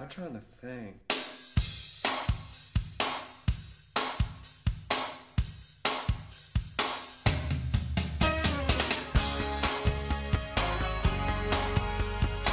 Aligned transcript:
I'm 0.00 0.08
trying 0.08 0.32
to 0.32 0.40
think. 0.60 0.94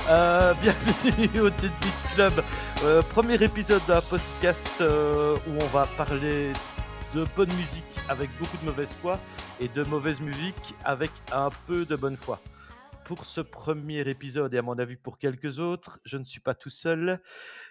Euh, 0.10 0.54
bienvenue 0.55 1.39
au 1.41 1.50
Deadbeat 1.52 1.71
Club, 2.16 2.34
euh, 2.84 3.02
premier 3.04 3.36
épisode 3.36 3.82
d'un 3.88 4.02
podcast 4.02 4.68
euh, 4.82 5.36
où 5.48 5.52
on 5.62 5.68
va 5.68 5.88
parler 5.98 6.52
de 7.14 7.25
bonne 7.36 7.54
musique 7.54 7.84
avec 8.09 8.30
beaucoup 8.39 8.57
de 8.57 8.66
mauvaise 8.66 8.93
foi 9.02 9.20
et 9.59 9.68
de 9.68 9.84
mauvaise 9.84 10.20
musique 10.20 10.73
avec 10.84 11.12
un 11.32 11.50
peu 11.68 11.86
de 11.86 11.96
bonne 11.96 12.18
foi. 12.18 12.39
Pour 13.06 13.26
ce 13.28 13.40
premier 13.40 14.00
épisode 14.10 14.56
et 14.56 14.58
à 14.58 14.64
mon 14.64 14.80
avis 14.80 14.96
pour 14.96 15.20
quelques 15.20 15.60
autres, 15.60 16.00
je 16.05 16.18
ne 16.18 16.24
suis 16.24 16.40
pas 16.40 16.55
tout 16.55 16.72
seul. 16.72 17.22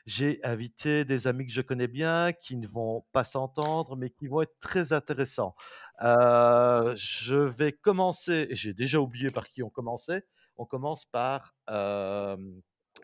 J'ai 0.06 0.38
invité 0.44 1.04
des 1.04 1.26
amis 1.26 1.44
que 1.44 1.52
je 1.52 1.60
connais 1.60 1.88
bien 1.88 2.32
qui 2.32 2.56
ne 2.56 2.68
vont 2.68 3.04
pas 3.10 3.24
s'entendre 3.24 3.96
mais 3.96 4.10
qui 4.10 4.28
vont 4.28 4.42
être 4.42 4.56
très 4.60 4.92
intéressants. 4.92 5.56
Euh, 6.02 6.94
je 6.94 7.34
vais 7.34 7.72
commencer, 7.72 8.46
j'ai 8.52 8.74
déjà 8.74 9.00
oublié 9.00 9.28
par 9.28 9.48
qui 9.48 9.64
on 9.64 9.70
commençait. 9.70 10.24
On 10.56 10.66
commence 10.66 11.04
par 11.04 11.52
euh, 11.68 12.36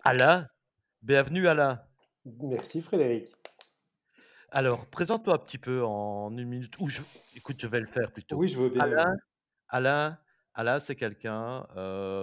Alain. 0.04 0.46
Bienvenue 1.02 1.48
Alain. 1.48 1.82
Merci 2.24 2.80
Frédéric. 2.80 3.26
Alors, 4.52 4.86
présente-toi 4.86 5.34
un 5.34 5.38
petit 5.38 5.58
peu 5.58 5.84
en 5.84 6.30
une 6.30 6.48
minute. 6.48 6.78
Ou 6.78 6.86
je... 6.86 7.02
écoute, 7.34 7.56
je 7.60 7.66
vais 7.66 7.80
le 7.80 7.88
faire 7.88 8.12
plutôt. 8.12 8.36
Oui, 8.36 8.46
je 8.46 8.56
veux 8.56 8.68
bien. 8.68 8.82
Alain, 8.82 9.16
Alain, 9.68 10.18
Alain, 10.60 10.78
c'est 10.78 10.94
quelqu'un, 10.94 11.66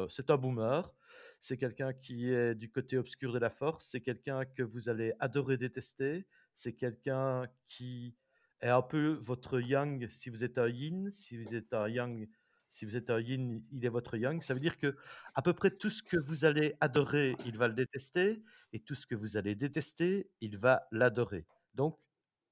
c'est 0.09 0.29
un 0.29 0.37
boomer. 0.37 0.93
C'est 1.39 1.57
quelqu'un 1.57 1.91
qui 1.91 2.31
est 2.31 2.53
du 2.53 2.69
côté 2.69 2.95
obscur 2.99 3.33
de 3.33 3.39
la 3.39 3.49
force. 3.49 3.85
C'est 3.85 4.01
quelqu'un 4.01 4.45
que 4.45 4.61
vous 4.61 4.89
allez 4.89 5.11
adorer 5.19 5.57
détester. 5.57 6.27
C'est 6.53 6.73
quelqu'un 6.73 7.47
qui 7.65 8.15
est 8.61 8.69
un 8.69 8.83
peu 8.83 9.19
votre 9.23 9.59
yang 9.59 10.07
si 10.09 10.29
vous 10.29 10.43
êtes 10.43 10.59
un 10.59 10.69
yin. 10.69 11.11
Si 11.11 11.35
vous 11.35 11.55
êtes 11.55 11.73
un 11.73 11.87
yang, 11.89 12.29
si 12.69 12.85
vous 12.85 12.95
êtes 12.95 13.09
un 13.09 13.19
yin, 13.19 13.63
il 13.71 13.83
est 13.83 13.89
votre 13.89 14.15
yang. 14.15 14.39
Ça 14.43 14.53
veut 14.53 14.59
dire 14.59 14.77
que 14.77 14.95
à 15.33 15.41
peu 15.41 15.53
près 15.53 15.71
tout 15.71 15.89
ce 15.89 16.03
que 16.03 16.17
vous 16.17 16.45
allez 16.45 16.75
adorer, 16.79 17.35
il 17.43 17.57
va 17.57 17.67
le 17.67 17.73
détester. 17.73 18.43
Et 18.71 18.79
tout 18.79 18.93
ce 18.93 19.07
que 19.07 19.15
vous 19.15 19.35
allez 19.37 19.55
détester, 19.55 20.29
il 20.41 20.59
va 20.59 20.87
l'adorer. 20.91 21.47
Donc, 21.73 21.97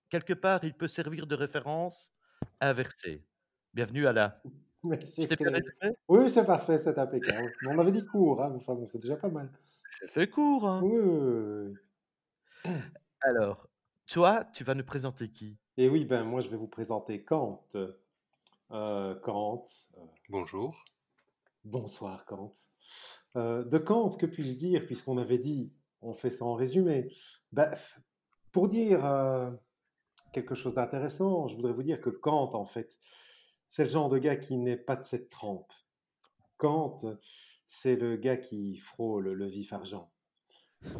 quelque 0.09 0.33
part, 0.33 0.63
il 0.63 0.73
peut 0.73 0.88
servir 0.88 1.27
de 1.27 1.35
référence 1.35 2.11
inversée. 2.59 3.23
Bienvenue 3.71 4.07
Alain. 4.07 4.33
Merci 4.86 5.28
Oui, 6.08 6.30
c'est 6.30 6.45
parfait, 6.45 6.78
c'est 6.78 6.97
impeccable. 6.97 7.52
On 7.67 7.78
avait 7.80 7.91
dit 7.91 8.05
court, 8.05 8.41
hein, 8.41 8.50
mais 8.50 8.58
enfin 8.58 8.73
bon, 8.75 8.86
c'est 8.86 9.00
déjà 9.00 9.16
pas 9.17 9.30
mal. 9.30 9.50
J'ai 10.02 10.08
fait 10.08 10.30
court. 10.30 10.67
hein. 10.67 10.81
Oui, 10.83 11.00
oui, 11.00 11.73
oui. 12.66 12.72
Alors, 13.22 13.67
toi, 14.08 14.44
tu 14.53 14.63
vas 14.63 14.75
nous 14.75 14.83
présenter 14.83 15.30
qui? 15.30 15.58
Et 15.78 15.89
oui, 15.89 16.06
ben 16.06 16.23
moi 16.23 16.41
je 16.41 16.50
vais 16.50 16.58
vous 16.58 16.67
présenter 16.67 17.23
Kant. 17.23 17.66
Euh, 18.72 19.16
Kant. 19.22 19.66
euh, 19.97 20.02
Bonjour. 20.30 20.83
bonsoir 21.63 22.25
Kant. 22.25 22.52
Euh, 23.36 23.63
de 23.63 23.78
Kant, 23.78 24.09
que 24.11 24.25
puis-je 24.25 24.56
dire, 24.58 24.86
puisqu'on 24.86 25.17
avait 25.17 25.38
dit, 25.39 25.73
on 26.02 26.13
fait 26.13 26.30
ça 26.30 26.45
en 26.45 26.53
résumé? 26.53 27.11
Ben, 27.52 27.72
pour 28.52 28.67
dire 28.67 29.06
euh, 29.06 29.52
quelque 30.33 30.56
chose 30.56 30.73
d'intéressant, 30.75 31.47
je 31.47 31.56
voudrais 31.56 31.73
vous 31.73 31.83
dire 31.83 32.00
que 32.02 32.09
Kant, 32.09 32.53
en 32.53 32.66
fait, 32.66 32.97
c'est 33.69 33.83
le 33.83 33.89
genre 33.89 34.09
de 34.09 34.17
gars 34.17 34.35
qui 34.35 34.58
n'est 34.58 34.77
pas 34.77 34.95
de 34.95 35.03
cette 35.03 35.30
trempe. 35.30 35.71
Kant, 36.58 36.97
c'est 37.67 37.95
le 37.95 38.16
gars 38.16 38.38
qui 38.38 38.77
frôle 38.77 39.31
le 39.31 39.45
vif 39.47 39.73
argent. 39.73 40.11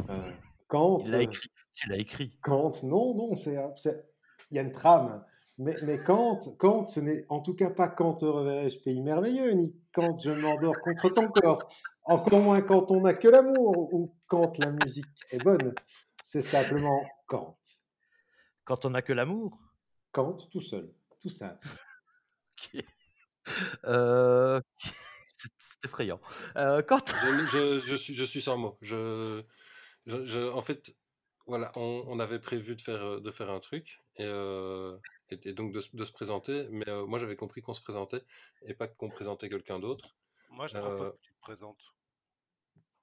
Euh, 0.10 0.32
Kant, 0.68 1.00
Il 1.06 1.12
l'a 1.12 1.22
écrit. 1.22 1.50
Tu 1.74 1.90
l'as 1.90 1.98
écrit. 1.98 2.38
Kant, 2.42 2.72
non, 2.84 3.16
non, 3.16 3.36
c'est, 3.36 3.58
il 4.52 4.56
y 4.56 4.60
a 4.60 4.62
une 4.62 4.72
trame. 4.72 5.24
Mais, 5.58 5.76
mais 5.84 6.02
Kant, 6.02 6.40
Kant, 6.58 6.86
ce 6.86 7.00
n'est 7.00 7.26
en 7.30 7.40
tout 7.40 7.54
cas 7.54 7.70
pas 7.70 7.88
quand 7.88 8.16
te 8.16 8.26
reverrai-je 8.26 8.80
pays 8.80 9.02
merveilleux, 9.02 9.52
ni 9.52 9.74
quand 9.94 10.20
je 10.20 10.32
m'endors 10.32 10.80
contre 10.82 11.10
ton 11.10 11.28
corps. 11.28 11.68
Encore 12.04 12.40
moins 12.40 12.62
quand 12.62 12.92
on 12.92 13.02
n'a 13.02 13.14
que 13.14 13.28
l'amour 13.28 13.94
ou 13.94 14.14
quand 14.28 14.58
la 14.60 14.72
musique 14.72 15.06
est 15.32 15.44
bonne. 15.44 15.74
C'est 16.22 16.42
simplement 16.42 17.02
Kant. 17.28 17.58
Quand 18.64 18.86
on 18.86 18.92
n'a 18.92 19.02
que 19.02 19.14
l'amour? 19.14 19.58
Kant 20.12 20.38
tout 20.52 20.62
seul, 20.62 20.94
tout 21.20 21.30
simple. 21.30 21.68
Euh, 23.86 24.60
C'est 25.38 25.50
effrayant. 25.86 26.20
Euh, 26.58 26.82
quand... 26.82 27.10
Je, 27.10 27.16
je- 27.52 27.80
je 27.80 27.96
suis, 27.96 28.16
je 28.16 28.24
suis 28.24 28.42
sans 28.42 28.58
mots. 28.58 28.78
Je, 28.82 29.44
je- 30.08 30.26
je- 30.26 30.52
en 30.52 30.62
fait, 30.62 30.96
voilà, 31.46 31.72
on, 31.76 32.04
on 32.08 32.20
avait 32.20 32.40
prévu 32.40 32.76
de 32.76 32.82
faire, 32.82 33.22
de 33.22 33.32
faire 33.32 33.50
un 33.52 33.60
truc 33.60 34.02
et, 34.18 34.24
euh, 34.26 34.98
et- 35.30 35.50
et 35.50 35.54
donc 35.54 35.74
de, 35.74 35.82
se- 35.82 35.96
de 35.96 36.04
se 36.06 36.12
présenter. 36.12 36.68
Mais 36.72 36.90
euh, 36.90 37.06
moi, 37.06 37.20
j'avais 37.20 37.36
compris 37.36 37.62
qu'on 37.62 37.74
se 37.76 37.82
présentait 37.82 38.24
et 38.64 38.74
pas 38.74 38.88
qu'on 38.88 39.10
présentait 39.10 39.50
quelqu'un 39.50 39.80
d'autre. 39.80 40.16
Moi, 40.50 40.68
je 40.68 40.78
Euh, 40.78 40.82
propose 40.82 41.12
que 41.12 41.22
tu 41.22 41.34
te 41.34 41.40
présentes. 41.42 41.84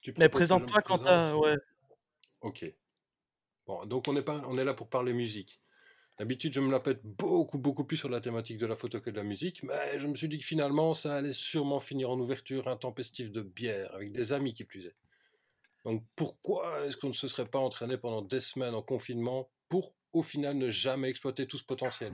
Tu 0.01 0.13
Mais 0.17 0.27
présente-toi, 0.27 0.81
présente 0.81 1.05
Quentin. 1.05 1.35
Ouais. 1.37 1.55
Ok. 2.41 2.65
Bon, 3.65 3.85
donc 3.85 4.05
on 4.09 4.15
est, 4.17 4.21
pas, 4.23 4.41
on 4.47 4.57
est 4.57 4.65
là 4.65 4.73
pour 4.73 4.89
parler 4.89 5.13
musique. 5.13 5.61
D'habitude, 6.19 6.53
je 6.53 6.59
me 6.59 6.71
la 6.71 6.79
pète 6.79 7.01
beaucoup, 7.03 7.57
beaucoup 7.57 7.83
plus 7.83 7.97
sur 7.97 8.09
la 8.09 8.21
thématique 8.21 8.59
de 8.59 8.67
la 8.67 8.75
photo 8.75 9.01
que 9.01 9.09
de 9.09 9.15
la 9.15 9.23
musique, 9.23 9.63
mais 9.63 9.97
je 9.97 10.07
me 10.07 10.15
suis 10.15 10.27
dit 10.27 10.37
que 10.37 10.45
finalement, 10.45 10.93
ça 10.93 11.15
allait 11.15 11.33
sûrement 11.33 11.79
finir 11.79 12.11
en 12.11 12.19
ouverture 12.19 12.67
intempestive 12.67 13.31
de 13.31 13.41
bière, 13.41 13.93
avec 13.95 14.11
des 14.11 14.31
amis 14.31 14.53
qui 14.53 14.63
plus 14.63 14.85
est. 14.85 14.95
Donc 15.83 16.03
pourquoi 16.15 16.85
est-ce 16.85 16.97
qu'on 16.97 17.09
ne 17.09 17.13
se 17.13 17.27
serait 17.27 17.47
pas 17.47 17.59
entraîné 17.59 17.97
pendant 17.97 18.21
des 18.21 18.39
semaines 18.39 18.75
en 18.75 18.83
confinement 18.83 19.49
pour, 19.69 19.95
au 20.13 20.21
final, 20.21 20.55
ne 20.55 20.69
jamais 20.69 21.09
exploiter 21.09 21.47
tout 21.47 21.57
ce 21.57 21.63
potentiel? 21.63 22.13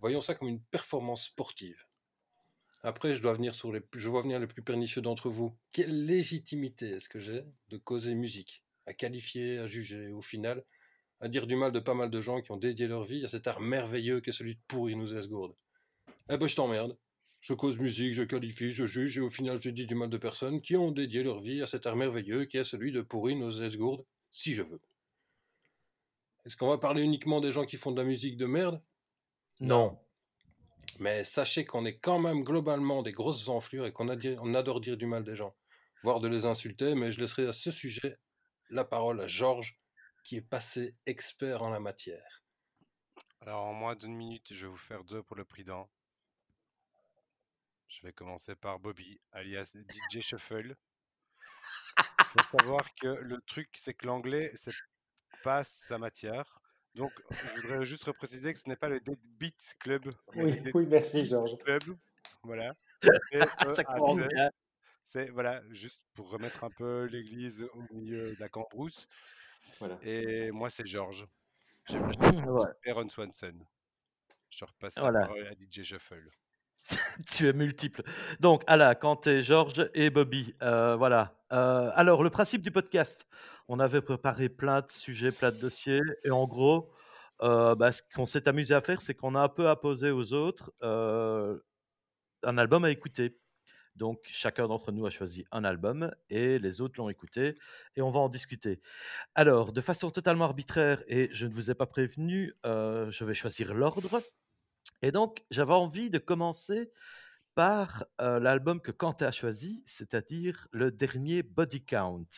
Voyons 0.00 0.20
ça 0.20 0.36
comme 0.36 0.48
une 0.48 0.60
performance 0.60 1.24
sportive. 1.24 1.84
Après, 2.84 3.16
je 3.16 3.20
dois 3.20 3.34
venir 3.34 3.54
sur 3.56 3.72
les, 3.72 3.82
je 3.94 4.08
vois 4.08 4.22
venir 4.22 4.38
les 4.38 4.46
plus 4.46 4.62
pernicieux 4.62 5.02
d'entre 5.02 5.28
vous. 5.28 5.52
Quelle 5.72 6.06
légitimité 6.06 6.90
est-ce 6.90 7.08
que 7.08 7.18
j'ai 7.18 7.42
de 7.70 7.76
causer 7.76 8.14
musique, 8.14 8.62
à 8.86 8.94
qualifier, 8.94 9.58
à 9.58 9.66
juger, 9.66 10.12
au 10.12 10.22
final, 10.22 10.64
à 11.20 11.28
dire 11.28 11.46
du 11.46 11.56
mal 11.56 11.72
de 11.72 11.80
pas 11.80 11.94
mal 11.94 12.10
de 12.10 12.20
gens 12.20 12.40
qui 12.40 12.52
ont 12.52 12.56
dédié 12.56 12.86
leur 12.86 13.04
vie 13.04 13.24
à 13.24 13.28
cet 13.28 13.46
art 13.46 13.60
merveilleux 13.60 14.20
qu'est 14.20 14.32
celui 14.32 14.54
de 14.54 14.60
pourrir 14.68 14.96
nos 14.96 15.16
esgourdes 15.16 15.56
Eh 16.30 16.36
ben, 16.36 16.46
je 16.46 16.56
t'emmerde. 16.56 16.96
Je 17.40 17.54
cause 17.54 17.78
musique, 17.78 18.14
je 18.14 18.24
qualifie, 18.24 18.70
je 18.70 18.84
juge, 18.84 19.18
et 19.18 19.20
au 19.20 19.30
final, 19.30 19.62
je 19.62 19.70
dis 19.70 19.86
du 19.86 19.94
mal 19.94 20.10
de 20.10 20.18
personnes 20.18 20.60
qui 20.60 20.76
ont 20.76 20.90
dédié 20.90 21.22
leur 21.22 21.38
vie 21.38 21.62
à 21.62 21.66
cet 21.66 21.86
art 21.86 21.96
merveilleux 21.96 22.46
qui 22.46 22.56
est 22.56 22.64
celui 22.64 22.90
de 22.90 23.00
pourrir 23.00 23.36
nos 23.36 23.50
esgourdes, 23.62 24.04
si 24.32 24.54
je 24.54 24.62
veux. 24.62 24.80
Est-ce 26.44 26.56
qu'on 26.56 26.68
va 26.68 26.78
parler 26.78 27.02
uniquement 27.02 27.40
des 27.40 27.52
gens 27.52 27.64
qui 27.64 27.76
font 27.76 27.92
de 27.92 28.00
la 28.00 28.06
musique 28.06 28.36
de 28.36 28.46
merde? 28.46 28.82
Non. 29.60 29.98
Mais 30.98 31.22
sachez 31.22 31.64
qu'on 31.64 31.84
est 31.84 31.98
quand 31.98 32.18
même 32.18 32.42
globalement 32.42 33.02
des 33.02 33.12
grosses 33.12 33.48
enflures 33.48 33.86
et 33.86 33.92
qu'on 33.92 34.08
adore 34.08 34.80
dire 34.80 34.96
du 34.96 35.06
mal 35.06 35.22
des 35.24 35.36
gens, 35.36 35.54
voire 36.02 36.20
de 36.20 36.26
les 36.26 36.44
insulter, 36.44 36.94
mais 36.94 37.12
je 37.12 37.20
laisserai 37.20 37.46
à 37.46 37.52
ce 37.52 37.70
sujet 37.70 38.18
la 38.70 38.84
parole 38.84 39.20
à 39.20 39.26
Georges, 39.28 39.78
qui 40.24 40.36
est 40.36 40.42
passé 40.42 40.94
expert 41.06 41.62
en 41.62 41.70
la 41.70 41.80
matière. 41.80 42.42
Alors, 43.40 43.64
en 43.64 43.72
moins 43.72 43.96
d'une 43.96 44.14
minute, 44.14 44.46
je 44.52 44.66
vais 44.66 44.70
vous 44.70 44.76
faire 44.76 45.04
deux 45.04 45.22
pour 45.22 45.36
le 45.36 45.44
prix 45.44 45.64
d'un. 45.64 45.86
Je 47.88 48.02
vais 48.02 48.12
commencer 48.12 48.54
par 48.54 48.78
Bobby, 48.78 49.20
alias 49.32 49.72
DJ 49.74 50.20
Shuffle. 50.20 50.76
Il 51.98 52.24
faut 52.42 52.58
savoir 52.58 52.94
que 53.00 53.08
le 53.08 53.40
truc, 53.46 53.70
c'est 53.74 53.94
que 53.94 54.06
l'anglais, 54.06 54.52
c'est 54.54 54.74
pas 55.42 55.64
sa 55.64 55.98
matière. 55.98 56.60
Donc, 56.94 57.12
je 57.30 57.60
voudrais 57.60 57.84
juste 57.84 58.10
préciser 58.12 58.52
que 58.52 58.58
ce 58.58 58.68
n'est 58.68 58.76
pas 58.76 58.88
le 58.88 59.00
Deadbeat 59.00 59.76
Club, 59.80 60.10
Oui, 60.34 60.60
oui, 60.74 60.86
merci 60.86 61.24
Georges. 61.24 61.56
Club. 61.64 61.82
Voilà. 62.42 62.74
Ça 63.74 63.84
commence 63.84 64.16
D-E-A-T. 64.16 64.34
bien. 64.34 64.50
C'est 65.04 65.30
voilà, 65.30 65.62
juste 65.70 66.02
pour 66.14 66.28
remettre 66.30 66.64
un 66.64 66.70
peu 66.70 67.04
l'église 67.04 67.62
au 67.72 67.82
milieu 67.94 68.34
de 68.34 68.40
la 68.40 68.48
cambrousse. 68.48 69.08
Voilà. 69.78 69.98
Et 70.02 70.50
moi, 70.50 70.70
c'est 70.70 70.86
Georges. 70.86 71.26
Aaron 72.86 73.08
Swanson. 73.08 73.54
Je 74.50 74.64
repasse 74.64 74.96
la 74.96 75.02
Voilà. 75.02 75.20
parole 75.26 75.46
à 75.46 75.52
DJ 75.52 75.82
Shuffle. 75.82 76.30
tu 77.30 77.48
es 77.48 77.52
multiple. 77.52 78.02
Donc, 78.40 78.62
Alain, 78.66 78.94
Quentin, 78.94 79.40
Georges 79.40 79.90
et 79.94 80.10
Bobby. 80.10 80.54
Euh, 80.62 80.96
voilà. 80.96 81.34
Euh, 81.52 81.90
alors, 81.94 82.22
le 82.22 82.30
principe 82.30 82.62
du 82.62 82.70
podcast, 82.70 83.26
on 83.68 83.78
avait 83.78 84.00
préparé 84.00 84.48
plein 84.48 84.80
de 84.80 84.90
sujets, 84.90 85.32
plein 85.32 85.50
de 85.50 85.58
dossiers. 85.58 86.00
Et 86.24 86.30
en 86.30 86.46
gros, 86.46 86.90
euh, 87.42 87.74
bah, 87.74 87.92
ce 87.92 88.02
qu'on 88.14 88.26
s'est 88.26 88.48
amusé 88.48 88.74
à 88.74 88.80
faire, 88.80 89.02
c'est 89.02 89.14
qu'on 89.14 89.34
a 89.34 89.40
un 89.40 89.48
peu 89.48 89.68
apposé 89.68 90.10
aux 90.10 90.32
autres 90.32 90.72
un 92.44 92.56
album 92.56 92.84
à 92.84 92.90
écouter. 92.90 93.36
Donc, 93.98 94.20
chacun 94.30 94.68
d'entre 94.68 94.92
nous 94.92 95.04
a 95.04 95.10
choisi 95.10 95.44
un 95.50 95.64
album 95.64 96.14
et 96.30 96.58
les 96.58 96.80
autres 96.80 96.94
l'ont 96.98 97.08
écouté 97.08 97.54
et 97.96 98.02
on 98.02 98.10
va 98.10 98.20
en 98.20 98.28
discuter. 98.28 98.80
Alors, 99.34 99.72
de 99.72 99.80
façon 99.80 100.10
totalement 100.10 100.44
arbitraire, 100.44 101.02
et 101.08 101.28
je 101.32 101.46
ne 101.46 101.52
vous 101.52 101.70
ai 101.70 101.74
pas 101.74 101.86
prévenu, 101.86 102.54
euh, 102.64 103.10
je 103.10 103.24
vais 103.24 103.34
choisir 103.34 103.74
l'ordre. 103.74 104.22
Et 105.02 105.10
donc, 105.10 105.44
j'avais 105.50 105.74
envie 105.74 106.10
de 106.10 106.18
commencer 106.18 106.92
par 107.56 108.04
euh, 108.20 108.38
l'album 108.38 108.80
que 108.80 108.92
Quentin 108.92 109.26
a 109.26 109.32
choisi, 109.32 109.82
c'est-à-dire 109.84 110.68
le 110.70 110.92
dernier 110.92 111.42
Body 111.42 111.84
Count. 111.84 112.28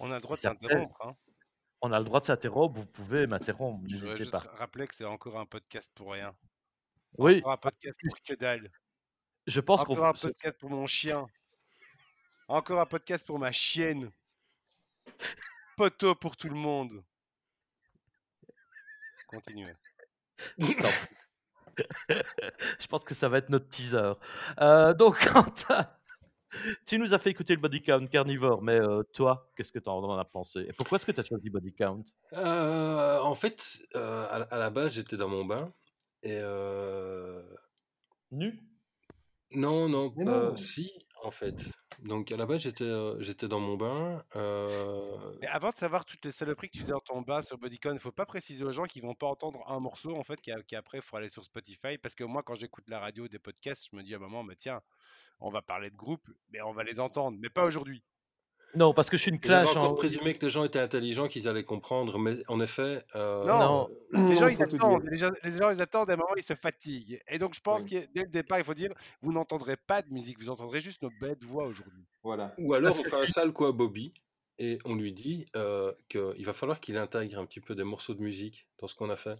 On 0.00 0.10
a 0.10 0.16
le 0.16 0.20
droit 0.20 0.36
de 0.36 0.42
s'interrompre. 0.42 1.00
Hein. 1.06 1.16
On 1.80 1.92
a 1.92 1.98
le 2.00 2.04
droit 2.04 2.20
de 2.20 2.26
s'interrompre, 2.26 2.80
vous 2.80 2.86
pouvez 2.86 3.28
m'interrompre, 3.28 3.84
n'hésitez 3.86 4.16
juste 4.16 4.32
pas. 4.32 4.42
rappeler 4.56 4.86
que 4.86 4.94
c'est 4.94 5.04
encore 5.04 5.38
un 5.38 5.46
podcast 5.46 5.92
pour 5.94 6.12
rien. 6.12 6.34
Oui, 7.18 7.38
Encore 7.38 7.52
un 7.52 7.56
podcast 7.56 7.96
pour 8.02 8.18
que 8.18 8.34
dalle. 8.34 8.70
Je 9.46 9.60
pense 9.60 9.84
qu'on 9.84 9.94
Encore 9.94 10.06
un 10.06 10.12
podcast 10.12 10.58
pour 10.58 10.70
mon 10.70 10.86
chien. 10.86 11.26
Encore 12.48 12.80
un 12.80 12.86
podcast 12.86 13.26
pour 13.26 13.38
ma 13.38 13.52
chienne. 13.52 14.10
Poteau 15.76 16.14
pour 16.14 16.36
tout 16.36 16.48
le 16.48 16.54
monde. 16.54 17.02
Continuez. 19.28 19.74
je 21.78 22.86
pense 22.88 23.04
que 23.04 23.14
ça 23.14 23.28
va 23.28 23.38
être 23.38 23.48
notre 23.50 23.68
teaser. 23.68 24.12
Euh, 24.60 24.94
donc, 24.94 25.18
Quentin, 25.32 25.90
tu 26.86 26.98
nous 26.98 27.12
as 27.14 27.18
fait 27.18 27.30
écouter 27.30 27.54
le 27.54 27.60
Body 27.60 27.82
Count 27.82 28.06
Carnivore, 28.06 28.62
mais 28.62 28.78
euh, 28.78 29.02
toi, 29.12 29.50
qu'est-ce 29.56 29.72
que 29.72 29.78
tu 29.78 29.88
en 29.88 30.18
as 30.18 30.24
pensé? 30.24 30.60
Et 30.68 30.72
pourquoi 30.72 30.96
est-ce 30.96 31.06
que 31.06 31.12
tu 31.12 31.20
as 31.20 31.24
choisi 31.24 31.50
Body 31.50 31.74
Count? 31.74 32.04
Euh, 32.34 33.18
en 33.18 33.34
fait, 33.34 33.82
euh, 33.96 34.26
à, 34.26 34.42
à 34.54 34.58
la 34.58 34.70
base, 34.70 34.92
j'étais 34.92 35.16
dans 35.16 35.28
mon 35.28 35.44
bain. 35.44 35.72
Et 36.22 36.38
euh, 36.40 37.42
Nu? 38.30 38.73
Non, 39.54 39.88
non, 39.88 40.16
Mais 40.16 40.24
non. 40.24 40.56
si, 40.56 40.90
en 41.22 41.30
fait. 41.30 41.70
Donc 42.00 42.32
à 42.32 42.36
la 42.36 42.46
base, 42.46 42.62
j'étais 42.62 42.84
euh, 42.84 43.20
j'étais 43.20 43.48
dans 43.48 43.60
mon 43.60 43.76
bain. 43.76 44.24
euh, 44.36 45.32
Mais 45.40 45.46
avant 45.48 45.70
de 45.70 45.76
savoir 45.76 46.04
toutes 46.04 46.24
les 46.24 46.32
saloperies 46.32 46.68
que 46.68 46.74
tu 46.74 46.80
faisais 46.82 46.92
dans 46.92 47.00
ton 47.00 47.20
bas 47.22 47.42
sur 47.42 47.58
Bodycon, 47.58 47.92
il 47.92 47.98
faut 48.00 48.12
pas 48.12 48.26
préciser 48.26 48.64
aux 48.64 48.70
gens 48.72 48.84
qu'ils 48.84 49.02
vont 49.02 49.14
pas 49.14 49.26
entendre 49.26 49.62
un 49.70 49.78
morceau 49.80 50.16
en 50.16 50.24
fait 50.24 50.40
qui, 50.40 50.50
a- 50.52 50.62
qui 50.62 50.74
après 50.76 50.98
il 50.98 51.02
faut 51.02 51.16
aller 51.16 51.28
sur 51.28 51.44
Spotify 51.44 51.98
parce 51.98 52.14
que 52.14 52.24
moi 52.24 52.42
quand 52.42 52.54
j'écoute 52.54 52.84
la 52.88 52.98
radio 53.00 53.28
des 53.28 53.38
podcasts, 53.38 53.88
je 53.90 53.96
me 53.96 54.02
dis 54.02 54.14
à 54.14 54.16
un 54.18 54.20
moment 54.20 54.42
bah 54.44 54.54
tiens, 54.56 54.80
on 55.40 55.50
va 55.50 55.62
parler 55.62 55.90
de 55.90 55.96
groupe, 55.96 56.28
mais 56.50 56.62
on 56.62 56.72
va 56.72 56.84
les 56.84 57.00
entendre, 57.00 57.38
mais 57.40 57.50
pas 57.50 57.64
aujourd'hui. 57.66 58.04
Non, 58.76 58.92
parce 58.92 59.08
que 59.10 59.16
je 59.16 59.22
suis 59.22 59.30
une 59.30 59.38
J'avais 59.42 59.64
clash. 59.64 59.76
encore 59.76 59.92
en- 59.92 59.94
présumé 59.94 60.34
que 60.34 60.44
les 60.46 60.50
gens 60.50 60.64
étaient 60.64 60.80
intelligents, 60.80 61.28
qu'ils 61.28 61.48
allaient 61.48 61.64
comprendre, 61.64 62.18
mais 62.18 62.42
en 62.48 62.60
effet, 62.60 63.04
euh, 63.14 63.44
Non. 63.44 63.88
Non. 64.12 64.28
Les 64.28 64.34
gens 64.34 64.48
ils 64.48 64.62
attendent, 64.62 65.04
les 65.10 65.18
gens, 65.18 65.30
les 65.42 65.52
gens, 65.56 65.70
ils 65.70 65.80
attendent, 65.80 66.10
à 66.10 66.14
un 66.14 66.16
moment 66.16 66.34
ils 66.36 66.42
se 66.42 66.54
fatiguent. 66.54 67.20
Et 67.28 67.38
donc 67.38 67.54
je 67.54 67.60
pense 67.60 67.82
Oui. 67.84 67.90
que 67.90 68.12
dès 68.12 68.22
le 68.22 68.30
départ 68.30 68.58
il 68.58 68.64
faut 68.64 68.74
dire 68.74 68.90
vous 69.22 69.32
n'entendrez 69.32 69.76
pas 69.76 70.02
de 70.02 70.10
musique, 70.12 70.38
vous 70.40 70.50
entendrez 70.50 70.80
juste 70.80 71.02
nos 71.02 71.10
bêtes 71.20 71.44
voix 71.44 71.66
aujourd'hui. 71.66 72.04
Voilà. 72.22 72.54
Ou 72.58 72.74
alors 72.74 72.88
Parce 72.88 72.98
on 72.98 73.02
que 73.02 73.10
fait 73.10 73.22
un 73.22 73.26
sale 73.26 73.52
coup 73.52 73.66
à 73.66 73.72
Bobby 73.72 74.12
et 74.58 74.78
on 74.84 74.94
lui 74.96 75.12
dit 75.12 75.46
euh, 75.56 75.92
qu'il 76.08 76.44
va 76.44 76.52
falloir 76.52 76.80
qu'il 76.80 76.96
intègre 76.96 77.38
un 77.38 77.46
petit 77.46 77.60
peu 77.60 77.74
des 77.74 77.84
morceaux 77.84 78.14
de 78.14 78.22
musique 78.22 78.66
dans 78.80 78.86
ce 78.88 78.94
qu'on 78.96 79.10
a 79.10 79.16
fait. 79.16 79.36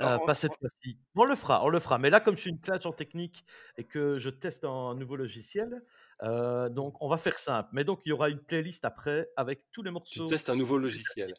Euh, 0.00 0.18
Non, 0.18 0.26
pas 0.26 0.32
on- 0.32 0.34
cette 0.34 0.56
fois-ci. 0.58 0.98
On 1.14 1.24
le 1.24 1.36
fera, 1.36 1.64
on 1.64 1.68
le 1.68 1.78
fera. 1.78 1.98
Mais 1.98 2.10
là, 2.10 2.18
comme 2.18 2.34
je 2.36 2.40
suis 2.40 2.50
une 2.50 2.58
clash 2.60 2.84
en 2.84 2.92
technique 2.92 3.44
et 3.78 3.84
que 3.84 4.18
je 4.18 4.28
teste 4.28 4.64
un 4.64 4.96
nouveau 4.96 5.14
logiciel, 5.14 5.84
euh, 6.22 6.68
donc 6.68 7.00
on 7.02 7.08
va 7.08 7.18
faire 7.18 7.38
simple. 7.38 7.68
Mais 7.72 7.84
donc 7.84 8.00
il 8.04 8.10
y 8.10 8.12
aura 8.12 8.28
une 8.28 8.40
playlist 8.40 8.84
après 8.84 9.28
avec 9.36 9.64
tous 9.72 9.82
les 9.82 9.90
Tu 9.90 9.94
morceaux. 9.94 10.26
testes 10.26 10.50
un 10.50 10.56
nouveau 10.56 10.78
logiciel. 10.78 11.34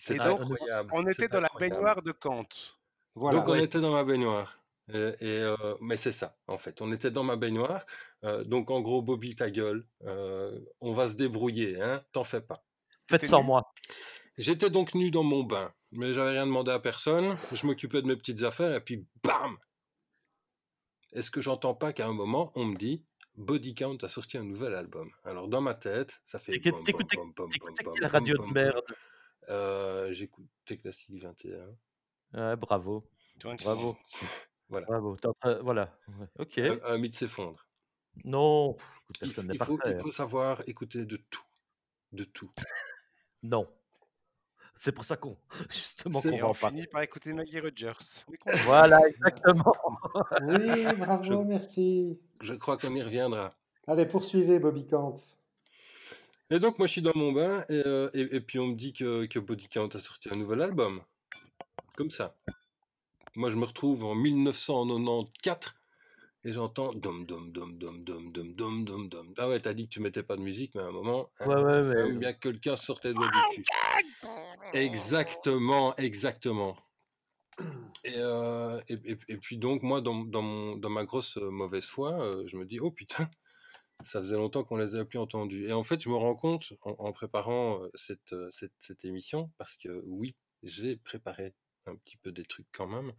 C'est 0.00 0.14
Et 0.14 0.18
donc, 0.18 0.40
incroyable. 0.40 0.90
On 0.92 1.06
était 1.06 1.28
dans 1.28 1.40
la 1.40 1.50
baignoire 1.58 2.02
de 2.02 2.12
Kant. 2.12 2.46
Voilà. 3.14 3.40
Donc 3.40 3.48
on 3.48 3.54
était 3.54 3.80
dans 3.80 3.92
ma 3.92 4.04
baignoire. 4.04 4.58
Et, 4.92 4.96
et, 5.20 5.40
euh, 5.42 5.56
mais 5.80 5.96
c'est 5.96 6.12
ça, 6.12 6.38
en 6.46 6.56
fait. 6.56 6.80
On 6.80 6.92
était 6.92 7.10
dans 7.10 7.24
ma 7.24 7.36
baignoire. 7.36 7.84
Euh, 8.24 8.44
donc 8.44 8.70
en 8.70 8.80
gros, 8.80 9.02
Bobby, 9.02 9.36
ta 9.36 9.50
gueule. 9.50 9.86
Euh, 10.04 10.58
on 10.80 10.94
va 10.94 11.08
se 11.10 11.14
débrouiller, 11.16 11.80
hein. 11.80 12.02
T'en 12.12 12.24
fais 12.24 12.40
pas. 12.40 12.64
Faites 13.08 13.26
sans 13.26 13.42
moi. 13.42 13.72
J'étais 14.38 14.70
donc 14.70 14.94
nu 14.94 15.10
dans 15.10 15.24
mon 15.24 15.42
bain, 15.42 15.72
mais 15.90 16.14
j'avais 16.14 16.30
rien 16.30 16.46
demandé 16.46 16.70
à 16.70 16.78
personne. 16.78 17.36
Je 17.52 17.66
m'occupais 17.66 18.00
de 18.02 18.06
mes 18.06 18.16
petites 18.16 18.42
affaires 18.44 18.72
et 18.72 18.80
puis 18.80 19.06
bam 19.22 19.58
Est-ce 21.12 21.30
que 21.30 21.40
j'entends 21.40 21.74
pas 21.74 21.92
qu'à 21.92 22.06
un 22.06 22.12
moment 22.12 22.52
on 22.54 22.64
me 22.64 22.76
dit 22.76 23.04
Body 23.38 23.74
Count 23.74 23.98
a 24.02 24.08
sorti 24.08 24.36
un 24.36 24.42
nouvel 24.44 24.74
album 24.74 25.08
Alors 25.24 25.48
dans 25.48 25.60
ma 25.60 25.74
tête, 25.74 26.20
ça 26.24 26.38
fait 26.38 26.58
bom, 26.58 26.82
quelle 26.84 28.06
radio 28.06 28.36
de 28.36 28.52
merde? 28.52 28.82
Euh, 29.48 30.12
J'écoutais 30.12 30.76
Classique 30.76 31.22
21. 31.22 31.66
Ouais, 32.34 32.56
Bravo, 32.56 33.08
Tu 33.38 33.46
vois, 33.46 33.56
tu- 33.56 33.64
bravo, 33.64 33.96
Voilà. 34.68 34.86
bravo. 34.86 35.16
Train- 35.16 35.60
Voilà. 35.62 35.96
Ok. 36.38 36.58
Un, 36.58 36.78
un 36.84 36.98
mythe 36.98 37.14
s'effondre. 37.14 37.64
Non, 38.24 38.76
Il, 39.22 39.32
faut, 39.32 39.78
il 39.86 40.00
faut 40.00 40.10
savoir 40.10 40.62
écouter 40.68 41.06
de 41.06 41.16
tout. 41.16 41.44
De 42.12 42.24
tout. 42.24 42.50
Non. 43.42 43.66
C'est 44.78 44.92
pour 44.92 45.04
ça 45.04 45.16
qu'on 45.16 45.36
justement 45.70 46.20
qu'on 46.22 46.30
va 46.30 46.46
on 46.46 46.50
en 46.50 46.54
finit 46.54 46.86
par 46.86 47.02
écouter 47.02 47.32
Maggie 47.32 47.60
Rogers. 47.60 48.24
Voilà, 48.64 49.00
exactement. 49.08 49.72
Oui, 50.42 50.84
bravo, 50.98 51.24
Je- 51.24 51.34
merci. 51.46 52.18
Je 52.40 52.54
crois 52.54 52.78
qu'on 52.78 52.94
y 52.94 53.02
reviendra. 53.02 53.50
Allez, 53.86 54.06
poursuivez, 54.06 54.58
Bobby 54.58 54.86
Kant. 54.86 55.14
Et 56.50 56.58
donc, 56.60 56.78
moi, 56.78 56.86
je 56.86 56.92
suis 56.92 57.02
dans 57.02 57.12
mon 57.14 57.32
bain, 57.32 57.64
et, 57.68 57.82
euh, 57.84 58.08
et, 58.14 58.36
et 58.36 58.40
puis 58.40 58.58
on 58.58 58.68
me 58.68 58.74
dit 58.74 58.92
que, 58.94 59.26
que 59.26 59.38
Body 59.38 59.68
Count 59.68 59.88
a 59.94 59.98
sorti 59.98 60.30
un 60.34 60.38
nouvel 60.38 60.62
album. 60.62 61.02
Comme 61.96 62.10
ça. 62.10 62.34
Moi, 63.34 63.50
je 63.50 63.56
me 63.56 63.64
retrouve 63.66 64.04
en 64.04 64.14
1994, 64.14 65.74
et 66.44 66.52
j'entends 66.52 66.92
dom 66.94 67.26
dom 67.26 67.50
dom 67.52 67.76
dom 67.76 68.02
dom 68.04 68.32
dom 68.32 68.54
dom 68.54 68.84
dom 68.84 69.08
dom. 69.08 69.34
Ah 69.36 69.48
ouais, 69.48 69.60
t'as 69.60 69.74
dit 69.74 69.84
que 69.88 69.92
tu 69.92 70.00
mettais 70.00 70.22
pas 70.22 70.36
de 70.36 70.42
musique, 70.42 70.74
mais 70.74 70.82
à 70.82 70.86
un 70.86 70.92
moment, 70.92 71.28
hein, 71.40 71.46
Ouais, 71.48 71.54
ouais, 71.56 71.82
même 71.82 72.06
ouais. 72.06 72.12
bien 72.18 72.32
que 72.32 72.38
quelqu'un 72.38 72.76
sortait 72.76 73.12
doigt 73.12 73.28
du 73.28 73.56
cul. 73.62 73.64
Exactement, 74.72 75.96
exactement. 75.96 76.76
Et, 78.04 78.14
euh, 78.16 78.80
et, 78.88 78.94
et- 79.04 79.18
et 79.28 79.36
puis 79.36 79.58
donc, 79.58 79.82
moi, 79.82 80.00
dans, 80.00 80.24
dans, 80.24 80.42
mon, 80.42 80.76
dans 80.76 80.90
ma 80.90 81.04
grosse 81.04 81.36
euh, 81.38 81.50
mauvaise 81.50 81.84
foi, 81.86 82.12
euh, 82.20 82.44
je 82.46 82.56
me 82.56 82.64
dis, 82.64 82.78
oh 82.80 82.90
putain, 82.90 83.28
ça 84.04 84.20
faisait 84.20 84.36
longtemps 84.36 84.64
qu'on 84.64 84.76
les 84.76 84.94
avait 84.94 85.04
plus 85.04 85.18
entendus. 85.18 85.66
Et 85.66 85.72
en 85.72 85.82
fait, 85.82 86.00
je 86.00 86.08
me 86.08 86.16
rends 86.16 86.36
compte, 86.36 86.72
en, 86.82 87.12
préparant 87.12 87.80
cette, 87.94 88.34
cette, 88.52 89.04
émission, 89.04 89.50
parce 89.58 89.76
que 89.76 90.02
oui, 90.06 90.36
j'ai 90.62 90.96
préparé 90.96 91.54
un 91.86 91.96
petit 91.96 92.18
peu 92.18 92.32
des 92.32 92.44
trucs 92.44 92.66
quand 92.72 92.86
même, 92.86 93.12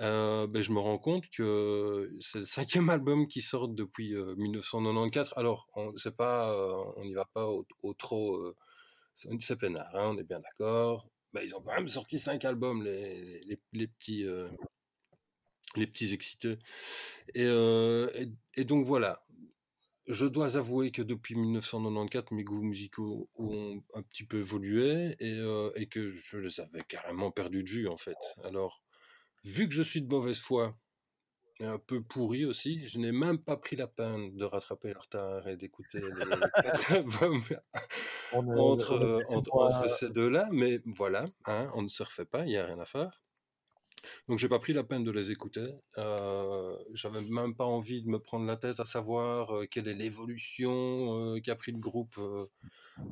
ben, 0.00 0.62
je 0.62 0.72
me 0.72 0.80
rends 0.80 0.98
compte 0.98 1.30
que 1.30 2.12
c'est 2.20 2.40
le 2.40 2.44
cinquième 2.44 2.90
album 2.90 3.28
qui 3.28 3.40
sort 3.40 3.68
depuis 3.68 4.14
euh, 4.14 4.34
1994. 4.36 5.32
Alors, 5.36 5.68
on 5.76 5.96
c'est 5.96 6.16
pas, 6.16 6.54
n'y 7.04 7.14
va 7.14 7.24
pas 7.32 7.46
au 7.48 7.94
trop... 7.94 8.54
c'est 9.16 9.56
peinard, 9.56 9.94
hein, 9.94 10.12
on 10.14 10.18
est 10.18 10.24
bien 10.24 10.40
d'accord. 10.40 11.08
Ben, 11.32 11.42
ils 11.42 11.54
ont 11.54 11.60
quand 11.60 11.74
même 11.74 11.88
sorti 11.88 12.18
cinq 12.18 12.44
albums, 12.44 12.82
les, 12.84 13.40
les, 13.72 13.86
petits, 13.88 14.24
euh, 14.24 14.48
les 15.76 15.86
petits 15.86 16.12
excités. 16.12 16.58
Et, 17.34 17.44
euh, 17.44 18.08
et, 18.14 18.28
et 18.54 18.64
donc 18.64 18.86
voilà. 18.86 19.24
Je 20.06 20.26
dois 20.26 20.58
avouer 20.58 20.90
que 20.92 21.00
depuis 21.00 21.34
1994, 21.34 22.32
mes 22.32 22.44
goûts 22.44 22.62
musicaux 22.62 23.30
ont 23.36 23.82
un 23.94 24.02
petit 24.02 24.24
peu 24.24 24.40
évolué 24.40 25.16
et, 25.18 25.32
euh, 25.32 25.72
et 25.76 25.86
que 25.86 26.10
je 26.10 26.36
les 26.36 26.60
avais 26.60 26.82
carrément 26.82 27.30
perdus 27.30 27.64
de 27.64 27.70
vue 27.70 27.88
en 27.88 27.96
fait. 27.96 28.18
Alors, 28.44 28.82
vu 29.44 29.66
que 29.66 29.74
je 29.74 29.82
suis 29.82 30.02
de 30.02 30.08
mauvaise 30.08 30.38
foi 30.38 30.76
et 31.60 31.64
un 31.64 31.78
peu 31.78 32.02
pourri 32.02 32.44
aussi, 32.44 32.86
je 32.86 32.98
n'ai 32.98 33.12
même 33.12 33.38
pas 33.38 33.56
pris 33.56 33.76
la 33.76 33.86
peine 33.86 34.36
de 34.36 34.44
rattraper 34.44 34.92
le 34.92 34.98
retard 34.98 35.48
et 35.48 35.56
d'écouter 35.56 36.00
les 36.00 36.62
quatre 36.62 36.92
albums 36.92 37.42
entre, 38.32 38.92
euh, 38.92 39.20
entre, 39.28 39.88
ces 39.88 40.10
deux-là, 40.10 40.48
mais 40.50 40.80
voilà, 40.86 41.24
hein, 41.46 41.68
on 41.74 41.82
ne 41.82 41.88
se 41.88 42.02
refait 42.02 42.24
pas, 42.24 42.44
il 42.44 42.48
n'y 42.48 42.56
a 42.56 42.66
rien 42.66 42.80
à 42.80 42.84
faire. 42.84 43.20
Donc 44.28 44.38
j'ai 44.38 44.48
pas 44.48 44.58
pris 44.58 44.72
la 44.72 44.84
peine 44.84 45.04
de 45.04 45.10
les 45.10 45.30
écouter. 45.30 45.66
Euh, 45.98 46.76
J'avais 46.92 47.22
même 47.22 47.54
pas 47.54 47.64
envie 47.64 48.02
de 48.02 48.08
me 48.08 48.18
prendre 48.18 48.46
la 48.46 48.56
tête 48.56 48.80
à 48.80 48.86
savoir 48.86 49.54
euh, 49.54 49.66
quelle 49.66 49.88
est 49.88 49.94
l'évolution 49.94 51.34
euh, 51.34 51.40
qu'a 51.40 51.56
pris 51.56 51.72
le 51.72 51.78
groupe 51.78 52.18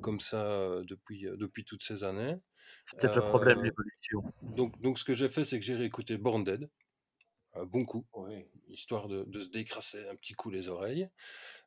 comme 0.00 0.20
ça 0.20 0.80
depuis, 0.84 1.26
depuis 1.36 1.64
toutes 1.64 1.82
ces 1.82 2.04
années. 2.04 2.36
C'est 2.84 2.98
peut-être 2.98 3.16
le 3.16 3.22
problème, 3.22 3.62
l'évolution. 3.62 4.22
Donc, 4.42 4.80
donc 4.80 4.98
ce 4.98 5.04
que 5.04 5.14
j'ai 5.14 5.28
fait, 5.28 5.44
c'est 5.44 5.58
que 5.58 5.64
j'ai 5.64 5.74
réécouté 5.74 6.16
Born 6.16 6.44
Dead, 6.44 6.68
un 7.54 7.64
bon 7.64 7.84
coup, 7.84 8.06
histoire 8.68 9.08
de, 9.08 9.24
de 9.24 9.40
se 9.40 9.48
décrasser 9.48 10.06
un 10.08 10.16
petit 10.16 10.34
coup 10.34 10.50
les 10.50 10.68
oreilles. 10.68 11.08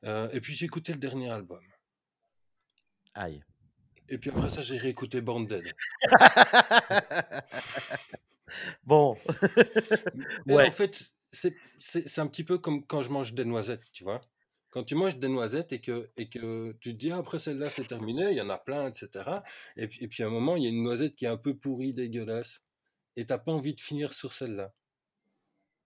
Euh, 0.03 0.29
et 0.31 0.41
puis 0.41 0.55
j'ai 0.55 0.65
écouté 0.65 0.93
le 0.93 0.99
dernier 0.99 1.29
album. 1.29 1.63
Aïe. 3.13 3.43
Et 4.09 4.17
puis 4.17 4.29
après 4.29 4.49
ça, 4.49 4.61
j'ai 4.61 4.77
réécouté 4.77 5.21
Born 5.21 5.47
Dead. 5.47 5.71
bon. 8.83 9.17
Ouais. 10.45 10.67
en 10.67 10.71
fait, 10.71 11.11
c'est 11.31 12.19
un 12.19 12.27
petit 12.27 12.43
peu 12.43 12.57
comme 12.57 12.85
quand 12.85 13.01
je 13.01 13.09
mange 13.09 13.33
des 13.33 13.45
noisettes, 13.45 13.91
tu 13.91 14.03
vois. 14.03 14.21
Quand 14.69 14.83
tu 14.83 14.95
manges 14.95 15.17
des 15.17 15.29
noisettes 15.29 15.71
et 15.71 15.79
que, 15.79 16.09
et 16.17 16.29
que 16.29 16.75
tu 16.81 16.93
te 16.93 16.97
dis, 16.97 17.11
Ah, 17.11 17.17
après 17.17 17.39
celle-là, 17.39 17.69
c'est 17.69 17.87
terminé, 17.87 18.31
il 18.31 18.37
y 18.37 18.41
en 18.41 18.49
a 18.49 18.57
plein, 18.57 18.87
etc. 18.87 19.09
Et 19.77 19.87
puis, 19.87 20.03
et 20.03 20.07
puis 20.07 20.23
à 20.23 20.27
un 20.27 20.29
moment, 20.29 20.55
il 20.55 20.63
y 20.63 20.65
a 20.65 20.69
une 20.69 20.83
noisette 20.83 21.15
qui 21.15 21.25
est 21.25 21.29
un 21.29 21.37
peu 21.37 21.55
pourrie, 21.55 21.93
dégueulasse, 21.93 22.61
et 23.15 23.25
t'as 23.25 23.37
pas 23.37 23.53
envie 23.53 23.73
de 23.73 23.81
finir 23.81 24.13
sur 24.13 24.33
celle-là. 24.33 24.73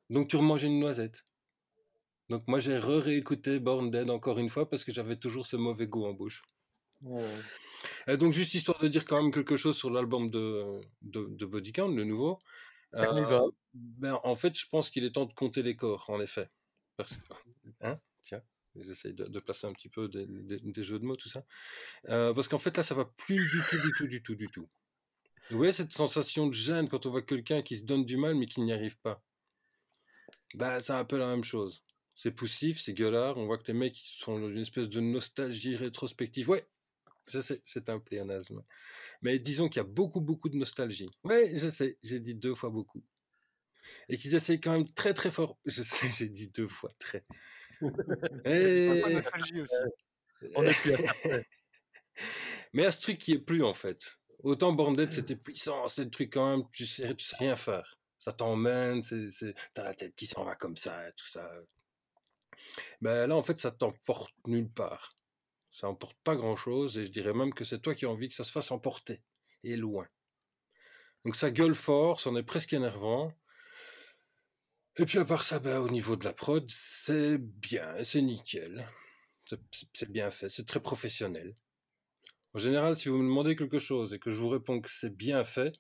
Donc 0.10 0.28
tu 0.30 0.36
remanges 0.38 0.64
une 0.64 0.80
noisette. 0.80 1.24
Donc 2.30 2.48
moi, 2.48 2.60
j'ai 2.60 2.78
re-réécouté 2.78 3.60
Born 3.60 3.90
Dead 3.92 4.10
encore 4.10 4.38
une 4.40 4.50
fois 4.50 4.70
parce 4.70 4.84
que 4.84 4.92
j'avais 4.92 5.18
toujours 5.18 5.48
ce 5.48 5.56
mauvais 5.56 5.88
goût 5.88 6.06
en 6.06 6.14
bouche. 6.14 6.44
Ouais, 7.02 7.22
ouais. 7.24 8.14
Et 8.14 8.18
donc, 8.18 8.34
juste 8.34 8.54
histoire 8.54 8.78
de 8.80 8.88
dire 8.88 9.06
quand 9.06 9.22
même 9.22 9.32
quelque 9.32 9.58
chose 9.58 9.78
sur 9.78 9.90
l'album 9.90 10.30
de, 10.30 10.80
de, 11.02 11.26
de 11.30 11.46
Body 11.46 11.72
Count, 11.72 11.90
le 11.96 12.04
nouveau. 12.04 12.38
euh, 12.96 13.40
ben, 13.74 14.20
en 14.24 14.36
fait, 14.36 14.58
je 14.58 14.68
pense 14.68 14.90
qu'il 14.90 15.04
est 15.06 15.12
temps 15.12 15.26
de 15.26 15.34
compter 15.34 15.64
les 15.64 15.76
corps, 15.76 16.10
en 16.10 16.20
effet. 16.22 16.50
Parce 16.98 17.14
que, 17.16 17.34
hein, 17.82 18.00
tiens, 18.24 18.42
J'essaie 18.76 19.14
de, 19.14 19.26
de 19.26 19.40
placer 19.40 19.66
un 19.68 19.74
petit 19.74 19.90
peu 19.90 20.08
des, 20.08 20.26
des- 20.28 20.60
des 20.60 20.84
jeux 20.84 21.00
de 21.00 21.06
mots, 21.06 21.16
tout 21.16 21.30
ça. 21.30 21.44
Euh, 22.10 22.34
parce 22.34 22.48
qu'en 22.48 22.60
fait, 22.60 22.78
là, 22.78 22.84
ça 22.84 22.96
va 22.96 23.06
plus 23.06 23.50
du 23.50 23.62
tout, 23.70 23.78
du 23.80 23.92
tout, 23.98 24.08
du 24.08 24.22
tout, 24.24 24.36
du 24.36 24.48
tout. 24.48 24.70
Vous 25.50 25.58
voyez 25.58 25.74
cette 25.74 25.92
sensation 25.92 26.48
de 26.48 26.54
gêne 26.54 26.88
quand 26.90 27.06
on 27.06 27.12
voit 27.12 27.22
quelqu'un 27.24 27.62
qui 27.64 27.78
se 27.78 27.86
donne 27.86 28.06
du 28.06 28.18
mal 28.18 28.36
mais 28.36 28.46
qui 28.48 28.62
n'y 28.62 28.72
arrive 28.74 29.00
pas 29.00 29.24
Bah, 30.56 30.80
c'est 30.82 30.94
un 30.94 31.06
peu 31.06 31.18
la 31.18 31.28
même 31.28 31.44
chose. 31.44 31.84
C'est 32.16 32.32
poussif, 32.32 32.80
c'est 32.82 32.94
gueulard. 32.94 33.38
On 33.38 33.46
voit 33.46 33.58
que 33.58 33.68
les 33.68 33.74
mecs 33.74 33.98
ils 33.98 34.20
sont 34.20 34.40
dans 34.40 34.50
une 34.50 34.60
espèce 34.60 34.90
de 34.90 35.00
nostalgie 35.00 35.76
rétrospective. 35.76 36.50
Ouais, 36.50 36.68
je 37.28 37.40
sais, 37.40 37.62
c'est 37.64 37.90
un 37.90 38.00
pléonasme. 38.00 38.64
Mais 39.22 39.40
disons 39.40 39.70
qu'il 39.70 39.78
y 39.78 39.86
a 39.86 39.88
beaucoup, 39.88 40.22
beaucoup 40.22 40.50
de 40.50 40.58
nostalgie. 40.58 41.10
Ouais, 41.24 41.52
je 41.56 41.70
sais, 41.70 41.98
j'ai 42.04 42.20
dit 42.20 42.36
deux 42.36 42.56
fois 42.56 42.70
beaucoup. 42.70 43.04
Et 44.10 44.18
qu'ils 44.18 44.36
essayent 44.36 44.60
quand 44.60 44.74
même 44.74 44.92
très, 44.94 45.14
très 45.14 45.32
fort. 45.32 45.58
Je 45.66 45.82
sais, 45.82 46.10
j'ai 46.12 46.28
dit 46.28 46.50
deux 46.50 46.68
fois 46.68 46.92
très. 47.00 47.24
Et... 48.46 49.02
de 49.02 49.14
nostalgie 49.14 49.62
aussi. 49.62 49.76
On 50.56 50.64
est 50.64 50.74
plus 50.82 50.94
à 50.94 50.98
ça 50.98 51.14
près. 51.24 51.48
Mais 52.74 52.86
a 52.86 52.92
ce 52.92 53.02
truc 53.02 53.18
qui 53.18 53.34
est 53.34 53.40
plus 53.40 53.64
en 53.64 53.74
fait. 53.74 54.20
Autant 54.44 54.74
Dead, 54.94 55.12
c'était 55.12 55.36
puissant, 55.36 55.88
c'est 55.88 56.06
le 56.06 56.10
truc 56.10 56.32
quand 56.32 56.50
même, 56.50 56.66
tu 56.72 56.86
sais, 56.86 57.14
tu 57.16 57.26
sais 57.26 57.36
rien 57.38 57.56
faire. 57.56 57.99
Ça 58.20 58.32
t'emmène, 58.34 59.02
c'est, 59.04 59.56
t'as 59.74 59.84
la 59.84 59.94
tête 59.94 60.16
qui 60.16 60.28
s'en 60.28 60.44
va 60.44 60.56
comme 60.56 60.78
ça, 60.78 61.12
tout 61.14 61.28
ça. 61.28 61.50
Ben 63.02 63.28
là, 63.28 63.36
en 63.36 63.44
fait, 63.44 63.58
ça 63.60 63.72
t'emporte 63.72 64.34
nulle 64.46 64.70
part. 64.70 65.16
Ça 65.72 65.88
emporte 65.88 66.18
pas 66.24 66.36
grand 66.36 66.56
chose, 66.56 66.98
et 66.98 67.04
je 67.04 67.10
dirais 67.10 67.34
même 67.34 67.54
que 67.54 67.64
c'est 67.64 67.80
toi 67.80 67.96
qui 67.96 68.06
as 68.06 68.10
envie 68.10 68.30
que 68.30 68.36
ça 68.36 68.44
se 68.44 68.52
fasse 68.52 68.72
emporter, 68.72 69.22
et 69.64 69.76
loin. 69.78 70.08
Donc 71.26 71.36
ça 71.36 71.52
gueule 71.52 71.76
fort, 71.76 72.20
c'en 72.20 72.36
est 72.36 72.44
presque 72.44 72.74
énervant. 72.74 73.34
Et 74.98 75.06
puis 75.06 75.18
à 75.18 75.26
part 75.26 75.44
ça, 75.44 75.60
ben, 75.60 75.80
au 75.80 75.90
niveau 75.90 76.16
de 76.16 76.26
la 76.26 76.34
prod, 76.34 76.66
c'est 76.70 77.38
bien, 77.38 78.04
c'est 78.04 78.22
nickel. 78.22 78.88
C'est 79.94 80.12
bien 80.12 80.30
fait, 80.30 80.50
c'est 80.50 80.66
très 80.66 80.82
professionnel. 80.82 81.56
En 82.54 82.60
général, 82.60 82.98
si 82.98 83.10
vous 83.10 83.18
me 83.18 83.24
demandez 83.24 83.56
quelque 83.56 83.80
chose 83.80 84.14
et 84.14 84.20
que 84.20 84.32
je 84.32 84.38
vous 84.38 84.50
réponds 84.50 84.82
que 84.82 84.90
c'est 84.92 85.16
bien 85.16 85.44
fait, 85.44 85.76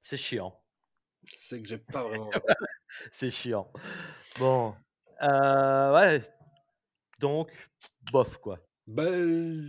C'est 0.00 0.18
chiant. 0.18 0.61
C'est 1.24 1.62
que 1.62 1.68
j'ai 1.68 1.78
pas 1.78 2.02
vraiment. 2.04 2.30
C'est 3.12 3.30
chiant. 3.30 3.72
Bon. 4.38 4.74
Euh, 5.22 5.94
ouais. 5.94 6.22
Donc, 7.20 7.50
bof, 8.12 8.36
quoi. 8.38 8.58
Ben, 8.86 9.68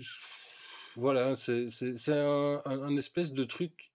voilà, 0.95 1.35
c'est 1.35 1.67
un, 2.09 2.61
un- 2.65 2.81
un 2.83 2.97
espèce 2.97 3.31
de 3.33 3.43
truc 3.43 3.91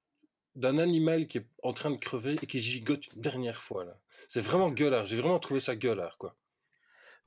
d'un 0.55 0.79
animal 0.79 1.27
qui 1.29 1.39
est 1.39 1.47
en 1.63 1.73
train 1.73 1.91
de 1.91 1.97
crever 1.97 2.37
et 2.43 2.47
qui 2.47 2.61
gigote 2.61 3.07
une 3.15 3.21
dernière 3.23 3.61
fois 3.61 3.85
là. 3.85 3.99
C'est 4.29 4.41
vraiment 4.41 4.71
gueulard. 4.71 5.07
J'ai 5.07 5.17
vraiment 5.17 5.39
trouvé 5.39 5.61
ça 5.61 5.77
gueulard 5.77 6.19
quoi. 6.19 6.37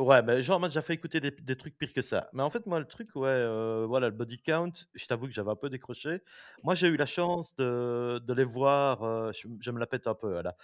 Ouais, 0.02 0.24
mais 0.24 0.42
genre, 0.42 0.60
moi, 0.60 0.70
j'ai 0.70 0.74
déjà 0.74 0.82
fait 0.82 0.94
écouter 0.94 1.20
des, 1.20 1.32
des 1.32 1.56
trucs 1.58 1.78
pires 1.78 1.94
que 1.94 2.02
ça. 2.02 2.30
Mais 2.34 2.42
en 2.42 2.50
fait, 2.50 2.66
moi, 2.66 2.80
le 2.80 2.88
truc, 2.88 3.16
ouais, 3.16 3.28
euh, 3.28 3.86
voilà, 3.88 4.08
le 4.10 4.16
body 4.16 4.42
count, 4.42 4.72
je 4.96 5.06
t'avoue 5.06 5.28
que 5.28 5.34
j'avais 5.34 5.52
un 5.52 5.56
peu 5.56 5.70
décroché. 5.70 6.22
Moi, 6.64 6.74
j'ai 6.76 6.88
eu 6.88 6.96
la 6.98 7.06
chance 7.06 7.54
de, 7.56 8.20
de 8.26 8.34
les 8.34 8.44
voir, 8.46 9.04
euh, 9.04 9.32
je, 9.34 9.48
je 9.60 9.70
me 9.72 9.80
la 9.80 9.88
pète 9.88 10.08
un 10.08 10.16
peu, 10.16 10.42
là, 10.42 10.56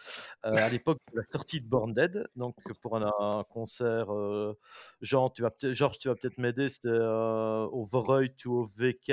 euh, 0.45 0.51
à 0.65 0.69
l'époque 0.69 0.99
de 1.13 1.17
la 1.19 1.25
sortie 1.25 1.61
de 1.61 1.67
Born 1.67 1.93
Dead, 1.93 2.27
donc 2.37 2.55
pour 2.81 2.97
un, 2.97 3.11
un 3.19 3.43
concert, 3.45 4.13
euh, 4.13 4.57
genre, 5.01 5.33
tu 5.33 5.41
vas 5.43 5.51
peut-être, 5.51 5.73
Georges, 5.73 5.99
tu 5.99 6.09
vas 6.09 6.15
peut-être 6.15 6.37
m'aider, 6.37 6.69
c'était 6.69 6.89
euh, 6.89 7.65
au 7.67 7.85
Voreuil 7.85 8.35
ou 8.45 8.53
au 8.61 8.65
VK, 8.67 9.09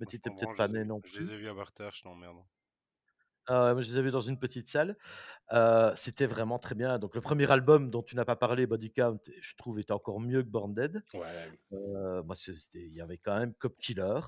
mais 0.00 0.06
tu 0.06 0.16
Je 0.16 0.16
n'étais 0.16 0.30
peut-être 0.30 0.54
je 0.56 0.56
pas 0.56 0.68
né 0.68 0.84
non 0.84 1.02
Je 1.04 1.16
plus. 1.16 1.20
les 1.20 1.32
ai 1.32 1.36
vus 1.38 1.48
à 1.48 1.54
Barter, 1.54 1.88
je 1.92 2.02
t'emmerde. 2.02 2.44
Euh, 3.50 3.74
moi, 3.74 3.82
je 3.82 3.92
les 3.92 3.98
avais 3.98 4.10
dans 4.10 4.20
une 4.20 4.38
petite 4.38 4.68
salle. 4.68 4.96
Euh, 5.52 5.92
c'était 5.96 6.26
vraiment 6.26 6.58
très 6.58 6.74
bien. 6.74 6.98
Donc, 6.98 7.14
le 7.14 7.20
premier 7.20 7.50
album 7.50 7.90
dont 7.90 8.02
tu 8.02 8.16
n'as 8.16 8.24
pas 8.24 8.36
parlé, 8.36 8.66
Body 8.66 8.90
Count, 8.92 9.18
je 9.40 9.54
trouve, 9.56 9.78
était 9.78 9.92
encore 9.92 10.20
mieux 10.20 10.42
que 10.42 10.48
Born 10.48 10.74
Dead. 10.74 11.02
Ouais. 11.14 11.20
Euh, 11.72 12.22
moi, 12.24 12.34
c'était- 12.34 12.80
il 12.86 12.94
y 12.94 13.00
avait 13.00 13.18
quand 13.18 13.38
même 13.38 13.54
Cop 13.54 13.76
Killer. 13.78 14.18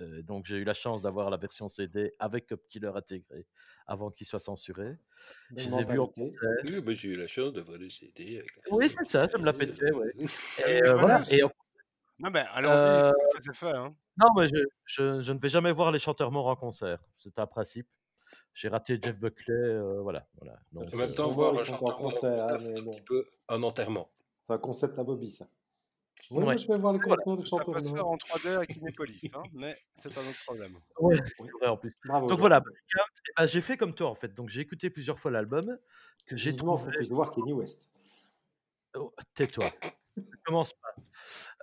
Euh, 0.00 0.22
donc, 0.22 0.46
j'ai 0.46 0.58
eu 0.58 0.64
la 0.64 0.74
chance 0.74 1.02
d'avoir 1.02 1.30
la 1.30 1.36
version 1.36 1.66
CD 1.66 2.14
avec 2.20 2.46
Cop 2.46 2.60
Killer 2.68 2.92
intégré 2.94 3.46
avant 3.86 4.10
qu'il 4.10 4.26
soit 4.26 4.38
censuré. 4.38 4.96
Je 5.56 5.68
les 5.68 5.78
ai 5.80 5.84
vus 5.84 5.98
en 5.98 6.06
concert. 6.06 6.48
Oui, 6.62 6.94
j'ai 6.96 7.08
eu 7.08 7.16
la 7.16 7.26
chance 7.26 7.52
d'avoir 7.52 7.78
des 7.78 7.90
CD. 7.90 8.38
avec 8.38 8.50
Oui, 8.70 8.88
c'est 8.88 9.08
ça, 9.08 9.26
je 9.32 9.36
me 9.38 9.44
la 9.44 9.52
pétais, 9.52 9.90
ouais. 9.92 10.12
Et 10.18 10.26
je 10.84 10.92
me 10.92 11.00
voilà. 11.00 11.18
lance. 11.18 11.32
Et 11.32 11.42
en- 11.42 11.50
Non, 12.20 12.30
mais 12.32 12.44
Euh, 12.66 13.12
ça 13.32 13.38
c'est 13.44 13.54
fait. 13.56 13.76
Hein. 13.76 13.94
non, 14.16 14.26
mais 14.36 14.48
je, 14.48 14.56
je- 14.86 15.20
je 15.22 15.32
ne 15.32 15.38
vais 15.38 15.48
jamais 15.48 15.70
voir 15.72 15.90
les 15.92 16.00
chanteurs 16.00 16.30
morts 16.32 16.48
en 16.48 16.56
concert. 16.56 16.98
C'est 17.16 17.38
un 17.38 17.46
principe. 17.46 17.88
J'ai 18.54 18.68
raté 18.68 18.98
Jeff 19.02 19.16
Buckley, 19.16 19.54
euh, 19.54 20.00
voilà. 20.02 20.26
voilà. 20.40 20.58
Donc, 20.72 20.92
En 20.92 20.96
même 20.96 21.10
temps, 21.12 21.30
voir 21.30 21.54
un 21.54 21.58
chanteur 21.64 21.96
concert, 21.96 22.44
hein, 22.44 22.52
concert, 22.54 22.60
c'est 22.60 22.78
un 22.78 22.82
bon. 22.82 22.92
petit 22.92 23.02
peu 23.02 23.26
un 23.48 23.62
enterrement. 23.62 24.10
C'est 24.42 24.52
un 24.52 24.58
concept 24.58 24.98
à 24.98 25.04
Bobby, 25.04 25.30
ça. 25.30 25.46
Oui, 26.30 26.44
Ouais. 26.44 26.58
je 26.58 26.66
vais 26.66 26.76
voir 26.78 26.92
les 26.92 26.98
Voilà. 26.98 27.16
concerts 27.22 27.36
de 27.36 27.44
Ça 27.44 27.48
chanteurs 27.50 27.74
peut 27.74 27.84
se 27.84 27.92
faire 27.94 28.02
morts. 28.04 28.12
en 28.12 28.16
3D 28.16 28.48
avec 28.48 28.70
Kinépolis, 28.74 29.20
hein, 29.34 29.42
mais 29.52 29.78
c'est 29.94 30.16
un 30.18 30.22
autre 30.28 30.44
problème. 30.44 30.76
ouais, 30.98 31.16
c'est 31.36 31.50
vrai 31.60 31.68
en 31.68 31.76
plus. 31.76 31.92
Bravo. 32.04 32.26
Donc 32.28 32.40
voilà, 32.40 32.60
eh 32.66 33.32
ben, 33.36 33.46
j'ai 33.46 33.60
fait 33.60 33.76
comme 33.76 33.94
toi 33.94 34.08
en 34.10 34.14
fait. 34.16 34.34
Donc 34.34 34.48
j'ai 34.48 34.60
écouté 34.60 34.90
plusieurs 34.90 35.18
fois 35.20 35.30
l'album 35.30 35.78
que 36.26 36.36
j'ai 36.36 36.50
faut 36.50 36.56
trouvé. 36.58 36.90
plus 36.90 37.08
de 37.10 37.14
voir 37.14 37.30
Kenny 37.30 37.52
West. 37.52 37.88
Oh, 38.96 39.12
Tais-toi. 39.34 39.66
Ne 40.16 40.22
Commence 40.44 40.72
pas. 40.74 40.94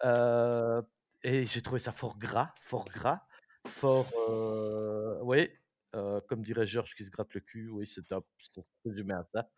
Euh, 0.05 0.81
et 1.23 1.45
j'ai 1.45 1.61
trouvé 1.61 1.79
ça 1.79 1.91
fort 1.91 2.17
gras, 2.17 2.53
fort 2.61 2.85
gras, 2.85 3.21
fort. 3.67 4.07
Euh, 4.29 5.19
oui, 5.23 5.49
euh, 5.95 6.21
comme 6.27 6.43
dirait 6.43 6.67
Georges 6.67 6.93
qui 6.95 7.05
se 7.05 7.11
gratte 7.11 7.33
le 7.33 7.41
cul. 7.41 7.69
Oui, 7.69 7.87
c'est 7.87 8.11
un 8.11 8.21
c'est 8.39 8.61
résumé 8.85 9.13
à 9.13 9.23
ça. 9.23 9.49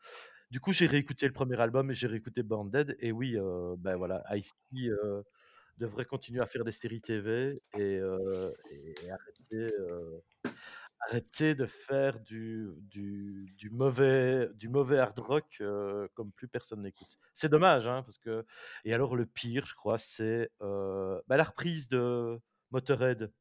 Du 0.50 0.62
coup, 0.62 0.72
j'ai 0.72 0.86
réécouté 0.88 1.28
le 1.28 1.34
premier 1.34 1.60
album 1.60 1.92
et 1.92 1.94
j'ai 1.94 2.08
réécouté 2.08 2.42
Born 2.42 2.70
Dead. 2.70 2.96
Et 3.00 3.12
oui, 3.12 3.36
euh, 3.38 3.76
ben 3.78 3.98
voilà, 3.98 4.24
Ice-T 4.36 4.88
euh, 4.88 5.22
devrait 5.78 6.06
continuer 6.06 6.42
à 6.42 6.46
faire 6.46 6.64
des 6.64 6.72
séries 6.72 7.02
TV 7.02 7.54
et, 7.78 7.98
euh, 7.98 8.52
euh, 9.54 10.22
arrêter 11.02 11.54
de 11.54 11.66
faire 11.66 12.20
du, 12.22 12.70
mauvais, 13.72 14.50
du 14.56 14.70
mauvais 14.70 15.00
hard 15.00 15.20
rock 15.20 15.62
comme 16.14 16.32
plus 16.32 16.48
personne 16.48 16.82
n'écoute. 16.82 17.20
C'est 17.34 17.50
dommage, 17.50 17.88
hein, 17.88 18.04
parce 18.04 18.18
que. 18.18 18.46
Et 18.86 18.94
alors, 18.94 19.16
le 19.18 19.26
pire, 19.26 19.66
je 19.66 19.76
crois, 19.76 19.98
c'est 19.98 20.50
bah, 20.62 21.38
la 21.38 21.44
reprise 21.44 21.90
de 21.90 22.40
Motorhead. 22.72 23.34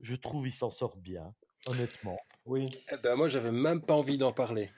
Je 0.00 0.14
trouve 0.16 0.46
il 0.46 0.52
s'en 0.52 0.68
sort 0.70 0.96
bien, 0.96 1.34
honnêtement. 1.66 2.18
Oui. 2.46 2.70
Eh 2.92 2.96
ben, 3.02 3.14
moi, 3.14 3.28
j'avais 3.28 3.52
même 3.52 3.80
pas 3.82 3.94
envie 3.94 4.18
d'en 4.18 4.32
parler. 4.32 4.70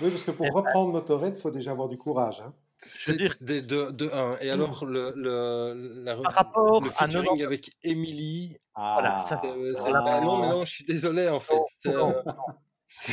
Oui, 0.00 0.10
parce 0.10 0.22
que 0.24 0.30
pour 0.32 0.46
Eh 0.46 0.50
ben 0.50 0.56
reprendre 0.56 0.92
Motorhead, 0.92 1.36
il 1.36 1.40
faut 1.40 1.50
déjà 1.50 1.70
avoir 1.72 1.88
du 1.88 1.98
courage. 1.98 2.40
Hein. 2.40 2.52
dire- 3.14 3.32
C'est 3.32 3.44
des- 3.44 3.62
de, 3.62 3.90
de 3.92 4.10
un. 4.12 4.36
Et 4.40 4.50
alors, 4.50 4.84
le, 4.84 5.12
le, 5.14 6.02
la, 6.04 6.16
Par 6.16 6.32
rapport 6.32 6.80
le 6.82 6.88
à 6.88 6.92
featuring 6.92 7.24
90 7.38 7.44
avec 7.44 7.70
Emily, 7.84 8.56
Voilà, 8.74 9.20
ça- 9.20 9.40
Ah, 9.44 9.46
euh, 9.46 9.72
ah. 9.84 9.90
bah 10.04 10.20
non, 10.20 10.38
mais 10.38 10.48
non, 10.48 10.64
je 10.64 10.72
suis 10.72 10.84
désolé, 10.84 11.28
en 11.28 11.38
fait. 11.38 11.54
Non, 11.54 11.64
C'est, 11.82 11.92
non, 11.94 12.10
euh, 12.10 12.32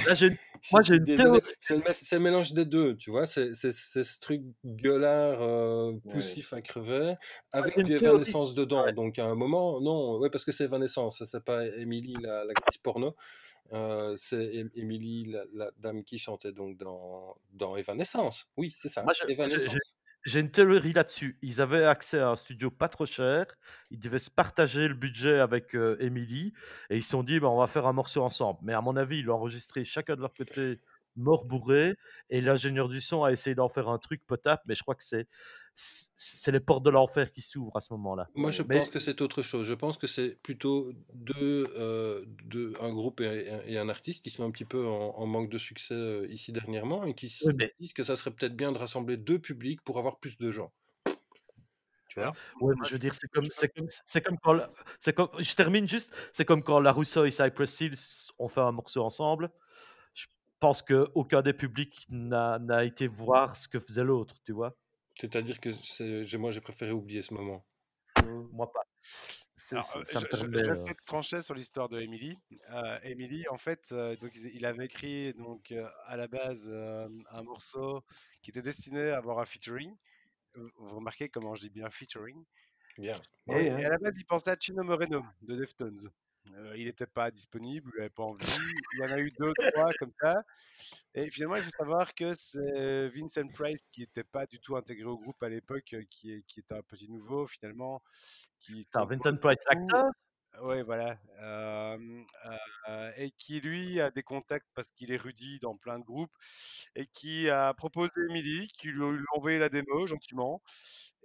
Là, 0.07 0.13
j'ai 0.15 0.27
une- 0.27 0.33
je 0.33 0.48
Moi, 0.71 0.81
j'ai 0.81 0.95
une 0.95 1.05
théorie. 1.05 1.41
C'est 1.59 1.75
le, 2.15 2.19
mélange 2.19 2.53
des 2.53 2.65
deux, 2.65 2.95
tu 2.95 3.11
vois? 3.11 3.27
C'est 3.27 3.53
ce 3.53 4.19
truc 4.19 4.41
gueulard, 4.65 5.41
euh, 5.41 5.91
Ouais. 5.91 6.13
poussif 6.13 6.53
à 6.53 6.61
crever, 6.61 7.15
avec 7.51 7.73
j'ai 7.75 7.81
une 7.81 7.87
du 7.87 7.95
théorie. 7.97 8.15
Evanescence 8.17 8.53
dedans. 8.53 8.85
Ouais. 8.85 8.93
Donc, 8.93 9.19
à 9.19 9.25
un 9.25 9.35
moment, 9.35 9.81
non, 9.81 10.17
ouais, 10.19 10.29
parce 10.29 10.45
que 10.45 10.51
c'est 10.51 10.65
Evanescence, 10.65 11.23
c'est 11.23 11.43
pas 11.43 11.65
Emily, 11.65 12.13
la- 12.21 12.45
l'actrice 12.45 12.77
porno. 12.77 13.15
Euh, 13.71 14.15
c'est 14.17 14.65
Emily, 14.75 15.25
la, 15.25 15.43
la 15.53 15.71
dame 15.77 16.03
qui 16.03 16.17
chantait 16.17 16.51
donc 16.51 16.77
dans, 16.77 17.37
dans 17.53 17.75
Evanescence. 17.75 18.47
Oui, 18.57 18.73
c'est 18.75 18.89
ça. 18.89 19.03
Moi. 19.03 19.13
J'ai 20.25 20.41
une 20.41 20.51
théorie 20.51 20.93
là-dessus. 20.93 21.37
Ils 21.41 21.61
avaient 21.61 21.85
accès 21.85 22.19
à 22.19 22.29
un 22.29 22.35
studio 22.35 22.69
pas 22.69 22.89
trop 22.89 23.05
cher. 23.05 23.45
Ils 23.89 23.99
devaient 23.99 24.19
se 24.19 24.29
partager 24.29 24.87
le 24.87 24.93
budget 24.93 25.39
avec 25.39 25.75
euh, 25.75 25.97
Emily. 25.99 26.53
Et 26.89 26.97
ils 26.97 27.03
se 27.03 27.11
sont 27.11 27.23
dit, 27.23 27.39
bah, 27.39 27.47
on 27.49 27.57
va 27.59 27.67
faire 27.67 27.87
un 27.87 27.93
morceau 27.93 28.21
ensemble. 28.23 28.59
Mais 28.63 28.73
à 28.73 28.81
mon 28.81 28.95
avis, 28.97 29.19
ils 29.19 29.25
l'ont 29.25 29.35
enregistré 29.35 29.83
chacun 29.85 30.15
de 30.15 30.21
leur 30.21 30.33
côté, 30.33 30.79
mort 31.15 31.45
bourré. 31.45 31.95
Et 32.29 32.41
l'ingénieur 32.41 32.89
du 32.89 32.99
son 33.01 33.23
a 33.23 33.31
essayé 33.31 33.55
d'en 33.55 33.69
faire 33.69 33.87
un 33.89 33.97
truc 33.97 34.25
potable. 34.27 34.61
Mais 34.67 34.75
je 34.75 34.83
crois 34.83 34.95
que 34.95 35.03
c'est 35.03 35.27
c'est 35.75 36.51
les 36.51 36.59
portes 36.59 36.83
de 36.83 36.89
l'enfer 36.89 37.31
qui 37.31 37.41
s'ouvrent 37.41 37.75
à 37.77 37.79
ce 37.79 37.93
moment-là. 37.93 38.27
Moi, 38.35 38.51
je 38.51 38.63
Mais- 38.63 38.79
pense 38.79 38.89
que 38.89 38.99
c'est 38.99 39.21
autre 39.21 39.41
chose. 39.41 39.65
Je 39.65 39.73
pense 39.73 39.97
que 39.97 40.07
c'est 40.07 40.31
plutôt 40.43 40.91
deux, 41.13 41.67
euh, 41.77 42.23
deux- 42.43 42.73
un 42.81 42.93
groupe 42.93 43.21
et, 43.21 43.47
et 43.65 43.77
un 43.77 43.87
artiste 43.89 44.23
qui 44.23 44.29
sont 44.29 44.43
un 44.43 44.51
petit 44.51 44.65
peu 44.65 44.85
en, 44.85 45.15
en 45.17 45.25
manque 45.25 45.49
de 45.49 45.57
succès 45.57 45.93
euh, 45.93 46.27
ici 46.29 46.51
dernièrement 46.51 47.05
et 47.05 47.13
qui 47.13 47.29
se 47.29 47.51
mais- 47.51 47.73
disent 47.79 47.93
que 47.93 48.03
ça 48.03 48.15
serait 48.15 48.31
peut-être 48.31 48.55
bien 48.55 48.71
de 48.71 48.77
rassembler 48.77 49.17
deux 49.17 49.39
publics 49.39 49.81
pour 49.81 49.97
avoir 49.99 50.19
plus 50.19 50.37
de 50.37 50.51
gens. 50.51 50.71
Tu 52.09 52.19
vois? 52.19 52.33
Ouais, 52.59 52.73
mais 52.79 52.87
je 52.87 52.93
veux 52.93 52.99
dire, 52.99 53.13
c'est 53.13 53.27
comme, 53.29 53.45
c'est 53.51 53.69
comme, 53.69 53.87
c'est 54.05 54.21
comme 54.21 54.37
quand, 54.39 54.57
c'est 54.99 55.13
comme, 55.13 55.29
je 55.37 55.53
termine 55.55 55.87
juste, 55.87 56.11
c'est 56.33 56.43
comme 56.43 56.63
quand 56.63 56.79
La 56.79 56.91
Rousseau 56.91 57.23
et 57.25 57.31
Cypress 57.31 57.79
Hill 57.81 57.93
ont 58.39 58.47
fait 58.49 58.61
un 58.61 58.71
morceau 58.71 59.03
ensemble. 59.03 59.51
Je 60.15 60.25
pense 60.59 60.81
que 60.81 61.07
aucun 61.13 61.43
des 61.43 61.53
publics 61.53 62.07
n'a, 62.09 62.57
n'a 62.57 62.83
été 62.83 63.07
voir 63.07 63.55
ce 63.55 63.67
que 63.67 63.79
faisait 63.79 64.03
l'autre, 64.03 64.35
tu 64.43 64.51
vois? 64.53 64.75
C'est-à-dire 65.19 65.59
que 65.59 66.37
moi, 66.37 66.51
j'ai 66.51 66.61
préféré 66.61 66.91
oublier 66.91 67.21
ce 67.21 67.33
moment. 67.33 67.65
Moi 68.23 68.71
pas. 68.71 68.83
C'est- 69.55 69.75
Alors, 69.75 69.97
euh, 69.97 70.03
ça 70.03 70.19
je, 70.19 70.25
me 70.25 70.31
je 70.31 70.45
vais 70.45 70.69
euh, 70.69 70.83
peut-être 70.85 71.03
trancher 71.05 71.41
sur 71.41 71.53
l'histoire 71.53 71.89
de 71.89 71.99
Emily. 71.99 72.37
Euh, 72.69 72.99
Emily, 73.03 73.45
en 73.49 73.57
fait, 73.57 73.91
euh, 73.91 74.15
donc 74.15 74.31
il, 74.35 74.65
avait 74.65 74.85
écrit 74.85 75.33
donc 75.33 75.71
euh, 75.71 75.89
à 76.05 76.15
la 76.15 76.27
base 76.27 76.63
euh, 76.67 77.09
un 77.31 77.43
morceau 77.43 78.01
qui 78.41 78.51
était 78.51 78.61
destiné 78.61 79.09
à 79.09 79.17
avoir 79.17 79.39
un 79.39 79.45
featuring. 79.45 79.93
vous 80.55 80.95
remarquez 80.95 81.27
comment 81.27 81.55
je 81.55 81.61
dis 81.61 81.69
bien 81.69 81.89
featuring. 81.89 82.45
Bien. 82.97 83.15
Et, 83.49 83.69
hein. 83.69 83.77
et 83.77 83.85
à 83.85 83.89
la 83.89 83.97
base, 83.97 84.13
il 84.15 84.25
pensait 84.25 84.51
à 84.51 84.57
Chino 84.57 84.83
Moreno 84.83 85.25
de 85.41 85.55
Deftones. 85.55 86.09
Euh, 86.55 86.73
il 86.77 86.85
n'était 86.85 87.07
pas 87.07 87.31
disponible, 87.31 87.91
il 87.95 87.97
n'avait 87.99 88.09
pas 88.09 88.23
envie. 88.23 88.45
Il 88.93 88.99
y 88.99 89.03
en 89.03 89.11
a 89.15 89.19
eu 89.19 89.31
deux, 89.39 89.53
trois 89.71 89.91
comme 89.99 90.11
ça. 90.21 90.43
Et 91.13 91.29
finalement, 91.29 91.57
il 91.57 91.63
faut 91.63 91.69
savoir 91.77 92.13
que 92.15 92.33
c'est 92.35 93.09
Vincent 93.09 93.47
Price 93.49 93.81
qui 93.91 94.01
n'était 94.01 94.23
pas 94.23 94.45
du 94.45 94.59
tout 94.59 94.75
intégré 94.75 95.05
au 95.05 95.17
groupe 95.17 95.41
à 95.43 95.49
l'époque, 95.49 95.93
euh, 95.93 96.03
qui, 96.09 96.31
est- 96.33 96.43
qui 96.47 96.59
était 96.61 96.75
un 96.75 96.81
petit 96.81 97.09
nouveau 97.09 97.47
finalement. 97.47 98.01
Qui 98.59 98.87
Attends, 98.91 99.05
Vincent 99.05 99.35
Price, 99.37 99.59
l'acteur 99.69 100.05
Ouais, 100.63 100.81
voilà. 100.83 101.17
Euh, 101.41 101.97
euh, 102.89 103.11
et 103.17 103.29
qui, 103.31 103.61
lui, 103.61 104.01
a 104.01 104.09
des 104.09 104.23
contacts 104.23 104.67
parce 104.73 104.91
qu'il 104.91 105.11
est 105.11 105.17
rudis 105.17 105.59
dans 105.59 105.77
plein 105.77 105.99
de 105.99 106.03
groupes 106.03 106.33
et 106.95 107.05
qui 107.05 107.49
a 107.49 107.73
proposé 107.75 108.11
Emily, 108.29 108.67
qui 108.77 108.87
lui 108.87 109.03
a 109.03 109.37
envoyé 109.37 109.59
la 109.59 109.69
démo 109.69 110.07
gentiment. 110.07 110.61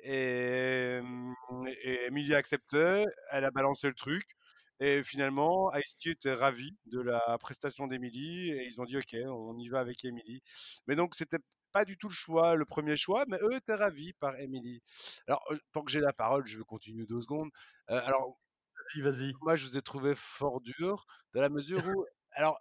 Et, 0.04 0.98
hum, 1.00 1.34
et 1.82 2.04
Emily 2.04 2.34
a 2.34 2.38
accepté, 2.38 3.06
elle 3.30 3.44
a 3.44 3.50
balancé 3.50 3.88
le 3.88 3.94
truc. 3.94 4.24
Et 4.80 5.02
finalement, 5.02 5.72
Ice-T 5.74 6.10
était 6.10 6.34
ravi 6.34 6.76
de 6.86 7.00
la 7.00 7.38
prestation 7.38 7.86
d'Emily 7.86 8.50
et 8.50 8.66
ils 8.66 8.80
ont 8.80 8.84
dit 8.84 8.96
OK, 8.96 9.14
on 9.26 9.56
y 9.58 9.68
va 9.68 9.80
avec 9.80 10.04
Emily. 10.04 10.42
Mais 10.86 10.96
donc, 10.96 11.14
c'était 11.14 11.38
pas 11.72 11.84
du 11.84 11.96
tout 11.98 12.08
le 12.08 12.14
choix, 12.14 12.54
le 12.56 12.64
premier 12.64 12.96
choix, 12.96 13.24
mais 13.28 13.38
eux 13.42 13.54
étaient 13.54 13.74
ravis 13.74 14.12
par 14.14 14.36
Emily. 14.38 14.82
Alors, 15.26 15.44
tant 15.72 15.82
que 15.84 15.90
j'ai 15.90 16.00
la 16.00 16.12
parole, 16.12 16.46
je 16.46 16.58
vais 16.58 16.64
continuer 16.64 17.06
deux 17.06 17.20
secondes. 17.22 17.50
Euh, 17.90 18.00
alors, 18.04 18.38
Vas-y, 18.94 19.02
vas-y. 19.02 19.32
moi, 19.42 19.56
je 19.56 19.66
vous 19.66 19.76
ai 19.76 19.82
trouvé 19.82 20.14
fort 20.16 20.60
dur, 20.60 21.06
dans 21.32 21.40
la 21.40 21.48
mesure 21.48 21.84
où, 21.86 22.04
alors, 22.32 22.58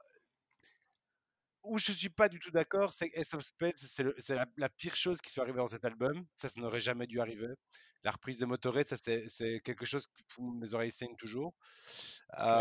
où 1.64 1.78
je 1.78 1.92
suis 1.94 2.10
pas 2.10 2.28
du 2.30 2.40
tout 2.40 2.52
d'accord, 2.52 2.94
c'est 2.94 3.10
que 3.10 3.20
Ace 3.20 3.34
of 3.34 3.44
Spades, 3.44 3.78
c'est 3.78 4.04
le- 4.04 4.16
c'est 4.18 4.36
la, 4.36 4.46
la 4.58 4.70
pire 4.70 4.96
chose 4.96 5.22
qui 5.22 5.32
soit 5.32 5.44
arrivée 5.44 5.58
dans 5.60 5.68
cet 5.68 5.86
album. 5.86 6.26
Ça, 6.38 6.50
ça 6.50 6.60
n'aurait 6.62 6.82
jamais 6.82 7.08
dû 7.08 7.22
arriver. 7.22 7.48
La 8.04 8.12
reprise 8.12 8.38
de 8.38 8.46
Motorhead, 8.46 8.88
ça, 8.88 8.98
c'est 8.98 9.62
quelque 9.62 9.86
chose 9.86 10.10
fout 10.28 10.54
mes 10.60 10.74
oreilles 10.74 10.92
saignent 10.92 11.16
toujours. 11.16 11.54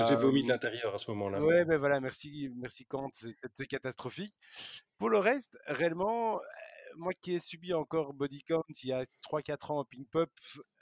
J'ai 0.09 0.15
vomi 0.15 0.45
de 0.45 0.49
l'intérieur 0.49 0.95
à 0.95 0.99
ce 0.99 1.11
moment-là. 1.11 1.43
Ouais, 1.43 1.65
ben 1.65 1.79
voilà, 1.79 2.01
merci, 2.01 2.51
merci 2.57 2.85
Kant, 2.85 3.11
c'était 3.13 3.67
catastrophique. 3.67 4.35
Pour 4.99 5.11
le 5.11 5.19
reste, 5.19 5.59
réellement, 5.67 6.41
moi 6.97 7.13
qui 7.21 7.35
ai 7.35 7.41
subi 7.41 7.75
encore 7.75 8.15
Body 8.15 8.43
Count 8.45 8.63
il 8.83 8.89
y 8.89 8.93
a 8.93 9.05
3-4 9.23 9.73
ans 9.73 9.81
au 9.81 9.85
Pink 9.85 10.09
Pop, 10.11 10.31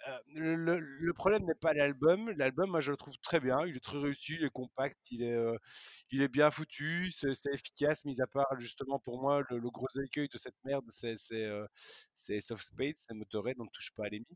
euh, 0.08 0.18
le, 0.34 1.12
problème 1.12 1.44
n'est 1.44 1.54
pas 1.54 1.74
l'album. 1.74 2.30
L'album, 2.36 2.70
moi 2.70 2.80
je 2.80 2.90
le 2.90 2.96
trouve 2.96 3.14
très 3.22 3.40
bien, 3.40 3.66
il 3.66 3.76
est 3.76 3.80
très 3.80 3.98
réussi, 3.98 4.34
il 4.34 4.44
est 4.44 4.50
compact, 4.50 4.98
il 5.10 5.22
est, 5.22 5.32
euh, 5.34 5.56
il 6.10 6.22
est 6.22 6.28
bien 6.28 6.50
foutu, 6.50 7.10
c'est 7.12 7.34
efficace, 7.52 8.04
mis 8.04 8.20
à 8.20 8.26
part 8.26 8.48
justement 8.58 8.98
pour 8.98 9.20
moi 9.20 9.42
le, 9.50 9.60
gros 9.70 9.88
écueil 10.04 10.28
de 10.32 10.38
cette 10.38 10.56
merde, 10.64 10.84
c'est 10.90 11.16
c'est, 11.16 11.44
euh, 11.44 11.66
Soft 12.40 12.64
Spade, 12.64 12.94
c'est 12.96 13.14
Motorhead, 13.14 13.56
on 13.60 13.64
ne 13.64 13.70
touche 13.70 13.90
pas 13.94 14.06
à 14.06 14.08
l'EMI. 14.08 14.26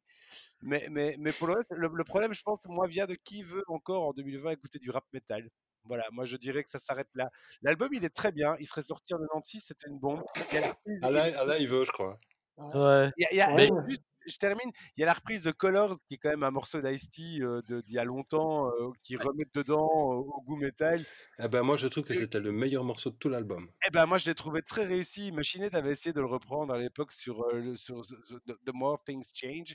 Mais, 0.63 0.87
mais, 0.91 1.17
mais 1.19 1.33
pour 1.33 1.47
le 1.49 1.55
reste, 1.55 1.71
le, 1.71 1.89
le 1.93 2.05
problème, 2.05 2.35
je 2.35 2.43
pense, 2.43 2.65
moi, 2.67 2.87
vient 2.89 3.07
de 3.07 3.15
qui 3.15 3.43
veut 3.43 3.65
encore 3.69 4.05
en 4.09 4.13
2020 4.13 4.51
écouter 4.53 4.79
du 4.79 4.91
rap 4.91 5.05
metal. 5.13 5.49
Voilà, 5.87 6.05
moi 6.13 6.25
je 6.25 6.37
dirais 6.37 6.65
que 6.65 6.71
ça 6.71 6.79
s'arrête 6.79 7.09
là. 7.15 7.31
L'album, 7.63 7.91
il 7.93 8.05
est 8.05 8.15
très 8.15 8.33
bien. 8.33 8.57
Il 8.59 8.67
serait 8.67 8.83
sorti 8.83 9.15
en 9.15 9.19
96, 9.19 9.65
c'était 9.67 9.89
une 9.89 9.99
bombe. 9.99 10.23
Il 10.51 10.55
y 10.55 10.59
a 10.59 10.61
la 10.63 10.69
reprise- 10.69 10.99
Ah 11.03 11.11
là, 11.11 11.31
ah 11.37 11.45
là, 11.45 11.59
il 11.59 11.69
veut, 11.69 11.85
je 11.85 11.93
crois. 11.93 12.19
Ouais. 12.57 13.11
il 13.19 13.23
y 13.23 13.27
a- 13.27 13.33
il 13.33 13.37
y 13.37 13.41
a- 13.41 13.53
Ouais. 13.55 13.69
juste, 13.89 14.03
je 14.27 14.37
termine. 14.39 14.71
Il 14.97 15.01
y 15.01 15.03
a 15.03 15.07
la 15.07 15.13
reprise 15.13 15.43
de 15.43 15.51
Colors, 15.51 15.99
qui 16.09 16.15
est 16.15 16.19
quand 16.19 16.31
même 16.31 16.45
un 16.45 16.51
morceau 16.53 16.81
d'Ice-T 16.81 17.43
euh, 17.43 17.61
de- 17.69 17.81
d'il 17.83 17.97
y 17.97 17.99
a 17.99 18.05
longtemps, 18.05 18.69
euh, 18.71 18.91
qui 19.03 19.17
remet 19.17 19.45
dedans 19.53 19.85
euh, 20.13 20.17
au 20.17 20.41
goût 20.47 20.57
métal. 20.57 21.05
Eh 21.41 21.49
ben, 21.49 21.63
moi, 21.63 21.77
je 21.77 21.89
trouve 21.89 22.05
que 22.05 22.15
c'était 22.15 22.41
le 22.41 22.53
meilleur 22.53 22.85
morceau 22.85 23.11
de 23.11 23.17
tout 23.17 23.29
l'album. 23.29 23.69
Eh 23.87 23.91
ben, 23.91 24.07
moi, 24.07 24.17
je 24.19 24.27
l'ai 24.27 24.35
trouvé 24.35 24.63
très 24.63 24.85
réussi. 24.87 25.33
Machinet 25.33 25.75
avait 25.75 25.91
essayé 25.91 26.13
de 26.15 26.21
le 26.21 26.27
reprendre 26.27 26.73
à 26.73 26.79
l'époque 26.79 27.13
sur, 27.13 27.43
euh, 27.53 27.59
le- 27.61 27.77
sur 27.77 28.01
The, 28.03 28.73
More 28.73 29.03
Things 29.05 29.27
Change. 29.35 29.75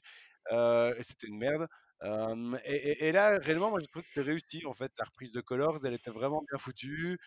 euh, 0.54 0.96
et 0.98 1.04
c'était 1.04 1.28
une 1.28 1.38
merde. 1.38 1.68
Et, 2.02 3.12
là, 3.12 3.38
réellement, 3.40 3.70
moi, 3.70 3.80
j'ai 3.80 3.88
trouvé 3.88 4.04
que 4.04 4.10
c'était 4.10 4.22
réussi. 4.22 4.66
En 4.66 4.74
fait, 4.74 4.92
la 4.98 5.06
reprise 5.06 5.32
de 5.34 5.42
Colors, 5.42 5.86
elle 5.86 5.94
était 5.94 6.12
vraiment 6.12 6.42
bien 6.50 6.58
foutue. 6.58 7.18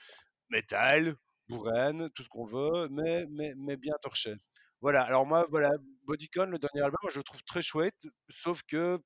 Métal, 0.51 1.17
bourrine, 1.49 2.11
tout 2.15 2.23
ce 2.23 2.29
qu'on 2.29 2.47
veut, 2.47 2.89
mais, 2.91 3.77
bien 3.77 3.95
torché. 4.03 4.35
Voilà. 4.81 5.03
Alors, 5.05 5.27
moi, 5.27 5.47
voilà, 5.51 5.71
Bodycon, 6.05 6.47
le 6.47 6.59
dernier 6.59 6.83
album, 6.83 7.11
je 7.11 7.19
le 7.19 7.25
trouve 7.25 7.43
très 7.45 7.63
chouette, 7.63 8.07
sauf 8.31 8.63
que 8.65 8.99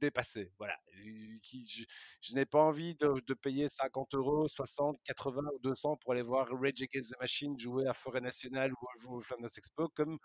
dépassé. 0.00 0.52
Voilà. 0.58 0.76
Je, 0.94 1.84
je- 2.20 2.34
n'ai 2.34 2.46
pas 2.46 2.60
envie 2.60 2.94
de, 2.96 3.34
payer 3.34 3.68
50 3.68 4.14
euros, 4.14 4.48
60, 4.48 4.98
80 5.04 5.42
ou 5.54 5.58
200 5.60 5.96
pour 5.96 6.12
aller 6.12 6.22
voir 6.22 6.48
Rage 6.50 6.82
Against 6.82 7.12
the 7.14 7.20
Machine 7.20 7.58
jouer 7.58 7.86
à 7.88 7.94
Forêt 7.94 8.20
Nationale 8.20 8.72
ou 8.72 9.16
au 9.16 9.20
Flanders 9.20 9.50
Expo, 9.56 9.88
comme 9.88 10.18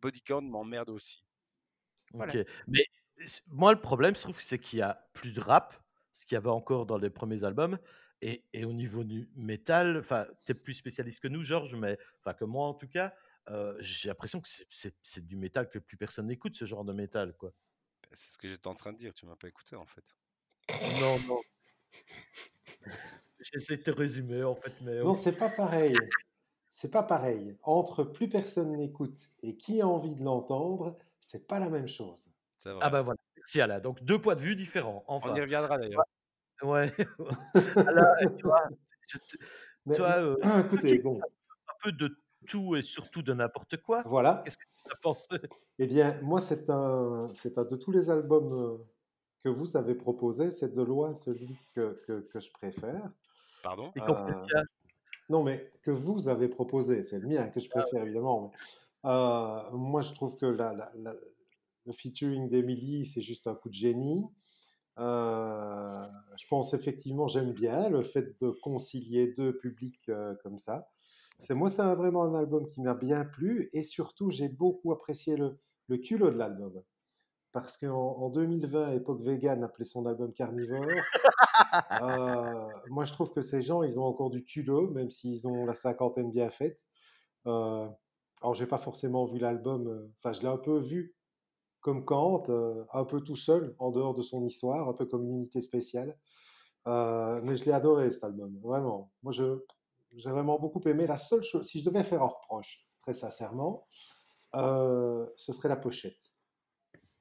Bodycon 0.00 0.42
m'emmerde 0.42 0.90
aussi. 0.90 1.24
Voilà. 2.12 2.32
Mais 2.68 2.84
moi, 3.48 3.72
le 3.72 3.80
problème, 3.80 4.14
je 4.16 4.20
trouve, 4.22 4.40
c'est 4.40 4.58
qu'il 4.58 4.78
y 4.80 4.82
a 4.82 5.08
plus 5.12 5.32
de 5.32 5.40
rap, 5.40 5.74
ce 6.12 6.26
qu'il 6.26 6.34
y 6.34 6.38
avait 6.38 6.48
encore 6.50 6.86
dans 6.86 6.98
les 6.98 7.10
premiers 7.10 7.44
albums. 7.44 7.78
Et, 8.20 8.44
et 8.52 8.64
au 8.64 8.72
niveau 8.72 9.02
du 9.02 9.28
métal, 9.34 9.96
enfin, 9.98 10.26
tu 10.46 10.52
es 10.52 10.54
plus 10.54 10.74
spécialiste 10.74 11.20
que 11.20 11.28
nous, 11.28 11.42
Georges, 11.42 11.74
mais 11.74 11.98
enfin, 12.20 12.34
que 12.34 12.44
moi 12.44 12.66
en 12.68 12.74
tout 12.74 12.86
cas, 12.88 13.12
euh, 13.50 13.74
j'ai 13.80 14.08
l'impression 14.08 14.40
que 14.40 14.48
c'est- 14.48 15.26
du 15.26 15.36
métal 15.36 15.68
que 15.68 15.80
plus 15.80 15.96
personne 15.96 16.26
n'écoute, 16.28 16.54
ce 16.56 16.64
genre 16.64 16.84
de 16.84 16.92
métal, 16.92 17.36
quoi. 17.36 17.52
C'est 18.12 18.30
ce 18.32 18.38
que 18.38 18.46
j'étais 18.46 18.68
en 18.68 18.74
train 18.76 18.92
de 18.92 18.98
dire, 18.98 19.12
tu 19.14 19.26
m'as 19.26 19.34
pas 19.36 19.48
écouté 19.48 19.74
en 19.74 19.86
fait. 19.86 20.04
Non, 21.00 21.18
non. 21.26 21.40
J'essaie 23.40 23.76
de 23.76 23.82
te 23.82 23.90
résumer, 23.90 24.44
en 24.44 24.54
fait, 24.54 24.72
mais. 24.82 25.02
Non, 25.02 25.14
c'est 25.14 25.36
pas 25.36 25.48
pareil. 25.50 25.96
C'est 26.68 26.90
pas 26.90 27.02
pareil. 27.02 27.58
Entre 27.62 28.04
plus 28.04 28.28
personne 28.28 28.76
n'écoute 28.76 29.28
et 29.42 29.56
qui 29.56 29.80
a 29.80 29.88
envie 29.88 30.14
de 30.14 30.22
l'entendre, 30.24 30.98
c'est 31.18 31.46
pas 31.46 31.58
la 31.58 31.68
même 31.68 31.88
chose. 31.88 32.31
Vrai. 32.70 32.78
Ah 32.80 32.90
bah 32.90 33.02
voilà, 33.02 33.18
merci 33.36 33.60
Alain. 33.60 33.80
Donc 33.80 34.02
deux 34.02 34.20
points 34.20 34.34
de 34.36 34.40
vue 34.40 34.56
différents, 34.56 35.04
On 35.08 35.34
y 35.34 35.40
reviendra 35.40 35.78
d'ailleurs. 35.78 36.04
Ouais. 36.62 36.92
Tu 38.36 38.44
vois, 38.44 38.68
je 39.08 39.18
Mais, 39.84 39.94
toi, 39.96 40.10
euh, 40.18 40.36
écoutez, 40.64 40.98
bon, 41.00 41.20
un 41.20 41.72
peu 41.82 41.92
de 41.92 42.16
tout 42.48 42.76
et 42.76 42.82
surtout 42.82 43.22
de 43.22 43.32
n'importe 43.32 43.76
quoi? 43.78 44.02
voilà. 44.06 44.42
Qu'est-ce 44.44 44.58
que 44.58 44.64
tu 44.84 44.92
as 44.92 44.96
pensé? 44.96 45.36
Eh 45.78 45.86
bien, 45.86 46.20
moi, 46.22 46.40
c'est 46.40 46.70
un, 46.70 47.28
c'est 47.34 47.58
un 47.58 47.64
de 47.64 47.76
tous 47.76 47.90
les 47.90 48.10
albums 48.10 48.84
que 49.42 49.48
vous 49.48 49.76
avez 49.76 49.94
proposés, 49.94 50.50
c'est 50.50 50.72
de 50.72 50.82
loin 50.82 51.14
celui 51.14 51.56
que, 51.74 52.00
que, 52.06 52.20
que 52.20 52.38
je 52.40 52.50
préfère. 52.52 53.10
Pardon? 53.62 53.92
Euh. 53.96 54.62
Non, 55.28 55.42
mais 55.42 55.70
que 55.82 55.90
vous 55.90 56.28
avez 56.28 56.48
proposé, 56.48 57.02
c'est 57.02 57.18
le 57.18 57.26
mien 57.26 57.48
que 57.48 57.58
je 57.60 57.68
préfère 57.68 58.02
évidemment. 58.02 58.52
mais, 59.04 59.10
euh, 59.10 59.70
moi, 59.72 60.02
je 60.02 60.12
trouve 60.14 60.36
que 60.36 60.46
la- 60.46 60.72
la- 60.74 60.92
la- 60.96 61.14
le 61.86 61.92
featuring 61.92 62.48
d'Emily, 62.48 63.06
c'est 63.06 63.20
juste 63.20 63.46
un 63.46 63.54
coup 63.54 63.68
de 63.68 63.74
génie. 63.74 64.24
Euh, 64.98 66.06
je 66.36 66.46
pense 66.48 66.74
effectivement, 66.74 67.26
j'aime 67.26 67.52
bien 67.52 67.88
le 67.88 68.02
fait 68.02 68.38
de 68.42 68.50
concilier 68.50 69.32
deux 69.36 69.56
publics 69.56 70.08
euh, 70.08 70.34
comme 70.42 70.58
ça. 70.58 70.88
C'est 71.38 71.54
moi, 71.54 71.68
c'est 71.68 71.82
vraiment 71.94 72.24
un 72.24 72.34
album 72.34 72.66
qui 72.66 72.82
m'a 72.82 72.94
bien 72.94 73.24
plu 73.24 73.68
et 73.72 73.82
surtout, 73.82 74.30
j'ai 74.30 74.48
beaucoup 74.48 74.92
apprécié 74.92 75.36
le, 75.36 75.58
le 75.88 75.96
culot 75.96 76.30
de 76.30 76.36
l'album. 76.36 76.82
Parce 77.52 77.76
qu'en 77.76 78.16
en 78.18 78.30
2020, 78.30 78.92
époque 78.92 79.20
vegan 79.22 79.62
appelait 79.64 79.84
son 79.84 80.06
album 80.06 80.32
Carnivore. 80.32 80.84
Euh, 82.02 82.68
moi, 82.88 83.04
je 83.04 83.12
trouve 83.12 83.32
que 83.32 83.40
ces 83.40 83.62
gens, 83.62 83.82
ils 83.82 83.98
ont 83.98 84.04
encore 84.04 84.30
du 84.30 84.42
culot, 84.42 84.90
même 84.90 85.10
s'ils 85.10 85.46
ont 85.46 85.64
la 85.64 85.74
cinquantaine 85.74 86.30
bien 86.30 86.50
faite. 86.50 86.86
Alors, 87.44 88.54
j'ai 88.54 88.66
pas 88.66 88.78
forcément 88.78 89.24
vu 89.24 89.38
l'album, 89.38 90.10
enfin, 90.18 90.32
je 90.32 90.40
l'ai 90.40 90.48
un 90.48 90.56
peu 90.56 90.78
vu 90.78 91.14
comme 91.82 92.04
Kant, 92.06 92.44
euh, 92.48 92.84
un 92.94 93.04
peu 93.04 93.20
tout 93.20 93.36
seul, 93.36 93.74
en 93.78 93.90
dehors 93.90 94.14
de 94.14 94.22
son 94.22 94.42
histoire, 94.46 94.88
un 94.88 94.94
peu 94.94 95.04
comme 95.04 95.24
une 95.24 95.34
unité 95.40 95.60
spéciale. 95.60 96.16
Euh, 96.86 97.40
mais 97.44 97.54
je 97.56 97.64
l'ai 97.64 97.72
adoré, 97.72 98.10
cet 98.10 98.24
album, 98.24 98.58
vraiment. 98.62 99.12
Moi, 99.22 99.32
je, 99.32 99.60
j'ai 100.16 100.30
vraiment 100.30 100.58
beaucoup 100.58 100.80
aimé. 100.88 101.06
La 101.06 101.18
seule 101.18 101.42
chose, 101.42 101.66
si 101.66 101.80
je 101.80 101.84
devais 101.90 102.04
faire 102.04 102.22
un 102.22 102.26
reproche, 102.28 102.88
très 103.02 103.12
sincèrement, 103.12 103.86
euh, 104.54 105.26
ce 105.36 105.52
serait 105.52 105.68
la 105.68 105.76
pochette. 105.76 106.32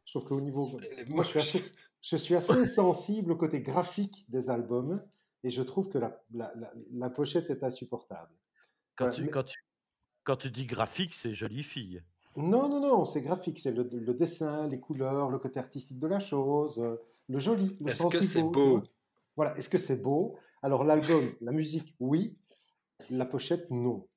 Je 0.05 0.13
trouve 0.17 0.27
qu'au 0.29 0.41
niveau. 0.41 0.79
Moi, 1.09 1.23
je 1.23 1.29
suis, 1.29 1.39
assez, 1.39 1.71
je 2.01 2.15
suis 2.17 2.35
assez 2.35 2.65
sensible 2.65 3.31
au 3.31 3.35
côté 3.35 3.61
graphique 3.61 4.25
des 4.29 4.49
albums 4.49 5.03
et 5.43 5.49
je 5.51 5.61
trouve 5.63 5.89
que 5.89 5.97
la, 5.97 6.21
la, 6.31 6.51
la, 6.55 6.71
la 6.91 7.09
pochette 7.09 7.49
est 7.49 7.63
insupportable. 7.63 8.31
Quand, 8.95 9.05
Voilà, 9.05 9.13
tu, 9.15 9.23
mais- 9.23 9.29
quand, 9.31 9.43
tu, 9.43 9.57
quand 10.23 10.37
tu 10.37 10.51
dis 10.51 10.65
graphique, 10.65 11.13
c'est 11.13 11.33
jolie 11.33 11.63
fille. 11.63 12.03
Non, 12.35 12.69
non, 12.69 12.79
non, 12.79 13.05
c'est 13.05 13.21
graphique, 13.21 13.59
c'est 13.59 13.73
le, 13.73 13.83
le 13.91 14.13
dessin, 14.13 14.67
les 14.67 14.79
couleurs, 14.79 15.29
le 15.29 15.39
côté 15.39 15.59
artistique 15.59 15.99
de 15.99 16.07
la 16.07 16.19
chose, 16.19 16.79
euh, 16.79 16.95
le 17.27 17.39
joli, 17.39 17.77
le 17.81 17.89
Est-ce 17.89 17.97
sens 17.97 18.11
que 18.11 18.21
c'est 18.21 18.43
beau? 18.43 18.81
Voilà, 19.35 19.57
est-ce 19.57 19.69
que 19.69 19.77
c'est 19.77 20.01
beau? 20.01 20.37
Alors 20.61 20.83
l'album, 20.83 21.23
la 21.41 21.51
musique, 21.51 21.95
oui. 21.99 22.37
La 23.09 23.25
pochette, 23.25 23.69
non. 23.71 24.07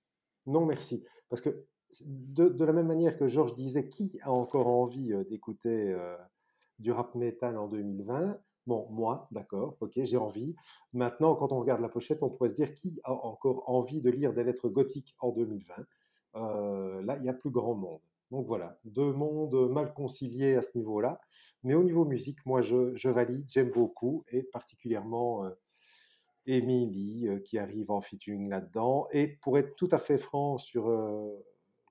Non, 0.47 0.67
merci. 0.67 1.05
Parce 1.29 1.41
que 1.41 1.65
de, 2.05 2.49
de 2.49 2.65
la 2.65 2.73
même 2.73 2.87
manière 2.87 3.17
que 3.17 3.27
Georges 3.27 3.55
disait, 3.55 3.89
qui 3.89 4.19
a 4.23 4.31
encore 4.31 4.67
envie 4.67 5.13
euh, 5.13 5.25
d'écouter 5.25 5.93
euh, 5.93 6.17
du 6.79 6.93
rap 6.93 7.15
metal 7.15 7.57
en 7.59 7.69
2020 7.69 8.39
Bon, 8.67 8.87
moi, 8.91 9.29
d'accord, 9.31 9.77
ok, 9.81 9.93
j'ai 9.97 10.17
envie. 10.17 10.55
Maintenant, 10.95 11.35
quand 11.35 11.53
on 11.53 11.61
regarde 11.61 11.83
la 11.83 11.91
pochette, 11.91 12.23
on 12.23 12.31
pourrait 12.31 12.49
se 12.49 12.55
dire 12.55 12.73
qui 12.73 12.99
a 13.05 13.13
encore 13.13 13.69
envie 13.69 14.01
de 14.01 14.09
lire 14.09 14.33
des 14.33 14.43
lettres 14.43 14.71
gothiques 14.71 15.15
en 15.19 15.33
2020 15.33 15.75
Euh, 16.37 17.03
Là, 17.03 17.17
il 17.19 17.25
y 17.25 17.29
a 17.29 17.35
plus 17.35 17.51
grand 17.51 17.75
monde. 17.75 18.01
Donc 18.31 18.47
voilà, 18.47 18.79
deux 18.85 19.13
mondes 19.13 19.71
mal 19.71 19.93
conciliés 19.93 20.55
à 20.55 20.63
ce 20.63 20.77
niveau-là. 20.77 21.21
Mais 21.63 21.75
au 21.75 21.85
niveau 21.85 22.05
musique, 22.05 22.45
moi, 22.47 22.63
je, 22.63 23.09
valide, 23.09 23.45
j'aime 23.49 23.71
beaucoup, 23.71 24.25
et 24.29 24.43
particulièrement 24.43 25.45
euh, 25.45 25.51
Emily 26.47 27.29
euh, 27.29 27.39
qui 27.41 27.59
arrive 27.59 27.91
en 27.91 28.01
featuring 28.01 28.49
là-dedans. 28.49 29.07
Et 29.13 29.29
pour 29.29 29.59
être 29.59 29.77
tout 29.77 29.89
à 29.91 29.99
fait 29.99 30.19
franc 30.19 30.57
sur... 30.59 30.89
euh, 30.89 31.45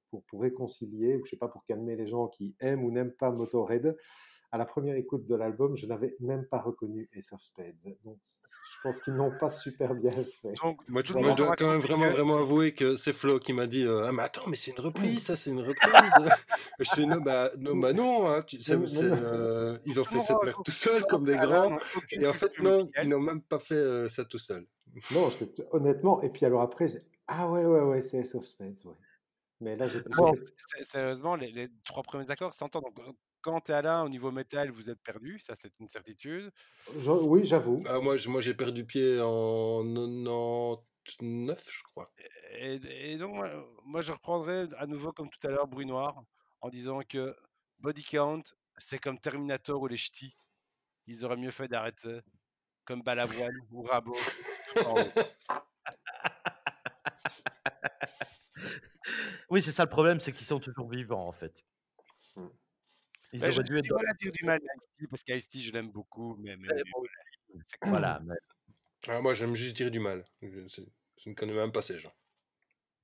pour, 0.10 0.24
pour 0.26 0.42
réconcilier, 0.42 1.18
ou 1.18 1.26
je 1.26 1.32
sais 1.32 1.38
pas, 1.38 1.48
pour 1.48 1.64
calmer 1.64 1.96
les 1.96 2.08
gens 2.08 2.28
qui 2.28 2.56
aiment 2.60 2.84
ou 2.84 2.92
n'aiment 2.92 3.14
pas 3.14 3.32
Motorhead, 3.32 3.98
à 4.54 4.58
la 4.60 4.66
première 4.66 4.96
écoute 4.96 5.26
de 5.26 5.34
l'album, 5.36 5.76
je 5.76 5.88
n'avais 5.88 6.16
même 6.20 6.46
pas 6.46 6.60
reconnu 6.62 7.10
Ace 7.16 7.34
of 7.34 7.42
Spades. 7.42 7.74
Donc 8.06 8.20
je 8.24 8.78
pense 8.84 9.02
qu'ils 9.02 9.16
n'ont 9.16 9.36
pas 9.40 9.50
super 9.50 9.96
bien 9.96 10.12
fait. 10.12 10.54
Donc, 10.64 10.80
Moi, 10.88 11.02
je, 11.04 11.12
moi, 11.14 11.34
dois 11.34 11.56
quand 11.56 11.72
même 11.72 11.82
vraiment, 11.82 12.08
vraiment 12.12 12.38
avouer 12.38 12.76
que 12.76 12.96
c'est 12.96 13.14
Flo 13.14 13.40
qui 13.40 13.52
m'a 13.52 13.66
dit 13.66 13.84
euh, 13.84 14.06
Ah, 14.08 14.12
mais 14.12 14.22
attends, 14.22 14.46
mais 14.48 14.56
c'est 14.56 14.70
une 14.70 14.80
reprise, 14.80 15.24
ça, 15.24 15.36
c'est 15.36 15.50
une 15.50 15.62
reprise. 15.62 15.90
je 16.80 16.90
fais 16.92 17.06
Non, 17.08 17.18
bah 17.20 17.50
non, 17.58 17.76
bah, 17.76 17.94
non 17.94 18.28
hein, 18.28 18.44
tu- 18.44 18.62
c'est- 18.62 18.76
Mais- 18.78 18.82
mais 18.84 18.88
c'est, 18.90 19.10
non. 19.10 19.18
euh, 19.24 19.78
ils 19.86 20.00
ont 20.00 20.04
fait 20.04 20.16
monde 20.18 20.26
cette 20.28 20.44
merde 20.44 20.64
tout 20.64 20.72
seuls 20.72 21.06
comme 21.08 21.26
des 21.26 21.36
grands. 21.36 21.80
Et 22.12 22.28
en 22.28 22.34
fait, 22.34 22.60
non, 22.60 22.86
ils 23.02 23.10
n'ont 23.10 23.20
même 23.20 23.42
pas 23.42 23.58
fait 23.58 23.74
euh, 23.74 24.08
ça 24.08 24.24
tout 24.24 24.38
seuls. 24.38 24.68
Non, 25.10 25.32
je- 25.32 25.64
honnêtement, 25.72 26.22
et 26.22 26.30
puis 26.30 26.46
alors 26.46 26.62
après, 26.62 26.88
j'ai- 26.90 27.02
ah 27.28 27.50
ouais, 27.50 27.66
ouais, 27.66 27.82
ouais, 27.82 28.02
c'est 28.02 28.20
Ace 28.20 28.36
of 28.36 28.46
Spades, 28.46 28.78
ouais. 28.86 28.94
Mais 29.62 29.76
là, 29.78 29.88
C'est- 29.90 30.84
Sérieusement, 30.84 31.36
les, 31.38 31.52
les 31.52 31.70
trois 31.86 32.04
premiers 32.04 32.30
accords 32.30 32.54
s'entendent. 32.54 32.84
Quand 33.44 33.60
tu 33.60 33.72
es 33.72 33.76
Alain 33.76 34.04
au 34.04 34.10
niveau 34.10 34.32
métal, 34.32 34.72
vous 34.72 34.90
êtes 34.90 35.02
perdu, 35.02 35.38
ça 35.40 35.54
c'est 35.62 35.72
une 35.80 35.90
certitude. 35.90 36.50
je- 36.98 37.12
oui, 37.12 37.44
j'avoue. 37.46 37.84
Ah, 37.88 38.00
moi, 38.00 38.16
je- 38.16 38.30
moi, 38.30 38.40
j'ai 38.40 38.54
perdu 38.54 38.86
pied 38.86 39.20
en 39.22 39.84
99, 39.84 41.62
je 41.70 41.84
crois. 41.84 42.06
Et, 42.58 42.76
et 43.12 43.18
donc, 43.18 43.36
moi, 43.36 43.50
moi, 43.84 44.02
je 44.02 44.14
reprendrai 44.14 44.68
à 44.78 44.88
nouveau, 44.88 45.12
comme 45.12 45.30
tout 45.30 45.46
à 45.46 45.52
l'heure, 45.52 45.68
Brunoir, 45.68 46.24
en 46.62 46.70
disant 46.70 47.02
que 47.02 47.36
Body 47.80 48.04
Count, 48.04 48.44
c'est 48.78 48.98
comme 49.00 49.20
Terminator 49.20 49.82
ou 49.82 49.88
les 49.88 49.98
ch'tis. 49.98 50.34
Ils 51.08 51.26
auraient 51.26 51.36
mieux 51.36 51.52
fait 51.52 51.68
d'arrêter, 51.68 52.20
comme 52.86 53.02
Balavoine 53.04 53.58
ou 53.72 53.82
Rabot. 53.84 54.16
Oui, 59.50 59.62
c'est 59.62 59.72
ça 59.72 59.84
le 59.84 59.90
problème, 59.90 60.20
c'est 60.20 60.32
qu'ils 60.32 60.46
sont 60.48 60.60
toujours 60.60 60.90
vivants 60.90 61.28
en 61.28 61.32
fait. 61.32 61.64
Ils 63.34 63.40
Ben, 63.42 63.52
auraient 63.52 63.64
dû 63.64 63.78
être 63.80 63.88
voilà 63.90 64.14
dire 64.14 64.32
du 64.32 64.46
mal 64.46 64.58
à 64.60 65.06
parce 65.10 65.24
qu'Ice-T, 65.24 65.60
je 65.60 65.72
l'aime 65.74 65.90
beaucoup, 65.90 66.36
mais, 66.40 66.56
mais- 66.56 66.68
voilà. 67.82 68.20
Mais 68.24 68.36
Ah, 69.08 69.20
moi, 69.22 69.34
j'aime 69.34 69.56
juste 69.56 69.76
dire 69.76 69.90
du 69.92 70.00
mal. 70.00 70.24
Je, 70.42 70.48
je 71.18 71.30
ne 71.30 71.34
connais 71.34 71.54
même 71.54 71.72
pas 71.72 71.82
ces 71.82 71.98
gens. 72.00 72.14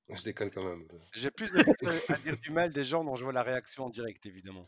Je 0.10 0.24
déconne 0.24 0.50
quand 0.50 0.64
même. 0.64 0.88
J'ai 1.14 1.30
plus 1.32 1.52
de 1.52 2.12
à 2.14 2.18
dire 2.18 2.38
du 2.38 2.52
mal 2.52 2.72
des 2.72 2.84
gens 2.84 3.04
dont 3.04 3.16
je 3.16 3.24
vois 3.24 3.34
la 3.34 3.44
réaction 3.44 3.86
en 3.86 3.90
direct, 3.90 4.26
évidemment. 4.26 4.68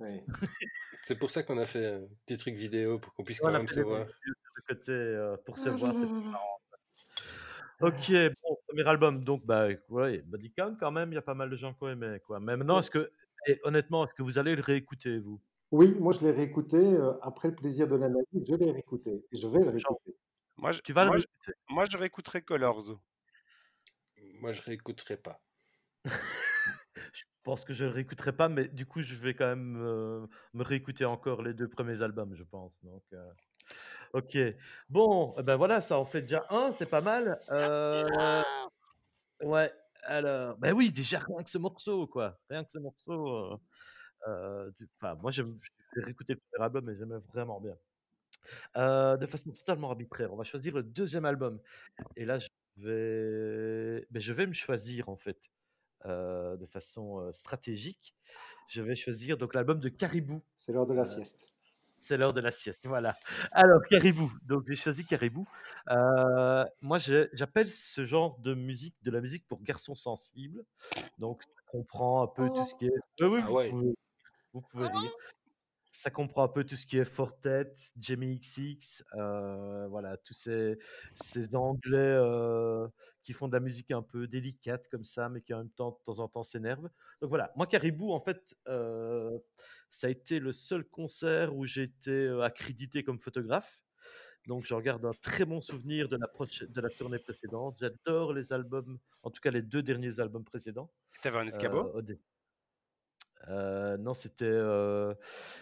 Oui. 0.00 0.20
C'est 1.02 1.16
pour 1.18 1.30
ça 1.30 1.42
qu'on 1.42 1.58
a 1.58 1.66
fait 1.66 1.86
un 1.86 2.08
petit 2.26 2.36
truc 2.36 2.54
vidéo 2.54 2.98
pour 2.98 3.12
qu'on 3.14 3.24
puisse 3.24 3.38
quand 3.40 3.52
même 3.52 3.68
se 3.68 3.74
des 3.74 3.82
voir. 3.82 4.06
côté 4.68 4.92
euh, 4.92 5.36
pour 5.44 5.58
se 5.58 5.68
voir, 5.68 5.94
c'est 5.94 6.06
plus 6.06 6.20
marrant. 6.20 6.60
Ok, 7.80 8.10
bon, 8.42 8.55
premier 8.76 8.88
album, 8.88 9.24
donc 9.24 9.44
bah 9.44 9.68
ouais, 9.88 10.18
Body 10.18 10.52
Count 10.52 10.76
quand 10.78 10.92
même, 10.92 11.12
il 11.12 11.14
y 11.14 11.18
a 11.18 11.22
pas 11.22 11.34
mal 11.34 11.48
de 11.48 11.56
gens 11.56 11.72
qui 11.72 11.82
ont 11.84 11.88
aimé 11.88 12.18
quoi. 12.26 12.40
Mais 12.40 12.56
maintenant, 12.56 12.78
est-ce 12.78 12.90
que, 12.90 13.10
et 13.46 13.60
honnêtement, 13.64 14.04
est-ce 14.04 14.14
que 14.14 14.22
vous 14.22 14.38
allez 14.38 14.54
le 14.54 14.62
réécouter 14.62 15.18
vous? 15.18 15.40
Oui, 15.72 15.94
moi 15.98 16.12
je 16.12 16.20
l'ai 16.20 16.30
réécouté 16.30 16.76
euh, 16.76 17.18
après 17.22 17.48
le 17.48 17.54
plaisir 17.54 17.88
de 17.88 17.96
l'analyse, 17.96 18.26
je 18.46 18.54
l'ai 18.54 18.70
réécouté 18.70 19.24
et 19.32 19.36
je 19.36 19.48
vais 19.48 19.60
le 19.60 19.70
réécouter. 19.70 20.16
Moi, 20.58 20.72
je, 20.72 20.80
Tu 20.82 20.92
vas 20.92 21.04
le 21.04 21.10
moi, 21.10 21.18
je, 21.18 21.52
moi, 21.68 21.84
je 21.84 21.96
réécouterai 21.98 22.42
Colors. 22.42 22.98
Moi, 24.40 24.52
je 24.52 24.62
réécouterai 24.62 25.16
pas. 25.16 25.42
Je 27.12 27.24
pense 27.52 27.64
que 27.64 27.72
je 27.72 27.84
le 27.84 27.90
réécouterai 27.90 28.32
pas, 28.32 28.48
mais 28.48 28.66
du 28.66 28.86
coup, 28.86 29.02
je 29.02 29.14
vais 29.14 29.34
quand 29.34 29.46
même 29.46 29.76
euh, 29.80 30.26
me 30.52 30.64
réécouter 30.64 31.04
encore 31.04 31.42
les 31.42 31.54
deux 31.54 31.68
premiers 31.68 32.02
albums, 32.02 32.34
je 32.34 32.42
pense. 32.42 32.82
Donc, 32.82 33.04
euh, 33.12 33.30
ok. 34.16 34.38
Bon, 34.88 35.34
eh 35.38 35.42
ben 35.42 35.56
voilà, 35.56 35.80
ça 35.80 35.98
en 35.98 36.04
fait 36.06 36.22
déjà 36.22 36.44
un, 36.50 36.72
c'est 36.74 36.88
pas 36.90 37.00
mal. 37.00 37.38
Euh, 37.50 38.42
ouais. 39.42 39.72
Alors, 40.04 40.56
ben 40.58 40.72
oui, 40.72 40.92
déjà 40.92 41.18
rien 41.18 41.42
que 41.42 41.50
ce 41.50 41.58
morceau, 41.58 42.06
quoi. 42.06 42.38
Rien 42.48 42.64
que 42.64 42.70
ce 42.70 42.78
morceau. 42.78 43.58
euh, 44.28 44.70
du- 44.78 44.88
Enfin, 45.00 45.14
moi, 45.16 45.30
j'aime- 45.30 45.58
j'ai 45.94 46.02
réécouté 46.02 46.34
le 46.34 46.40
premier 46.50 46.64
album 46.64 46.90
et 46.90 46.96
j'aimais 46.96 47.18
vraiment 47.32 47.60
bien. 47.60 47.76
Euh, 48.76 49.16
de 49.16 49.26
façon 49.26 49.50
totalement 49.52 49.90
arbitraire, 49.90 50.32
on 50.32 50.36
va 50.36 50.44
choisir 50.44 50.74
le 50.74 50.82
deuxième 50.82 51.24
album. 51.24 51.60
Et 52.16 52.24
là, 52.24 52.38
je 52.38 52.48
vais, 52.76 54.06
ben, 54.10 54.20
je 54.20 54.32
vais 54.32 54.46
me 54.46 54.52
choisir 54.52 55.08
en 55.08 55.16
fait 55.16 55.38
euh, 56.04 56.56
de 56.56 56.66
façon 56.66 57.20
euh, 57.20 57.32
stratégique. 57.32 58.14
Je 58.68 58.82
vais 58.82 58.94
choisir 58.94 59.36
donc 59.38 59.54
l'album 59.54 59.80
de 59.80 59.88
Caribou. 59.88 60.42
C'est 60.56 60.72
l'heure 60.72 60.86
de 60.86 60.94
la 60.94 61.02
Euh, 61.02 61.04
sieste. 61.04 61.52
C'est 61.98 62.18
l'heure 62.18 62.34
de 62.34 62.40
la 62.40 62.52
sieste, 62.52 62.86
voilà. 62.86 63.16
Alors, 63.52 63.80
Caribou. 63.88 64.30
Donc, 64.44 64.64
j'ai 64.68 64.74
choisi 64.76 65.04
Caribou. 65.06 65.46
Euh, 65.90 66.64
moi, 66.82 66.98
j'appelle 66.98 67.70
ce 67.70 68.04
genre 68.04 68.38
de 68.40 68.54
musique 68.54 68.94
de 69.02 69.10
la 69.10 69.20
musique 69.22 69.46
pour 69.48 69.62
garçons 69.62 69.94
sensibles. 69.94 70.62
Donc, 71.18 71.42
ça 71.42 71.62
comprend 71.70 72.22
un 72.22 72.26
peu 72.26 72.50
tout 72.50 72.64
ce 72.64 72.74
qui 72.74 72.86
est. 72.86 72.90
Oui, 73.22 73.28
oui, 73.28 73.40
Ah 73.42 73.46
vous 73.48 73.54
ouais. 73.54 73.70
pouvez, 73.70 73.94
vous 74.52 74.60
pouvez 74.62 74.86
rire. 74.88 75.12
Ça 75.90 76.10
comprend 76.10 76.44
un 76.44 76.48
peu 76.48 76.64
tout 76.64 76.76
ce 76.76 76.86
qui 76.86 76.98
est 76.98 77.04
Fortet, 77.06 77.72
Jamie 77.98 78.38
XX, 78.38 79.02
euh, 79.14 79.88
voilà, 79.88 80.18
tous 80.18 80.34
ces, 80.34 80.78
ces 81.14 81.56
Anglais 81.56 81.96
euh, 81.96 82.86
qui 83.22 83.32
font 83.32 83.48
de 83.48 83.54
la 83.54 83.60
musique 83.60 83.90
un 83.92 84.02
peu 84.02 84.26
délicate 84.28 84.88
comme 84.88 85.04
ça, 85.04 85.30
mais 85.30 85.40
qui 85.40 85.54
en 85.54 85.58
même 85.58 85.70
temps, 85.70 85.92
de 85.92 85.96
temps 86.04 86.18
en 86.20 86.28
temps, 86.28 86.42
s'énervent. 86.42 86.90
Donc 87.22 87.30
voilà, 87.30 87.50
moi, 87.56 87.66
Caribou, 87.66 88.12
en 88.12 88.20
fait, 88.20 88.56
ça 89.90 90.06
a 90.06 90.10
été 90.10 90.38
le 90.38 90.52
seul 90.52 90.84
concert 90.84 91.54
où 91.54 91.64
j'ai 91.64 91.84
été 91.84 92.28
accrédité 92.42 93.02
comme 93.04 93.18
photographe. 93.18 93.80
Donc, 94.46 94.64
je 94.64 94.74
regarde 94.74 95.04
un 95.04 95.12
très 95.22 95.44
bon 95.44 95.60
souvenir 95.60 96.08
de 96.08 96.16
la, 96.16 96.28
de 96.68 96.80
la 96.80 96.88
tournée 96.90 97.18
précédente. 97.18 97.78
J'adore 97.80 98.32
les 98.32 98.52
albums, 98.52 98.98
en 99.22 99.30
tout 99.30 99.40
cas 99.40 99.50
les 99.50 99.62
deux 99.62 99.82
derniers 99.82 100.20
albums 100.20 100.44
précédents. 100.44 100.92
T'avais 101.22 101.38
un 101.38 101.48
escabeau? 101.48 101.96
Euh, 101.96 102.02
Euh, 103.48 103.96
non, 103.98 104.14
c'était. 104.14 104.44
euh, 104.46 105.14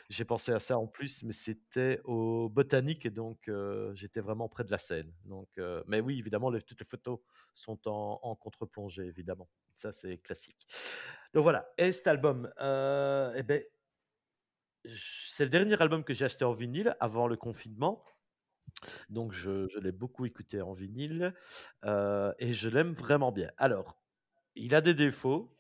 J'ai 0.09 0.25
pensé 0.25 0.53
à 0.53 0.61
ça 0.61 0.79
en 0.79 0.87
plus, 0.87 1.23
mais 1.23 1.33
c'était 1.33 2.01
au 2.05 2.49
Botanique 2.49 3.05
et 3.05 3.11
donc 3.11 3.49
euh, 3.49 3.95
j'étais 3.95 4.21
vraiment 4.21 4.49
près 4.49 4.65
de 4.65 4.71
la 4.71 4.79
scène. 4.79 5.13
Donc, 5.25 5.49
mais 5.87 6.01
oui, 6.01 6.19
évidemment, 6.19 6.51
les- 6.51 6.63
toutes 6.63 6.81
les 6.81 6.87
photos 6.87 7.19
sont 7.53 7.81
en, 7.89 8.21
en 8.23 8.37
contre-plongée, 8.37 9.05
évidemment. 9.05 9.49
Ça, 9.75 9.93
c'est 9.93 10.19
classique. 10.19 10.67
Donc 11.35 11.43
voilà. 11.43 11.69
Et 11.77 11.93
cet 11.93 12.07
album, 12.07 12.49
eh 12.59 13.43
ben, 13.43 13.63
c'est 14.87 15.45
le 15.45 15.51
dernier 15.51 15.81
album 15.81 16.05
que 16.05 16.15
j'ai 16.15 16.25
acheté 16.25 16.45
en 16.45 16.53
vinyle 16.53 16.97
avant 17.01 17.27
le 17.27 17.37
confinement. 17.37 18.05
Donc, 19.09 19.33
je, 19.33 19.69
l'ai 19.81 19.93
beaucoup 19.93 20.27
écouté 20.27 20.61
en 20.61 20.73
vinyle 20.73 21.35
euh, 21.85 22.33
et 22.39 22.53
je 22.53 22.69
l'aime 22.69 22.93
vraiment 22.93 23.33
bien. 23.33 23.51
Alors, 23.57 23.97
il 24.55 24.75
a 24.75 24.81
des 24.81 24.95
défauts. 24.95 25.51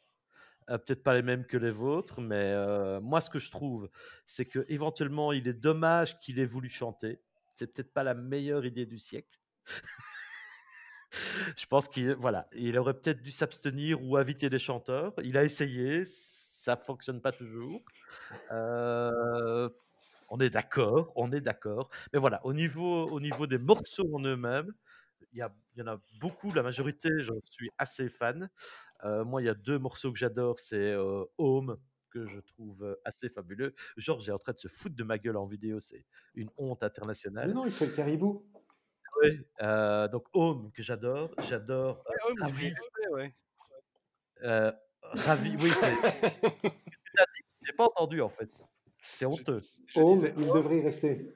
Euh, 0.70 0.78
peut-être 0.78 1.02
pas 1.02 1.14
les 1.14 1.22
mêmes 1.22 1.44
que 1.44 1.58
les 1.58 1.70
vôtres, 1.70 2.22
mais 2.22 2.50
euh, 2.52 2.98
moi, 3.00 3.20
ce 3.20 3.28
que 3.28 3.38
je 3.38 3.50
trouve, 3.50 3.90
c'est 4.24 4.46
que 4.46 4.64
éventuellement, 4.68 5.32
il 5.32 5.46
est 5.46 5.52
dommage 5.52 6.18
qu'il 6.20 6.38
ait 6.38 6.46
voulu 6.46 6.70
chanter. 6.70 7.20
C'est 7.52 7.72
peut-être 7.72 7.92
pas 7.92 8.02
la 8.02 8.14
meilleure 8.14 8.64
idée 8.64 8.86
du 8.86 8.98
siècle. 8.98 9.38
je 11.56 11.66
pense 11.66 11.86
qu'il 11.88 12.14
voilà, 12.14 12.48
il 12.54 12.78
aurait 12.78 12.94
peut-être 12.94 13.20
dû 13.20 13.30
s'abstenir 13.30 14.02
ou 14.02 14.16
inviter 14.16 14.48
des 14.48 14.58
chanteurs. 14.58 15.12
Il 15.22 15.36
a 15.36 15.44
essayé, 15.44 16.04
ça 16.64 16.76
fonctionne 16.76 17.20
pas 17.20 17.32
toujours. 17.32 17.82
Euh, 18.52 19.68
on 20.30 20.40
est 20.40 20.50
d'accord, 20.50 21.12
on 21.16 21.32
est 21.32 21.40
d'accord. 21.40 21.90
Mais 22.12 22.18
voilà, 22.18 22.44
au 22.46 22.52
niveau, 22.54 23.04
au 23.06 23.20
niveau 23.20 23.46
des 23.46 23.58
morceaux 23.58 24.08
en 24.14 24.20
eux-mêmes, 24.24 24.72
il 25.32 25.38
y, 25.38 25.42
a- 25.42 25.54
il 25.76 25.80
y 25.80 25.82
en 25.82 25.88
a 25.88 26.00
beaucoup, 26.20 26.52
la 26.52 26.62
majorité, 26.62 27.08
j'en 27.20 27.34
suis 27.50 27.70
assez 27.78 28.08
fan. 28.08 28.48
Euh, 29.04 29.24
moi, 29.24 29.42
il 29.42 29.46
y 29.46 29.48
a 29.48 29.54
deux 29.54 29.78
morceaux 29.78 30.12
que 30.12 30.18
j'adore, 30.18 30.60
c'est 30.60 30.92
euh, 30.92 31.24
Home, 31.38 31.78
que 32.10 32.26
je 32.28 32.40
trouve 32.40 32.96
assez 33.04 33.28
fabuleux. 33.28 33.74
Georges 33.96 34.28
est 34.28 34.32
en 34.32 34.38
train 34.38 34.52
de 34.52 34.58
se 34.58 34.68
foutre 34.68 34.96
de 34.96 35.04
ma 35.04 35.18
gueule 35.18 35.36
en 35.36 35.46
vidéo, 35.46 35.80
c'est 35.80 36.06
une 36.34 36.50
honte 36.56 36.82
Mais 36.82 36.86
internationale. 36.86 37.52
non, 37.52 37.66
il 37.66 37.72
fait 37.72 37.86
le 37.86 37.92
caribou. 37.92 38.46
Oui, 39.22 39.46
euh, 39.62 40.08
donc 40.08 40.24
Home, 40.32 40.72
que 40.72 40.82
j'adore. 40.82 41.34
J'adore 41.48 42.04
euh, 42.08 42.44
Ouais, 42.44 42.72
ouais, 43.12 43.34
ouais. 44.42 44.74
Ravi, 45.16 45.56
oui, 45.60 45.70
c'est. 45.80 45.94
J'ai 47.62 47.72
pas 47.72 47.84
entendu 47.84 48.20
en 48.20 48.28
fait. 48.28 48.50
C'est 49.12 49.26
honteux. 49.26 49.62
Je 49.86 50.00
Home, 50.00 50.18
disais, 50.18 50.34
il 50.36 50.46
devrait 50.46 50.78
y 50.78 50.82
rester. 50.82 51.34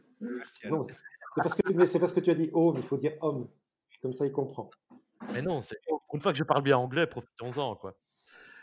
Non, 0.64 0.86
c'est 1.34 1.42
parce 1.42 1.54
que, 1.54 1.72
mais 1.72 1.86
c'est 1.86 2.00
parce 2.00 2.12
que 2.12 2.20
tu 2.20 2.30
as 2.30 2.34
dit 2.34 2.50
home, 2.52 2.76
il 2.78 2.82
faut 2.82 2.96
dire 2.98 3.12
homme. 3.20 3.48
Comme 4.02 4.12
ça, 4.12 4.26
il 4.26 4.32
comprend. 4.32 4.70
Mais 5.32 5.42
non, 5.42 5.60
c'est 5.60 5.76
une 6.12 6.20
fois 6.20 6.32
que 6.32 6.38
je 6.38 6.44
parle 6.44 6.62
bien 6.62 6.76
anglais, 6.78 7.06
profitons-en 7.06 7.76
quoi. 7.76 7.96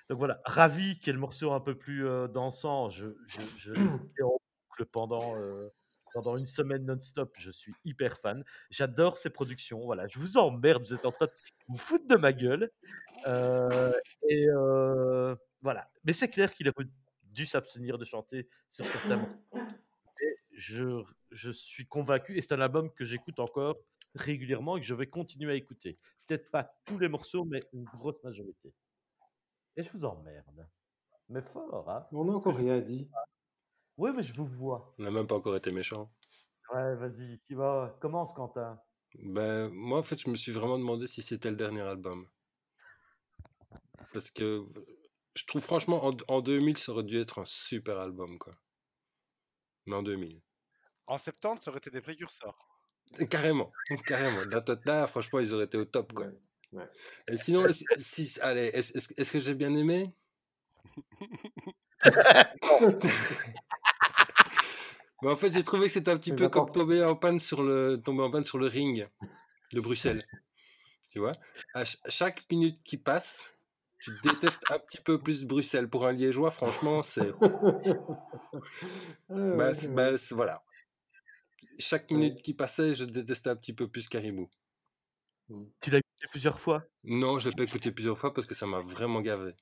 Donc 0.10 0.20
voilà, 0.20 0.40
Ravi, 0.46 1.00
qui 1.00 1.10
est 1.10 1.14
le 1.14 1.20
morceau 1.20 1.52
un 1.52 1.60
peu 1.60 1.76
plus 1.76 2.08
euh, 2.08 2.28
dansant, 2.28 2.90
je, 2.90 3.08
je, 3.28 3.42
je 3.58 3.72
l'ai 3.74 3.82
écouté 3.82 4.24
en 4.24 4.38
boucle 4.70 4.86
pendant, 4.92 5.36
euh, 5.38 5.70
pendant 6.14 6.38
une 6.38 6.46
semaine 6.46 6.86
non-stop. 6.86 7.34
Je 7.38 7.52
suis 7.52 7.74
hyper 7.84 8.18
fan. 8.18 8.44
J'adore 8.70 9.18
ses 9.18 9.30
productions. 9.30 9.80
Voilà, 9.84 10.08
je 10.08 10.20
vous 10.20 10.38
emmerde, 10.38 10.84
vous 10.84 10.94
êtes 10.94 11.06
en 11.06 11.12
train 11.12 11.26
de 11.26 11.32
vous 11.68 11.78
foutre 11.78 12.08
de 12.08 12.16
ma 12.16 12.34
gueule. 12.34 12.72
Euh, 13.28 13.94
et 14.30 14.48
euh, 14.50 15.36
voilà. 15.62 15.90
Mais 16.04 16.14
c'est 16.14 16.30
clair 16.30 16.54
qu'il 16.54 16.68
aurait 16.70 16.88
dû 17.24 17.46
s'abstenir 17.46 17.98
de 17.98 18.06
chanter 18.06 18.48
sur 18.70 18.86
certains 18.86 19.18
morceaux. 19.18 19.74
Et 20.22 20.38
je, 20.52 21.04
je 21.32 21.52
suis 21.52 21.86
convaincu, 21.88 22.38
et 22.38 22.42
c'est 22.42 22.54
un 22.54 22.62
album 22.62 22.92
que 22.94 23.06
j'écoute 23.06 23.40
encore 23.40 23.78
régulièrement 24.16 24.78
et 24.78 24.82
que 24.82 24.86
je 24.86 24.94
vais 24.96 25.08
continuer 25.08 25.52
à 25.52 25.56
écouter. 25.56 25.98
Peut-être 26.26 26.50
pas 26.50 26.64
tous 26.86 26.98
les 26.98 27.10
morceaux, 27.10 27.46
mais 27.46 27.62
une 27.74 27.84
grosse 27.84 28.24
majorité. 28.24 28.74
Et 29.76 29.84
je 29.84 29.92
vous 29.92 30.06
emmerde. 30.06 30.68
Mais 31.30 31.42
fort, 31.42 31.90
hein 31.90 32.08
On 32.12 32.26
n'a 32.26 32.34
encore 32.34 32.54
je... 32.54 32.60
rien 32.60 32.80
dit. 32.80 33.10
Oui, 33.98 34.12
mais 34.16 34.24
je 34.24 34.34
vous 34.34 34.46
vois. 34.46 34.94
On 34.98 35.04
n'a 35.04 35.12
même 35.12 35.28
pas 35.28 35.36
encore 35.36 35.56
été 35.56 35.72
méchant. 35.72 36.12
Ouais, 36.74 36.96
vas-y, 36.96 37.40
qui 37.40 37.54
va? 37.54 37.98
Commence, 38.00 38.34
Quentin. 38.34 38.80
Ben, 39.20 39.70
moi, 39.70 40.00
en 40.00 40.04
fait, 40.04 40.20
je 40.20 40.30
me 40.30 40.36
suis 40.36 40.52
vraiment 40.52 40.78
demandé 40.78 41.08
si 41.08 41.22
c'était 41.22 41.50
le 41.50 41.56
dernier 41.56 41.82
album. 41.82 42.28
Parce 44.14 44.32
que 44.32 44.66
je 45.36 45.46
trouve 45.46 45.62
franchement, 45.62 46.06
en, 46.06 46.16
en 46.28 46.42
2000, 46.42 46.78
ça 46.78 46.92
aurait 46.92 47.04
dû 47.04 47.20
être 47.20 47.40
un 47.40 47.46
super 47.46 48.00
album, 48.00 48.38
quoi. 48.40 48.54
Mais 49.86 49.96
en 49.96 50.04
2000. 50.04 50.42
En 51.08 51.18
70, 51.18 51.64
ça 51.64 51.70
aurait 51.72 51.78
été 51.80 51.92
des 51.92 52.02
précurseurs. 52.02 52.58
Carrément, 53.30 53.72
carrément. 54.08 54.42
La 54.46 54.64
là, 54.86 55.08
franchement, 55.08 55.40
ils 55.40 55.54
auraient 55.54 55.66
été 55.66 55.78
au 55.78 55.86
top, 55.86 56.14
quoi. 56.14 56.26
Ouais, 56.28 56.34
ouais. 56.74 56.90
Et 57.28 57.38
sinon, 57.38 57.66
est-ce- 57.68 57.84
si, 57.98 58.40
allez, 58.42 58.68
est-ce 58.74 58.98
est-ce- 58.98 59.14
est-ce 59.16 59.32
que 59.32 59.40
j'ai 59.40 59.54
bien 59.54 59.76
aimé? 59.76 60.14
Mais 65.22 65.32
en 65.32 65.38
fait, 65.38 65.52
j'ai 65.54 65.64
trouvé 65.64 65.88
que 65.88 65.94
c'était 65.94 66.12
un 66.12 66.18
petit 66.18 66.32
Mais 66.32 66.38
peu 66.38 66.50
comme 66.50 66.68
tomber 66.70 67.04
en 67.04 67.16
panne 67.16 67.40
sur 67.40 67.64
le 67.64 68.02
tomber 68.04 68.24
en 68.24 68.32
panne 68.32 68.44
sur 68.44 68.58
le 68.58 68.68
ring 68.68 69.08
de 69.74 69.80
Bruxelles. 69.80 70.26
Tu 71.10 71.20
vois? 71.20 71.32
À 71.74 71.86
ch- 71.86 71.98
chaque 72.10 72.44
minute 72.52 72.84
qui 72.84 72.98
passe, 72.98 73.52
tu 74.06 74.12
détestes 74.24 74.64
un 74.70 74.78
petit 74.78 75.00
peu 75.00 75.20
plus 75.20 75.46
Bruxelles. 75.46 75.90
Pour 75.90 76.06
un 76.06 76.12
Liégeois, 76.12 76.52
franchement, 76.52 77.02
c'est 77.02 77.32
Ah 79.30 79.56
bah, 79.58 79.72
bah, 79.96 80.12
voilà. 80.32 80.64
Chaque 81.80 82.12
minute 82.12 82.42
qui 82.44 82.54
passait, 82.54 82.94
je 82.94 83.04
détestais 83.04 83.50
un 83.50 83.56
petit 83.56 83.74
peu 83.74 83.88
plus 83.88 84.08
Caribou. 84.08 84.50
Tu 85.82 85.90
l'as 85.90 85.98
écouté 85.98 86.28
plusieurs 86.30 86.60
fois? 86.60 86.86
Non, 87.04 87.40
je 87.40 87.50
l'ai 87.50 87.56
pas 87.56 87.64
écouté 87.64 87.92
plusieurs 87.92 88.18
fois 88.18 88.34
parce 88.34 88.48
que 88.48 88.54
ça 88.56 88.68
m'a 88.68 88.82
vraiment 88.82 89.22
gavé. 89.22 89.54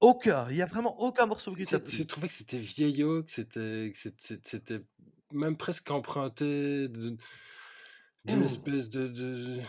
Aucun. 0.00 0.48
Il 0.48 0.56
n'y 0.56 0.62
a 0.62 0.66
vraiment 0.66 0.98
aucun 1.00 1.26
morceau 1.26 1.54
qui 1.54 1.66
t'a. 1.66 1.78
J'ai 1.86 2.06
trouvé 2.06 2.28
que 2.28 2.34
c'était 2.34 2.58
vieillot, 2.58 3.24
que 3.24 3.32
c'était 3.32 3.90
que 3.92 3.98
c'était 3.98 4.40
c'était 4.44 4.80
même 5.32 5.56
presque 5.56 5.90
emprunté 5.90 6.88
de- 6.88 7.16
d'une 8.24 8.44
espèce 8.44 8.90
de, 8.90 9.08
de, 9.08 9.60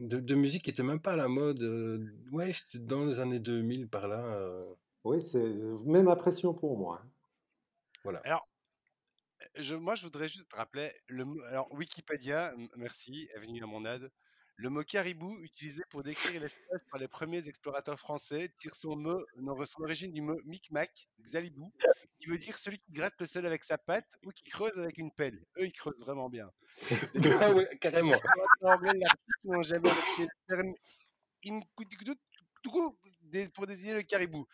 de, 0.00 0.18
de 0.20 0.34
musique 0.34 0.64
qui 0.64 0.70
était 0.70 0.82
même 0.82 1.00
pas 1.00 1.12
à 1.12 1.16
la 1.16 1.28
mode. 1.28 1.62
euh, 1.62 1.98
Ouais, 2.32 2.52
c'était 2.52 2.78
dans 2.78 3.04
les 3.04 3.20
années 3.20 3.40
2000 3.40 3.88
par 3.88 4.08
là. 4.08 4.24
euh, 4.36 4.74
Oui, 5.04 5.22
c'est 5.22 5.42
même 5.86 6.06
impression 6.08 6.54
pour 6.54 6.78
moi. 6.78 7.00
hein. 7.02 7.10
voilà. 8.04 8.24
Alors, 8.24 8.48
je, 9.56 9.74
moi, 9.74 9.94
je 9.94 10.04
voudrais 10.04 10.28
juste 10.28 10.52
rappeler 10.52 10.92
le. 11.08 11.24
Alors, 11.48 11.72
Wikipédia, 11.72 12.54
merci, 12.76 13.28
est 13.34 13.38
venu 13.40 13.62
à 13.62 13.66
mon 13.66 13.84
aide. 13.84 14.10
Le 14.60 14.70
mot 14.70 14.82
caribou, 14.82 15.38
utilisé 15.40 15.84
pour 15.88 16.02
décrire 16.02 16.40
l'espèce 16.40 16.82
par 16.90 16.98
les 16.98 17.06
premiers 17.06 17.46
explorateurs 17.46 18.00
français, 18.00 18.52
tire 18.58 18.74
son, 18.74 18.96
mot, 18.96 19.24
son 19.64 19.82
origine 19.84 20.12
du 20.12 20.20
mot 20.20 20.36
micmac, 20.44 21.08
xalibou, 21.20 21.72
qui 22.18 22.26
veut 22.28 22.38
dire 22.38 22.58
celui 22.58 22.80
qui 22.80 22.90
gratte 22.90 23.14
le 23.20 23.26
sol 23.28 23.46
avec 23.46 23.62
sa 23.62 23.78
patte 23.78 24.18
ou 24.24 24.32
qui 24.32 24.42
creuse 24.42 24.76
avec 24.76 24.98
une 24.98 25.12
pelle. 25.12 25.44
Eux, 25.58 25.66
ils 25.66 25.72
creusent 25.72 26.00
vraiment 26.00 26.28
bien. 26.28 26.50
Ah 27.40 27.52
ouais, 27.52 27.68
carrément. 27.80 28.16
anglais 28.62 28.98
n'ont 29.44 29.62
jamais 29.62 29.90
le 30.18 30.26
terme 30.48 30.74
pour 33.54 33.66
désigner 33.68 33.94
le 33.94 34.02
caribou. 34.02 34.44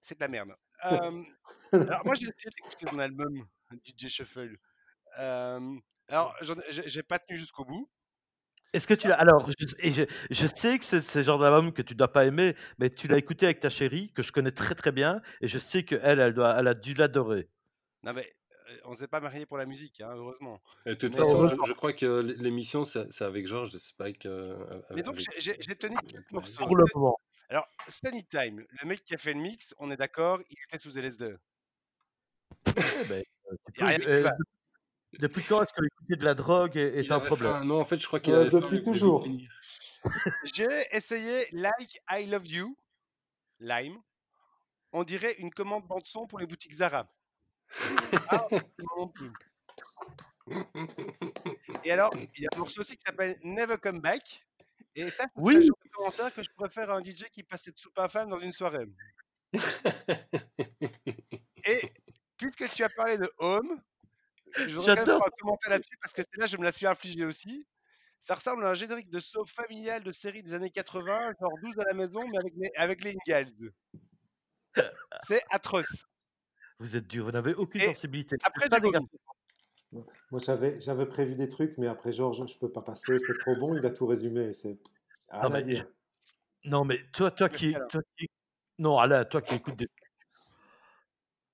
C'est 0.00 0.14
de 0.14 0.20
la 0.20 0.28
merde. 0.28 0.56
Euh, 0.86 1.22
alors, 1.72 2.06
moi, 2.06 2.14
j'ai 2.14 2.26
essayé 2.26 2.50
d'écouter 2.56 2.86
mon 2.90 2.98
album 3.00 3.46
DJ 3.84 4.08
Shuffle. 4.08 4.56
Euh, 5.18 5.78
alors, 6.08 6.34
j'ai 6.70 7.02
pas 7.02 7.18
tenu 7.18 7.36
jusqu'au 7.36 7.66
bout. 7.66 7.90
Est-ce 8.72 8.86
que 8.86 8.94
tu 8.94 9.08
l'as 9.08 9.16
Alors, 9.18 9.48
je, 9.50 9.66
et 9.80 9.90
je, 9.90 10.04
je 10.30 10.46
sais 10.46 10.78
que 10.78 10.84
c'est 10.84 11.00
ce 11.02 11.22
genre 11.22 11.38
d'album 11.38 11.72
que 11.72 11.82
tu 11.82 11.94
dois 11.94 12.12
pas 12.12 12.24
aimer, 12.24 12.54
mais 12.78 12.88
tu 12.90 13.08
l'as 13.08 13.18
écouté 13.18 13.46
avec 13.46 13.60
ta 13.60 13.68
chérie, 13.70 14.12
que 14.12 14.22
je 14.22 14.30
connais 14.32 14.52
très 14.52 14.74
très 14.76 14.92
bien, 14.92 15.20
et 15.40 15.48
je 15.48 15.58
sais 15.58 15.82
qu'elle, 15.84 16.20
elle, 16.20 16.34
doit, 16.34 16.54
elle 16.58 16.68
a 16.68 16.74
dû 16.74 16.94
l'adorer. 16.94 17.48
Non, 18.04 18.12
mais 18.12 18.32
on 18.84 18.94
s'est 18.94 19.08
pas 19.08 19.18
marié 19.20 19.44
pour 19.46 19.58
la 19.58 19.66
musique, 19.66 20.00
hein, 20.00 20.12
heureusement. 20.14 20.60
Et 20.86 20.90
de 20.90 20.94
toute 20.94 21.12
Mais- 21.12 21.18
façon, 21.18 21.48
je, 21.48 21.56
je 21.66 21.72
crois 21.72 21.92
que 21.92 22.20
l'émission, 22.38 22.84
c'est 22.84 23.22
avec 23.22 23.46
Georges, 23.48 23.70
c'est 23.76 23.96
pas 23.96 24.04
avec. 24.04 24.24
euh, 24.26 24.56
Mais 24.94 25.02
donc, 25.02 25.16
avec- 25.16 25.40
j'ai- 25.40 25.56
tenu 25.76 25.96
morceaux. 26.30 26.64
Pour 26.64 26.76
le 26.76 26.84
moment. 26.94 27.18
Alors, 27.48 27.66
Sunny 27.88 28.24
Time, 28.24 28.64
le 28.80 28.88
mec 28.88 29.04
qui 29.04 29.14
a 29.14 29.18
fait 29.18 29.32
le 29.32 29.40
mix, 29.40 29.74
on 29.78 29.90
est 29.90 29.96
d'accord, 29.96 30.38
il 30.48 30.56
était 30.68 30.78
sous 30.78 30.96
LSD. 30.96 31.34
Eh 32.66 33.04
ben, 33.08 33.24
euh, 34.06 34.30
depuis 35.18 35.42
quand 35.42 35.62
est-ce 35.62 35.72
que 35.72 35.84
écouter 35.84 36.16
de 36.16 36.24
la 36.24 36.34
drogue 36.34 36.76
est, 36.76 37.10
un 37.10 37.20
problème 37.20 37.52
faim. 37.52 37.64
Non, 37.64 37.80
en 37.80 37.84
fait, 37.84 37.98
je 37.98 38.06
crois 38.06 38.20
qu'il 38.20 38.34
Euh, 38.34 38.50
faim, 38.50 38.60
depuis 38.60 38.82
toujours. 38.82 39.26
J'ai 40.54 40.68
essayé 40.92 41.46
Like 41.52 42.00
I 42.10 42.26
Love 42.26 42.46
You, 42.46 42.76
Lime. 43.58 44.00
On 44.92 45.04
dirait 45.04 45.34
une 45.38 45.50
commande 45.50 45.86
bande-son 45.86 46.26
pour 46.26 46.38
les 46.38 46.46
boutiques 46.46 46.74
Zara. 46.74 47.08
Ah, 48.28 48.46
non, 48.50 48.60
non 48.98 49.08
plus. 49.08 49.32
Et 51.84 51.92
alors, 51.92 52.10
il 52.16 52.42
y 52.42 52.46
a 52.46 52.48
un 52.54 52.58
morceau 52.58 52.80
aussi 52.80 52.96
qui 52.96 53.02
s'appelle 53.06 53.38
Never 53.44 53.76
Come 53.78 54.00
Back. 54.00 54.44
Et 54.96 55.08
ça, 55.10 55.24
c'est 55.24 55.30
Oui. 55.42 55.64
genre 55.66 55.78
de 55.84 55.88
commentaire 55.90 56.34
que 56.34 56.42
je 56.42 56.50
préfère 56.56 56.90
à 56.90 56.96
un 56.96 57.04
DJ 57.04 57.24
qui 57.30 57.42
passait 57.44 57.70
de 57.70 57.78
soupe 57.78 57.96
à 57.98 58.08
femme 58.08 58.30
dans 58.30 58.40
une 58.40 58.52
soirée. 58.52 58.86
Et 61.64 61.80
puisque 62.36 62.68
tu 62.74 62.82
as 62.82 62.88
parlé 62.88 63.18
de 63.18 63.30
Home, 63.38 63.80
je 64.56 64.76
voudrais 64.76 64.76
quand 64.76 64.86
même 64.86 64.96
J'adore. 64.96 65.18
faire 65.18 65.26
un 65.26 65.40
commentaire 65.40 65.70
là-dessus 65.70 65.96
parce 66.02 66.12
que 66.14 66.22
celle-là, 66.22 66.46
je 66.46 66.56
me 66.56 66.64
la 66.64 66.72
suis 66.72 66.86
infligée 66.86 67.24
aussi. 67.24 67.66
Ça 68.20 68.34
ressemble 68.34 68.64
à 68.66 68.70
un 68.70 68.74
générique 68.74 69.08
de 69.10 69.18
soap 69.20 69.48
familial 69.48 70.02
de 70.02 70.12
série 70.12 70.42
des 70.42 70.52
années 70.54 70.70
80, 70.70 71.32
genre 71.40 71.52
12 71.62 71.78
à 71.78 71.84
la 71.84 71.94
maison, 71.94 72.26
mais 72.28 72.38
avec 72.38 72.52
les, 72.56 72.70
avec 72.76 73.04
les 73.04 73.16
Ingalls. 73.26 73.72
C'est 75.26 75.42
atroce. 75.50 76.06
Vous 76.78 76.96
êtes 76.96 77.06
dur, 77.06 77.24
vous 77.26 77.32
n'avez 77.32 77.54
aucune 77.54 77.80
Et 77.82 77.86
sensibilité. 77.86 78.36
après, 78.42 78.68
Pas 78.68 78.80
des. 78.80 78.90
Moi, 79.92 80.40
j'avais, 80.40 80.80
j'avais 80.80 81.06
prévu 81.06 81.34
des 81.34 81.48
trucs, 81.48 81.76
mais 81.78 81.88
après, 81.88 82.12
Georges, 82.12 82.46
je 82.46 82.56
peux 82.58 82.70
pas 82.70 82.82
passer. 82.82 83.18
C'est 83.18 83.38
trop 83.40 83.56
bon. 83.56 83.74
Il 83.76 83.84
a 83.84 83.90
tout 83.90 84.06
résumé. 84.06 84.52
C'est 84.52 84.78
rien 85.30 85.42
Non, 85.42 85.50
mais, 85.50 85.62
dire. 85.64 85.86
non, 86.64 86.84
mais 86.84 87.00
toi, 87.12 87.30
qui, 87.30 87.72
toi 87.88 88.00
qui. 88.16 88.28
Non, 88.78 88.98
Alain, 88.98 89.24
toi 89.24 89.42
qui 89.42 89.54
écoutes 89.56 89.76
des. 89.76 89.88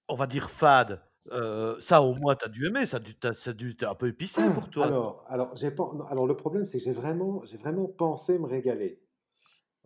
On 0.08 0.14
va 0.16 0.26
dire 0.26 0.50
fade. 0.50 1.02
Euh, 1.32 1.76
ça, 1.80 2.02
au 2.02 2.14
moins, 2.14 2.34
tu 2.36 2.44
as 2.44 2.48
dû 2.48 2.66
aimer. 2.66 2.86
Ça 2.86 2.98
a 2.98 3.00
dû, 3.00 3.14
t'as- 3.14 3.32
ça 3.32 3.50
a 3.50 3.52
dû 3.52 3.70
être 3.72 3.84
un 3.84 3.94
peu 3.94 4.08
épicé 4.08 4.42
pour 4.54 4.68
toi. 4.70 4.86
Alors, 4.86 5.24
alors, 5.28 5.54
j'ai 5.56 5.70
pas, 5.70 5.90
non, 5.94 6.04
alors, 6.06 6.26
le 6.26 6.36
problème, 6.36 6.64
c'est 6.64 6.78
que 6.78 6.84
j'ai 6.84 6.92
vraiment, 6.92 7.42
j'ai 7.44 7.56
vraiment 7.56 7.86
pensé 7.86 8.38
me 8.38 8.46
régaler. 8.46 9.00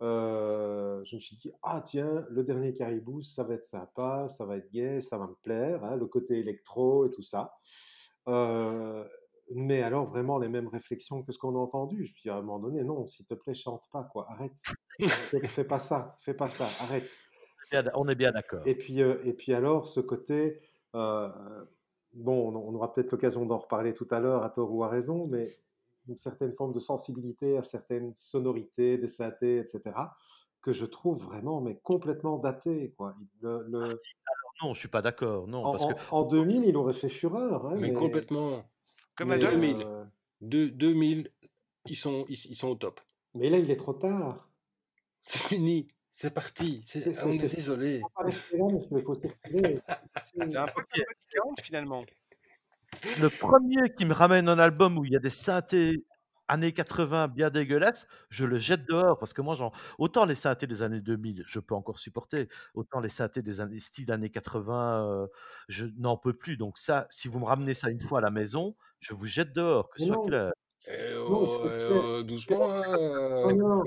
Euh, 0.01 1.03
je 1.05 1.15
me 1.15 1.21
suis 1.21 1.35
dit, 1.35 1.51
ah 1.61 1.81
tiens, 1.85 2.25
le 2.29 2.43
dernier 2.43 2.73
Caribou, 2.73 3.21
ça 3.21 3.43
va 3.43 3.53
être 3.53 3.65
sympa, 3.65 4.27
ça 4.29 4.45
va 4.45 4.57
être 4.57 4.71
gai, 4.71 4.99
ça 4.99 5.17
va 5.17 5.27
me 5.27 5.35
plaire, 5.43 5.83
hein, 5.83 5.95
le 5.95 6.07
côté 6.07 6.39
électro 6.39 7.05
et 7.05 7.11
tout 7.11 7.21
ça. 7.21 7.53
Euh, 8.27 9.03
mais 9.53 9.83
alors, 9.83 10.07
vraiment, 10.07 10.39
les 10.39 10.49
mêmes 10.49 10.67
réflexions 10.67 11.21
que 11.23 11.31
ce 11.31 11.37
qu'on 11.37 11.55
a 11.55 11.59
entendu. 11.59 11.97
Je 11.97 12.01
me 12.01 12.05
suis 12.05 12.21
dit, 12.23 12.29
à 12.29 12.35
un 12.37 12.41
moment 12.41 12.59
donné, 12.59 12.83
non, 12.83 13.05
s'il 13.05 13.25
te 13.25 13.33
plaît, 13.35 13.53
chante 13.53 13.83
pas, 13.91 14.03
quoi, 14.03 14.25
arrête. 14.29 14.57
Fais, 15.07 15.47
fais 15.47 15.63
pas 15.63 15.79
ça, 15.79 16.15
fais 16.19 16.33
pas 16.33 16.47
ça, 16.47 16.67
arrête. 16.79 17.09
On 17.95 18.07
est 18.09 18.15
bien 18.15 18.31
d'accord. 18.31 18.61
Et 18.65 18.75
puis, 18.75 19.01
euh, 19.01 19.21
et 19.23 19.33
puis 19.33 19.53
alors, 19.53 19.87
ce 19.87 19.99
côté, 20.01 20.59
bon, 20.93 22.49
on, 22.55 22.75
aura 22.75 22.93
peut-être 22.93 23.11
l'occasion 23.11 23.45
d'en 23.45 23.57
reparler 23.57 23.93
tout 23.93 24.07
à 24.11 24.19
l'heure, 24.19 24.43
à 24.43 24.49
tort 24.49 24.71
ou 24.73 24.83
à 24.83 24.89
raison, 24.89 25.27
mais 25.27 25.57
une 26.07 26.15
certaine 26.15 26.53
forme 26.53 26.73
de 26.73 26.79
sensibilité 26.79 27.57
à 27.57 27.63
certaines 27.63 28.13
sonorités, 28.15 28.97
des 28.97 29.07
synthés, 29.07 29.59
etc., 29.59 29.81
que 30.61 30.71
je 30.71 30.85
trouve 30.85 31.23
vraiment, 31.23 31.59
mais 31.61 31.79
complètement 31.81 32.37
daté, 32.37 32.93
quoi. 32.97 33.15
Le- 33.41 33.63
le- 33.67 34.01
Non, 34.61 34.73
je 34.75 34.79
suis 34.79 34.87
pas 34.89 35.01
d'accord. 35.01 35.47
Non, 35.47 35.65
en, 35.65 35.71
parce 35.71 35.85
que 35.87 35.93
en- 36.11 36.19
en 36.19 36.23
2000, 36.23 36.65
il 36.65 36.77
aurait 36.77 36.93
fait 36.93 37.09
fureur, 37.09 37.65
hein, 37.65 37.77
Mais 37.79 37.93
complètement. 37.93 38.63
Comme 39.15 39.31
à 39.31 39.35
mais, 39.35 39.41
John. 39.41 39.59
2000. 39.59 39.81
euh, 39.83 40.03
De 40.41 40.67
2000, 40.67 41.31
ils 41.87 41.95
sont, 41.95 42.25
ils, 42.29 42.37
ils 42.49 42.55
sont 42.55 42.67
au 42.69 42.75
top. 42.75 42.99
mais 43.33 43.49
là, 43.49 43.57
il 43.57 43.71
est 43.71 43.75
trop 43.77 43.93
tard. 43.93 44.47
C'est 45.23 45.39
fini. 45.39 45.87
C'est 46.21 46.33
parti. 46.33 46.81
c'est- 46.85 46.99
C'est- 46.99 47.13
c'est- 47.13 47.25
on 47.25 47.31
est 47.31 47.55
désolé. 47.55 48.01
C'est 48.29 48.61
un 50.55 50.65
peu 50.67 50.73
comme 50.73 50.85
Petit 50.91 51.03
40 51.35 51.61
finalement. 51.61 52.03
le 53.19 53.29
premier 53.29 53.89
qui 53.97 54.05
me 54.05 54.13
ramène 54.13 54.47
un 54.49 54.59
album 54.59 54.97
où 54.97 55.05
il 55.05 55.11
y 55.13 55.15
a 55.15 55.19
des 55.19 55.29
synthés 55.31 56.03
années 56.47 56.73
80 56.73 57.27
bien 57.29 57.49
dégueulasses, 57.49 58.07
je 58.29 58.43
le 58.45 58.57
jette 58.57 58.85
dehors 58.85 59.17
parce 59.17 59.31
que 59.31 59.41
moi, 59.41 59.55
genre, 59.55 59.73
autant 59.97 60.25
les 60.25 60.35
synthés 60.35 60.67
des 60.67 60.83
années 60.83 60.99
2000, 60.99 61.43
je 61.47 61.59
peux 61.61 61.73
encore 61.75 61.97
supporter, 61.97 62.49
autant 62.73 62.99
les 62.99 63.07
synthés 63.09 63.41
des 63.41 63.61
années, 63.61 63.79
style 63.79 64.11
années 64.11 64.29
80, 64.29 65.07
euh, 65.07 65.27
je 65.69 65.85
n'en 65.97 66.17
peux 66.17 66.33
plus. 66.33 66.57
Donc 66.57 66.77
ça, 66.77 67.07
si 67.09 67.29
vous 67.29 67.39
me 67.39 67.45
ramenez 67.45 67.73
ça 67.73 67.89
une 67.89 68.01
fois 68.01 68.19
à 68.19 68.21
la 68.21 68.31
maison, 68.31 68.75
je 68.99 69.13
vous 69.13 69.25
jette 69.25 69.53
dehors, 69.53 69.89
que 69.89 69.99
ce 70.01 70.07
soit 70.07 70.25
clair. 70.27 70.51
Eh 70.89 71.13
oh, 71.15 71.61
eh 71.65 71.93
oh, 71.93 72.23
doucement. 72.23 72.69
hein. 72.73 73.43
Oh 73.45 73.53
non, 73.53 73.83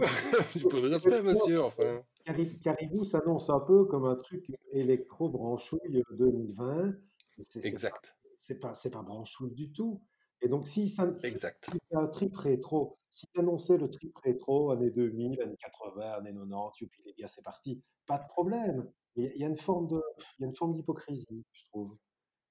Du 0.54 0.62
peu 0.64 0.80
de 0.80 0.88
respect, 0.94 1.22
monsieur. 1.22 1.62
Enfin. 1.64 2.00
Cari- 2.24 2.58
Caribou 2.58 3.04
s'annonce 3.04 3.50
un 3.50 3.60
peu 3.60 3.84
comme 3.84 4.06
un 4.06 4.16
truc 4.16 4.46
électro-branchouille 4.72 6.02
2020. 6.12 6.94
mais 7.36 7.44
c'est- 7.44 7.66
Exact. 7.66 8.16
c'est 8.36 8.60
pas, 8.60 8.74
c'est 8.74 8.90
pas 8.90 9.02
branchouille 9.02 9.52
du 9.52 9.72
tout. 9.72 10.00
Et 10.40 10.48
donc, 10.48 10.66
si 10.66 10.88
ça, 10.88 11.14
si 11.16 11.26
Exact. 11.26 11.68
c'est 11.70 11.96
un 11.96 12.06
trip 12.06 12.36
rétro, 12.36 12.98
si 13.10 13.26
annonçait 13.36 13.76
le 13.78 13.88
trip 13.90 14.16
rétro, 14.18 14.70
années 14.70 14.90
2000, 14.90 15.40
années 15.40 15.56
80, 15.58 16.12
années 16.12 16.32
90, 16.32 16.80
youpi 16.80 17.02
les 17.04 17.14
gars, 17.14 17.28
c'est 17.28 17.42
parti, 17.44 17.82
pas 18.06 18.18
de 18.18 18.26
problème. 18.28 18.90
Mais 19.16 19.32
il 19.34 19.40
y 19.40 19.44
a 19.44 19.48
une 19.48 19.56
forme 19.56 19.86
de, 19.88 20.00
il 20.38 20.42
y 20.42 20.44
a 20.44 20.46
une 20.48 20.54
forme 20.56 20.74
d'hypocrisie, 20.74 21.44
je 21.52 21.64
trouve. 21.66 21.96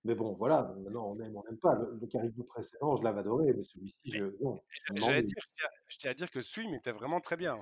Mais 0.05 0.15
bon, 0.15 0.33
voilà, 0.33 0.73
maintenant 0.83 1.11
on 1.11 1.19
aime, 1.21 1.35
on 1.37 1.43
n'aime 1.43 1.57
pas. 1.59 1.75
Le, 1.75 1.97
le 1.99 2.07
Caribou 2.07 2.43
précédent, 2.43 2.95
je 2.97 3.03
l'avais 3.03 3.19
adoré, 3.21 3.53
mais 3.53 3.63
celui-ci, 3.63 3.97
je, 4.05 4.25
non, 4.41 4.59
J'allais 4.95 5.23
dire, 5.23 5.35
je 5.39 5.47
tiens- 5.57 5.69
je 5.87 5.97
tiens 5.97 6.11
à 6.11 6.13
dire 6.13 6.31
que 6.31 6.41
ce 6.41 6.51
film 6.59 6.73
était 6.73 6.91
vraiment 6.91 7.19
très 7.21 7.37
bien. 7.37 7.61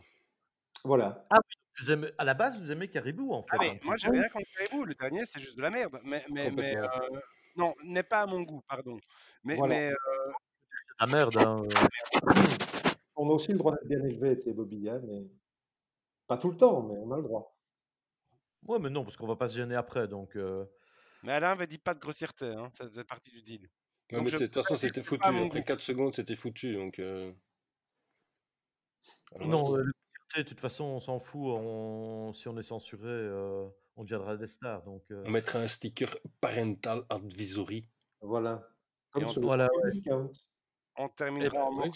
Voilà. 0.84 1.26
Ah 1.30 1.38
oui, 1.48 1.56
vous 1.80 1.92
aimez, 1.92 2.10
à 2.18 2.24
la 2.24 2.34
base, 2.34 2.58
vous 2.58 2.72
aimez 2.72 2.90
Caribou 2.90 3.34
en 3.34 3.44
fait. 3.44 3.50
Ah 3.54 3.58
mais 3.62 3.70
hein. 3.72 3.80
moi 3.84 3.96
j'ai 3.98 4.10
rien 4.10 4.28
contre 4.30 4.48
Caribou, 4.58 4.86
le 4.86 4.94
dernier 4.96 5.26
c'est 5.26 5.40
juste 5.40 5.56
de 5.58 5.62
la 5.62 5.70
merde. 5.72 6.00
Mais, 6.04 6.24
mais, 6.30 6.50
mais 6.52 6.74
Complètement. 6.76 7.04
euh, 7.16 7.20
non, 7.56 7.76
n'est 7.84 8.04
pas 8.04 8.22
à 8.22 8.26
mon 8.28 8.42
goût, 8.42 8.62
pardon. 8.68 8.98
Mais, 9.44 9.56
Voilà. 9.56 9.76
mais 9.76 9.92
euh, 9.92 9.96
C'est 10.72 11.06
de 11.06 11.12
la 11.12 11.18
merde. 11.18 11.38
hein, 11.38 11.64
euh. 11.64 12.44
On 13.16 13.30
a 13.30 13.34
aussi 13.34 13.52
le 13.52 13.58
droit 13.58 13.74
d'être 13.74 13.88
bien 13.88 14.04
élevé, 14.04 14.36
tu 14.38 14.44
sais, 14.44 14.54
Bobby, 14.54 14.90
hein, 14.90 15.02
mais 15.08 15.24
pas 16.28 16.38
tout 16.38 16.50
le 16.50 16.58
temps, 16.58 16.82
mais 16.84 16.96
on 16.98 17.12
a 17.12 17.18
le 17.18 17.24
droit. 17.24 17.58
Ouais, 18.68 18.80
mais 18.80 18.90
non, 18.90 19.04
parce 19.04 19.18
qu'on 19.18 19.28
va 19.28 19.36
pas 19.36 19.50
se 19.50 19.58
gêner 19.58 19.76
après. 19.76 20.08
Donc, 20.08 20.36
euh, 20.36 20.66
mais 21.24 21.34
Alain 21.34 21.52
avait 21.52 21.68
dit 21.68 21.78
pas 21.78 21.94
de 21.94 22.00
grossièreté, 22.00 22.46
hein, 22.48 22.72
ça 22.78 22.88
faisait 22.88 23.04
partie 23.04 23.32
du 23.32 23.42
deal. 23.42 23.70
Mais 24.12 24.22
de 24.24 24.38
toute 24.38 24.54
façon, 24.54 24.76
c'était 24.76 25.04
foutu. 25.04 25.22
Après 25.24 25.50
goût. 25.50 25.64
4 25.64 25.80
secondes, 25.82 26.16
c'était 26.16 26.36
foutu. 26.36 26.74
Donc, 26.74 27.00
euh, 27.00 27.32
alors, 29.36 29.48
non, 29.48 29.76
euh, 29.78 29.84
le 29.84 29.94
de 30.38 30.44
toute 30.44 30.60
façon, 30.60 30.84
on 30.86 31.00
s'en 31.00 31.20
fout. 31.20 31.42
On... 31.44 32.34
Si 32.34 32.48
on 32.48 32.58
est 32.58 32.64
censuré, 32.64 33.08
euh, 33.08 33.68
on 33.96 34.04
deviendra 34.04 34.38
des 34.38 34.48
stars. 34.48 34.84
Donc, 34.84 35.04
euh, 35.12 35.24
on 35.26 35.32
mettra 35.32 35.60
un 35.60 35.68
sticker 35.68 36.10
parental 36.40 37.04
advisory. 37.10 37.88
Voilà. 38.22 38.68
Comme 39.12 39.26
on- 39.26 39.42
Voilà. 39.42 39.70
On 40.98 41.10
terminera 41.10 41.64
en 41.66 41.72
morceau. 41.72 41.92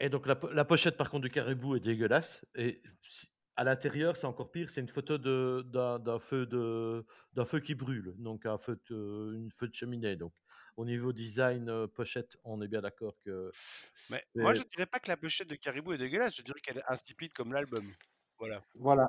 Et 0.00 0.08
donc 0.08 0.26
la, 0.26 0.36
po- 0.36 0.50
la 0.52 0.64
pochette 0.64 0.96
par 0.96 1.10
contre 1.10 1.22
du 1.24 1.30
caribou 1.30 1.74
est 1.76 1.80
dégueulasse. 1.80 2.44
Et 2.54 2.82
si- 3.02 3.26
à 3.56 3.64
l'intérieur, 3.64 4.16
c'est 4.16 4.26
encore 4.26 4.52
pire. 4.52 4.70
C'est 4.70 4.80
une 4.80 4.88
photo 4.88 5.18
de- 5.18 5.62
d'un 5.66 5.98
d'un 5.98 6.20
feu 6.20 6.46
de 6.46 7.04
d'un 7.32 7.44
feu 7.44 7.58
qui 7.60 7.74
brûle, 7.74 8.14
donc 8.18 8.46
un 8.46 8.58
feu 8.58 8.80
de, 8.90 9.34
une 9.34 9.50
feu 9.50 9.66
de 9.68 9.74
cheminée. 9.74 10.14
Donc 10.16 10.32
au 10.78 10.84
niveau 10.84 11.12
design 11.12 11.68
euh, 11.68 11.86
pochette, 11.88 12.38
on 12.44 12.62
est 12.62 12.68
bien 12.68 12.80
d'accord 12.80 13.14
que. 13.24 13.50
Mais 14.10 14.24
moi 14.36 14.54
je 14.54 14.62
dirais 14.62 14.86
pas 14.86 15.00
que 15.00 15.08
la 15.08 15.16
pochette 15.16 15.48
de 15.48 15.56
Caribou 15.56 15.92
est 15.92 15.98
dégueulasse, 15.98 16.36
je 16.36 16.42
dirais 16.42 16.60
qu'elle 16.60 16.78
est 16.78 16.86
insipide 16.88 17.32
comme 17.32 17.52
l'album. 17.52 17.92
Voilà. 18.38 18.62
Voilà. 18.78 19.08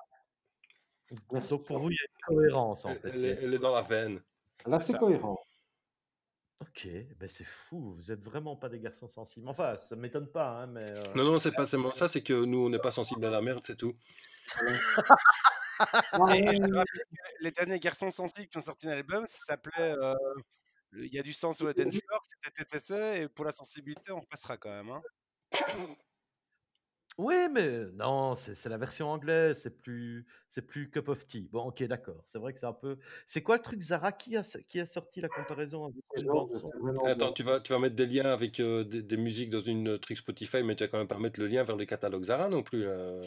Merci. 1.31 1.51
donc 1.51 1.65
pour 1.65 1.79
vous, 1.79 1.91
il 1.91 1.95
y 1.95 1.99
a 1.99 2.05
une 2.31 2.35
cohérence 2.35 2.85
en 2.85 2.89
Elle, 2.89 2.99
fait. 2.99 3.09
elle 3.09 3.25
est, 3.25 3.37
elle 3.43 3.53
est 3.53 3.59
dans 3.59 3.73
la 3.73 3.83
veine. 3.83 4.19
Là, 4.65 4.79
c'est 4.79 4.93
ça. 4.93 4.97
cohérent. 4.97 5.39
Ok, 6.61 6.87
ben 7.17 7.29
c'est 7.29 7.45
fou. 7.45 7.93
Vous 7.95 8.11
êtes 8.11 8.21
vraiment 8.21 8.55
pas 8.55 8.67
des 8.67 8.79
garçons 8.79 9.07
sensibles. 9.07 9.47
Enfin, 9.47 9.77
ça 9.77 9.95
m'étonne 9.95 10.27
pas, 10.29 10.63
hein, 10.63 10.67
mais. 10.67 10.83
euh, 10.83 11.01
Non, 11.15 11.23
non, 11.23 11.39
c'est 11.39 11.51
pas 11.53 11.67
seulement 11.67 11.93
ça, 11.93 12.07
c'est 12.09 12.21
que 12.23 12.33
nous, 12.33 12.65
on 12.65 12.69
n'est 12.69 12.79
pas 12.79 12.91
sensible 12.91 13.23
à 13.25 13.29
la 13.29 13.41
merde, 13.41 13.63
c'est 13.65 13.77
tout. 13.77 13.95
Et 16.35 16.59
les 17.39 17.51
derniers 17.51 17.79
garçons 17.79 18.11
sensibles 18.11 18.47
qui 18.49 18.57
ont 18.57 18.61
sorti 18.61 18.87
un 18.87 18.91
album, 18.91 19.25
ça 19.27 19.37
s'appelait 19.47 19.95
euh, 19.97 20.15
Il 20.93 21.13
y 21.13 21.19
a 21.19 21.23
du 21.23 21.33
sang 21.33 21.53
sur 21.53 21.65
le 21.65 21.73
dance 21.73 21.95
floor, 21.99 22.23
c'était 22.43 22.65
TTC, 22.65 23.21
et 23.21 23.27
pour 23.29 23.45
la 23.45 23.53
sensibilité, 23.53 24.11
on 24.11 24.21
passera 24.21 24.57
quand 24.57 24.69
même. 24.69 24.89
Hein. 24.89 25.01
Oui, 27.17 27.35
mais 27.51 27.85
non, 27.95 28.33
c'est 28.35 28.55
c'est 28.55 28.69
la 28.69 28.77
version 28.77 29.09
anglaise, 29.09 29.59
c'est 29.61 29.77
plus, 29.81 30.25
c'est 30.47 30.61
plus 30.61 30.89
cup 30.89 31.09
of 31.09 31.27
tea. 31.27 31.49
Bon, 31.51 31.63
ok, 31.65 31.83
d'accord. 31.83 32.23
C'est 32.25 32.39
vrai 32.39 32.53
que 32.53 32.59
c'est 32.59 32.65
un 32.65 32.71
peu. 32.73 32.97
C'est 33.27 33.43
quoi 33.43 33.57
le 33.57 33.61
truc 33.61 33.81
Zara 33.81 34.13
qui 34.13 34.37
a, 34.37 34.43
qui 34.69 34.79
a 34.79 34.85
sorti 34.85 35.19
la 35.19 35.27
comparaison 35.27 35.85
avec 35.85 35.97
c'est 36.15 36.23
c'est 36.23 37.07
Attends, 37.09 37.33
tu 37.33 37.43
vas, 37.43 37.59
tu 37.59 37.73
vas 37.73 37.79
mettre 37.79 37.95
des 37.97 38.05
liens 38.05 38.31
avec 38.31 38.61
euh, 38.61 38.85
des, 38.85 39.01
des 39.01 39.17
musiques 39.17 39.49
dans 39.49 39.59
une 39.59 39.89
euh, 39.89 39.97
truc 39.97 40.17
Spotify, 40.17 40.63
mais 40.63 40.77
tu 40.77 40.85
vas 40.85 40.87
quand 40.87 40.97
même 40.97 41.09
pas 41.09 41.19
mettre 41.19 41.41
le 41.41 41.47
lien 41.47 41.63
vers 41.65 41.75
le 41.75 41.85
catalogue 41.85 42.23
Zara 42.23 42.47
non 42.47 42.63
plus. 42.63 42.85
là. 42.85 43.19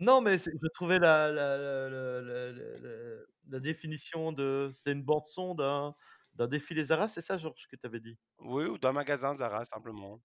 Non, 0.00 0.20
mais 0.20 0.36
c'est- 0.36 0.52
je 0.62 0.68
trouvais 0.74 0.98
la, 0.98 1.32
la, 1.32 1.56
la, 1.56 1.88
la, 1.88 2.20
la- 2.20 2.52
la- 2.52 2.78
la- 2.78 3.20
la 3.48 3.60
définition 3.60 4.32
de. 4.32 4.68
C'était 4.70 4.92
une 4.92 5.02
bande 5.02 5.24
son 5.24 5.54
d'un 5.54 5.94
d'un 6.34 6.46
défilé 6.48 6.84
Zara, 6.84 7.08
c'est 7.08 7.20
ça, 7.20 7.38
Georges, 7.38 7.66
que 7.70 7.76
tu 7.76 7.86
avais 7.86 8.00
dit? 8.00 8.16
Oui, 8.38 8.64
ou 8.64 8.78
d'un 8.78 8.92
magasin 8.92 9.36
Zara, 9.36 9.64
simplement. 9.64 10.20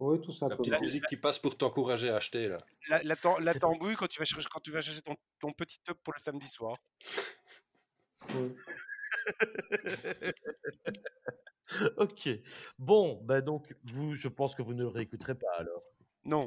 Oui, 0.00 0.20
tout 0.20 0.32
La 0.48 0.56
petite 0.56 0.80
musique 0.80 1.06
qui 1.06 1.16
passe 1.16 1.38
pour 1.38 1.56
t'encourager 1.56 2.10
à 2.10 2.16
acheter 2.16 2.48
là. 2.48 2.58
La, 2.88 3.02
la, 3.02 3.16
tam- 3.16 3.40
la 3.42 3.54
tambouille 3.54 3.94
quand 3.94 4.08
tu 4.08 4.18
vas 4.18 4.24
chercher, 4.24 4.48
quand 4.50 4.60
tu 4.60 4.72
vas 4.72 4.80
chercher 4.80 5.02
ton, 5.02 5.14
ton 5.40 5.52
petit 5.52 5.78
top 5.84 5.98
pour 6.02 6.12
le 6.14 6.18
samedi 6.20 6.48
soir. 6.48 6.76
Oui. 8.34 8.54
Ok. 11.96 12.28
Bon, 12.78 13.20
ben 13.22 13.40
donc, 13.40 13.74
vous, 13.84 14.14
je 14.14 14.28
pense 14.28 14.54
que 14.54 14.62
vous 14.62 14.74
ne 14.74 14.82
le 14.82 14.88
réécouterez 14.88 15.34
pas 15.34 15.50
alors. 15.56 15.82
Non. 16.24 16.46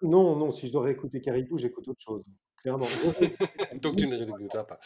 Non, 0.00 0.36
non, 0.36 0.50
si 0.50 0.68
je 0.68 0.72
dois 0.72 0.84
réécouter 0.84 1.20
Caribou, 1.20 1.58
j'écoute 1.58 1.88
autre 1.88 2.00
chose. 2.00 2.22
Clairement. 2.62 2.86
Donc 3.82 3.96
tu 3.96 4.06
ne 4.06 4.16
l'écouteras 4.16 4.64
pas. 4.64 4.80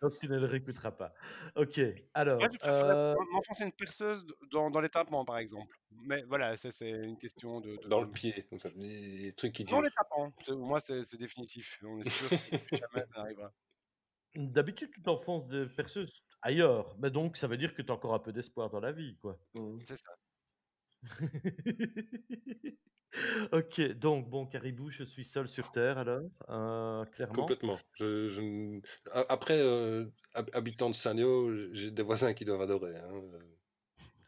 Donc, 0.00 0.18
tu 0.18 0.28
ne 0.28 0.38
le 0.38 0.46
réécouteras 0.46 0.92
pas. 0.92 1.14
Ok. 1.56 1.80
Alors. 2.14 2.38
Moi, 2.38 2.48
je 2.52 2.58
préfère 2.58 2.84
euh, 2.90 3.14
m'enfoncer 3.32 3.64
une 3.64 3.72
perceuse 3.72 4.26
dans, 4.50 4.70
dans 4.70 4.80
les 4.80 4.88
tapements, 4.88 5.24
par 5.24 5.38
exemple. 5.38 5.76
Mais 5.90 6.22
voilà, 6.24 6.56
ça, 6.56 6.70
c'est 6.70 6.90
une 6.90 7.16
question 7.18 7.60
de. 7.60 7.76
de- 7.76 7.88
Dans 7.88 8.00
le 8.02 8.10
pied, 8.10 8.46
comme 8.48 8.58
ça, 8.58 8.70
des 8.70 9.32
trucs 9.36 9.52
qui 9.52 9.64
Dans 9.64 9.80
les. 9.80 9.90
C'est- 10.44 10.52
Moi, 10.52 10.80
c'est 10.80 11.04
c'est 11.04 11.16
définitif. 11.16 11.78
On 11.84 11.98
est 12.00 12.10
sûr 12.10 12.28
que 12.30 12.76
jamais 12.76 13.04
ça 13.14 13.20
arrivera. 13.20 13.52
D'habitude, 14.34 14.90
tu 14.94 15.02
t'enfonces 15.02 15.46
des 15.48 15.66
perceuses 15.66 16.22
ailleurs. 16.40 16.96
Mais 16.98 17.10
donc, 17.10 17.36
ça 17.36 17.46
veut 17.46 17.58
dire 17.58 17.74
que 17.74 17.82
tu 17.82 17.90
as 17.90 17.94
encore 17.94 18.14
un 18.14 18.18
peu 18.18 18.32
d'espoir 18.32 18.70
dans 18.70 18.80
la 18.80 18.92
vie, 18.92 19.16
quoi. 19.18 19.38
C'est 19.86 19.96
ça. 19.96 20.12
ok, 23.52 23.80
donc, 23.98 24.28
bon, 24.30 24.46
Caribou, 24.46 24.90
je 24.90 25.04
suis 25.04 25.24
seul 25.24 25.48
sur 25.48 25.70
Terre, 25.70 25.98
alors, 25.98 26.22
euh, 26.48 27.04
clairement. 27.06 27.34
Complètement. 27.34 27.78
Je, 27.94 28.28
je 28.28 28.80
Après, 29.28 29.58
euh, 29.60 30.06
hab- 30.34 30.50
habitant 30.54 30.90
de 30.90 30.94
Saint-Léo, 30.94 31.72
j'ai 31.74 31.90
des 31.90 32.02
voisins 32.02 32.32
qui 32.34 32.44
doivent 32.44 32.62
adorer. 32.62 32.96
hein. 32.96 33.22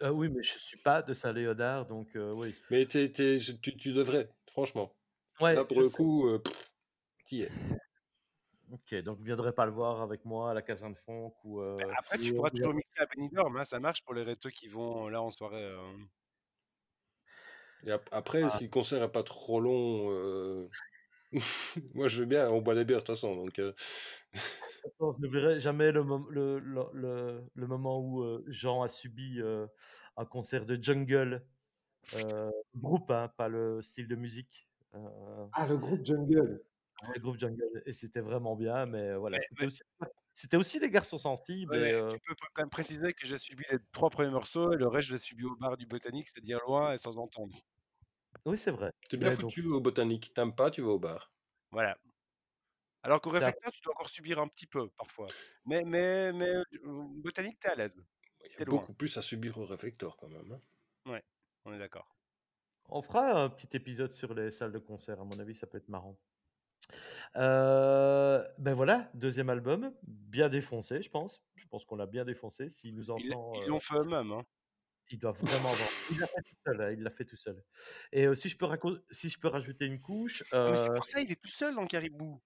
Euh, 0.03 0.11
oui, 0.11 0.29
mais 0.29 0.43
je 0.43 0.59
suis 0.59 0.79
pas 0.79 1.03
de 1.03 1.15
Saint-Léonard, 1.15 1.87
donc 1.87 2.09
euh, 2.17 2.33
oui. 2.33 2.55
Mais 2.71 2.85
t'es- 2.87 3.11
t'es- 3.11 3.39
je- 3.39 3.53
tu, 3.53 3.77
tu 3.77 3.93
devrais, 3.93 4.29
franchement. 4.51 4.93
Ouais, 5.41 5.55
Là, 5.55 5.65
pour 5.65 5.81
le 5.81 5.89
sais. 5.89 5.97
coup, 5.97 6.29
euh, 6.29 6.43
t'y 7.27 7.43
es. 7.43 7.51
Ok, 8.73 8.95
donc 9.03 9.19
vous 9.19 9.25
viendrez 9.25 9.53
pas 9.53 9.67
le 9.67 9.73
voir 9.73 10.01
avec 10.03 10.25
moi 10.25 10.51
à 10.51 10.55
la 10.55 10.63
caserne 10.63 10.97
Fonck 11.07 11.35
ou. 11.45 11.61
euh, 11.61 11.77
Mais 11.79 11.85
Après, 11.97 12.19
tu 12.19 12.35
pourras 12.35 12.51
toujours 12.51 12.75
mixer 12.75 13.01
à 13.03 13.07
Benidorm. 13.07 13.57
Hein, 13.57 13.65
ça 13.65 13.79
marche 13.79 14.03
pour 14.03 14.15
les 14.15 14.23
rétos 14.25 14.51
qui 14.51 14.67
vont 14.69 15.09
là 15.09 15.23
en 15.23 15.31
soirée. 15.31 15.63
euh. 15.63 15.81
Et 17.87 17.91
ap- 17.93 18.09
après, 18.13 18.43
Ah. 18.45 18.51
si 18.51 18.65
le 18.65 18.71
concert 18.71 19.01
n'est 19.01 19.09
pas 19.09 19.23
trop 19.23 19.61
long, 19.61 20.11
euh, 20.13 20.69
moi 21.95 22.09
je 22.09 22.21
veux 22.21 22.27
bien, 22.27 22.49
on 22.51 22.61
boit 22.63 22.75
des 22.75 22.85
bières 22.85 22.99
de 23.01 23.05
toute 23.05 23.15
façon. 23.15 23.37
Donc, 23.37 23.59
euh, 23.59 23.73
Je 24.85 24.91
n'oublierai 25.19 25.61
jamais 25.61 25.93
le, 25.93 26.03
mom- 26.05 26.27
le, 26.31 26.59
le, 26.59 26.83
le- 26.93 27.45
le 27.55 27.67
moment 27.67 28.01
où 28.01 28.23
euh, 28.23 28.45
Jean 28.49 28.83
a 28.83 28.89
subi 28.89 29.41
euh, 29.41 29.67
un 30.17 30.25
concert 30.25 30.67
de 30.67 30.81
jungle, 30.83 31.47
euh, 32.15 32.51
groupe, 32.75 33.11
hein, 33.11 33.29
pas 33.37 33.49
le 33.49 33.83
style 33.83 34.09
de 34.09 34.17
musique. 34.17 34.69
euh, 34.95 35.47
Ah, 35.53 35.67
le 35.67 35.77
groupe 35.79 36.05
Jungle. 36.05 36.63
le 37.15 37.21
groupe 37.21 37.39
jungle, 37.39 37.83
et 37.87 37.93
c'était 37.93 38.21
vraiment 38.21 38.57
bien, 38.57 38.87
mais 38.87 39.15
voilà, 39.17 39.39
Mais- 39.39 39.45
c'était 39.49 39.67
aussi, 39.67 39.83
c'était 40.35 40.57
aussi 40.57 40.79
les 40.81 40.91
garçons 40.91 41.19
sensibles. 41.19 41.75
Ouais, 41.75 41.91
et, 41.91 41.93
euh, 41.93 42.09
Tu 42.11 42.19
peux 42.21 42.35
quand 42.55 42.63
même 42.63 42.71
préciser 42.71 43.13
que 43.13 43.27
j'ai 43.27 43.39
subi 43.39 43.65
les 43.71 43.79
trois 43.93 44.11
premiers 44.11 44.31
morceaux 44.31 44.73
et 44.73 44.77
le 44.77 44.87
reste, 44.87 45.09
je 45.09 45.13
l'ai 45.15 45.19
subi 45.19 45.45
au 45.45 45.57
bar 45.57 45.77
du 45.77 45.87
Botanique, 45.87 46.29
c'est-à-dire 46.29 46.61
loin 46.67 46.93
et 46.95 46.99
sans 46.99 47.19
entendre. 47.19 47.57
Oui, 48.45 48.59
c'est 48.59 48.71
vrai. 48.71 48.93
c'est 49.09 49.17
bien 49.17 49.29
Ouais, 49.31 49.37
donc- 49.37 49.51
foutu 49.53 49.67
au 49.67 49.81
botanique. 49.81 50.33
T'aimes 50.35 50.55
pas, 50.55 50.71
tu 50.71 50.83
vas 50.83 50.89
au 50.91 50.99
bar. 50.99 51.33
Voilà. 51.71 51.97
Alors 53.03 53.21
qu'au 53.21 53.31
réflecteur, 53.31 53.71
tu 53.73 53.81
dois 53.83 53.93
encore 53.95 54.09
subir 54.09 54.39
un 54.39 54.49
petit 54.49 54.67
peu 54.67 54.89
parfois. 54.91 55.27
Mais, 55.67 55.85
mais, 55.85 56.33
mais 56.33 56.55
euh, 56.55 56.65
Botanique, 57.23 57.59
t'es 57.61 57.69
à 57.69 57.75
l'aise. 57.75 58.03
Il 58.43 58.53
y 58.53 58.57
T'es 58.57 58.63
a 58.63 58.65
beaucoup 58.67 58.95
plus 58.95 59.17
à 59.19 59.23
subir 59.23 59.59
au 59.59 59.65
réflecteur 59.65 60.17
quand 60.17 60.29
même. 60.29 60.53
hein. 61.07 61.21
On 61.67 61.73
est 61.73 61.79
d'accord. 61.79 62.15
On 62.91 63.01
fera 63.01 63.43
un 63.43 63.49
petit 63.49 63.69
épisode 63.77 64.13
sur 64.13 64.35
les 64.35 64.51
salles 64.51 64.73
de 64.73 64.79
concert, 64.79 65.19
à 65.21 65.25
mon 65.25 65.39
avis, 65.39 65.55
ça 65.55 65.67
peut 65.67 65.79
être 65.79 65.89
marrant. 65.89 66.19
Euh, 67.37 68.47
ben 68.59 68.75
voilà, 68.75 69.11
deuxième 69.15 69.49
album, 69.51 69.93
bien 70.03 70.49
défoncé, 70.51 71.01
je 71.03 71.11
pense. 71.11 71.43
Je 71.57 71.67
pense 71.67 71.85
qu'on 71.85 71.97
l'a 71.97 72.07
bien 72.07 72.25
défoncé. 72.25 72.69
S'il 72.69 72.95
nous 72.95 73.05
Ils 73.05 73.11
entend, 73.11 73.55
ils 73.55 73.63
euh, 73.65 73.67
l'ont 73.69 73.81
fait 73.81 73.97
eux-mêmes. 73.97 74.33
Hein. 74.33 74.43
Il 75.11 75.19
doit 75.19 75.33
vraiment 75.33 75.71
avoir. 75.73 75.89
Il 76.11 76.19
l'a 76.19 76.27
fait 76.27 76.43
tout 76.43 76.57
seul, 76.67 76.81
hein, 76.81 76.91
il 76.93 77.03
l'a 77.03 77.11
fait 77.11 77.25
tout 77.25 77.37
seul. 77.37 77.63
Et 78.13 78.27
euh, 78.27 78.35
si, 78.35 78.49
je 78.49 78.57
peux 78.57 78.67
raco- 78.67 79.01
si 79.11 79.29
je 79.31 79.39
peux 79.39 79.49
rajouter 79.49 79.85
une 79.87 80.01
couche, 80.01 80.43
Mais 80.53 80.77
c'est 80.77 80.95
pour 80.95 81.05
ça 81.05 81.21
il 81.21 81.31
est 81.31 81.41
tout 81.41 81.49
seul 81.49 81.75
dans 81.75 81.87
Caribou. 81.87 82.41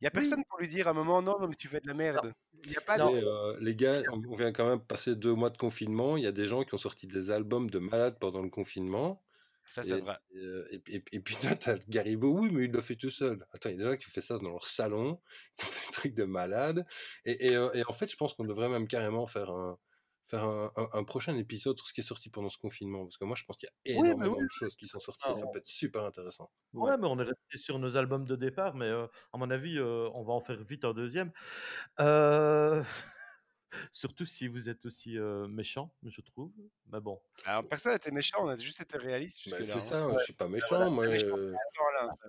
Il 0.00 0.04
n'y 0.04 0.08
a 0.08 0.10
Oui. 0.14 0.20
personne 0.20 0.44
pour 0.48 0.58
lui 0.58 0.68
dire 0.68 0.88
à 0.88 0.90
un 0.90 0.94
moment 0.94 1.22
non, 1.22 1.38
non 1.40 1.46
mais 1.48 1.54
tu 1.54 1.68
fais 1.68 1.80
de 1.80 1.86
la 1.86 1.94
merde. 1.94 2.32
Il 2.64 2.70
n'y 2.70 2.76
a 2.76 2.80
pas 2.80 2.98
de... 2.98 3.02
Euh, 3.04 3.56
les 3.60 3.74
gars, 3.76 4.02
on 4.10 4.36
vient 4.36 4.52
quand 4.52 4.68
même 4.68 4.80
passer 4.84 5.14
deux 5.16 5.34
mois 5.34 5.50
de 5.50 5.56
confinement. 5.58 6.16
Il 6.16 6.24
y 6.24 6.26
a 6.26 6.32
des 6.32 6.46
gens 6.46 6.64
qui 6.64 6.74
ont 6.74 6.78
sorti 6.78 7.06
des 7.06 7.30
albums 7.30 7.70
de 7.70 7.78
malades 7.78 8.18
pendant 8.20 8.42
le 8.42 8.50
confinement. 8.50 9.24
Ça, 9.64 9.84
c'est 9.84 9.98
Et, 9.98 10.00
vrai. 10.00 10.16
et, 10.34 10.74
et 10.74 10.78
puis- 10.80 10.94
et 10.96 11.00
puis- 11.00 11.16
et 11.16 11.20
puis 11.20 11.36
toi, 11.54 11.54
t'as 11.54 11.74
le 11.74 11.80
Garibo, 11.88 12.36
oui, 12.36 12.50
mais 12.52 12.64
il 12.64 12.72
le 12.72 12.80
fait 12.80 12.96
tout 12.96 13.10
seul. 13.10 13.46
Attends, 13.52 13.68
il 13.70 13.76
y 13.76 13.80
a 13.80 13.84
des 13.84 13.90
gens 13.92 13.96
qui 13.96 14.10
font 14.10 14.20
ça 14.20 14.38
dans 14.38 14.50
leur 14.50 14.66
salon, 14.66 15.20
qui 15.56 15.66
font 15.66 15.86
des 15.88 15.92
trucs 15.92 16.14
de 16.16 16.24
malade. 16.24 16.84
Et, 17.24 17.46
et, 17.46 17.56
euh, 17.56 17.70
et 17.72 17.84
en 17.86 17.92
fait, 17.92 18.10
je 18.10 18.16
pense 18.16 18.34
qu'on 18.34 18.44
devrait 18.44 18.68
même 18.68 18.88
carrément 18.88 19.26
faire 19.28 19.50
un, 19.50 19.78
faire 20.32 20.44
un, 20.44 20.72
un- 20.76 20.88
un 20.94 21.04
prochain 21.04 21.36
épisode 21.36 21.76
sur 21.76 21.86
ce 21.86 21.92
qui 21.92 22.00
est 22.00 22.04
sorti 22.04 22.30
pendant 22.30 22.48
ce 22.48 22.56
confinement. 22.58 23.04
Parce 23.04 23.18
que 23.18 23.24
moi, 23.26 23.36
je 23.36 23.44
pense 23.44 23.56
qu'il 23.58 23.68
y 23.84 23.92
a 23.92 24.00
énormément 24.00 24.36
oui. 24.38 24.44
de 24.44 24.48
choses 24.50 24.74
qui 24.76 24.88
sont 24.88 24.98
sorties 24.98 25.24
Ah, 25.26 25.32
et 25.32 25.34
ça 25.34 25.46
on- 25.46 25.52
peut 25.52 25.58
être 25.58 25.66
super 25.66 26.04
intéressant. 26.04 26.50
Ouais, 26.72 26.90
Ouais. 26.90 26.96
mais 26.96 27.06
on 27.06 27.18
est 27.18 27.24
resté 27.24 27.56
sur 27.58 27.78
nos 27.78 27.96
albums 27.98 28.24
de 28.24 28.34
départ, 28.36 28.74
mais 28.74 28.86
euh, 28.86 29.06
à 29.34 29.38
mon 29.38 29.50
avis, 29.50 29.78
euh, 29.78 30.08
on 30.14 30.22
va 30.24 30.32
en 30.32 30.40
faire 30.40 30.62
vite 30.64 30.84
un 30.86 30.94
deuxième. 30.94 31.32
Euh, 32.00 32.82
Surtout 33.90 34.26
si 34.26 34.48
vous 34.48 34.68
êtes 34.68 34.84
aussi 34.84 35.18
euh, 35.18 35.46
méchant, 35.48 35.94
je 36.02 36.20
trouve. 36.20 36.52
Mais 36.90 37.00
bon. 37.00 37.20
Alors, 37.46 37.66
personne 37.66 37.92
n'était 37.92 38.10
méchant, 38.10 38.38
on 38.44 38.48
a 38.48 38.56
juste 38.56 38.80
été 38.80 38.98
réaliste 38.98 39.48
Bah, 39.50 39.56
c'est 39.64 39.72
hein. 39.72 39.78
ça, 39.80 40.08
je 40.18 40.24
suis 40.24 40.32
pas 40.34 40.48
méchant, 40.48 40.90
moi. 40.90 41.06
euh, 41.06 41.18
ça- 41.18 42.28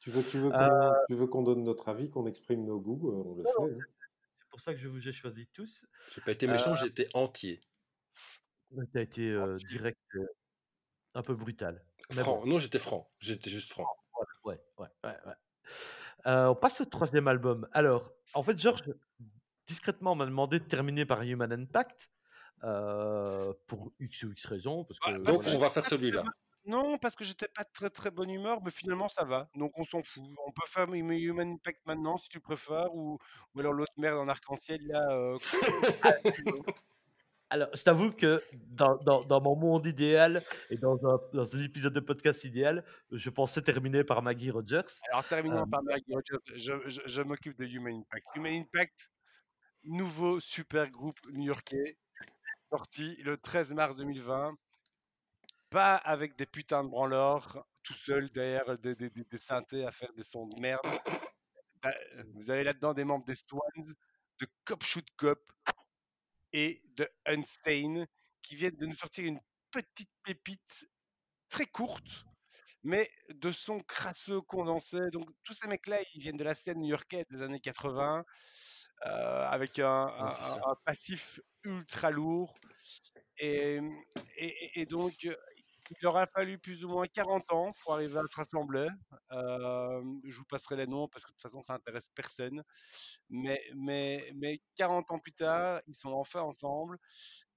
Tu 0.00 0.10
veux, 0.10 0.22
tu 0.22 0.38
veux 0.38 0.50
qu'on 0.50 0.56
Euh, 0.60 0.90
tu 1.08 1.14
veux 1.14 1.26
qu'on 1.28 1.42
donne 1.42 1.62
notre 1.64 1.88
avis, 1.88 2.10
qu'on 2.10 2.26
exprime 2.26 2.64
nos 2.64 2.78
goûts, 2.80 3.10
on 3.10 3.34
le 3.36 3.42
non, 3.44 3.50
non, 3.60 3.68
fait. 3.68 3.84
Pour 4.54 4.60
ça 4.60 4.72
que 4.72 4.78
je 4.78 4.86
vous 4.86 5.08
ai 5.08 5.12
choisi 5.12 5.48
tous. 5.48 5.84
J'ai 6.14 6.20
pas 6.20 6.30
été 6.30 6.46
méchant, 6.46 6.76
j'étais 6.76 7.08
entier. 7.12 7.58
Tu 8.70 8.98
as 8.98 9.00
été 9.02 9.28
euh, 9.28 9.56
direct, 9.68 9.98
euh, 10.14 10.24
un 11.14 11.22
peu 11.22 11.34
brutal. 11.34 11.84
Mais 12.10 12.22
Franc. 12.22 12.38
bon, 12.40 12.46
Non, 12.46 12.58
j'étais 12.60 12.78
franc. 12.78 13.10
J'étais 13.18 13.50
juste 13.50 13.70
franc. 13.72 13.84
ouais, 14.44 14.60
ouais, 14.78 14.88
ouais, 15.02 15.16
ouais. 15.26 15.34
Euh, 16.26 16.46
on 16.50 16.54
passe 16.54 16.80
au 16.80 16.84
troisième 16.84 17.26
album. 17.26 17.68
Alors, 17.72 18.12
en 18.34 18.44
fait, 18.44 18.56
Georges, 18.56 18.84
discrètement, 19.66 20.14
m'a 20.14 20.24
demandé 20.26 20.60
de 20.60 20.64
terminer 20.64 21.04
par 21.04 21.22
Human 21.22 21.52
Impact. 21.52 22.10
euh, 22.62 23.52
pour 23.66 23.92
X 23.98 24.22
ou 24.22 24.30
X 24.32 24.46
raisons. 24.46 24.84
Parce 24.84 25.00
que, 25.00 25.10
Ouais, 25.10 25.18
Donc, 25.18 25.42
voilà. 25.42 25.56
on 25.56 25.60
va 25.60 25.68
faire 25.70 25.84
celui-là. 25.84 26.22
Non, 26.66 26.96
parce 26.98 27.14
que 27.14 27.24
j'étais 27.24 27.48
pas 27.48 27.62
de 27.64 27.68
très 27.72 27.90
très 27.90 28.10
bonne 28.10 28.30
humeur, 28.30 28.62
mais 28.62 28.70
finalement 28.70 29.08
ça 29.08 29.24
va. 29.24 29.48
Donc 29.54 29.72
on 29.78 29.84
s'en 29.84 30.02
fout. 30.02 30.24
On 30.46 30.52
peut 30.52 30.66
faire 30.66 30.88
Hum- 30.88 31.12
Human 31.12 31.52
Impact 31.52 31.80
maintenant 31.86 32.16
si 32.16 32.28
tu 32.28 32.40
préfères, 32.40 32.94
ou, 32.94 33.18
ou 33.54 33.60
alors 33.60 33.72
l'autre 33.74 33.92
merde 33.98 34.18
en 34.18 34.28
arc-en-ciel 34.28 34.80
là. 34.86 35.06
euh, 35.10 35.38
Alors, 37.50 37.68
je 37.74 37.82
t'avoue 37.82 38.10
que 38.10 38.42
dans, 38.52 38.96
dans, 38.96 39.22
dans 39.24 39.40
mon 39.40 39.54
monde 39.54 39.86
idéal 39.86 40.42
et 40.70 40.76
dans 40.78 40.96
un, 41.06 41.20
dans 41.34 41.54
un 41.54 41.62
épisode 41.62 41.92
de 41.92 42.00
podcast 42.00 42.42
idéal, 42.42 42.84
je 43.12 43.30
pensais 43.30 43.62
terminer 43.62 44.02
par 44.02 44.22
Maggie 44.22 44.50
Rogers. 44.50 44.82
Alors 45.10 45.24
terminons 45.28 45.62
Euh, 45.62 45.66
par 45.70 45.82
Maggie 45.84 46.12
Rogers. 46.12 46.38
Je, 46.56 46.72
je- 46.88 47.02
je 47.04 47.22
m'occupe 47.22 47.56
de 47.58 47.66
Human 47.66 47.94
Impact. 48.00 48.26
Human 48.34 48.52
Impact, 48.54 49.10
nouveau 49.84 50.40
super 50.40 50.90
groupe 50.90 51.20
new-yorkais, 51.30 51.98
sorti 52.72 53.22
le 53.22 53.36
13 53.36 53.74
mars 53.74 53.96
2020. 53.96 54.56
Pas 55.74 55.96
avec 55.96 56.36
des 56.36 56.46
putains 56.46 56.84
de 56.84 56.88
branleurs, 56.88 57.66
tout 57.82 57.94
seul 57.94 58.30
derrière 58.30 58.78
des, 58.78 58.94
des, 58.94 59.10
des- 59.10 59.38
synthés 59.38 59.84
à 59.84 59.90
faire 59.90 60.12
des 60.12 60.22
sons 60.22 60.46
de 60.46 60.60
merde. 60.60 60.86
Bah, 61.82 61.92
Vous 62.34 62.48
avez 62.48 62.62
là-dedans 62.62 62.94
des 62.94 63.02
membres 63.02 63.24
des 63.24 63.34
Swans, 63.34 63.60
de 64.38 64.46
Cop 64.64 64.84
Shoot 64.84 65.04
Cop 65.16 65.40
et 66.52 66.80
de 66.96 67.08
Unsane 67.26 68.06
qui 68.40 68.54
viennent 68.54 68.76
de 68.76 68.86
nous 68.86 68.94
sortir 68.94 69.24
une 69.24 69.40
petite 69.72 70.12
pépite 70.22 70.86
très 71.48 71.66
courte, 71.66 72.24
mais 72.84 73.10
de 73.30 73.50
sons 73.50 73.80
crasseux 73.80 74.42
condensés. 74.42 75.10
Donc 75.12 75.28
tous 75.42 75.54
ces 75.54 75.66
mecs-là, 75.66 75.98
ils 76.14 76.20
viennent 76.20 76.36
de 76.36 76.44
la 76.44 76.54
scène 76.54 76.78
new-yorkaise 76.78 77.26
des 77.30 77.42
années 77.42 77.58
80, 77.58 78.24
euh, 79.06 79.46
avec 79.48 79.80
un, 79.80 80.06
un- 80.06 80.76
passif 80.84 81.40
ultra 81.64 82.12
lourd. 82.12 82.54
Et, 83.38 83.80
et- 84.36 84.80
et- 84.80 84.86
donc, 84.86 85.26
il 85.90 85.96
leur 86.02 86.16
a 86.16 86.26
fallu 86.26 86.58
plus 86.58 86.84
ou 86.84 86.88
moins 86.88 87.06
40 87.06 87.50
ans 87.52 87.72
pour 87.82 87.94
arriver 87.94 88.18
à 88.18 88.26
se 88.26 88.36
rassembler. 88.36 88.88
Je 89.30 90.36
vous 90.36 90.44
passerai 90.44 90.76
les 90.76 90.86
noms 90.86 91.08
parce 91.08 91.24
que 91.24 91.30
de 91.30 91.34
toute 91.34 91.42
façon, 91.42 91.60
ça 91.60 91.74
intéresse 91.74 92.08
personne. 92.14 92.62
Mais, 93.28 93.62
mais, 93.74 94.32
mais 94.34 94.60
40 94.76 95.10
ans 95.10 95.18
plus 95.18 95.32
tard, 95.32 95.80
ils 95.86 95.94
sont 95.94 96.12
enfin 96.12 96.40
ensemble 96.42 96.98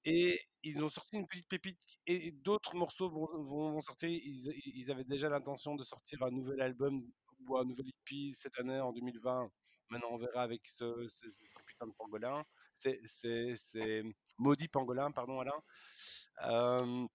et 0.05 0.39
ils 0.63 0.84
ont 0.84 0.89
sorti 0.89 1.15
une 1.17 1.28
petite 1.28 1.47
pépite 1.47 1.82
et 2.05 2.32
d'autres 2.32 2.75
morceaux 2.75 3.09
vont, 3.09 3.28
vont- 3.43 3.82
sortir. 3.82 4.09
Ils, 4.09 4.91
avaient 4.91 5.03
déjà 5.03 5.30
l'intention 5.30 5.75
de 5.75 5.84
sortir 5.84 6.23
un 6.23 6.32
nouvel 6.32 6.61
album 6.61 7.05
ou 7.47 7.57
un 7.57 7.65
nouvel 7.65 7.88
EP 7.89 8.34
cette 8.34 8.57
année 8.59 8.80
en 8.80 8.91
2020. 8.91 9.49
Maintenant, 9.89 10.09
on 10.11 10.17
verra 10.17 10.41
avec 10.43 10.61
ce, 10.67 11.07
ce- 11.07 11.25
putain 11.65 11.88
de 11.88 11.93
pangolin. 11.93 12.43
C'est, 12.78 14.03
maudit 14.38 14.67
pangolin, 14.67 15.11
pardon, 15.11 15.39
Alain. 15.39 17.07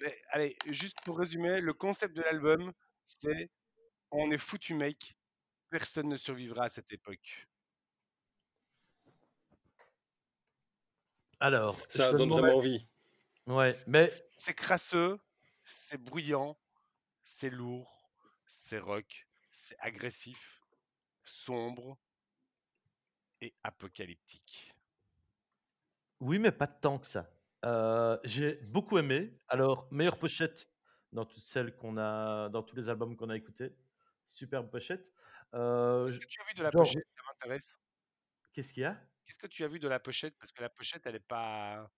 Mais 0.00 0.16
allez, 0.30 0.56
juste 0.66 0.98
pour 1.04 1.18
résumer, 1.18 1.60
le 1.60 1.72
concept 1.74 2.14
de 2.16 2.22
l'album, 2.22 2.72
c'est 3.04 3.50
on 4.12 4.30
est 4.30 4.38
foutu 4.38 4.74
mec, 4.74 5.16
personne 5.70 6.08
ne 6.08 6.16
survivra 6.16 6.64
à 6.64 6.70
cette 6.70 6.92
époque. 6.92 7.48
alors, 11.40 11.80
Ça 11.90 12.12
donne 12.12 12.30
vraiment 12.30 12.56
envie. 12.56 12.86
Ouais, 13.46 13.74
mais 13.86 14.08
C'est- 14.08 14.24
C'est 14.38 14.54
crasseux, 14.54 15.18
c'est 15.64 15.98
bruyant, 15.98 16.58
c'est 17.24 17.50
lourd, 17.50 18.10
c'est 18.46 18.78
rock, 18.78 19.26
c'est 19.52 19.76
agressif, 19.80 20.62
sombre 21.24 21.98
et 23.40 23.54
apocalyptique. 23.64 24.74
oui, 26.20 26.38
mais 26.38 26.52
pas 26.52 26.66
tant 26.66 26.98
que 26.98 27.06
ça. 27.06 27.30
Euh, 27.66 28.18
J'ai 28.24 28.54
beaucoup 28.62 28.96
aimé. 28.96 29.38
Alors, 29.48 29.88
meilleure 29.90 30.18
pochette 30.18 30.68
dans 31.12 31.24
toutes 31.24 31.42
celles 31.42 31.74
qu'on 31.74 31.96
a, 31.98 32.48
dans 32.48 32.62
tous 32.62 32.76
les 32.76 32.88
albums 32.88 33.16
qu'on 33.16 33.28
a 33.28 33.36
écoutés. 33.36 33.76
Superbe 34.26 34.70
pochette. 34.70 35.12
Euh, 35.54 36.06
Qu'est-ce 36.06 36.18
que 36.20 36.26
tu 36.26 36.40
as 36.40 36.44
vu 36.44 36.54
de 36.54 36.62
la 36.62 36.70
genre- 36.70 36.82
pochette? 36.82 37.06
Ça 37.16 37.22
m'intéresse. 37.28 37.76
Qu'est-ce 38.52 38.72
qu'il 38.72 38.82
y 38.82 38.86
a? 38.86 39.00
Qu'est-ce 39.24 39.38
que 39.38 39.46
tu 39.48 39.64
as 39.64 39.68
vu 39.68 39.80
de 39.80 39.88
la 39.88 39.98
pochette? 39.98 40.36
Parce 40.38 40.52
que 40.52 40.62
la 40.62 40.68
pochette, 40.68 41.02
elle 41.06 41.16
est 41.16 41.20
pas. 41.20 41.90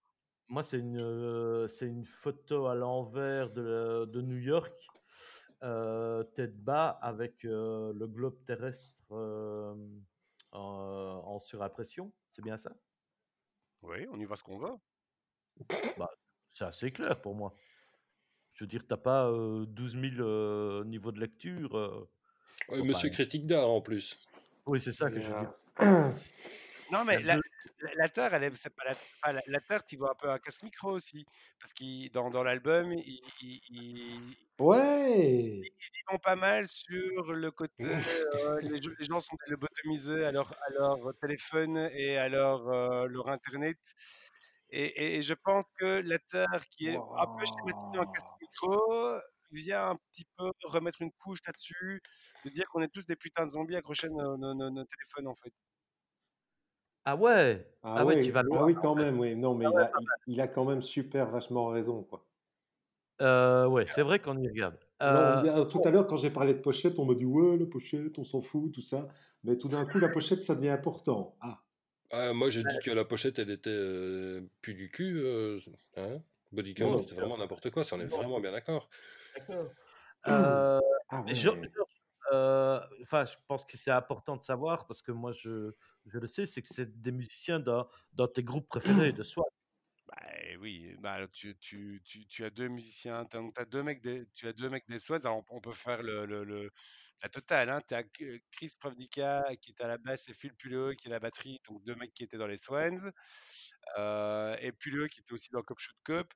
Moi, 0.48 0.62
c'est 0.62 0.78
une, 0.78 1.00
euh, 1.02 1.68
c'est 1.68 1.86
une 1.86 2.06
photo 2.06 2.66
à 2.68 2.74
l'envers 2.74 3.50
de, 3.50 4.22
New 4.22 4.38
York, 4.38 4.72
tête 6.34 6.56
bas, 6.64 6.88
avec 6.88 7.42
le 7.42 8.06
globe 8.06 8.42
terrestre 8.46 8.90
en, 9.10 9.76
en 10.52 11.38
surimpression. 11.40 12.12
C'est 12.30 12.42
bien 12.42 12.56
ça? 12.56 12.74
Oui, 13.82 14.06
on 14.10 14.18
y 14.18 14.24
voit 14.24 14.36
ce 14.36 14.42
qu'on 14.42 14.58
veut. 14.58 14.74
C'est 16.50 16.64
assez 16.64 16.90
clair 16.90 17.20
pour 17.20 17.34
moi. 17.36 17.54
Je 18.54 18.64
veux 18.64 18.68
dire, 18.68 18.82
t'as 18.88 18.96
pas 18.96 19.28
euh, 19.28 19.64
12 19.66 19.92
000 19.92 20.04
euh, 20.20 20.84
niveaux 20.84 21.12
de 21.12 21.20
lecture. 21.20 21.76
euh. 21.76 22.10
Ouais, 22.68 22.82
monsieur 22.82 23.08
critique 23.10 23.46
d'art 23.46 23.68
en 23.68 23.80
plus. 23.80 24.18
Oui, 24.66 24.80
c'est 24.80 24.92
ça 24.92 25.08
que 25.10 25.20
je 25.20 25.30
veux 25.32 25.40
dire. 25.40 25.52
euh, 25.80 26.10
Non, 26.90 27.04
mais 27.04 27.22
la, 27.22 27.36
la- 27.36 27.94
la 27.94 28.08
Terre, 28.08 28.34
elle 28.34 28.44
est, 28.44 28.56
c'est 28.56 28.74
pas 28.74 28.84
la, 28.86 28.96
pas 29.22 29.32
la, 29.32 29.42
la 29.46 29.60
Terre, 29.60 29.84
tu 29.84 29.96
vois 29.96 30.10
un 30.12 30.14
peu 30.14 30.28
un 30.30 30.38
casse 30.38 30.62
micro 30.64 30.90
aussi. 30.90 31.24
Parce 31.60 31.72
que 31.72 32.10
dans, 32.12 32.30
dans 32.30 32.42
l'album, 32.42 32.92
ils, 32.92 33.20
ils, 33.42 33.60
ils- 33.70 34.36
Ouais 34.58 35.60
ils 35.62 36.02
vont 36.10 36.18
pas 36.18 36.34
mal 36.34 36.66
sur 36.66 37.32
le 37.32 37.50
côté. 37.52 37.84
euh, 37.84 38.60
les, 38.62 38.82
gens- 38.82 38.90
les 38.98 39.04
gens 39.04 39.20
sont 39.20 39.36
lobotomisés 39.46 40.24
à 40.24 40.32
leur, 40.32 40.50
à 40.66 40.70
leur 40.72 41.14
téléphone 41.20 41.76
et 41.92 42.16
à 42.16 42.28
leur, 42.28 42.66
euh, 42.68 43.06
leur 43.06 43.28
internet. 43.28 43.78
Et, 44.70 45.22
je 45.22 45.34
pense 45.34 45.64
que 45.78 46.00
la 46.02 46.18
Terre, 46.18 46.66
qui 46.70 46.88
est 46.88 46.96
un 47.16 47.26
peu 47.36 47.44
schématisée 47.46 47.98
en 47.98 48.04
casse 48.12 48.30
micro, 48.40 49.20
vient 49.50 49.90
un 49.90 49.96
petit 50.12 50.26
peu 50.36 50.50
remettre 50.64 51.00
une 51.02 51.12
couche 51.12 51.40
là-dessus, 51.46 52.00
de 52.44 52.50
dire 52.50 52.66
qu'on 52.68 52.80
est 52.82 52.88
tous 52.88 53.06
des 53.06 53.16
putains 53.16 53.46
de 53.46 53.50
zombies 53.52 53.76
accrochés 53.76 54.08
à 54.08 54.10
nos, 54.10 54.36
nos- 54.36 54.54
téléphones 54.84 55.28
en 55.28 55.34
fait. 55.36 55.52
Ah 57.04 57.16
ouais? 57.16 57.66
Ah, 57.82 58.00
Ah 58.00 58.04
ouais, 58.04 58.16
ouais, 58.16 58.20
tu 58.20 58.32
vas 58.32 58.42
ah 58.52 58.64
oui, 58.64 58.78
quand 58.80 58.94
même, 58.94 59.18
oui. 59.18 59.34
Non, 59.36 59.54
mais 59.54 59.70
il, 59.70 59.80
a, 59.80 59.92
il, 59.98 60.12
il 60.26 60.40
a 60.40 60.48
quand 60.48 60.64
même 60.64 60.82
super 60.82 61.30
vachement 61.30 61.68
raison, 61.68 62.02
quoi. 62.04 62.26
Euh, 63.22 63.66
ouais, 63.68 63.86
c'est 63.88 64.02
vrai 64.02 64.20
qu'on 64.20 64.38
y 64.38 64.48
regarde. 64.48 64.78
Euh, 65.06 65.62
a- 65.62 65.66
tout 65.66 65.80
à 65.84 65.90
l'heure, 65.90 66.06
quand 66.06 66.16
j'ai 66.16 66.30
parlé 66.30 66.54
de 66.54 66.60
pochette, 66.60 66.98
on 66.98 67.04
m'a 67.06 67.14
dit 67.14 67.24
ouais, 67.26 67.56
la 67.58 67.66
pochette, 67.66 68.18
on 68.18 68.24
s'en 68.24 68.42
fout, 68.42 68.72
tout 68.72 68.80
ça. 68.80 69.08
Mais 69.44 69.56
tout 69.58 69.68
d'un 69.68 69.86
coup, 69.86 69.98
la 70.00 70.08
pochette, 70.08 70.42
ça 70.42 70.54
devient 70.54 70.68
important. 70.70 71.36
Ah, 71.40 71.62
Ah, 72.10 72.32
moi, 72.32 72.50
j'ai 72.50 72.62
dit 72.62 72.78
que 72.84 72.90
la 72.90 73.04
pochette, 73.04 73.38
elle 73.38 73.50
était 73.50 73.70
euh, 73.70 74.42
plus 74.62 74.74
du 74.74 74.90
cul. 74.90 75.18
euh, 75.18 75.60
hein 75.96 76.22
Body 76.52 76.74
count, 76.74 76.90
Non, 76.90 76.98
c'était 76.98 77.14
vraiment 77.14 77.36
n'importe 77.36 77.70
quoi. 77.70 77.84
Ça, 77.84 77.96
on 77.96 78.00
est 78.00 78.06
vraiment 78.06 78.40
bien 78.40 78.52
d'accord. 78.52 78.88
D'accord. 79.36 79.70
Euh, 80.26 80.80
ah 81.10 81.22
ouais. 81.22 81.70
Euh, 82.32 82.80
enfin, 83.02 83.24
je 83.24 83.34
pense 83.46 83.64
que 83.64 83.76
c'est 83.76 83.90
important 83.90 84.36
de 84.36 84.42
savoir 84.42 84.86
parce 84.86 85.00
que 85.02 85.12
moi, 85.12 85.32
je, 85.32 85.72
je 86.06 86.18
le 86.18 86.26
sais, 86.26 86.46
c'est 86.46 86.60
que 86.62 86.68
c'est 86.68 87.00
des 87.00 87.12
musiciens 87.12 87.60
dans, 87.60 87.88
dans 88.12 88.28
tes 88.28 88.42
groupes 88.42 88.68
préférés 88.68 89.12
de 89.12 89.22
soi. 89.22 89.44
Bah 90.08 90.16
oui, 90.60 90.96
bah 91.00 91.28
tu, 91.32 91.56
tu, 91.58 92.02
tu, 92.04 92.26
tu 92.26 92.44
as 92.44 92.50
deux 92.50 92.68
musiciens, 92.68 93.24
donc 93.24 93.54
t'as 93.54 93.66
deux 93.66 93.82
mecs 93.82 94.02
des, 94.02 94.26
tu 94.30 94.48
as 94.48 94.54
deux 94.54 94.70
mecs 94.70 94.88
des 94.88 94.98
Swans, 94.98 95.20
alors 95.20 95.44
on, 95.50 95.56
on 95.58 95.60
peut 95.60 95.74
faire 95.74 96.02
le, 96.02 96.24
le, 96.26 96.44
le- 96.44 96.70
la 97.22 97.28
totale, 97.28 97.70
hein. 97.70 97.80
Tu 97.88 97.94
as 97.94 98.04
Chris 98.52 98.72
Pravdika 98.78 99.44
qui 99.60 99.72
est 99.72 99.82
à 99.82 99.88
la 99.88 99.98
basse 99.98 100.28
et 100.28 100.34
Phil 100.34 100.54
Puleo 100.54 100.94
qui 100.94 101.08
est 101.08 101.10
à 101.10 101.14
la 101.14 101.20
batterie, 101.20 101.60
donc 101.68 101.82
deux 101.84 101.94
mecs 101.94 102.14
qui 102.14 102.24
étaient 102.24 102.38
dans 102.38 102.46
les 102.46 102.58
Swans, 102.58 103.10
euh, 103.98 104.56
et 104.60 104.72
Puleo 104.72 105.08
qui 105.08 105.20
était 105.20 105.32
aussi 105.32 105.50
dans 105.50 105.62
Cop 105.62 105.78
Shoot 105.78 105.96
Cop, 106.04 106.32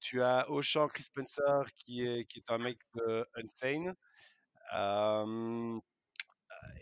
tu 0.00 0.22
as 0.22 0.48
au 0.50 0.62
chant 0.62 0.88
Chris 0.88 1.04
Spencer 1.04 1.64
qui 1.76 2.02
est, 2.06 2.24
qui 2.26 2.38
est 2.40 2.50
un 2.50 2.58
mec 2.58 2.78
de 2.94 3.26
Unsane. 3.34 3.94
Euh, 4.74 5.78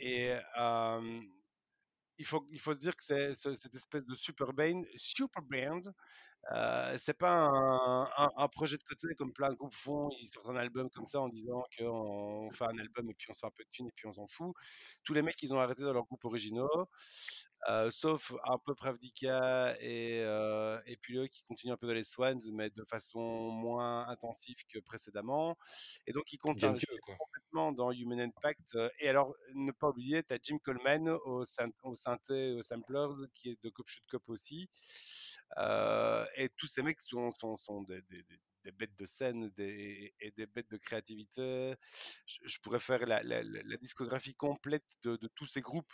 et 0.00 0.34
euh, 0.58 1.20
il, 2.18 2.26
faut, 2.26 2.46
se 2.50 2.78
dire 2.78 2.96
que 2.96 3.04
c'est 3.04 3.34
ce- 3.34 3.54
cette 3.54 3.74
espèce 3.74 4.04
de 4.04 4.14
super 4.14 4.52
band, 4.52 4.82
super 4.96 5.42
band 5.42 5.80
euh, 6.52 6.96
c'est 6.98 7.16
pas 7.18 7.32
un, 7.32 8.04
un- 8.04 8.30
un 8.36 8.48
projet 8.48 8.76
de 8.76 8.82
côté 8.84 9.08
comme 9.16 9.32
plein 9.32 9.50
de 9.50 9.54
groupes 9.56 9.74
font. 9.74 10.08
Ils 10.20 10.28
sortent 10.28 10.48
un 10.48 10.56
album 10.56 10.88
comme 10.90 11.04
ça 11.06 11.20
en 11.20 11.28
disant 11.28 11.64
qu'on 11.76 12.50
fait 12.52 12.64
un 12.64 12.78
album 12.78 13.10
et 13.10 13.14
puis 13.14 13.26
on 13.30 13.34
se 13.34 13.40
fait 13.40 13.46
un 13.46 13.50
peu 13.50 13.64
de 13.64 13.68
thunes 13.72 13.88
et 13.88 13.92
puis 13.96 14.06
on 14.06 14.12
s'en 14.12 14.26
fout. 14.28 14.54
Tous 15.04 15.14
les 15.14 15.22
mecs, 15.22 15.42
ils 15.42 15.52
ont 15.54 15.58
arrêté 15.60 15.82
dans 15.82 15.92
leurs 15.92 16.04
groupes 16.06 16.24
originaux, 16.24 16.68
euh, 17.68 17.90
sauf 17.90 18.32
un 18.44 18.58
peu 18.64 18.74
Pravdika 18.74 19.76
et, 19.80 20.20
euh, 20.22 20.80
et 20.86 20.96
puis 20.96 21.18
eux 21.18 21.26
qui 21.26 21.42
continuent 21.44 21.72
un 21.72 21.76
peu 21.76 21.88
dans 21.88 21.94
les 21.94 22.04
Swans, 22.04 22.38
mais 22.52 22.70
de 22.70 22.84
façon 22.88 23.50
moins 23.50 24.06
intensive 24.08 24.56
que 24.72 24.78
précédemment. 24.78 25.56
Et 26.06 26.12
donc, 26.12 26.32
ils 26.32 26.38
comptent 26.38 26.62
complètement 27.18 27.72
dans 27.72 27.90
Human 27.92 28.20
Impact. 28.20 28.74
euh, 28.76 28.88
Et 29.00 29.08
alors, 29.08 29.34
ne 29.54 29.72
pas 29.72 29.88
oublier, 29.88 30.22
tu 30.22 30.32
as 30.34 30.38
Jim 30.42 30.58
Coleman 30.62 31.08
au, 31.24 31.44
syn- 31.44 31.72
au 31.82 31.94
synthé, 31.94 32.52
aux 32.52 32.62
samplers, 32.62 33.08
qui 33.34 33.50
est 33.50 33.62
de 33.64 33.70
Cop 33.70 33.88
Shoot 33.88 34.04
Cop 34.08 34.22
aussi. 34.28 34.68
Euh, 35.58 36.26
et 36.36 36.48
tous 36.50 36.66
ces 36.66 36.82
mecs 36.82 37.00
sont, 37.02 37.30
sont, 37.40 37.56
sont 37.56 37.82
des, 37.82 38.02
des- 38.02 38.22
des- 38.24 38.40
des 38.64 38.72
bêtes 38.72 38.96
de 38.96 39.06
scène 39.06 39.48
des, 39.50 40.12
et 40.20 40.32
des 40.32 40.46
bêtes 40.46 40.68
de 40.70 40.76
créativité. 40.76 41.74
Je, 42.26 42.38
je 42.44 42.58
pourrais 42.60 42.80
faire 42.80 43.06
la, 43.06 43.22
la- 43.22 43.42
la- 43.44 43.62
la 43.64 43.76
discographie 43.76 44.34
complète 44.34 44.84
de, 45.04 45.16
de 45.16 45.28
tous 45.36 45.46
ces 45.46 45.60
groupes. 45.60 45.92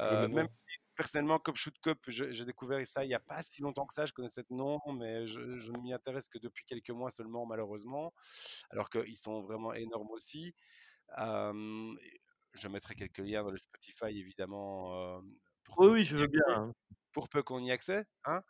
Euh, 0.00 0.28
même 0.28 0.46
si, 0.68 0.78
personnellement, 0.94 1.38
Cop 1.38 1.56
Shoot 1.56 1.74
Cop, 1.82 1.98
j'ai 2.08 2.44
découvert 2.44 2.86
ça 2.86 3.04
il 3.04 3.08
n'y 3.08 3.14
a 3.14 3.20
pas 3.20 3.42
si 3.42 3.62
longtemps 3.62 3.86
que 3.86 3.94
ça. 3.94 4.06
Je 4.06 4.12
connaissais 4.12 4.42
ce 4.48 4.54
nom, 4.54 4.78
mais 4.98 5.26
je, 5.26 5.58
je 5.58 5.72
ne 5.72 5.78
m'y 5.80 5.92
intéresse 5.92 6.28
que 6.28 6.38
depuis 6.38 6.64
quelques 6.66 6.90
mois 6.90 7.10
seulement, 7.10 7.46
malheureusement. 7.46 8.12
Alors 8.70 8.90
qu'ils 8.90 9.16
sont 9.16 9.42
vraiment 9.42 9.72
énormes 9.74 10.10
aussi. 10.10 10.54
Euh, 11.18 11.94
je 12.54 12.68
mettrai 12.68 12.94
quelques 12.94 13.18
liens 13.18 13.44
dans 13.44 13.50
le 13.52 13.58
Spotify, 13.58 14.18
évidemment, 14.18 15.18
euh, 15.18 15.22
pour 15.64 15.78
Oui, 15.78 15.88
oui, 15.88 16.04
je 16.04 16.16
veux 16.16 16.26
bien. 16.26 16.72
Pour 17.16 17.30
peu 17.30 17.42
qu'on 17.42 17.60
y 17.64 17.72
accède. 17.72 18.04
Hein 18.26 18.42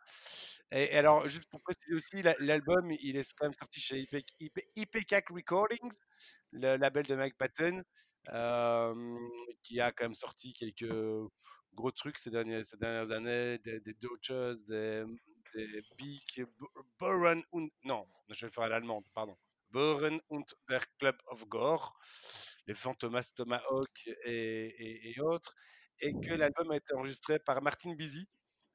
et, 0.71 0.91
alors, 0.97 1.27
juste 1.29 1.49
pour 1.49 1.61
préciser 1.61 1.95
aussi, 1.95 2.21
la- 2.21 2.35
l'album, 2.39 2.91
il 2.91 3.15
est 3.17 3.33
quand 3.37 3.45
même 3.45 3.53
sorti 3.53 3.79
chez 3.79 3.99
IP, 4.01 4.17
IP, 4.41 4.59
IPCAC 4.75 5.29
Recordings, 5.29 5.95
le 6.51 6.75
label 6.75 7.05
de 7.05 7.15
Mike 7.15 7.37
Patton, 7.37 7.83
qui 9.63 9.79
a 9.79 9.91
quand 9.91 10.05
même 10.05 10.15
sorti 10.15 10.53
quelques 10.53 10.91
gros 11.73 11.91
trucs 11.91 12.17
ces 12.17 12.29
dernières, 12.31 12.65
ces 12.65 12.77
dernières 12.77 13.11
années, 13.11 13.57
des, 13.59 13.79
des 13.79 13.93
Dodgers, 13.93 14.55
des, 14.67 15.05
des 15.55 15.81
Big 15.97 16.45
Boren 16.99 17.41
und... 17.51 17.69
Non, 17.83 18.05
je 18.29 18.41
vais 18.45 18.47
le 18.49 18.53
faire 18.53 18.63
à 18.65 18.69
l'allemande, 18.69 19.05
pardon. 19.13 19.37
Boren 19.69 20.19
und 20.29 20.45
der 20.69 20.81
Club 20.99 21.17
of 21.27 21.47
Gore, 21.47 21.93
les 22.67 22.75
Fantomas 22.75 23.31
Tomahawk 23.33 24.07
et, 24.25 24.65
et, 24.67 25.11
et 25.11 25.21
autres, 25.21 25.53
et 25.99 26.13
que 26.13 26.33
l'album 26.33 26.71
a 26.71 26.77
été 26.77 26.93
enregistré 26.93 27.39
par 27.39 27.61
Martin 27.61 27.93
Busy, 27.95 28.27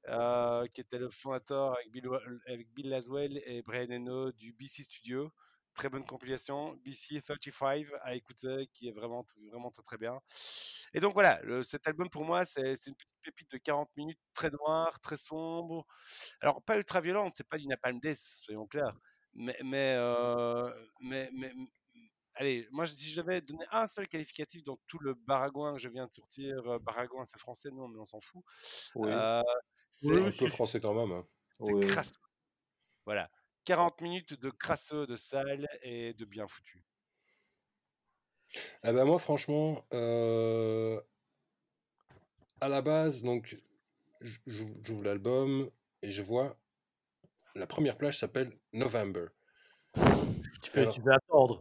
euh, 0.08 0.66
qui 0.68 0.80
était 0.80 0.98
le 0.98 1.10
fondateur 1.10 1.74
avec 1.76 1.90
Bill, 1.90 2.08
avec 2.46 2.72
Bill 2.72 2.88
Laswell 2.88 3.40
et 3.46 3.62
Brian 3.62 3.90
Eno 3.90 4.32
du 4.32 4.52
BC 4.52 4.82
Studio. 4.82 5.30
Très 5.74 5.88
bonne 5.88 6.04
compilation, 6.04 6.74
BC 6.84 7.22
35 7.22 7.86
à 8.02 8.14
écouter, 8.14 8.68
qui 8.74 8.88
est 8.88 8.92
vraiment, 8.92 9.24
vraiment 9.50 9.70
très 9.70 9.82
très 9.82 9.96
bien. 9.96 10.20
Et 10.94 11.00
donc 11.00 11.14
voilà, 11.14 11.40
le- 11.42 11.62
cet 11.62 11.86
album 11.88 12.10
pour 12.10 12.24
moi, 12.24 12.44
c'est 12.44 12.72
une 12.86 12.94
petite 12.94 13.08
pépite 13.22 13.50
de 13.52 13.58
40 13.58 13.90
minutes, 13.96 14.20
très 14.34 14.50
noire, 14.50 15.00
très 15.00 15.16
sombre. 15.16 15.86
Alors 16.40 16.62
pas 16.62 16.76
ultra 16.78 17.00
violente, 17.00 17.34
c'est 17.36 17.48
pas 17.48 17.58
du 17.58 17.66
Napalm 17.68 18.00
Death, 18.00 18.18
soyons 18.18 18.66
clairs. 18.66 18.98
Mais, 19.34 19.56
mais, 19.64 19.94
euh, 19.98 20.70
mais, 21.00 21.30
allez, 22.34 22.66
moi 22.70 22.86
si 22.86 23.08
je 23.10 23.20
devais 23.20 23.40
donner 23.40 23.64
un 23.70 23.88
seul 23.88 24.08
qualificatif 24.08 24.62
dans 24.64 24.78
tout 24.86 24.98
le 24.98 25.14
baragouin 25.14 25.72
que 25.74 25.78
je 25.78 25.88
viens 25.88 26.06
de 26.06 26.10
sortir, 26.12 26.66
euh, 26.70 26.78
baragouin 26.78 27.24
c'est 27.24 27.38
français, 27.38 27.70
non 27.70 27.88
mais 27.88 27.98
on 28.00 28.04
s'en 28.04 28.20
fout. 28.20 28.42
Oui, 28.94 29.12
Euh, 29.12 29.42
Oui, 30.04 30.32
c'est 30.32 30.44
Un 30.44 30.48
peu 30.48 30.52
français 30.52 30.80
quand 30.80 30.94
même. 30.94 31.12
hein. 31.12 31.26
c'est 31.58 31.72
oui. 31.72 31.86
crasseux. 31.86 32.12
Voilà. 33.04 33.30
40 33.64 34.00
minutes 34.00 34.34
de 34.40 34.50
crasseux, 34.50 35.06
de 35.06 35.16
sale 35.16 35.68
et 35.82 36.14
de 36.14 36.24
bien 36.24 36.48
foutu. 36.48 36.84
Eh 38.84 38.92
ben 38.92 39.04
moi, 39.04 39.18
franchement, 39.18 39.84
euh, 39.92 41.00
à 42.60 42.68
la 42.68 42.82
base, 42.82 43.22
donc, 43.22 43.56
j'ouvre 44.46 45.04
l'album 45.04 45.70
et 46.02 46.10
je 46.10 46.22
vois 46.22 46.56
la 47.54 47.66
première 47.66 47.96
plage 47.98 48.18
s'appelle 48.18 48.58
November. 48.72 49.26
Tu, 50.62 50.70
fais, 50.70 50.80
Alors, 50.82 50.94
tu 50.94 51.02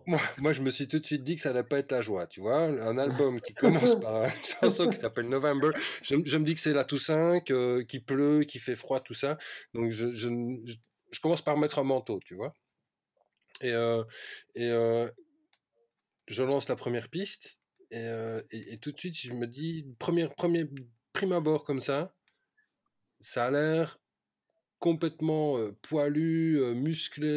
moi, 0.05 0.19
moi, 0.37 0.53
je 0.53 0.61
me 0.61 0.69
suis 0.69 0.87
tout 0.87 0.99
de 0.99 1.05
suite 1.05 1.23
dit 1.23 1.35
que 1.35 1.41
ça 1.41 1.49
allait 1.49 1.63
pas 1.63 1.79
être 1.79 1.91
la 1.91 2.01
joie, 2.01 2.27
tu 2.27 2.41
vois? 2.41 2.63
Un 2.63 2.97
album 2.97 3.39
qui 3.41 3.55
commence 3.55 3.95
par 3.95 4.25
une 4.25 4.31
chanson 4.61 4.89
qui 4.89 4.97
s'appelle 4.99 5.29
November, 5.29 5.71
je, 6.01 6.15
je 6.25 6.37
me 6.37 6.45
dis 6.45 6.55
que 6.55 6.61
c'est 6.61 6.73
la 6.73 6.83
Toussaint, 6.85 7.39
que- 7.41 7.81
qu'il 7.81 8.03
pleut, 8.03 8.43
qu'il 8.43 8.61
fait 8.61 8.75
froid, 8.75 8.99
tout 8.99 9.13
ça. 9.13 9.37
Donc, 9.73 9.91
je, 9.91 10.11
je, 10.11 10.29
je- 10.65 10.75
je 11.11 11.19
commence 11.19 11.41
par 11.43 11.57
mettre 11.57 11.79
un 11.79 11.83
manteau, 11.83 12.19
tu 12.25 12.35
vois? 12.35 12.53
Et, 13.61 13.71
euh, 13.71 14.03
et 14.55 14.69
euh, 14.71 15.09
je 16.27 16.43
lance 16.43 16.67
la 16.69 16.75
première 16.75 17.09
piste 17.09 17.59
et, 17.91 17.99
euh, 17.99 18.41
et- 18.51 18.73
et 18.73 18.77
tout 18.79 18.91
de 18.91 18.99
suite 18.99 19.17
je 19.19 19.33
me 19.33 19.45
dis 19.47 19.85
première 19.99 20.33
premier 20.35 20.65
prime 21.13 21.33
abord 21.33 21.63
comme 21.63 21.79
ça 21.81 22.15
ça 23.21 23.45
a 23.45 23.51
l'air 23.51 23.99
complètement 24.79 25.57
poilu 25.81 26.59
musclé 26.75 27.27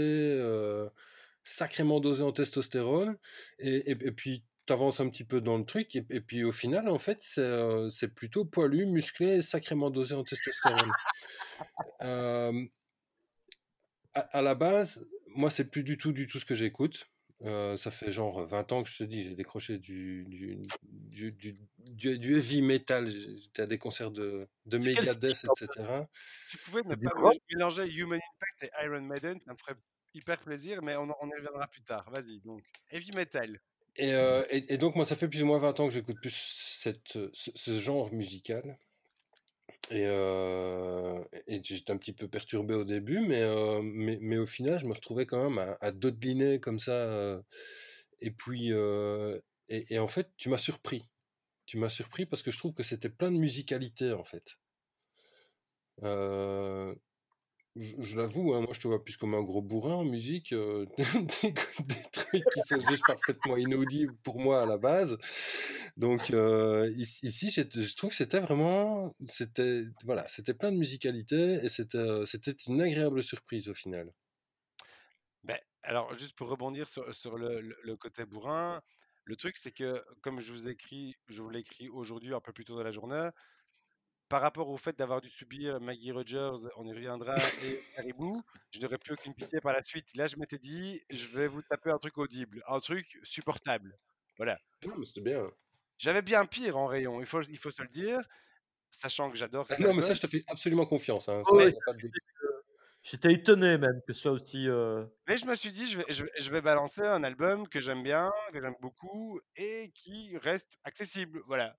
sacrément 1.45 2.01
dosé 2.01 2.23
en 2.25 2.33
testostérone 2.33 3.17
et, 3.59 3.91
et- 3.93 4.07
et 4.07 4.13
puis 4.13 4.45
tu 4.67 4.73
avances 4.73 5.01
un 5.01 5.09
petit 5.11 5.25
peu 5.25 5.41
dans 5.43 5.59
le 5.59 5.65
truc 5.67 5.95
et, 5.95 6.07
et 6.11 6.21
puis 6.23 6.43
au 6.43 6.53
final 6.53 6.89
en 6.89 6.99
fait 6.99 7.19
c'est 7.21 7.41
euh, 7.43 7.91
c'est 7.91 8.09
plutôt 8.09 8.45
poilu 8.47 8.87
musclé 8.87 9.43
sacrément 9.43 9.91
dosé 9.91 10.15
en 10.15 10.25
testostérone 10.25 10.91
Euh, 12.03 12.65
à, 14.15 14.21
à 14.21 14.43
la 14.43 14.55
base 14.55 15.07
moi 15.29 15.51
c'est 15.51 15.71
plus 15.71 15.83
du 15.85 15.97
tout 15.99 16.13
du 16.13 16.27
tout 16.27 16.39
ce 16.39 16.45
que 16.45 16.55
j'écoute 16.55 17.09
euh, 17.43 17.77
ça 17.77 17.91
fait 17.91 18.11
genre 18.13 18.47
20 18.47 18.73
ans 18.73 18.83
que 18.83 18.89
je 18.89 18.97
te 18.99 19.05
dis, 19.05 19.23
j'ai 19.23 19.35
décroché 19.35 19.77
du, 19.79 20.25
du, 20.29 21.33
du, 21.33 21.53
du, 22.19 22.37
heavy 22.37 22.63
metal. 22.63 23.11
J'étais 23.11 23.63
à 23.63 23.67
des 23.67 23.77
concerts 23.77 24.13
de, 24.13 24.49
de 24.65 24.79
Megadeth, 24.79 25.45
etc. 25.45 25.69
Si 26.49 26.57
tu 26.57 26.59
pouvais 26.65 26.83
ne 26.83 26.95
pas 26.95 27.31
mélanger 27.51 27.87
Human 27.93 28.19
Impact 28.35 28.63
et 28.63 28.85
Iron 28.87 29.03
Maiden, 29.03 29.39
ça 29.41 29.53
me 29.53 29.59
ferait 29.59 29.75
hyper 30.15 30.39
plaisir, 30.41 30.83
mais 30.83 30.97
on, 30.97 31.09
on 31.21 31.29
y 31.29 31.35
reviendra 31.35 31.67
plus 31.67 31.83
tard. 31.83 32.09
Vas-y, 32.11 32.41
donc. 32.41 32.63
Heavy 32.91 33.11
Metal. 33.15 33.61
Et, 33.97 34.13
euh, 34.13 34.43
donc, 34.79 34.97
moi, 34.97 35.05
ça 35.05 35.17
fait 35.17 35.29
plus 35.29 35.43
ou 35.43 35.47
moins 35.47 35.59
20 35.59 35.81
ans 35.81 35.89
que 35.89 35.95
j'écoute 35.95 36.17
plus 36.21 36.33
ce, 36.33 37.81
genre 37.81 38.13
musical. 38.13 38.79
Et, 39.91 40.05
euh, 40.07 41.23
et 41.47 41.63
j'étais 41.63 41.93
un 41.93 41.99
petit 41.99 42.13
peu 42.13 42.27
perturbé 42.27 42.75
au 42.75 42.85
début, 42.85 43.21
mais, 43.21 43.43
euh, 43.43 43.83
mais, 43.83 44.19
mais 44.21 44.39
au 44.39 44.47
final, 44.47 44.81
je 44.81 44.87
me 44.87 44.95
retrouvais 44.95 45.27
quand 45.27 45.51
même 45.51 45.59
à, 45.59 45.77
à 45.81 45.93
dodeliner 45.93 46.59
comme 46.59 46.79
ça. 46.79 47.41
et 48.21 48.31
puis, 48.31 48.73
et, 49.69 49.99
en 49.99 50.09
fait, 50.09 50.31
tu 50.37 50.49
m'as 50.49 50.57
surpris. 50.59 51.09
Tu 51.67 51.79
m'as 51.79 51.89
surpris 51.89 52.27
parce 52.27 52.43
que 52.43 52.51
je 52.51 52.59
trouve 52.59 52.75
que 52.75 52.83
c'était 52.83 53.09
plein 53.09 53.31
de 53.31 53.39
musicalité, 53.39 54.13
en 54.13 54.25
fait. 54.25 54.59
Je 57.77 58.17
l'avoue, 58.17 58.55
hein, 58.55 58.61
moi 58.61 58.73
je 58.73 58.81
te 58.81 58.87
vois 58.87 59.03
plus 59.03 59.17
comme 59.17 59.35
un 59.35 59.43
gros 59.43 59.61
bourrin 59.63 59.95
en 59.97 60.05
musique, 60.05 60.53
euh, 60.53 60.87
des 60.99 62.05
trucs 62.13 62.49
qui 62.49 62.63
sont 62.63 62.79
juste 62.81 63.05
parfaitement 63.05 63.57
inaudibles 63.57 64.17
pour 64.23 64.39
moi 64.39 64.63
à 64.63 64.67
la 64.67 64.79
base. 64.79 65.19
Donc 65.97 66.31
euh, 66.31 66.91
ici, 66.97 67.51
je 67.51 67.97
trouve 67.97 68.11
que 68.11 68.17
c'était 68.17 68.41
vraiment, 68.41 69.17
c'était 69.29 69.85
voilà, 70.05 70.29
c'était 70.29 70.55
plein 70.55 70.71
de 70.73 70.79
musicalité 70.79 71.65
et 71.65 71.69
c'était 71.69 71.99
euh, 71.99 72.27
c'était 72.27 72.53
une 72.69 72.81
agréable 72.81 73.23
surprise 73.23 73.69
au 73.69 73.75
final. 73.75 74.13
Ben, 75.43 75.59
alors, 75.83 76.17
juste 76.17 76.37
pour 76.37 76.49
rebondir 76.49 76.89
sur, 76.89 77.37
le- 77.39 77.61
le 77.83 77.97
côté 77.97 78.25
bourrin, 78.25 78.83
le 79.25 79.37
truc, 79.37 79.57
c'est 79.57 79.73
que, 79.73 80.05
comme 80.23 80.41
je 80.41 80.53
vous 80.53 80.69
écris, 80.69 81.17
je 81.29 81.43
vous 81.43 81.51
l'écris 81.51 81.89
aujourd'hui, 81.89 82.35
un 82.35 82.41
peu 82.41 82.53
plus 82.53 82.65
tôt 82.65 82.77
dans 82.77 82.83
la 82.83 82.93
journée, 82.93 83.29
par 84.35 84.43
rapport 84.43 84.69
au 84.69 84.77
fait 84.77 84.99
d'avoir 84.99 85.21
dû 85.21 85.31
subir 85.31 85.81
Maggie 85.81 86.11
Rogers, 86.11 86.67
on 86.75 86.85
y 86.85 86.93
reviendra, 86.93 87.37
et 87.63 87.79
Caribou, 87.95 88.43
je 88.73 88.81
n'aurais 88.81 88.99
plus 88.99 89.13
aucune 89.13 89.33
pitié 89.33 89.61
par 89.61 89.73
la 89.73 89.85
suite. 89.85 90.09
Là, 90.17 90.27
je 90.27 90.35
m'étais 90.35 90.59
dit, 90.59 91.01
je 91.09 91.29
vais 91.29 91.47
vous 91.47 91.63
taper 91.63 91.91
un 91.91 91.99
truc 91.99 92.19
audible, 92.19 92.61
un 92.67 92.81
truc 92.81 93.17
supportable. 93.23 93.97
Voilà. 94.37 94.59
Non, 94.85 94.95
mais 94.99 95.07
c'était 95.07 95.21
bien. 95.21 95.49
J'avais 95.99 96.23
bien 96.23 96.47
pire 96.47 96.77
en 96.77 96.87
rayon, 96.87 97.21
il 97.21 97.27
faut, 97.27 97.43
il 97.43 97.59
faut 97.59 97.71
se 97.71 97.83
le 97.83 97.89
dire, 97.89 98.19
sachant 98.91 99.31
que 99.31 99.37
j'adore 99.37 99.67
Ah 99.71 99.77
cet 99.77 99.79
non, 99.79 99.95
mais 99.95 100.03
album. 100.03 100.09
ça, 100.09 100.15
je 100.15 100.21
te 100.23 100.27
fais 100.27 100.43
absolument 100.49 100.87
confiance. 100.87 101.29
Hein, 101.29 101.41
Oh, 101.47 101.57
oui, 101.57 101.73
pas 101.87 101.93
de. 101.93 102.11
J'étais 103.05 103.35
étonné 103.35 103.79
même 103.79 104.01
que 104.05 104.13
ce 104.13 104.21
soit 104.21 104.33
aussi. 104.33 104.67
euh, 104.69 105.07
Mais 105.29 105.37
je 105.37 105.47
me 105.47 105.55
suis 105.55 105.71
dit, 105.71 105.87
je 105.87 105.99
vais, 105.99 106.07
je 106.09 106.25
vais, 106.25 106.31
je 106.41 106.51
vais 106.51 106.61
balancer 106.61 107.03
un 107.03 107.23
album 107.23 107.69
que 107.69 107.81
j'aime 107.81 108.03
bien, 108.03 108.33
que 108.53 108.61
j'aime 108.61 108.75
beaucoup, 108.81 109.39
et 109.55 109.93
qui 109.95 110.37
reste 110.39 110.73
accessible. 110.83 111.41
Voilà. 111.47 111.77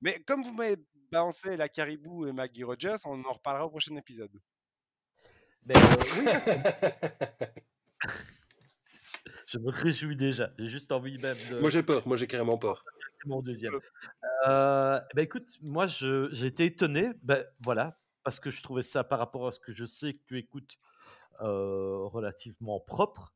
Mais 0.00 0.20
comme 0.20 0.42
vous 0.42 0.52
m'avez 0.52 0.76
balancé 1.10 1.56
la 1.56 1.68
Caribou 1.68 2.26
et 2.26 2.32
Maggie 2.32 2.64
Rogers, 2.64 2.96
on 3.04 3.22
en 3.24 3.32
reparlera 3.32 3.66
au 3.66 3.70
prochain 3.70 3.96
épisode. 3.96 4.40
Ben, 5.64 5.76
euh, 5.76 5.96
oui, 6.18 6.26
Je 9.46 9.58
me 9.58 9.70
réjouis 9.70 10.16
déjà. 10.16 10.50
J'ai 10.58 10.68
juste 10.68 10.90
envie 10.90 11.18
même 11.18 11.36
de. 11.50 11.60
Moi 11.60 11.70
j'ai 11.70 11.82
peur, 11.82 12.06
moi 12.06 12.16
j'ai 12.16 12.26
carrément 12.26 12.58
peur. 12.58 12.84
mon 13.26 13.42
deuxième. 13.42 13.74
Euh, 14.46 15.00
bah 15.14 15.22
écoute, 15.22 15.48
moi 15.62 15.86
j'ai 15.86 16.46
été 16.46 16.64
étonné, 16.64 17.10
ben 17.22 17.44
voilà, 17.60 17.98
parce 18.24 18.40
que 18.40 18.50
je 18.50 18.60
trouvais 18.62 18.82
ça 18.82 19.04
par 19.04 19.20
rapport 19.20 19.46
à 19.46 19.52
ce 19.52 19.60
que 19.60 19.72
je 19.72 19.84
sais 19.84 20.14
que 20.14 20.22
tu 20.26 20.38
écoutes 20.38 20.76
euh, 21.40 22.06
relativement 22.06 22.80
propre. 22.80 23.34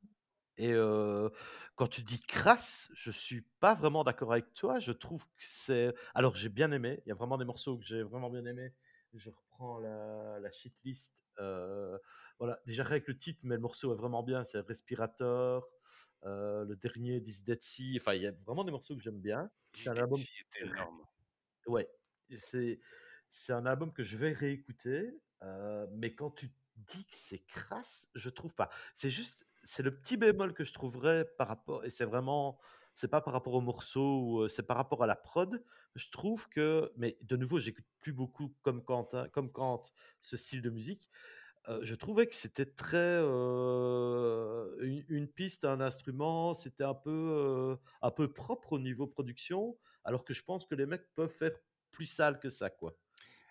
Et 0.61 0.73
euh, 0.73 1.31
quand 1.77 1.89
tu 1.89 2.03
dis 2.03 2.21
crasse, 2.21 2.91
je 2.95 3.11
suis 3.11 3.43
pas 3.61 3.75
vraiment 3.75 4.05
d'accord 4.05 4.33
avec 4.33 4.53
toi. 4.55 4.79
Je 4.81 4.93
trouve 4.93 5.25
que 5.25 5.31
c'est. 5.39 5.95
Alors 6.15 6.35
j'ai 6.37 6.49
bien 6.51 6.71
aimé. 6.73 7.03
Il 7.07 7.09
y 7.09 7.13
a 7.13 7.15
vraiment 7.15 7.39
des 7.39 7.45
morceaux 7.45 7.79
que 7.79 7.85
j'ai 7.85 8.03
vraiment 8.03 8.31
bien 8.31 8.45
aimé. 8.47 8.73
Je 9.15 9.31
reprends 9.31 9.79
la, 9.79 10.39
la 10.41 10.51
shitlist. 10.51 11.13
euh, 11.39 11.99
voilà, 12.39 12.61
déjà 12.67 12.85
rien 12.85 13.01
que 13.01 13.11
le 13.11 13.19
titre, 13.19 13.41
mais 13.45 13.55
le 13.57 13.61
morceau 13.61 13.93
est 13.93 13.97
vraiment 13.97 14.23
bien. 14.23 14.45
C'est 14.45 14.61
Respirator. 14.61 15.69
euh, 16.25 16.65
le 16.65 16.77
dernier 16.77 17.23
This 17.23 17.45
Dead 17.45 17.63
Sea. 17.63 17.99
Enfin, 18.01 18.15
il 18.15 18.23
y 18.23 18.27
a 18.27 18.33
vraiment 18.47 18.65
des 18.65 18.71
morceaux 18.73 18.95
que 18.97 19.03
j'aime 19.03 19.21
bien. 19.21 19.51
C'est 19.73 19.89
un 19.91 19.97
album. 19.97 20.21
Était 20.21 20.67
énorme. 20.67 21.01
Ouais, 21.67 21.89
c'est 22.39 22.81
c'est 23.29 23.53
un 23.53 23.67
album 23.67 23.93
que 23.93 24.03
je 24.03 24.17
vais 24.17 24.33
réécouter, 24.33 25.11
mais 25.93 26.15
quand 26.15 26.31
tu 26.33 26.51
dis 26.77 27.05
que 27.05 27.15
c'est 27.15 27.39
crasse, 27.47 28.11
je 28.15 28.31
trouve 28.31 28.55
pas. 28.55 28.71
C'est 28.95 29.11
juste, 29.11 29.47
c'est 29.65 29.83
le 29.83 29.95
petit 29.95 30.17
bémol 30.17 30.53
que 30.55 30.65
je 30.65 30.73
trouverais 30.73 31.25
par 31.39 31.49
rapport, 31.49 31.85
et 31.85 31.91
c'est 31.91 32.05
vraiment, 32.05 32.59
c'est 32.95 33.09
pas 33.09 33.21
par 33.21 33.33
rapport 33.33 33.55
au 33.55 33.61
morceau, 33.61 34.43
euh, 34.43 34.49
c'est 34.49 34.67
par 34.67 34.77
rapport 34.77 35.03
à 35.03 35.07
la 35.07 35.17
prod. 35.17 35.63
Je 35.95 36.11
trouve 36.11 36.49
que, 36.49 36.93
mais 36.97 37.17
de 37.23 37.37
nouveau, 37.37 37.61
j'écoute 37.61 37.85
plus 38.01 38.13
beaucoup 38.13 38.55
comme 38.63 38.83
Quentin, 38.85 39.29
comme 39.29 39.51
Kant, 39.51 39.83
ce 40.21 40.37
style 40.37 40.63
de 40.63 40.71
musique. 40.71 41.09
Euh, 41.69 41.81
je 41.83 41.95
trouvais 41.95 42.27
que 42.27 42.35
c'était 42.35 42.65
très 42.67 42.97
euh, 42.97 44.77
une, 44.81 45.05
une 45.09 45.29
piste, 45.29 45.65
un 45.65 45.81
instrument, 45.81 46.55
c'était 46.55 46.85
un 46.85 46.95
peu 46.95 47.11
euh, 47.11 47.77
un 48.01 48.11
peu 48.11 48.33
propre 48.33 48.73
au 48.73 48.79
niveau 48.79 49.07
production, 49.07 49.77
alors 50.05 50.25
que 50.25 50.33
je 50.33 50.43
pense 50.43 50.65
que 50.65 50.75
les 50.75 50.87
mecs 50.87 51.07
peuvent 51.15 51.31
faire 51.31 51.53
plus 51.91 52.07
sale 52.07 52.41
que 52.41 52.49
ça, 52.49 52.71
quoi. 52.71 52.97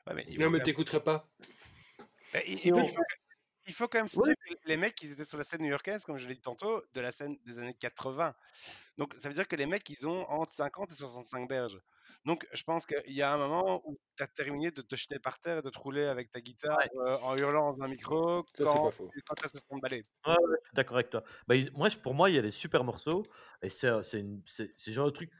Ouais, 0.07 0.15
mais 0.15 0.25
Non 0.39 0.49
mais 0.49 0.61
t'écouterais 0.63 1.03
pas. 1.03 1.29
Bah, 2.33 2.39
il 3.69 3.73
faut- 3.73 3.87
quand 3.87 3.99
même 3.99 4.07
se 4.07 4.19
dire 4.19 4.33
que 4.35 4.53
les 4.65 4.77
mecs, 4.77 5.01
ils 5.01 5.11
étaient 5.11 5.25
sur 5.25 5.37
la 5.37 5.43
scène 5.43 5.61
new-yorkaise, 5.61 6.03
comme 6.03 6.17
je 6.17 6.27
l'ai 6.27 6.35
dit 6.35 6.41
tantôt, 6.41 6.83
de 6.93 7.01
la 7.01 7.11
scène 7.11 7.37
des 7.45 7.59
années 7.59 7.75
80. 7.75 8.35
Donc, 8.97 9.13
ça 9.17 9.29
veut 9.29 9.35
dire 9.35 9.47
que 9.47 9.55
les 9.55 9.65
mecs, 9.65 9.89
ils 9.89 10.07
ont 10.07 10.29
entre 10.29 10.53
50 10.53 10.91
et 10.91 10.95
65 10.95 11.47
berges. 11.47 11.79
Donc, 12.25 12.47
je 12.53 12.63
pense 12.63 12.85
qu'il 12.85 13.13
y 13.13 13.21
a 13.21 13.31
un 13.33 13.37
moment 13.37 13.81
où 13.85 13.97
tu 14.17 14.23
as 14.23 14.27
terminé 14.27 14.71
de 14.71 14.81
te 14.81 14.95
jeter 14.95 15.19
par 15.19 15.39
terre 15.39 15.59
et 15.59 15.61
de 15.61 15.69
te 15.69 15.79
rouler 15.79 16.05
avec 16.05 16.31
ta 16.31 16.41
guitare 16.41 16.77
Ouais. 16.79 16.89
euh, 17.07 17.17
en 17.19 17.37
hurlant 17.37 17.73
dans 17.73 17.83
un 17.85 17.87
micro 17.87 18.43
c'est 18.55 18.63
quand, 18.63 18.91
tu 18.91 19.45
as 19.45 19.49
60 19.49 19.81
balais. 19.81 20.03
Ouais, 20.25 20.33
ouais, 20.33 20.57
je 20.63 20.67
suis 20.67 20.75
d'accord 20.75 20.97
avec 20.97 21.09
toi. 21.09 21.23
Bah, 21.47 21.55
moi, 21.73 21.89
pour 22.03 22.13
moi, 22.13 22.29
il 22.29 22.35
y 22.35 22.39
a 22.39 22.41
des 22.41 22.51
super 22.51 22.83
morceaux, 22.83 23.23
et 23.61 23.69
c'est 23.69 23.87
euh, 23.87 24.01
genre 24.87 25.05
de 25.05 25.11
truc, 25.11 25.31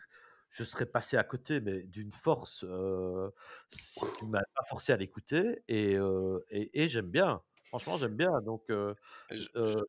je 0.52 0.64
serais 0.64 0.86
passé 0.86 1.18
à 1.18 1.24
côté, 1.24 1.60
mais 1.60 1.84
d'une 1.84 2.14
force, 2.14 2.64
euh, 2.64 3.30
si 3.70 4.06
tu 4.18 4.26
m'as 4.26 4.42
pas 4.56 4.64
forcé 4.70 4.94
à 4.94 4.98
l'écouter, 4.98 5.64
et, 5.68 5.96
euh, 5.96 6.40
et, 6.50 6.84
et 6.84 6.90
j'aime 6.90 7.10
bien. 7.10 7.42
Franchement, 7.70 7.98
j'aime 7.98 8.16
bien. 8.16 8.42
Donc, 8.42 8.64
euh, 8.70 8.96
Je, 9.32 9.50
euh, 9.58 9.82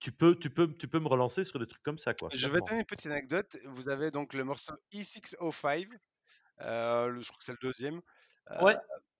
tu 0.00 0.12
peux, 0.12 0.36
tu 0.38 0.50
peux, 0.50 0.76
tu 0.76 0.88
peux 0.88 1.00
me 1.00 1.08
relancer 1.08 1.44
sur 1.44 1.58
des 1.60 1.66
trucs 1.68 1.82
comme 1.84 1.98
ça, 1.98 2.14
quoi. 2.14 2.32
je 2.32 2.48
vais 2.48 2.60
clairement. 2.60 2.68
donner 2.68 2.80
une 2.80 2.86
petite 2.86 3.06
anecdote. 3.10 3.56
Vous 3.64 3.88
avez 3.88 4.10
donc 4.10 4.34
le 4.34 4.44
morceau 4.44 4.72
E605, 4.94 5.88
euh, 6.60 7.08
le- 7.08 7.20
je 7.20 7.28
crois 7.28 7.38
que 7.38 7.44
c'est 7.44 7.52
le 7.52 7.58
deuxième. 7.62 8.00
Ouais. 8.60 8.76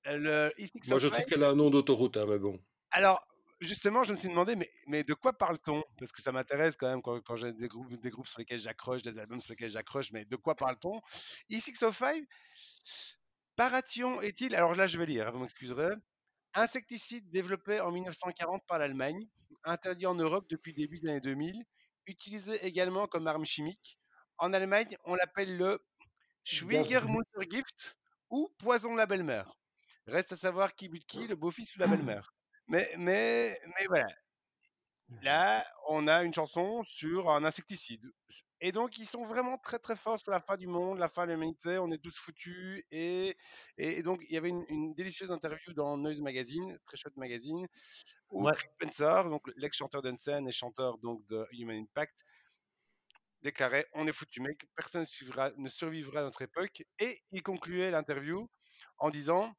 le 0.06 0.52
E605, 0.58 0.82
Moi 0.84 0.98
je 0.98 1.08
trouve 1.08 1.24
qu'elle 1.24 1.42
a 1.42 1.48
un 1.48 1.54
nom 1.54 1.70
d'autoroute, 1.70 2.18
hein, 2.18 2.26
mais 2.28 2.38
bon. 2.38 2.62
Alors, 2.90 3.26
justement, 3.60 4.04
je 4.04 4.12
me 4.12 4.16
suis 4.16 4.28
demandé, 4.28 4.56
mais, 4.56 4.70
mais 4.86 5.04
de 5.04 5.14
quoi 5.14 5.32
parle-t-on? 5.32 5.82
Parce 5.98 6.12
que 6.12 6.22
ça 6.22 6.32
m'intéresse 6.32 6.76
quand 6.76 6.88
même 6.88 7.02
quand, 7.02 7.20
quand 7.20 7.36
j'ai 7.36 7.52
des 7.52 7.68
groupes, 7.68 7.92
des 8.00 8.10
groupes 8.10 8.26
sur 8.26 8.38
lesquels 8.40 8.60
j'accroche, 8.60 9.02
des 9.02 9.18
albums 9.18 9.40
sur 9.40 9.52
lesquels 9.52 9.70
j'accroche, 9.70 10.10
mais 10.12 10.24
de 10.24 10.36
quoi 10.36 10.54
parle-t-on? 10.56 11.00
E605, 11.50 12.24
Paration 13.56 14.20
est-il, 14.22 14.54
alors 14.56 14.74
là 14.74 14.86
je 14.88 14.98
vais 14.98 15.06
lire, 15.06 15.28
hein, 15.28 15.30
vous 15.32 15.38
m'excuserez, 15.38 15.90
insecticide 16.54 17.30
développé 17.30 17.80
en 17.80 17.90
1940 17.92 18.62
par 18.66 18.78
l'Allemagne, 18.78 19.28
interdit 19.64 20.06
en 20.06 20.14
Europe 20.14 20.46
depuis 20.48 20.72
le 20.72 20.78
début 20.78 20.96
des 20.96 21.08
années 21.08 21.20
2000, 21.20 21.64
utilisé 22.06 22.64
également 22.66 23.06
comme 23.06 23.26
arme 23.26 23.44
chimique. 23.44 23.98
En 24.38 24.52
Allemagne, 24.52 24.96
on 25.04 25.14
l'appelle 25.14 25.56
le 25.56 25.80
Schwiegermuttergift 26.44 27.98
ou 28.30 28.48
poison 28.58 28.92
de 28.92 28.98
la 28.98 29.06
belle-mère. 29.06 29.54
Reste 30.06 30.32
à 30.32 30.36
savoir 30.36 30.74
qui 30.74 30.88
bute 30.88 31.06
qui, 31.06 31.26
le 31.28 31.36
beau-fils 31.36 31.76
ou 31.76 31.80
la 31.80 31.86
belle-mère. 31.88 32.34
Mais, 32.68 32.88
mais, 32.98 33.58
mais 33.66 33.86
voilà. 33.88 34.08
Là, 35.22 35.66
on 35.88 36.08
a 36.08 36.24
une 36.24 36.34
chanson 36.34 36.82
sur 36.84 37.30
un 37.30 37.44
insecticide. 37.44 38.10
Et 38.60 38.72
donc, 38.72 38.98
ils 38.98 39.06
sont 39.06 39.24
vraiment 39.26 39.58
très 39.58 39.78
très 39.78 39.96
forts 39.96 40.20
sur 40.20 40.30
la 40.30 40.40
fin 40.40 40.56
du 40.56 40.66
monde, 40.66 40.98
la 40.98 41.08
fin 41.08 41.26
de 41.26 41.32
l'humanité, 41.32 41.78
on 41.78 41.90
est 41.92 41.98
tous 41.98 42.16
foutus. 42.16 42.84
Et, 42.90 43.36
et, 43.78 43.98
et 43.98 44.02
donc, 44.02 44.22
il 44.28 44.34
y 44.34 44.36
avait 44.36 44.50
une, 44.50 44.64
une 44.68 44.94
délicieuse 44.94 45.30
interview 45.30 45.72
dans 45.72 45.96
Noise 45.96 46.20
Magazine, 46.20 46.78
très 46.84 46.96
chouette 46.96 47.16
magazine, 47.16 47.66
où 48.30 48.44
Ouais. 48.44 48.52
Chris 48.52 48.68
Spencer, 48.74 49.30
donc 49.30 49.42
l'ex-chanteur 49.56 50.02
d'Unsen 50.02 50.48
et 50.48 50.52
chanteur 50.52 50.98
donc 50.98 51.26
de 51.28 51.46
Human 51.52 51.76
Impact, 51.78 52.24
déclarait 53.42 53.86
On 53.92 54.06
est 54.06 54.12
foutu, 54.12 54.40
mec, 54.40 54.66
personne 54.76 55.02
ne 55.02 55.06
survivra, 55.06 55.50
ne 55.56 55.68
survivra 55.68 56.20
à 56.20 56.22
notre 56.24 56.42
époque. 56.42 56.82
Et 56.98 57.18
il 57.32 57.42
concluait 57.42 57.90
l'interview 57.90 58.48
en 58.98 59.10
disant 59.10 59.54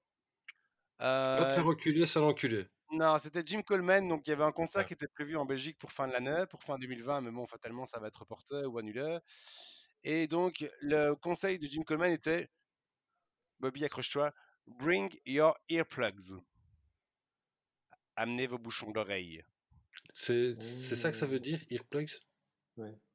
euh, 1.01 1.55
faire 1.55 1.65
reculer, 1.65 2.05
sale 2.05 2.23
enculé. 2.23 2.67
Non, 2.91 3.17
c'était 3.19 3.41
Jim 3.45 3.61
Coleman, 3.61 4.07
donc 4.07 4.27
il 4.27 4.31
y 4.31 4.33
avait 4.33 4.43
un 4.43 4.51
concert 4.51 4.85
qui 4.85 4.93
était 4.93 5.07
prévu 5.07 5.37
en 5.37 5.45
Belgique 5.45 5.77
pour 5.79 5.91
fin 5.91 6.07
de 6.07 6.13
l'année, 6.13 6.45
pour 6.49 6.61
fin 6.63 6.77
2020, 6.77 7.21
mais 7.21 7.31
bon, 7.31 7.47
fatalement, 7.47 7.85
ça 7.85 7.99
va 7.99 8.07
être 8.07 8.19
reporté 8.19 8.65
ou 8.65 8.77
annulé. 8.77 9.17
Et 10.03 10.27
donc, 10.27 10.65
le 10.81 11.13
conseil 11.13 11.59
de 11.59 11.67
Jim 11.67 11.83
Coleman 11.83 12.11
était 12.11 12.49
Bobby, 13.59 13.85
accroche-toi, 13.85 14.33
bring 14.67 15.15
your 15.25 15.57
earplugs. 15.69 16.41
Amenez 18.15 18.47
vos 18.47 18.57
bouchons 18.57 18.91
d'oreille. 18.91 19.43
C'est 20.13 20.55
ça 20.95 21.11
que 21.11 21.17
ça 21.17 21.25
veut 21.27 21.39
dire, 21.39 21.59
earplugs? 21.69 22.19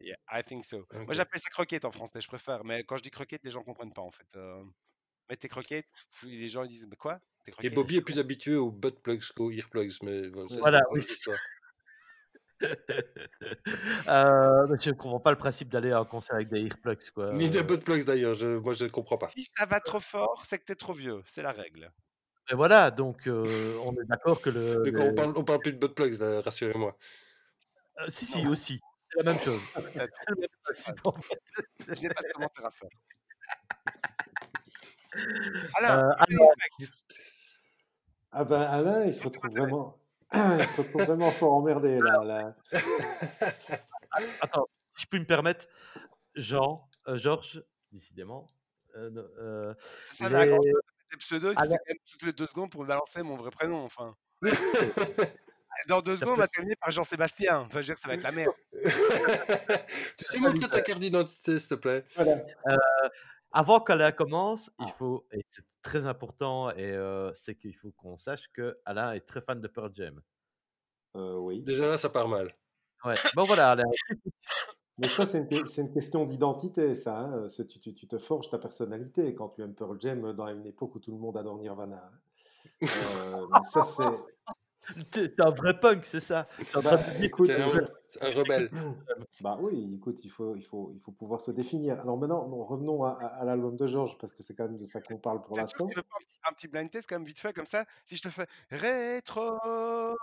Yeah, 0.01 0.17
I 0.31 0.43
think 0.45 0.65
so. 0.65 0.87
Moi, 0.93 1.15
j'appelle 1.15 1.41
ça 1.41 1.51
croquette 1.51 1.85
en 1.85 1.91
français, 1.91 2.21
je 2.21 2.29
préfère, 2.29 2.65
mais 2.65 2.85
quand 2.85 2.97
je 2.97 3.03
dis 3.03 3.11
croquette, 3.11 3.43
les 3.45 3.51
gens 3.51 3.63
comprennent 3.65 3.93
pas 3.93 4.03
en 4.03 4.13
fait. 4.13 4.37
Euh, 4.37 4.65
tes 5.41 5.49
croquettes, 5.49 6.07
les 6.23 6.49
gens 6.49 6.63
ils 6.63 6.69
disent 6.69 6.87
Mais 6.89 6.97
quoi? 6.97 7.21
Et 7.63 7.71
Bobby 7.71 7.97
est 7.97 8.01
plus 8.03 8.19
habitué 8.19 8.57
aux 8.57 8.71
butt 8.71 8.99
plugs 9.03 9.23
qu'aux 9.37 9.51
earplugs, 9.51 9.93
mais 10.03 10.29
voilà, 10.61 10.79
ça, 10.81 10.85
oui. 10.91 11.01
Euh, 14.09 14.67
mais 14.69 14.79
je 14.81 14.91
ne 14.91 14.95
comprends 14.95 15.21
pas 15.21 15.31
le 15.31 15.37
principe 15.37 15.69
d'aller 15.69 15.93
à 15.93 15.99
un 15.99 16.05
concert 16.07 16.37
avec 16.37 16.49
des 16.49 16.63
earplugs, 16.63 17.11
quoi. 17.15 17.33
Ni 17.35 17.51
des 17.51 17.59
Euh, 17.59 17.63
butt 17.63 17.85
plugs 17.85 18.05
d'ailleurs, 18.05 18.35
je, 18.35 18.57
moi 18.59 18.73
je 18.73 18.85
ne 18.85 18.89
comprends 18.89 19.19
pas. 19.19 19.29
Si 19.29 19.47
ça 19.57 19.67
va 19.67 19.79
trop 19.81 20.01
fort, 20.01 20.45
c'est 20.47 20.59
que 20.59 20.65
t'es 20.65 20.75
trop 20.75 20.95
vieux, 20.95 21.23
c'est 21.27 21.43
la 21.43 21.53
règle. 21.53 21.93
mais 22.51 22.57
voilà, 22.57 22.91
donc 22.91 23.27
euh, 23.27 23.77
on 23.85 23.93
est 23.95 24.05
d'accord 24.07 24.41
que 24.41 24.49
le. 24.51 24.83
Mais 24.85 24.93
quand 24.93 25.05
les- 25.05 25.11
on 25.11 25.15
parle, 25.15 25.33
on 25.37 25.45
parle 25.45 25.61
plus 25.61 25.73
de 25.75 25.79
butt 25.79 25.95
plugs, 25.95 26.19
là, 26.19 26.41
rassurez-moi. 26.41 26.97
Euh, 28.01 28.07
si, 28.09 28.25
si, 28.25 28.47
aussi. 28.47 28.81
C'est 29.11 29.23
la 29.23 29.33
même 29.33 29.41
chose. 29.41 29.61
C'est 29.75 30.31
le 30.31 30.37
même 30.41 30.49
principe, 30.63 31.07
en 31.07 31.13
fait. 31.13 31.41
Je 31.89 32.03
n'ai 32.03 32.09
pas 32.09 32.23
de 32.23 32.33
commentaire 32.33 32.67
à 32.67 32.71
faire. 32.71 32.89
Alain, 35.75 35.99
Euh, 35.99 36.13
alors. 36.19 36.53
Ah 38.33 38.45
ben 38.45 38.61
Alain, 38.61 39.05
il 39.05 39.15
se 39.15 39.23
retrouve 39.23 39.51
vraiment, 39.51 39.99
il 40.35 40.67
se 40.67 40.77
retrouve 40.81 41.03
vraiment 41.05 41.31
fort 41.31 41.55
emmerdé 41.55 41.99
là. 42.01 42.23
là. 42.25 42.55
Attends, 44.41 44.67
si 44.97 45.03
je 45.05 45.09
peux 45.09 45.19
me 45.19 45.25
permettre, 45.27 45.67
Jean, 46.35 46.89
euh, 47.09 47.17
Georges, 47.17 47.63
décidément. 47.93 48.47
euh, 48.97 49.11
euh, 49.39 49.75
C'est 50.05 50.25
ça, 50.25 50.31
mais 50.31 50.37
à 50.41 50.45
les- 50.45 50.51
chose, 50.57 50.81
des 51.13 51.17
pseudos, 51.19 51.55
Ah, 51.57 51.67
même 51.69 51.79
toutes 52.11 52.23
les 52.23 52.33
deux 52.33 52.47
secondes 52.47 52.71
pour 52.71 52.83
me 52.83 52.89
balancer 52.89 53.23
mon 53.23 53.37
vrai 53.37 53.51
prénom, 53.51 53.85
enfin. 53.85 54.15
Dans 55.89 56.01
deux 56.01 56.17
secondes, 56.17 56.35
on 56.35 56.39
va 56.39 56.49
terminer 56.49 56.75
par 56.77 56.91
Jean-Sébastien. 56.91 57.59
Enfin, 57.61 57.69
je 57.83 57.89
veux 57.89 57.95
dire, 57.95 57.99
ça 57.99 58.09
va 58.09 58.15
être 58.15 58.23
la 58.23 58.33
merde. 58.33 58.53
tu 60.17 60.25
sais 60.25 60.39
montrer 60.39 60.69
ta 60.71 60.81
carte 60.81 61.01
d'identité, 61.01 61.59
s'il 61.59 61.69
te 61.69 61.75
plaît 61.75 62.05
Voilà. 62.15 62.43
Avant 63.59 63.81
qu'Alain 63.81 64.13
commence, 64.13 64.71
il 64.81 64.93
faut, 64.99 65.27
et 65.33 65.41
c'est 65.51 65.65
très 65.81 66.05
important, 66.05 66.69
et 66.73 66.93
euh, 66.93 67.33
c'est 67.33 67.55
qu'il 67.55 67.75
faut 67.75 67.91
qu'on 67.93 68.19
sache 68.19 68.49
que 68.53 68.79
Alain 68.85 69.13
est 69.13 69.21
très 69.21 69.41
fan 69.41 69.63
de 69.63 69.67
Pearl 69.67 69.91
Jam. 69.95 70.21
Euh, 71.17 71.37
oui. 71.39 71.63
Déjà 71.63 71.89
là, 71.89 71.97
ça 71.97 72.11
part 72.11 72.29
mal. 72.29 72.53
Ouais. 73.03 73.15
Bon 73.35 73.45
voilà, 73.45 73.71
Alain. 73.71 73.89
Mais 74.99 75.09
ça, 75.09 75.25
c'est 75.25 75.39
une, 75.39 75.93
question 75.95 76.27
d'identité, 76.27 76.95
ça. 76.95 77.19
hein. 77.19 77.47
Tu, 77.67 77.81
tu- 77.81 77.95
tu 77.95 78.07
te 78.07 78.19
forges 78.19 78.51
ta 78.51 78.59
personnalité 78.59 79.35
quand 79.35 79.49
tu 79.49 79.63
aimes 79.63 79.75
Pearl 79.75 79.99
Jam 80.03 80.35
dans 80.35 80.49
une 80.49 80.67
époque 80.67 80.95
où 80.95 80.99
tout 80.99 81.13
le 81.13 81.19
monde 81.19 81.39
adore 81.39 81.57
Nirvana. 81.57 82.11
hein. 82.13 82.19
Euh, 83.17 83.47
ça, 83.65 83.85
c'est. 83.85 85.05
T'es 85.11 85.41
un 85.41 85.51
vrai 85.51 85.81
punk, 85.81 86.05
c'est 86.05 86.21
ça? 86.21 86.47
Bah, 86.75 87.01
écoute. 87.23 87.51
Un 88.21 88.31
rebelle. 88.31 88.71
Bah 89.43 89.57
oui, 89.61 89.95
écoute, 89.97 90.25
il 90.25 90.31
faut, 90.31 90.57
il 90.57 90.65
faut, 90.65 90.91
il 90.95 91.01
faut 91.01 91.13
pouvoir 91.13 91.41
se 91.41 91.51
définir. 91.51 92.01
Alors 92.01 92.17
maintenant, 92.19 92.49
non, 92.49 92.65
revenons 92.65 93.05
à, 93.05 93.11
à- 93.11 93.27
à 93.41 93.45
l'album 93.45 93.77
de 93.77 93.87
Georges, 93.87 94.17
parce 94.19 94.33
que 94.33 94.43
c'est 94.43 94.55
quand 94.55 94.65
même 94.65 94.79
de 94.79 94.85
ça 94.85 95.01
qu'on 95.01 95.19
parle 95.19 95.43
pour 95.43 95.57
l'instant. 95.59 95.87
un 95.87 95.91
petit, 95.91 96.01
un 96.49 96.53
petit 96.53 96.69
blind 96.69 96.91
test 96.91 97.09
quand 97.09 97.17
même 97.17 97.27
vite 97.27 97.41
fait 97.41 97.53
comme 97.53 97.67
ça 97.67 97.85
Si 98.07 98.17
je 98.17 98.23
te 98.23 98.31
fais 98.31 98.47
rétroviseur 98.71 100.17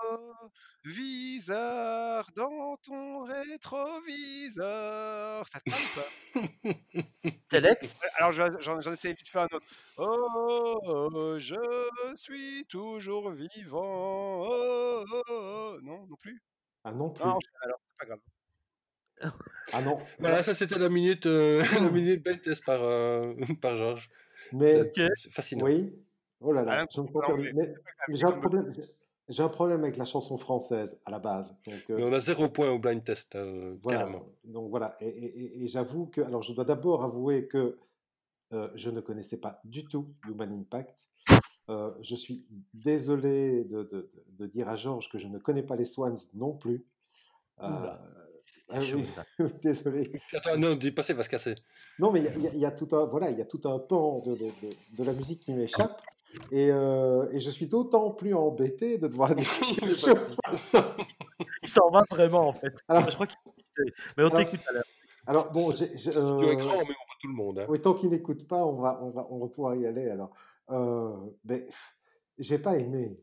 dans 2.35 2.75
ton 2.83 3.23
rétroviseur, 3.23 5.47
ça 5.47 5.59
te 5.59 5.69
parle 5.69 5.83
ou 5.83 5.95
pas? 5.95 6.09
Telex 7.49 7.93
Alors 8.17 8.31
je- 8.31 8.59
j'en 8.59 8.79
essaie 8.91 9.13
vite 9.13 9.29
fait 9.29 9.39
un 9.39 9.47
autre. 9.51 9.65
Oh, 9.97 11.35
je 11.37 11.55
suis 12.15 12.65
toujours 12.65 13.29
vivant. 13.31 14.43
Oh, 14.47 15.03
oh, 15.11 15.21
oh. 15.29 15.77
Non, 15.83 16.07
non 16.07 16.15
plus. 16.15 16.41
Ah 16.83 16.91
non 16.91 17.09
plus. 17.09 17.23
Non, 17.23 17.31
enchaîne 17.31 17.51
alors, 17.61 17.79
c'est 17.89 17.97
pas 17.99 18.05
grave. 18.05 19.33
Ah 19.71 19.81
non. 19.81 19.97
Voilà, 20.19 20.43
ça 20.43 20.53
c'était 20.53 20.77
la 20.79 20.89
minute, 20.89 21.25
euh, 21.25 21.63
la 21.89 21.89
minute 21.91 22.23
blind 22.23 22.41
test 22.41 22.63
par, 22.65 22.81
euh, 22.83 23.33
par 23.61 23.75
Georges. 23.75 24.09
Mais 24.51 24.81
Ok. 24.81 24.99
C'est 25.15 25.31
fascinant. 25.31 25.65
oui. 25.65 25.93
Oh 26.41 26.51
là 26.51 26.63
là, 26.63 26.85
j'ai 26.89 26.99
un 26.99 27.05
problème. 27.05 28.73
j'ai- 29.29 29.43
un 29.43 29.47
problème 29.49 29.81
avec 29.83 29.95
la 29.95 30.03
chanson 30.03 30.37
française 30.37 31.01
à 31.05 31.11
la 31.11 31.19
base. 31.19 31.57
Donc, 31.65 31.89
euh, 31.89 31.95
Mais 31.97 32.03
on 32.03 32.11
a 32.13 32.19
zéro 32.19 32.49
point 32.49 32.69
au 32.69 32.79
blind 32.79 33.01
test, 33.01 33.35
euh, 33.35 33.77
Voilà, 33.81 33.99
carrément. 33.99 34.25
donc 34.43 34.69
voilà, 34.69 34.97
et, 34.99 35.07
et- 35.07 35.39
et- 35.39 35.63
et 35.63 35.67
j'avoue 35.69 36.07
que, 36.07 36.19
alors 36.19 36.43
je 36.43 36.51
dois 36.51 36.65
d'abord 36.65 37.05
avouer 37.05 37.47
que 37.47 37.79
euh, 38.51 38.69
je 38.75 38.89
ne 38.89 38.99
connaissais 38.99 39.39
pas 39.39 39.61
du 39.63 39.85
tout 39.85 40.13
Human 40.27 40.51
Impact. 40.51 41.07
Euh, 41.69 41.91
je 42.01 42.15
suis 42.15 42.45
désolé 42.73 43.63
de, 43.63 43.83
de- 43.83 44.09
de- 44.13 44.23
de 44.37 44.45
dire 44.47 44.67
à 44.67 44.75
Georges 44.75 45.09
que 45.09 45.17
je 45.17 45.27
ne 45.27 45.37
connais 45.39 45.63
pas 45.63 45.75
les 45.77 45.85
Swans 45.85 46.13
non 46.33 46.53
plus. 46.53 46.85
Euh, 47.61 47.65
ah 48.69 48.79
oui, 48.79 49.05
désolé. 49.63 50.11
Attends, 50.33 50.57
non, 50.57 50.75
dis 50.75 50.91
pas, 50.91 51.03
ça 51.03 51.13
va 51.13 51.23
se 51.23 51.29
casser. 51.29 51.55
Non, 51.99 52.11
mais 52.11 52.19
il 52.21 52.41
y 52.43 52.47
a- 52.47 52.53
y, 52.53 52.71
y 52.73 52.75
tout 52.75 52.93
un, 52.95 53.05
voilà, 53.05 53.29
il 53.31 53.37
y 53.37 53.41
a 53.41 53.45
tout 53.45 53.61
un 53.65 53.79
pan 53.79 54.19
de, 54.25 54.31
de- 54.35 54.37
de- 54.61 54.75
de 54.97 55.03
la 55.03 55.13
musique 55.13 55.39
qui 55.39 55.53
m'échappe. 55.53 56.01
Et, 56.51 56.69
euh, 56.71 57.29
et 57.31 57.39
je 57.39 57.49
suis 57.51 57.67
d'autant 57.67 58.09
plus 58.11 58.33
embêté 58.33 58.97
de 58.97 59.07
devoir 59.07 59.33
dire 59.35 59.47
Il 61.61 61.69
s'en 61.69 61.89
va 61.91 62.03
vraiment, 62.09 62.47
en 62.49 62.53
fait. 62.53 62.73
Alors- 62.87 63.09
je 63.09 63.15
crois 63.15 63.27
qu'il 63.27 63.37
Mais 64.17 64.23
on 64.23 64.27
Alors- 64.27 64.37
t'écoute, 64.39 64.59
Alain. 64.69 64.81
Alors, 65.25 65.51
bon, 65.51 65.71
j'ai- 65.73 65.85
euh, 66.09 66.55
grand, 66.55 66.79
mais 66.79 66.81
on 66.81 66.85
pas 66.85 67.17
tout 67.21 67.27
le 67.29 67.33
monde. 67.33 67.59
hein. 67.59 67.65
Oui, 67.69 67.79
tant 67.79 67.93
qu'il 67.93 68.09
n'écoute 68.09 68.45
pas, 68.47 68.65
on 68.65 68.73
va, 68.73 68.99
on 69.01 69.09
va, 69.11 69.25
on 69.29 69.39
va 69.39 69.47
pouvoir 69.47 69.75
y 69.75 69.85
aller. 69.85 70.09
Alors, 70.09 70.31
pff, 70.67 71.97
j'ai 72.37 72.59
pas 72.59 72.77
aimé. 72.77 73.19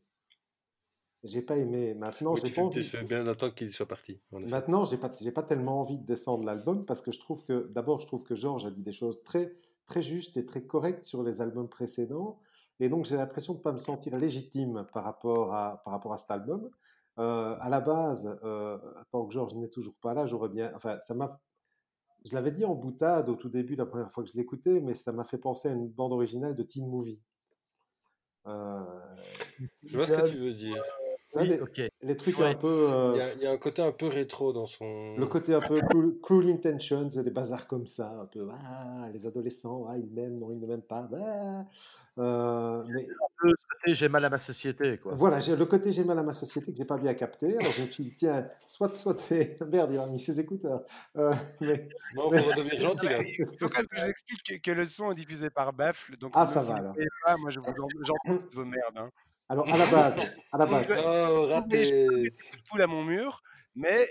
J'ai 1.22 1.42
pas 1.42 1.58
aimé. 1.58 1.94
Maintenant, 1.94 2.32
Oui, 2.32 2.40
j'ai 2.42 2.54
pas 2.54 2.62
envie. 2.62 2.88
bien 3.06 3.24
d'attendre 3.24 3.54
qu'il 3.54 3.70
soit 3.70 3.86
parti. 3.86 4.22
Maintenant, 4.32 4.86
j'ai 4.86 4.96
pas, 4.96 5.12
j'ai 5.20 5.32
pas 5.32 5.42
tellement 5.42 5.80
envie 5.80 5.98
de 5.98 6.04
descendre 6.06 6.44
l'album 6.44 6.86
parce 6.86 7.02
que 7.02 7.12
je 7.12 7.18
trouve 7.18 7.44
que, 7.44 7.68
d'abord, 7.72 8.00
je 8.00 8.06
trouve 8.06 8.24
que 8.24 8.34
Georges 8.34 8.64
a 8.64 8.70
dit 8.70 8.82
des 8.82 8.92
choses 8.92 9.22
très, 9.22 9.54
très 9.84 10.00
justes 10.00 10.36
et 10.38 10.46
très 10.46 10.64
correctes 10.64 11.04
sur 11.04 11.22
les 11.22 11.42
albums 11.42 11.68
précédents, 11.68 12.40
et 12.78 12.88
donc 12.88 13.04
j'ai 13.04 13.16
l'impression 13.16 13.52
de 13.52 13.58
pas 13.58 13.72
me 13.72 13.78
sentir 13.78 14.16
légitime 14.16 14.86
par 14.94 15.04
rapport 15.04 15.52
à, 15.54 15.82
par 15.84 15.92
rapport 15.92 16.12
à 16.14 16.16
cet 16.16 16.30
album. 16.30 16.70
Euh, 17.18 17.54
à 17.60 17.68
la 17.68 17.80
base, 17.80 18.38
euh, 18.44 18.78
tant 19.10 19.26
que 19.26 19.34
Georges 19.34 19.54
n'est 19.56 19.68
toujours 19.68 19.96
pas 20.00 20.14
là, 20.14 20.26
j'aurais 20.26 20.48
bien, 20.48 20.72
enfin, 20.74 20.98
ça 21.00 21.12
m'a, 21.14 21.38
je 22.24 22.32
l'avais 22.34 22.52
dit 22.52 22.64
en 22.64 22.74
boutade 22.74 23.28
au 23.28 23.34
tout 23.34 23.50
début, 23.50 23.74
la 23.74 23.84
première 23.84 24.10
fois 24.10 24.22
que 24.24 24.30
je 24.30 24.36
l'écoutais, 24.38 24.80
mais 24.80 24.94
ça 24.94 25.12
m'a 25.12 25.24
fait 25.24 25.36
penser 25.36 25.68
à 25.68 25.72
une 25.72 25.88
bande 25.88 26.12
originale 26.14 26.54
de 26.56 26.62
Teen 26.62 26.86
Movie. 26.88 27.20
Euh, 28.46 28.80
Je 29.84 29.96
vois 29.96 30.06
ce 30.06 30.12
que 30.12 30.28
tu 30.30 30.38
veux 30.38 30.54
dire. 30.54 30.82
Ouais, 31.34 31.42
Oui, 31.42 31.48
les, 31.48 31.60
ok. 31.60 31.82
les 32.02 32.16
trucs 32.16 32.38
Ouais, 32.38 32.46
un 32.46 32.54
peu, 32.54 32.66
euh, 32.68 33.12
Il 33.14 33.18
y, 33.18 33.20
a, 33.22 33.34
il 33.34 33.40
y 33.42 33.46
a 33.46 33.50
un 33.52 33.56
côté 33.58 33.82
un 33.82 33.92
peu 33.92 34.06
rétro 34.06 34.52
dans 34.52 34.66
son. 34.66 35.16
le 35.16 35.26
côté 35.26 35.54
un 35.54 35.60
peu 35.60 35.80
cruel, 35.80 36.12
Cruel 36.22 36.50
Intentions, 36.50 37.06
des 37.22 37.30
bazars 37.30 37.66
comme 37.66 37.86
ça, 37.86 38.10
un 38.22 38.26
peu, 38.26 38.46
ah, 38.52 39.08
les 39.12 39.26
adolescents, 39.26 39.86
ah, 39.88 39.96
ils 39.98 40.10
m'aiment, 40.10 40.38
non, 40.38 40.50
ils 40.52 40.60
ne 40.60 40.66
m'aiment 40.66 40.82
pas. 40.82 41.08
ah. 41.14 41.64
Euh, 42.18 42.82
mais 43.86 43.94
j'ai 43.94 44.08
mal 44.10 44.22
à 44.26 44.28
ma 44.30 44.38
société, 44.38 44.98
quoi. 44.98 45.14
voilà, 45.14 45.38
le 45.38 45.64
côté 45.64 45.90
j'ai 45.90 46.04
mal 46.04 46.18
à 46.18 46.22
ma 46.22 46.34
société 46.34 46.70
que 46.70 46.76
j'ai 46.76 46.84
pas 46.84 46.98
bien 46.98 47.14
capté. 47.14 47.56
Alors 47.56 47.72
je 47.72 47.82
me 47.82 47.86
suis 47.86 48.04
dit, 48.04 48.14
tiens, 48.14 48.46
soit, 48.66 48.92
soit 48.94 49.18
c'est. 49.18 49.56
Merde, 49.72 49.90
il 49.92 49.98
a 49.98 50.06
mis 50.06 50.20
ses 50.20 50.38
écouteurs. 50.38 50.84
Euh, 51.16 51.32
mais, 51.62 51.88
Non, 52.14 52.24
faut 52.30 52.44
redevenir 52.50 52.78
gentil. 52.80 53.06
Il 53.28 53.46
faut 53.58 53.68
quand 53.70 53.78
même 53.78 53.86
que 53.86 53.96
je 53.96 54.02
vous 54.04 54.10
explique 54.10 54.42
que, 54.62 54.70
que 54.70 54.76
le 54.76 54.84
son 54.84 55.12
est 55.12 55.14
diffusé 55.14 55.48
par 55.48 55.72
Baffle. 55.72 56.16
Donc 56.18 56.32
Ah, 56.34 56.46
ça 56.46 56.62
va, 56.62 56.74
alors. 56.74 56.94
pas, 57.24 57.36
moi 57.38 57.48
je 57.50 57.60
vous 57.60 57.66
en- 57.68 58.38
vos 58.52 58.64
merdes. 58.66 58.96
Hein. 58.98 59.08
Alors, 59.50 59.68
à 59.68 59.76
la 59.76 59.86
base, 59.86 60.14
à 60.52 60.58
la 60.58 60.66
base, 60.86 60.86
Oh, 61.04 61.46
raté. 61.48 62.32
Poule 62.70 62.82
à 62.82 62.86
mon 62.86 63.02
mur, 63.04 63.42
mais 63.74 64.06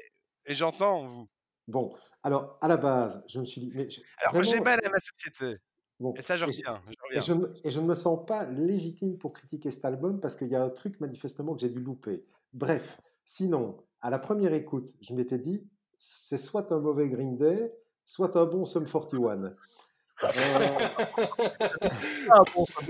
j'entends 0.47 1.07
vous. 1.07 1.27
bon, 1.67 1.93
alors, 2.23 2.57
à 2.61 2.67
la 2.67 2.75
base, 2.75 3.23
je 3.29 3.39
me 3.39 3.45
suis 3.45 3.61
dit, 3.61 3.71
mais 3.73 3.89
je- 3.89 4.01
Alors 4.21 4.33
moi, 4.33 4.43
j'ai 4.43 4.59
mal 4.59 4.79
à 4.83 4.89
ma 4.89 4.99
société. 4.99 5.57
bon, 5.99 6.13
Et 6.15 6.21
ça, 6.21 6.35
je 6.35 6.43
et 6.45 6.51
je- 6.51 6.57
retiens. 6.57 6.81
Je 6.87 6.91
Et 6.91 6.95
reviens. 7.07 7.21
je, 7.21 7.33
ne- 7.33 7.47
et 7.63 7.69
je 7.71 7.79
ne 7.79 7.85
me 7.85 7.95
sens 7.95 8.25
pas 8.25 8.43
légitime 8.43 9.17
pour 9.17 9.31
critiquer 9.31 9.71
cet 9.71 9.85
album 9.85 10.19
parce 10.19 10.35
qu'il 10.35 10.49
y 10.49 10.55
a 10.55 10.61
un 10.61 10.69
truc 10.69 10.99
manifestement 10.99 11.53
que 11.55 11.61
j'ai 11.61 11.69
dû 11.69 11.79
louper. 11.79 12.25
Bref, 12.53 12.99
sinon, 13.23 13.77
à 14.01 14.09
la 14.09 14.19
première 14.19 14.53
écoute, 14.53 14.93
je 15.01 15.13
m'étais 15.13 15.39
dit, 15.39 15.65
c'est 15.97 16.37
soit 16.37 16.69
un 16.73 16.79
mauvais 16.79 17.07
Green 17.07 17.37
Day, 17.37 17.73
soit 18.03 18.35
un 18.35 18.45
bon 18.45 18.65
Sum 18.65 18.85
41. 18.85 19.53
Euh, 20.23 20.29
Ah, 22.31 22.43
bon, 22.53 22.65
ça, 22.65 22.81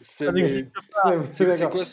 C'est- 0.00 1.46
d'accord. 1.46 1.70
quoi 1.70 1.84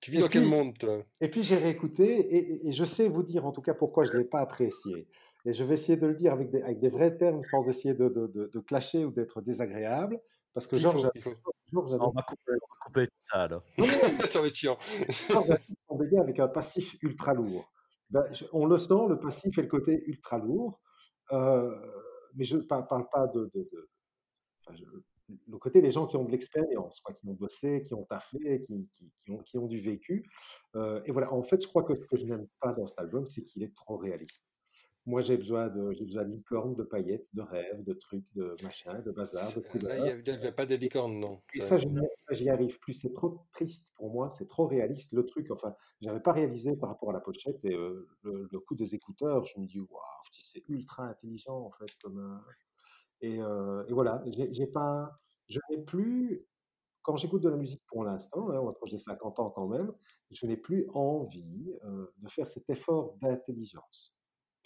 Tu 0.00 0.10
vis 0.10 0.18
Et 0.18 0.20
dans 0.20 0.28
quel 0.28 0.42
puis- 0.42 0.50
monde, 0.50 0.76
toi? 0.78 0.98
Et 1.20 1.28
puis 1.28 1.42
j'ai 1.42 1.56
réécouté 1.56 2.04
et, 2.04 2.68
et- 2.68 2.72
je 2.72 2.84
sais 2.84 3.08
vous 3.08 3.22
dire 3.22 3.44
en 3.46 3.52
tout 3.52 3.62
cas 3.62 3.74
pourquoi 3.74 4.04
je 4.04 4.12
ne 4.12 4.18
l'ai 4.18 4.24
pas 4.24 4.40
apprécié. 4.40 5.08
Et 5.44 5.52
je 5.52 5.64
vais 5.64 5.74
essayer 5.74 5.96
de 5.98 6.06
le 6.06 6.14
dire 6.14 6.32
avec 6.32 6.50
des, 6.50 6.62
avec 6.62 6.78
des 6.80 6.88
vrais 6.88 7.16
termes 7.16 7.42
sans 7.44 7.68
essayer 7.68 7.94
de, 7.94 8.08
de, 8.08 8.26
de- 8.26 8.50
de 8.52 8.60
clasher 8.60 9.04
ou 9.04 9.10
d'être 9.10 9.40
désagréable. 9.40 10.20
Parce 10.54 10.66
que 10.66 10.76
Georges, 10.76 11.08
On 11.72 12.10
va 12.10 12.22
couper, 12.22 12.52
on 12.52 12.56
va 12.56 12.76
couper 12.84 13.06
tout 13.06 13.12
ça, 13.32 13.42
alors. 13.42 13.62
Ça 14.32 14.40
va 14.40 14.46
être 14.48 14.54
chiant. 14.54 14.78
Georges 15.28 15.58
avec 16.20 16.38
un 16.40 16.48
passif 16.48 16.96
ultra 17.02 17.34
lourd. 17.34 17.70
Ben, 18.10 18.24
je- 18.32 18.44
on 18.52 18.66
le 18.66 18.76
sent, 18.78 19.06
le 19.08 19.18
passif 19.18 19.56
et 19.58 19.62
le 19.62 19.68
côté 19.68 20.02
ultra 20.06 20.38
lourd. 20.38 20.80
Euh, 21.32 21.70
mais 22.34 22.44
je 22.44 22.56
ne 22.56 22.62
parle, 22.62 22.86
parle 22.86 23.08
pas 23.10 23.26
de. 23.28 23.44
de- 23.54 23.68
de- 23.72 23.88
enfin, 24.68 24.74
je- 24.76 25.34
le 25.46 25.58
côté 25.58 25.82
des 25.82 25.90
gens 25.90 26.06
qui 26.06 26.16
ont 26.16 26.24
de 26.24 26.30
l'expérience, 26.30 27.02
qui 27.14 27.28
ont 27.28 27.34
bossé, 27.34 27.82
qui 27.82 27.92
ont 27.92 28.04
taffé, 28.04 28.62
qui, 28.66 28.88
qui, 28.94 29.12
qui 29.24 29.30
ont, 29.30 29.38
qui 29.38 29.58
ont 29.58 29.66
du 29.66 29.78
vécu. 29.78 30.24
Euh, 30.74 31.02
et 31.04 31.12
voilà, 31.12 31.32
en 31.34 31.42
fait, 31.42 31.62
je 31.62 31.68
crois 31.68 31.82
que 31.82 31.94
ce 31.94 32.06
que 32.06 32.16
je 32.16 32.24
n'aime 32.24 32.46
pas 32.60 32.72
dans 32.72 32.86
cet 32.86 32.98
album, 32.98 33.26
c'est 33.26 33.42
qu'il 33.42 33.62
est 33.62 33.74
trop 33.74 33.98
réaliste. 33.98 34.44
Moi, 35.04 35.20
j'ai 35.22 35.36
besoin 35.36 35.68
de, 35.68 35.92
j'ai 35.92 36.04
besoin 36.04 36.24
de 36.24 36.32
licornes, 36.32 36.74
de 36.74 36.82
paillettes, 36.82 37.26
de 37.34 37.40
rêves, 37.42 37.82
de 37.82 37.92
trucs, 37.94 38.24
de 38.34 38.56
machin, 38.62 39.00
de 39.00 39.10
bazar, 39.10 39.52
de 39.54 39.60
Là, 39.60 39.68
couleurs. 39.68 39.96
il 39.96 40.22
n'y 40.22 40.30
avait 40.30 40.52
pas 40.52 40.66
des 40.66 40.76
licornes, 40.76 41.18
non. 41.18 41.42
Et 41.54 41.60
Ça- 41.60 41.76
je 41.78 42.42
n'y 42.42 42.50
arrive 42.50 42.78
plus. 42.78 42.92
C'est 42.94 43.12
trop 43.12 43.40
triste 43.52 43.92
pour 43.96 44.10
moi, 44.10 44.28
c'est 44.30 44.46
trop 44.48 44.66
réaliste. 44.66 45.12
Le 45.12 45.24
truc, 45.24 45.50
enfin, 45.50 45.74
j'avais 46.00 46.20
pas 46.20 46.32
réalisé 46.32 46.76
par 46.76 46.90
rapport 46.90 47.10
à 47.10 47.12
la 47.14 47.20
pochette 47.20 47.62
et 47.64 47.74
euh, 47.74 48.06
le, 48.22 48.48
le 48.50 48.60
coup 48.60 48.74
des 48.74 48.94
écouteurs, 48.94 49.44
je 49.46 49.58
me 49.60 49.66
dis, 49.66 49.80
waouh, 49.80 50.00
c'est 50.30 50.62
ultra 50.68 51.04
intelligent 51.04 51.56
en 51.58 51.70
fait. 51.70 51.90
Comme, 52.02 52.18
euh, 52.18 52.52
et, 53.20 53.40
euh, 53.40 53.84
et 53.88 53.92
voilà, 53.92 54.22
j'ai 54.26 54.66
pas, 54.66 55.18
je 55.48 55.58
n'ai 55.70 55.78
plus, 55.78 56.46
quand 57.02 57.16
j'écoute 57.16 57.42
de 57.42 57.48
la 57.48 57.56
musique 57.56 57.82
pour 57.86 58.04
l'instant, 58.04 58.50
hein, 58.50 58.58
entre 58.58 58.86
j'ai 58.86 58.98
50 58.98 59.38
ans 59.40 59.50
quand 59.50 59.66
même, 59.68 59.92
je 60.30 60.46
n'ai 60.46 60.56
plus 60.56 60.88
envie 60.94 61.74
euh, 61.84 62.06
de 62.18 62.28
faire 62.28 62.46
cet 62.46 62.68
effort 62.70 63.14
d'intelligence. 63.22 64.14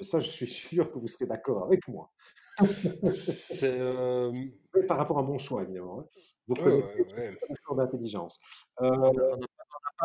Ça, 0.00 0.18
je 0.18 0.28
suis 0.28 0.46
sûr 0.48 0.90
que 0.92 0.98
vous 0.98 1.08
serez 1.08 1.26
d'accord 1.26 1.64
avec 1.64 1.86
moi. 1.88 2.10
Euh, 3.62 4.32
Mais 4.74 4.86
par 4.86 4.96
rapport 4.98 5.18
à 5.18 5.22
mon 5.22 5.38
choix, 5.38 5.62
évidemment. 5.62 6.00
hein. 6.00 6.06
Vous 6.48 6.54
ouais, 6.56 6.60
reconnaissez 6.64 7.14
ouais, 7.14 7.28
ouais. 7.30 7.38
effort 7.50 7.76
d'intelligence. 7.76 8.38
Euh, 8.80 8.90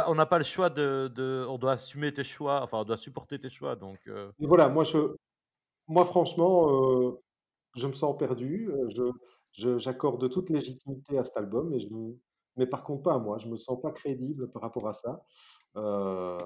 On 0.05 0.13
n'a 0.13 0.25
pas- 0.27 0.37
le 0.37 0.43
choix 0.43 0.69
de, 0.69 1.11
de- 1.15 1.45
On 1.49 1.57
doit 1.57 1.71
assumer 1.73 2.13
tes 2.13 2.23
choix, 2.23 2.61
enfin, 2.61 2.77
on 2.79 2.83
doit 2.83 2.97
supporter 2.97 3.39
tes 3.39 3.49
choix, 3.49 3.75
donc... 3.75 3.97
euh, 4.07 4.31
Et 4.39 4.45
voilà, 4.45 4.69
moi, 4.69 4.83
je, 4.83 5.15
moi 5.87 6.05
franchement, 6.05 7.17
je 7.77 7.87
me 7.87 7.93
sens 7.93 8.17
perdu. 8.17 8.69
euh, 8.71 9.77
j'accorde 9.77 10.29
toute 10.29 10.49
légitimité 10.49 11.17
à 11.17 11.23
cet 11.23 11.37
album, 11.37 11.69
mais, 11.69 11.79
je, 11.79 11.87
mais 12.57 12.67
par 12.67 12.83
contre 12.83 13.03
pas 13.03 13.13
à 13.15 13.19
moi. 13.19 13.37
Je 13.37 13.47
me 13.47 13.55
sens 13.57 13.79
pas 13.81 13.91
crédible 13.91 14.51
par 14.51 14.61
rapport 14.61 14.87
à 14.87 14.93
ça. 14.93 15.23
Euh, 15.77 16.37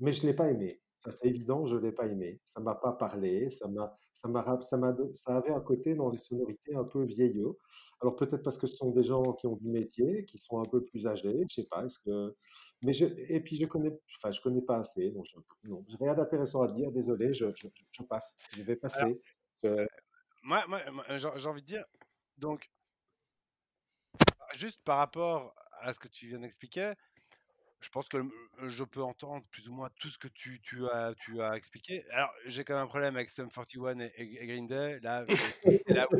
mais 0.00 0.12
je 0.12 0.26
l'ai 0.26 0.34
pas 0.34 0.50
aimé. 0.50 0.80
Ça, 0.98 1.10
c'est 1.12 1.28
évident, 1.28 1.66
je 1.66 1.76
l'ai 1.76 1.92
pas 1.92 2.06
aimé. 2.06 2.40
Ça 2.44 2.60
m'a 2.60 2.74
pas 2.74 2.92
parlé. 2.92 3.50
Ça 3.50 3.68
m'a, 3.68 3.96
ça 4.12 4.28
m'a, 4.28 4.58
ça 4.62 4.76
m'a, 4.78 4.96
ça 5.12 5.36
avait 5.36 5.50
un 5.52 5.60
côté 5.60 5.94
dans 5.94 6.10
les 6.10 6.18
sonorités 6.18 6.74
un 6.74 6.84
peu 6.84 7.04
vieillot. 7.04 7.58
Alors 8.00 8.16
peut-être 8.16 8.42
parce 8.42 8.58
que 8.58 8.66
ce 8.66 8.76
sont 8.76 8.90
des 8.90 9.02
gens 9.02 9.22
qui 9.34 9.46
ont 9.46 9.56
du 9.56 9.68
métier, 9.68 10.24
qui 10.24 10.38
sont 10.38 10.60
un 10.60 10.64
peu 10.64 10.82
plus 10.84 11.06
âgés. 11.06 11.44
Je 11.48 11.54
sais 11.62 11.68
pas. 11.70 11.84
Est-ce 11.84 11.98
que 11.98 12.34
mais 12.82 12.92
je, 12.92 13.06
et 13.06 13.40
puis 13.40 13.56
je 13.56 13.64
connais, 13.66 13.98
enfin, 14.18 14.30
je 14.30 14.40
connais 14.42 14.60
pas 14.60 14.76
assez, 14.78 15.10
donc 15.10 15.24
je, 15.26 15.36
non, 15.68 15.84
rien 16.00 16.14
d'intéressant 16.14 16.60
à 16.62 16.68
dire. 16.68 16.92
Désolé, 16.92 17.32
je, 17.32 17.46
je, 17.54 17.68
je 17.90 18.02
passe. 18.02 18.38
Je 18.52 18.62
vais 18.62 18.76
passer. 18.76 19.22
Moi, 20.44 20.62
moi, 20.68 20.80
moi, 20.92 21.04
j'ai 21.16 21.48
envie 21.48 21.62
de 21.62 21.66
dire, 21.66 21.84
donc, 22.36 22.70
juste 24.56 24.78
par 24.84 24.98
rapport 24.98 25.54
à 25.80 25.94
ce 25.94 25.98
que 25.98 26.08
tu 26.08 26.26
viens 26.28 26.38
d'expliquer, 26.38 26.92
je 27.80 27.88
pense 27.88 28.08
que 28.08 28.18
euh, 28.18 28.68
je 28.68 28.84
peux 28.84 29.02
entendre 29.02 29.44
plus 29.50 29.68
ou 29.68 29.72
moins 29.72 29.88
tout 30.00 30.08
ce 30.10 30.18
que 30.18 30.28
tu, 30.28 30.60
tu 30.60 30.86
as, 30.88 31.14
tu 31.14 31.40
as 31.40 31.56
expliqué. 31.56 32.04
Alors, 32.10 32.30
j'ai 32.44 32.62
quand 32.62 32.74
même 32.74 32.84
un 32.84 32.88
problème 32.88 33.16
avec 33.16 33.30
Sum 33.30 33.50
41 33.50 34.00
et, 34.00 34.12
et 34.16 34.46
Green 34.46 34.66
Day. 34.66 35.00
Là, 35.00 35.24
c'est 35.86 35.94
là 35.94 36.06
où 36.12 36.16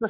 Ça, 0.00 0.08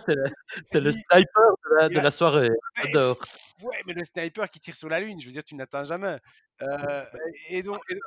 c'est 0.70 0.80
le, 0.80 0.90
sniper 0.90 1.50
de 1.64 1.76
la, 1.78 1.88
de 1.88 2.00
la 2.00 2.10
soirée. 2.10 2.50
Ouais, 2.50 2.84
J'adore. 2.84 3.18
ouais, 3.62 3.82
mais 3.86 3.94
le 3.94 4.04
sniper 4.04 4.50
qui 4.50 4.58
tire 4.58 4.74
sur 4.74 4.88
la 4.88 4.98
lune, 4.98 5.20
je 5.20 5.26
veux 5.26 5.32
dire, 5.32 5.44
tu 5.44 5.54
n'atteins 5.54 5.84
jamais. 5.84 6.18
Euh, 6.62 7.04
et 7.48 7.62
donc, 7.62 7.80
et- 7.88 7.98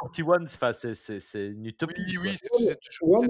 41, 0.00 0.44
enfin, 0.44 0.72
c'est, 0.72 0.94
c'est, 0.94 1.20
c'est 1.20 1.46
une 1.46 1.66
utopie. 1.66 1.94
oui, 2.18 2.38
oui, 2.52 2.66
c'est 2.68 2.80
toujours, 2.80 3.24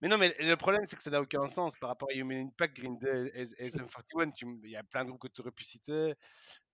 mais 0.00 0.08
non, 0.08 0.18
mais 0.18 0.34
le 0.38 0.54
problème, 0.56 0.82
c'est 0.86 0.96
que 0.96 1.02
ça 1.02 1.10
n'a 1.10 1.20
aucun 1.20 1.46
sens 1.48 1.74
par 1.76 1.90
rapport 1.90 2.08
à 2.10 2.14
Human 2.14 2.46
Impact, 2.46 2.76
Green 2.76 2.98
Day 2.98 3.30
et, 3.34 3.66
et 3.66 3.70
Sum 3.70 3.88
41. 3.88 4.30
tu 4.32 4.44
m- 4.46 4.60
Il 4.64 4.70
y 4.70 4.76
a 4.76 4.84
plein 4.84 5.04
de 5.04 5.10
groupes 5.10 5.22
que 5.22 5.28
tu 5.28 5.40
aurais 5.40 5.50
pu 5.52 5.64
citer, 5.64 6.14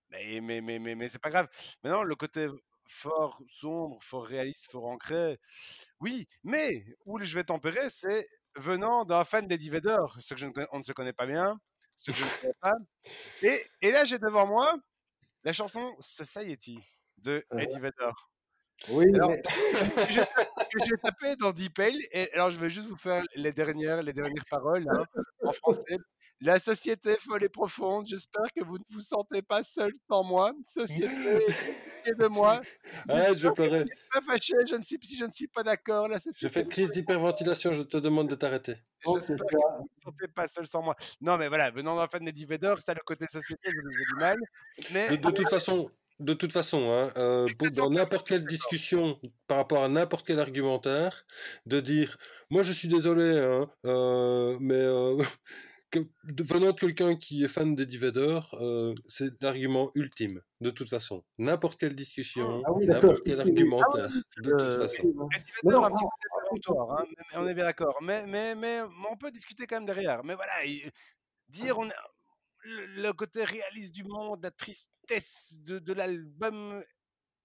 mais, 0.09 0.39
mais, 0.41 0.61
mais, 0.61 0.79
mais, 0.79 0.95
mais 0.95 1.09
c'est 1.09 1.19
pas 1.19 1.29
grave. 1.31 1.47
Maintenant, 1.83 2.03
le 2.03 2.15
côté 2.15 2.47
fort, 2.87 3.41
sombre, 3.49 3.97
fort 4.03 4.25
réaliste, 4.25 4.71
fort 4.71 4.85
ancré, 4.85 5.39
oui, 5.99 6.27
mais 6.43 6.85
où 7.05 7.19
je 7.21 7.35
vais 7.35 7.43
tempérer, 7.43 7.89
c'est 7.89 8.27
venant 8.55 9.05
d'un 9.05 9.23
fan 9.25 9.47
d'Eddie 9.47 9.69
Vedder, 9.71 9.97
ce 10.19 10.33
que 10.33 10.39
je 10.39 10.45
ne 10.47 10.51
connais- 10.51 10.67
on 10.71 10.79
ne 10.79 10.83
se 10.83 10.91
connaît 10.93 11.13
pas 11.13 11.25
bien, 11.25 11.59
ce 11.95 12.11
que 12.11 12.17
je 12.17 12.23
ne 12.23 12.29
connais 12.41 12.53
pas. 12.61 12.73
Et, 13.41 13.59
et 13.81 13.91
là, 13.91 14.05
j'ai 14.05 14.19
devant 14.19 14.45
moi 14.47 14.77
la 15.43 15.53
chanson 15.53 15.95
Society 15.99 16.79
de. 17.17 17.45
Eddie 17.57 17.79
Vedder. 17.79 18.11
Oui, 18.89 19.05
Alors, 19.15 19.29
mais 19.29 19.41
que 19.41 20.79
j'ai 20.85 20.97
tapé 21.01 21.35
dans 21.37 21.51
DeepL 21.51 21.93
et 22.11 22.31
alors 22.33 22.51
je 22.51 22.59
vais 22.59 22.69
juste 22.69 22.87
vous 22.87 22.97
faire 22.97 23.23
les 23.35 23.51
dernières, 23.51 24.03
les 24.03 24.13
dernières 24.13 24.43
paroles 24.49 24.85
hein, 24.89 25.03
en 25.43 25.51
français. 25.53 25.97
La 26.41 26.59
société 26.59 27.15
folle 27.17 27.45
et 27.45 27.49
profonde, 27.49 28.05
j'espère 28.07 28.43
que 28.53 28.61
vous 28.63 28.77
ne 28.77 28.83
vous 28.89 29.01
sentez 29.01 29.41
pas 29.41 29.63
seul 29.63 29.91
sans 30.09 30.21
moi. 30.23 30.51
Société, 30.67 31.07
de 32.19 32.27
moi. 32.27 32.61
Arrête, 33.07 33.37
je 33.37 33.47
vais 33.47 33.53
pleurer. 33.53 33.85
Pas 34.13 34.21
fâché, 34.21 34.53
je 34.69 34.75
ne 34.75 34.83
suis, 34.83 34.97
si 35.01 35.17
je 35.17 35.23
ne 35.23 35.31
suis 35.31 35.47
pas 35.47 35.63
d'accord, 35.63 36.09
la 36.09 36.17
Je 36.17 36.23
société. 36.23 36.53
fais 36.53 36.61
une 36.61 36.67
crise 36.67 36.91
d'hyperventilation, 36.91 37.71
je 37.71 37.83
te 37.83 37.95
demande 37.97 38.29
de 38.29 38.35
t'arrêter. 38.35 38.75
J'espère 39.07 39.37
que 39.37 39.55
vous 39.55 39.83
ne 39.83 39.83
vous 39.83 40.01
sentez 40.03 40.27
pas 40.27 40.47
seul 40.49 40.67
sans 40.67 40.81
moi. 40.81 40.95
Non, 41.21 41.37
mais 41.37 41.47
voilà, 41.47 41.71
venant 41.71 41.95
d'un 41.95 42.07
fan 42.07 42.25
d'Eddie 42.25 42.45
Vedder, 42.45 42.75
ça, 42.85 42.93
le 42.93 42.99
côté 43.05 43.25
société, 43.31 43.71
je 43.71 43.77
vous 43.81 43.93
ai 43.93 44.05
du 44.05 44.15
mal. 44.19 44.37
Mais 44.91 45.09
De, 45.11 45.15
de 45.15 45.31
toute 45.31 45.49
façon, 45.49 45.89
de 46.19 46.33
toute 46.33 46.51
façon, 46.53 46.91
hein, 46.91 47.11
euh, 47.17 47.47
dans 47.75 47.89
n'importe 47.89 48.27
quelle 48.27 48.45
discussion 48.45 49.19
par 49.47 49.57
rapport 49.57 49.83
à 49.83 49.89
n'importe 49.89 50.25
quel 50.25 50.39
argumentaire, 50.39 51.25
de 51.65 51.79
dire, 51.81 52.17
moi 52.49 52.63
je 52.63 52.71
suis 52.71 52.87
désolé, 52.87 53.37
hein, 53.39 53.69
euh, 53.85 54.57
mais 54.61 54.75
euh, 54.75 55.17
que, 55.91 55.99
de- 56.23 56.43
venant 56.43 56.71
de 56.71 56.79
quelqu'un 56.79 57.15
qui 57.15 57.43
est 57.43 57.47
fan 57.47 57.75
Vedder, 57.75 58.39
euh, 58.53 58.93
c'est 59.07 59.31
l'argument 59.41 59.91
ultime. 59.95 60.41
De 60.61 60.69
toute 60.71 60.89
façon, 60.89 61.23
n'importe 61.37 61.79
quelle 61.79 61.95
discussion, 61.95 62.63
Ah 62.65 62.71
oui, 62.73 62.87
n'importe 62.87 63.21
quel 63.23 63.33
Excuse-moi. 63.35 63.83
argumentaire, 63.83 64.21
de 64.37 64.51
toute 64.51 64.73
façon. 64.81 65.13
Non, 65.63 65.81
non, 65.81 66.91
hein, 66.91 67.05
mais- 67.09 67.37
on 67.39 67.47
est 67.47 67.53
bien 67.53 67.65
d'accord. 67.65 67.97
Mais, 68.01 68.25
mais, 68.25 68.55
mais 68.55 68.79
on 69.11 69.17
peut 69.17 69.31
discuter 69.31 69.67
quand 69.67 69.75
même 69.77 69.85
derrière. 69.85 70.23
Mais 70.23 70.35
voilà, 70.35 70.63
il- 70.65 70.89
dire 71.49 71.77
on 71.77 71.87
a, 71.89 71.93
le, 72.65 73.11
côté 73.13 73.43
réaliste 73.43 73.93
du 73.93 74.03
monde, 74.03 74.41
la 74.43 74.51
tristesse 74.51 75.55
de, 75.63 75.79
de 75.79 75.93
l'album. 75.93 76.81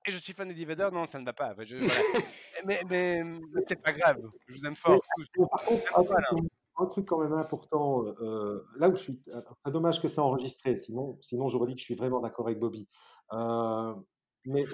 Et 0.07 0.13
je 0.13 0.19
suis 0.19 0.33
fan 0.33 0.49
d'Eddie 0.49 0.65
Vedder, 0.65 0.89
non, 0.93 1.07
ça 1.07 1.19
ne 1.19 1.25
va 1.27 1.33
pas. 1.35 1.53
Enfin, 1.53 1.63
je- 1.65 1.77
voilà. 1.77 1.95
mais 2.67 2.81
mais, 2.89 3.23
mais 3.23 3.63
c'est 3.69 3.81
pas 3.83 3.93
grave, 3.93 4.17
je 4.49 4.55
vous 4.55 4.65
aime 4.67 4.77
fort. 4.77 4.99
Par 5.51 5.65
contre, 5.65 5.99
un 5.99 6.03
Voilà. 6.03 6.27
truc, 6.27 6.45
un 6.79 6.87
truc 6.87 7.07
quand 7.07 7.19
même 7.19 7.35
important, 7.35 8.07
euh, 8.07 8.65
là 8.79 8.89
où 8.89 8.97
je 8.97 9.03
suis, 9.03 9.23
c'est 9.65 9.71
dommage 9.71 10.01
que 10.01 10.09
c'est 10.09 10.21
enregistré, 10.23 10.77
sinon, 10.79 11.19
sinon 11.21 11.49
j'aurais 11.49 11.67
dit 11.67 11.75
que 11.75 11.81
je 11.81 11.85
suis 11.85 11.95
vraiment 11.95 12.21
d'accord 12.21 12.47
avec 12.47 12.59
Bobby. 12.59 12.89
Euh, 13.35 13.95
mais 14.47 14.65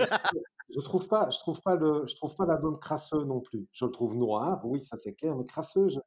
je 0.70 0.80
trouve 0.80 1.08
pas, 1.08 1.28
je 1.30 1.38
trouve 1.38 1.60
pas 1.60 1.74
le, 1.74 2.06
je 2.06 2.14
trouve 2.14 2.36
pas 2.36 2.46
l'album 2.46 2.78
crasseux 2.78 3.24
non 3.24 3.40
plus. 3.40 3.66
Je 3.72 3.84
le 3.84 3.90
trouve 3.90 4.16
noir, 4.16 4.60
oui, 4.64 4.84
ça 4.84 4.96
c'est 4.96 5.14
clair, 5.14 5.34
mais 5.34 5.44
crasseux, 5.44 5.88
je- 5.88 5.98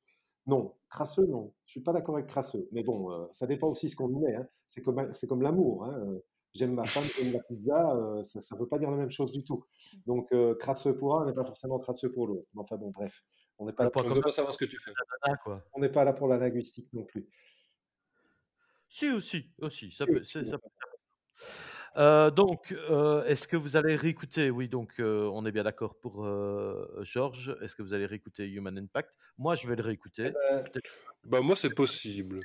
non, 0.48 0.74
crasseux, 0.90 1.26
non. 1.28 1.54
Je 1.66 1.72
suis 1.72 1.82
pas 1.82 1.94
d'accord 1.94 2.16
avec 2.16 2.28
crasseux. 2.28 2.68
Mais 2.72 2.84
bon, 2.84 3.12
euh, 3.12 3.28
ça 3.32 3.46
dépend 3.48 3.68
aussi 3.70 3.88
ce 3.90 3.96
qu'on 3.96 4.10
y 4.10 4.20
met. 4.20 4.36
hein. 4.36 4.48
C'est 4.66 4.82
comme, 4.82 5.14
c'est 5.14 5.28
comme 5.28 5.42
l'amour. 5.42 5.86
hein. 5.86 6.00
Euh, 6.00 6.20
J'aime 6.52 6.74
ma 6.74 6.84
femme, 6.86 7.04
j'aime 7.16 7.32
la 7.32 7.44
pizza, 7.44 7.96
euh, 7.96 8.24
ça 8.24 8.40
ne 8.56 8.60
veut 8.60 8.68
pas 8.68 8.80
dire 8.80 8.90
la 8.90 8.98
même 8.98 9.12
chose 9.12 9.32
du 9.32 9.44
tout. 9.44 9.64
Donc, 10.08 10.32
euh, 10.32 10.56
crasseux 10.56 10.98
pour 10.98 11.20
un 11.22 11.28
n'est 11.28 11.34
pas 11.34 11.44
forcément 11.44 11.78
crasseux 11.78 12.12
pour 12.12 12.26
l'autre. 12.26 12.48
Mais 12.56 12.62
Enfin 12.62 12.76
bon, 12.76 12.90
bref, 12.90 13.24
on 13.60 13.68
n'est 13.68 13.72
pas, 13.74 13.84
là 13.84 13.92
On 13.96 14.02
pour- 14.04 14.22
pas 14.24 14.32
savoir 14.32 14.52
ce 14.56 14.58
que 14.58 14.66
tu 14.66 14.80
fais. 14.80 14.90
c'est 15.26 15.32
quoi. 15.44 15.64
on 15.74 15.80
n'est 15.80 15.92
pas 15.92 16.04
là 16.04 16.12
pour 16.12 16.28
la 16.28 16.38
linguistique 16.40 16.92
non 16.92 17.04
plus. 17.04 17.30
Si, 18.88 19.12
aussi, 19.12 19.52
aussi. 19.60 19.92
Ça 19.92 20.06
Si, 20.06 20.12
peut, 20.12 20.20
aussi, 20.22 20.32
c'est- 20.32 20.46
ça 20.46 20.58
peut- 20.58 20.70
Euh, 22.00 22.32
donc, 22.32 22.72
euh, 22.72 23.24
est-ce 23.26 23.48
que 23.48 23.58
vous 23.58 23.76
allez 23.76 23.96
réécouter? 23.96 24.50
Oui, 24.52 24.70
donc 24.70 25.00
euh, 25.00 25.30
on 25.34 25.46
est 25.46 25.52
bien 25.52 25.64
d'accord 25.64 25.96
pour 26.00 26.26
euh, 26.26 26.88
Georges. 27.04 27.58
Est-ce 27.62 27.76
que 27.76 27.82
vous 27.84 27.94
allez 27.94 28.06
réécouter 28.06 28.48
Human 28.48 28.78
Impact? 28.78 29.14
Moi, 29.38 29.56
je 29.56 29.68
vais 29.68 29.76
le 29.76 29.84
réécouter. 29.84 30.32
Euh, 30.52 30.64
Bah, 31.26 31.42
moi, 31.42 31.56
c'est 31.58 31.74
possible. 31.74 32.40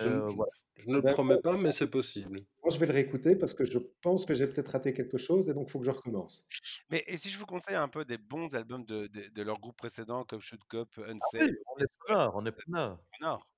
Je, 0.00 0.08
Euh, 0.08 0.26
ne- 0.26 0.34
voilà. 0.34 0.50
je 0.76 0.88
ne 0.88 0.94
le 0.96 1.02
Ben, 1.02 1.12
promets 1.12 1.40
pas, 1.40 1.56
mais 1.56 1.70
c'est 1.72 1.86
possible. 1.86 2.40
moi, 2.62 2.70
je 2.74 2.78
vais 2.78 2.86
le 2.86 2.92
réécouter 2.92 3.36
parce 3.36 3.54
que 3.54 3.64
je 3.64 3.78
pense 4.02 4.26
que 4.26 4.34
j'ai 4.34 4.46
peut-être 4.48 4.68
raté 4.72 4.92
quelque 4.92 5.18
chose 5.18 5.48
et 5.48 5.54
donc 5.54 5.68
il 5.68 5.70
faut 5.70 5.78
que 5.78 5.86
je 5.86 5.90
recommence. 5.92 6.46
Mais 6.90 7.04
et 7.06 7.16
si 7.16 7.30
je 7.30 7.38
vous 7.38 7.46
conseille 7.46 7.76
un 7.76 7.88
peu 7.88 8.04
des 8.04 8.18
bons 8.18 8.54
albums 8.56 8.84
de, 8.84 9.06
de, 9.06 9.28
de 9.28 9.42
leur 9.42 9.60
groupe 9.60 9.76
précédent, 9.76 10.24
comme 10.24 10.40
Shoot 10.40 10.60
Cop, 10.68 10.88
Oui, 10.98 11.04
Unsafe, 11.04 11.50
on 11.76 11.80
est 11.82 11.86
preneur, 12.00 12.34
on 12.34 12.44
est 12.44 12.52
preneur. 12.52 12.98
Nord. 13.20 13.48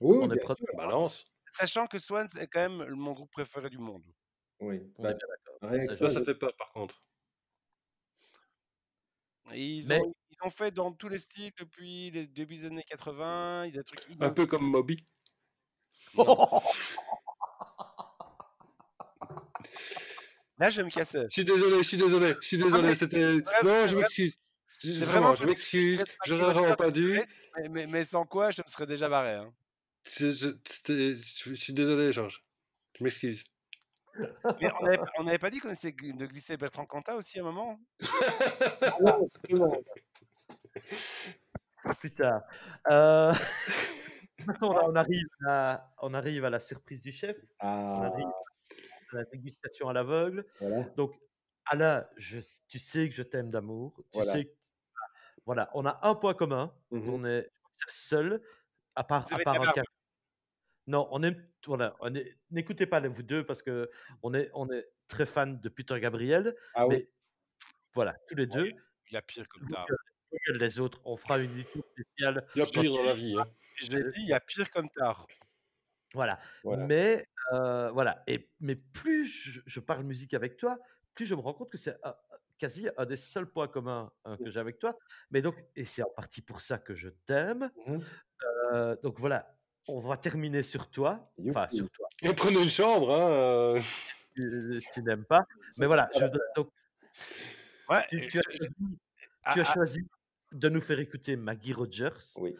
Oui, 0.00 0.18
On 0.20 0.30
oui, 0.30 0.36
est. 0.38 0.76
Balance. 0.76 1.24
Sachant 1.52 1.86
que 1.86 1.98
Swans 1.98 2.28
est 2.40 2.46
quand 2.46 2.68
même 2.68 2.90
mon 2.94 3.12
groupe 3.12 3.30
préféré 3.32 3.68
du 3.70 3.78
monde. 3.78 4.04
Oui, 4.60 4.80
On 4.98 5.02
bah, 5.02 5.10
est 5.10 5.14
bien 5.14 5.26
d'accord. 5.28 5.70
rien 5.70 5.86
que 5.86 5.94
Ça, 5.94 6.10
ça, 6.10 6.20
je- 6.20 6.24
fait 6.24 6.34
peur, 6.34 6.54
par 6.56 6.72
contre. 6.72 6.98
Ils, 9.52 9.86
Mais- 9.88 10.00
ont, 10.00 10.14
ils 10.30 10.46
ont 10.46 10.50
fait 10.50 10.70
dans 10.70 10.92
tous 10.92 11.08
les 11.08 11.18
styles 11.18 11.52
depuis 11.58 12.10
les 12.10 12.26
débuts 12.26 12.56
des 12.56 12.64
années 12.66 12.82
80, 12.84 13.66
il 13.66 13.74
y 13.74 13.78
a 13.78 13.82
des 13.82 13.84
trucs 13.84 14.04
Un 14.20 14.30
peu 14.30 14.46
comme 14.46 14.64
Moby. 14.64 15.04
Là, 20.58 20.70
je 20.70 20.76
vais 20.80 20.84
me 20.84 20.90
casser. 20.90 21.22
Je 21.30 21.32
suis 21.32 21.44
désolé, 21.44 21.78
je 21.78 21.82
suis 21.82 21.96
désolé, 21.96 22.34
je 22.40 22.46
suis 22.46 22.56
désolé. 22.58 22.88
mais- 22.88 22.94
C'était. 22.94 23.32
Non, 23.64 23.86
je 23.88 23.96
m'excuse. 23.96 24.36
Je- 24.78 24.92
Vraiment, 24.92 25.04
vraiment 25.32 25.34
je 25.34 25.46
m'excuse. 25.46 26.04
vraiment 26.26 26.64
faire 26.64 26.76
pas 26.76 26.90
dû. 26.90 27.20
Mais, 27.56 27.68
mais, 27.70 27.86
mais 27.86 28.04
sans 28.04 28.24
quoi, 28.24 28.50
je 28.50 28.62
me 28.62 28.68
serais 28.68 28.86
déjà 28.86 29.08
barré. 29.08 29.32
hein. 29.32 29.52
Je, 30.06 30.30
je- 30.32 30.48
je- 30.86 31.14
je 31.16 31.54
suis 31.54 31.72
désolé, 31.72 32.12
Georges. 32.12 32.44
Je 32.98 33.04
m'excuse. 33.04 33.44
Mais 34.60 34.70
on 35.18 35.24
n'avait 35.24 35.38
pas 35.38 35.50
dit 35.50 35.60
qu'on 35.60 35.70
essayait 35.70 35.92
de 35.92 36.26
glisser 36.26 36.56
Bertrand 36.56 36.86
Cantat 36.86 37.16
aussi 37.16 37.38
à 37.38 37.42
un 37.42 37.46
moment? 37.46 37.80
Ah 38.82 38.96
non, 39.00 39.28
non. 39.50 39.72
Plus 41.98 42.12
tard. 42.12 42.42
Euh, 42.90 43.32
on 44.62 44.94
arrive, 44.96 45.26
à, 45.46 45.90
on 46.00 46.14
arrive 46.14 46.44
à 46.44 46.50
la 46.50 46.60
surprise 46.60 47.02
du 47.02 47.12
chef. 47.12 47.36
On 47.60 47.66
Ah, 47.66 48.06
arrive 48.06 48.26
à 49.12 49.16
la 49.16 49.24
dégustation 49.24 49.88
à 49.88 49.92
l'aveugle. 49.92 50.46
voilà. 50.60 50.82
Donc, 50.96 51.12
Alain, 51.66 52.06
je, 52.16 52.40
tu 52.68 52.78
sais 52.78 53.08
que 53.08 53.14
je 53.14 53.22
t'aime 53.22 53.50
d'amour. 53.50 53.94
Tu 53.96 54.02
Voilà. 54.18 54.32
sais 54.32 54.44
que- 54.46 54.50
voilà, 55.46 55.70
on 55.74 55.84
a 55.86 55.98
un 56.06 56.14
point 56.14 56.34
commun. 56.34 56.74
Mhm. 56.90 57.08
On 57.10 57.24
est 57.24 57.50
seul, 57.88 58.42
à 58.94 59.04
part, 59.04 59.26
à 59.32 59.38
part 59.40 59.60
un. 59.60 59.72
Non, 60.86 61.08
on 61.10 61.22
aime, 61.22 61.42
voilà, 61.66 61.96
n'écoutez 62.50 62.86
pas 62.86 63.00
les 63.00 63.08
vous 63.08 63.22
deux 63.22 63.44
parce 63.44 63.62
que 63.62 63.90
on 64.22 64.34
est, 64.34 64.50
on 64.54 64.70
est 64.70 64.86
très 65.08 65.24
fan 65.26 65.60
de 65.60 65.68
Peter 65.68 65.98
Gabriel, 65.98 66.54
Ah 66.74 66.86
oui. 66.86 66.96
mais 66.96 67.10
voilà, 67.94 68.14
tous 68.28 68.34
les 68.34 68.46
deux. 68.46 68.70
Il 69.10 69.14
y 69.14 69.16
a 69.16 69.22
pire 69.22 69.48
comme 69.48 69.66
tard. 69.68 69.86
Regarde 70.32 70.60
Les 70.60 70.80
autres, 70.80 71.00
on 71.04 71.16
fera 71.16 71.38
une 71.38 71.50
émission 71.52 71.82
spéciale. 71.92 72.46
Il 72.54 72.58
y 72.58 72.62
a 72.62 72.66
pire 72.66 72.90
dans 72.90 73.02
la 73.02 73.14
vie. 73.14 73.36
Hein. 73.38 73.46
J'ai 73.76 74.02
dit, 74.04 74.22
il 74.22 74.28
y 74.28 74.32
a 74.32 74.40
pire 74.40 74.70
comme 74.70 74.90
tard. 74.90 75.26
Voilà. 76.12 76.38
Voilà. 76.64 76.86
Mais 76.86 77.26
euh, 77.52 77.90
voilà. 77.90 78.22
Et 78.26 78.50
mais 78.60 78.76
plus 78.76 79.24
je, 79.26 79.60
je 79.66 79.80
parle 79.80 80.04
musique 80.04 80.34
avec 80.34 80.56
toi, 80.56 80.78
plus 81.14 81.26
je 81.26 81.34
me 81.34 81.40
rends 81.40 81.54
compte 81.54 81.70
que 81.70 81.78
c'est 81.78 81.96
un- 82.04 82.16
quasi 82.58 82.88
un 82.96 83.04
des 83.06 83.16
seuls 83.16 83.50
points 83.50 83.68
communs 83.68 84.12
hein, 84.24 84.36
que 84.36 84.50
j'ai 84.50 84.60
avec 84.60 84.78
toi. 84.78 84.96
Mais 85.30 85.42
donc, 85.42 85.56
et 85.76 85.84
c'est 85.84 86.02
en 86.02 86.10
partie 86.10 86.40
pour 86.42 86.60
ça 86.60 86.78
que 86.78 86.94
je 86.94 87.08
t'aime. 87.08 87.70
Euh, 88.72 88.96
donc 89.02 89.18
voilà, 89.18 89.53
on 89.88 90.00
va 90.00 90.16
terminer 90.16 90.62
sur 90.62 90.90
toi. 90.90 91.30
Enfin, 91.48 91.68
sur 91.68 91.88
toi. 91.90 92.08
Et 92.22 92.32
prenez 92.34 92.62
une 92.62 92.70
chambre. 92.70 93.14
Hein. 93.14 93.30
euh. 93.30 93.80
euh, 94.38 94.80
Si 94.80 94.86
tu 94.94 95.02
n'aimes 95.02 95.24
pas. 95.24 95.44
Mais 95.76 95.86
voilà, 95.86 96.08
je 96.14 96.24
voudrais- 96.24 96.40
donc, 96.56 96.70
Ouais, 97.88 98.04
tu, 98.08 98.26
tu 98.28 98.38
as 98.38 98.42
choisi, 98.42 98.68
ah, 99.44 99.52
tu 99.52 99.60
as 99.60 99.64
ah, 99.68 99.74
choisi 99.74 100.00
de 100.52 100.68
nous 100.68 100.80
faire 100.80 100.98
écouter 100.98 101.36
Maggie 101.36 101.72
Rogers. 101.72 102.38
Oui. 102.38 102.56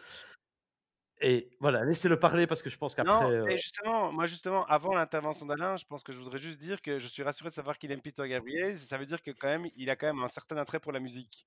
Et 1.20 1.56
voilà, 1.60 1.84
laissez-le 1.84 2.18
parler 2.18 2.46
parce 2.46 2.60
que 2.60 2.68
je 2.68 2.76
pense 2.76 2.96
Non, 2.98 3.04
qu'après. 3.04 3.32
euh, 3.32 3.46
et 3.46 3.56
justement, 3.56 4.12
moi 4.12 4.26
justement, 4.26 4.66
avant 4.66 4.94
l'intervention 4.94 5.46
d'Alain, 5.46 5.76
je 5.76 5.86
pense 5.86 6.02
que 6.02 6.12
je 6.12 6.18
voudrais 6.18 6.38
juste 6.38 6.58
dire 6.58 6.82
que 6.82 6.98
je 6.98 7.08
suis 7.08 7.22
rassuré 7.22 7.48
de 7.48 7.54
savoir 7.54 7.78
qu'il 7.78 7.90
aime 7.92 8.02
Peter 8.02 8.28
Gabriel. 8.28 8.78
Ça 8.78 8.98
veut 8.98 9.06
dire 9.06 9.22
que 9.22 9.30
quand 9.30 9.48
même, 9.48 9.66
il 9.76 9.88
a 9.88 9.96
quand 9.96 10.06
même 10.06 10.22
un 10.22 10.28
certain 10.28 10.56
attrait 10.58 10.80
pour 10.80 10.92
la 10.92 11.00
musique. 11.00 11.46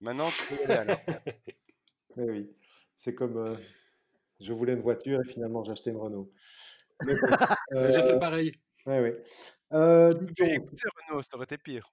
Maintenant, 0.00 0.30
tu 0.30 0.44
peux 0.46 0.62
y 0.62 0.64
aller, 0.72 0.74
alors. 0.74 1.00
Mais 2.16 2.24
oui, 2.24 2.50
c'est 2.96 3.14
comme 3.14 3.36
euh, 3.36 3.54
je 4.40 4.52
voulais 4.52 4.72
une 4.74 4.80
voiture 4.80 5.20
et 5.20 5.24
finalement 5.24 5.64
j'ai 5.64 5.72
acheté 5.72 5.90
une 5.90 5.96
Renault. 5.98 6.30
J'ai 7.70 7.76
euh, 7.76 8.02
fait 8.02 8.18
pareil. 8.18 8.52
ouais, 8.86 9.00
ouais. 9.00 9.22
Euh, 9.72 10.12
Tu 10.14 10.24
donc, 10.26 10.40
écouter 10.40 10.88
Renault, 11.08 11.22
ça 11.22 11.36
aurait 11.36 11.44
été 11.44 11.58
pire. 11.58 11.92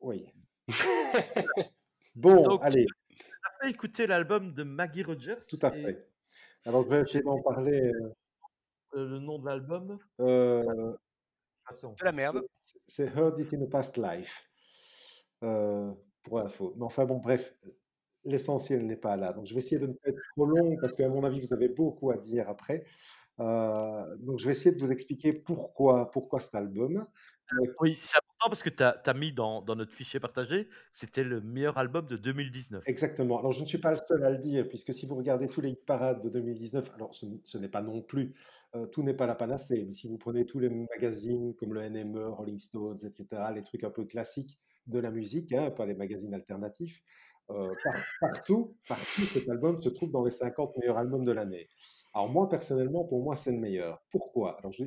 oui. 0.00 0.32
Bon, 2.14 2.42
Donc, 2.42 2.60
allez, 2.62 2.86
On 3.10 3.14
a 3.48 3.64
fait 3.64 3.70
écouter 3.70 4.06
l'album 4.06 4.52
de 4.52 4.62
Maggie 4.64 5.02
Rogers. 5.02 5.38
tout 5.48 5.58
à 5.62 5.74
et, 5.76 5.82
fait. 5.82 6.08
Alors, 6.66 6.84
je 6.84 6.88
vais 6.90 7.00
essayer 7.00 7.22
d'en 7.22 7.40
parler. 7.40 7.90
euh, 7.90 8.14
le 8.94 9.18
nom 9.18 9.38
de 9.38 9.46
l'album. 9.46 9.98
euh, 10.20 10.62
De 11.70 12.04
la 12.04 12.12
merde. 12.12 12.42
c'est 12.86 13.16
Heard 13.16 13.38
It 13.38 13.54
in 13.54 13.62
a 13.62 13.66
Past 13.66 13.96
Life, 13.96 14.46
euh, 15.42 15.90
pour 16.22 16.40
info. 16.40 16.74
Mais 16.76 16.84
enfin, 16.84 17.06
bon, 17.06 17.16
bref, 17.18 17.54
l'essentiel 18.24 18.86
n'est 18.86 18.96
pas 18.96 19.16
là. 19.16 19.32
Donc, 19.32 19.46
je 19.46 19.54
vais 19.54 19.58
essayer 19.58 19.80
de 19.80 19.86
ne 19.86 19.92
pas 19.92 20.10
être 20.10 20.20
trop 20.36 20.46
long 20.46 20.76
parce 20.80 20.96
qu'à 20.96 21.08
mon 21.08 21.24
avis, 21.24 21.40
vous 21.40 21.52
avez 21.52 21.68
beaucoup 21.68 22.10
à 22.10 22.16
dire 22.16 22.48
après. 22.48 22.84
Euh, 23.40 24.16
donc, 24.18 24.38
je 24.38 24.46
vais 24.46 24.52
essayer 24.52 24.74
de 24.74 24.80
vous 24.80 24.92
expliquer 24.92 25.32
pourquoi, 25.32 26.10
pourquoi 26.10 26.40
cet 26.40 26.54
album. 26.54 27.06
Oui, 27.80 27.98
c'est 28.00 28.16
important 28.16 28.48
parce 28.48 28.62
que 28.62 28.70
tu 28.70 28.82
as, 28.82 29.14
mis 29.14 29.32
dans, 29.32 29.60
dans 29.60 29.76
notre 29.76 29.92
fichier 29.92 30.20
partagé, 30.20 30.68
c'était 30.90 31.24
le 31.24 31.40
meilleur 31.40 31.76
album 31.76 32.06
de 32.06 32.16
2019. 32.16 32.84
Exactement. 32.86 33.38
Alors, 33.38 33.52
je 33.52 33.60
ne 33.60 33.66
suis 33.66 33.78
pas 33.78 33.90
le 33.90 33.98
seul 34.06 34.24
à 34.24 34.30
le 34.30 34.38
dire, 34.38 34.68
puisque 34.68 34.94
si 34.94 35.06
vous 35.06 35.16
regardez 35.16 35.48
tous 35.48 35.60
les 35.60 35.70
hit 35.70 35.84
parades 35.84 36.22
de 36.22 36.30
2019, 36.30 36.92
alors 36.94 37.14
ce, 37.14 37.26
ce 37.44 37.58
n'est 37.58 37.68
pas 37.68 37.82
non 37.82 38.00
plus, 38.00 38.34
euh, 38.74 38.86
tout 38.86 39.02
n'est 39.02 39.14
pas 39.14 39.26
la 39.26 39.34
panacée, 39.34 39.84
mais 39.84 39.92
si 39.92 40.08
vous 40.08 40.16
prenez 40.16 40.46
tous 40.46 40.58
les 40.58 40.70
magazines 40.70 41.54
comme 41.56 41.74
le 41.74 41.86
NME, 41.88 42.26
Rolling 42.28 42.58
Stones, 42.58 42.98
etc., 43.04 43.26
les 43.54 43.62
trucs 43.62 43.84
un 43.84 43.90
peu 43.90 44.06
classiques 44.06 44.58
de 44.86 44.98
la 44.98 45.10
musique, 45.10 45.52
hein, 45.52 45.70
pas 45.70 45.84
les 45.84 45.94
magazines 45.94 46.32
alternatifs, 46.32 47.02
euh, 47.02 47.31
par- 47.84 48.04
partout, 48.20 48.76
partout, 48.88 49.22
cet 49.32 49.48
album 49.48 49.80
se 49.80 49.88
trouve 49.88 50.10
dans 50.10 50.24
les 50.24 50.30
50 50.30 50.76
meilleurs 50.78 50.98
albums 50.98 51.24
de 51.24 51.32
l'année. 51.32 51.68
Alors 52.14 52.28
moi, 52.28 52.48
personnellement, 52.48 53.04
pour 53.04 53.22
moi, 53.22 53.36
c'est 53.36 53.52
le 53.52 53.58
meilleur. 53.58 54.02
Pourquoi? 54.10 54.58
Alors, 54.58 54.72
je 54.72 54.84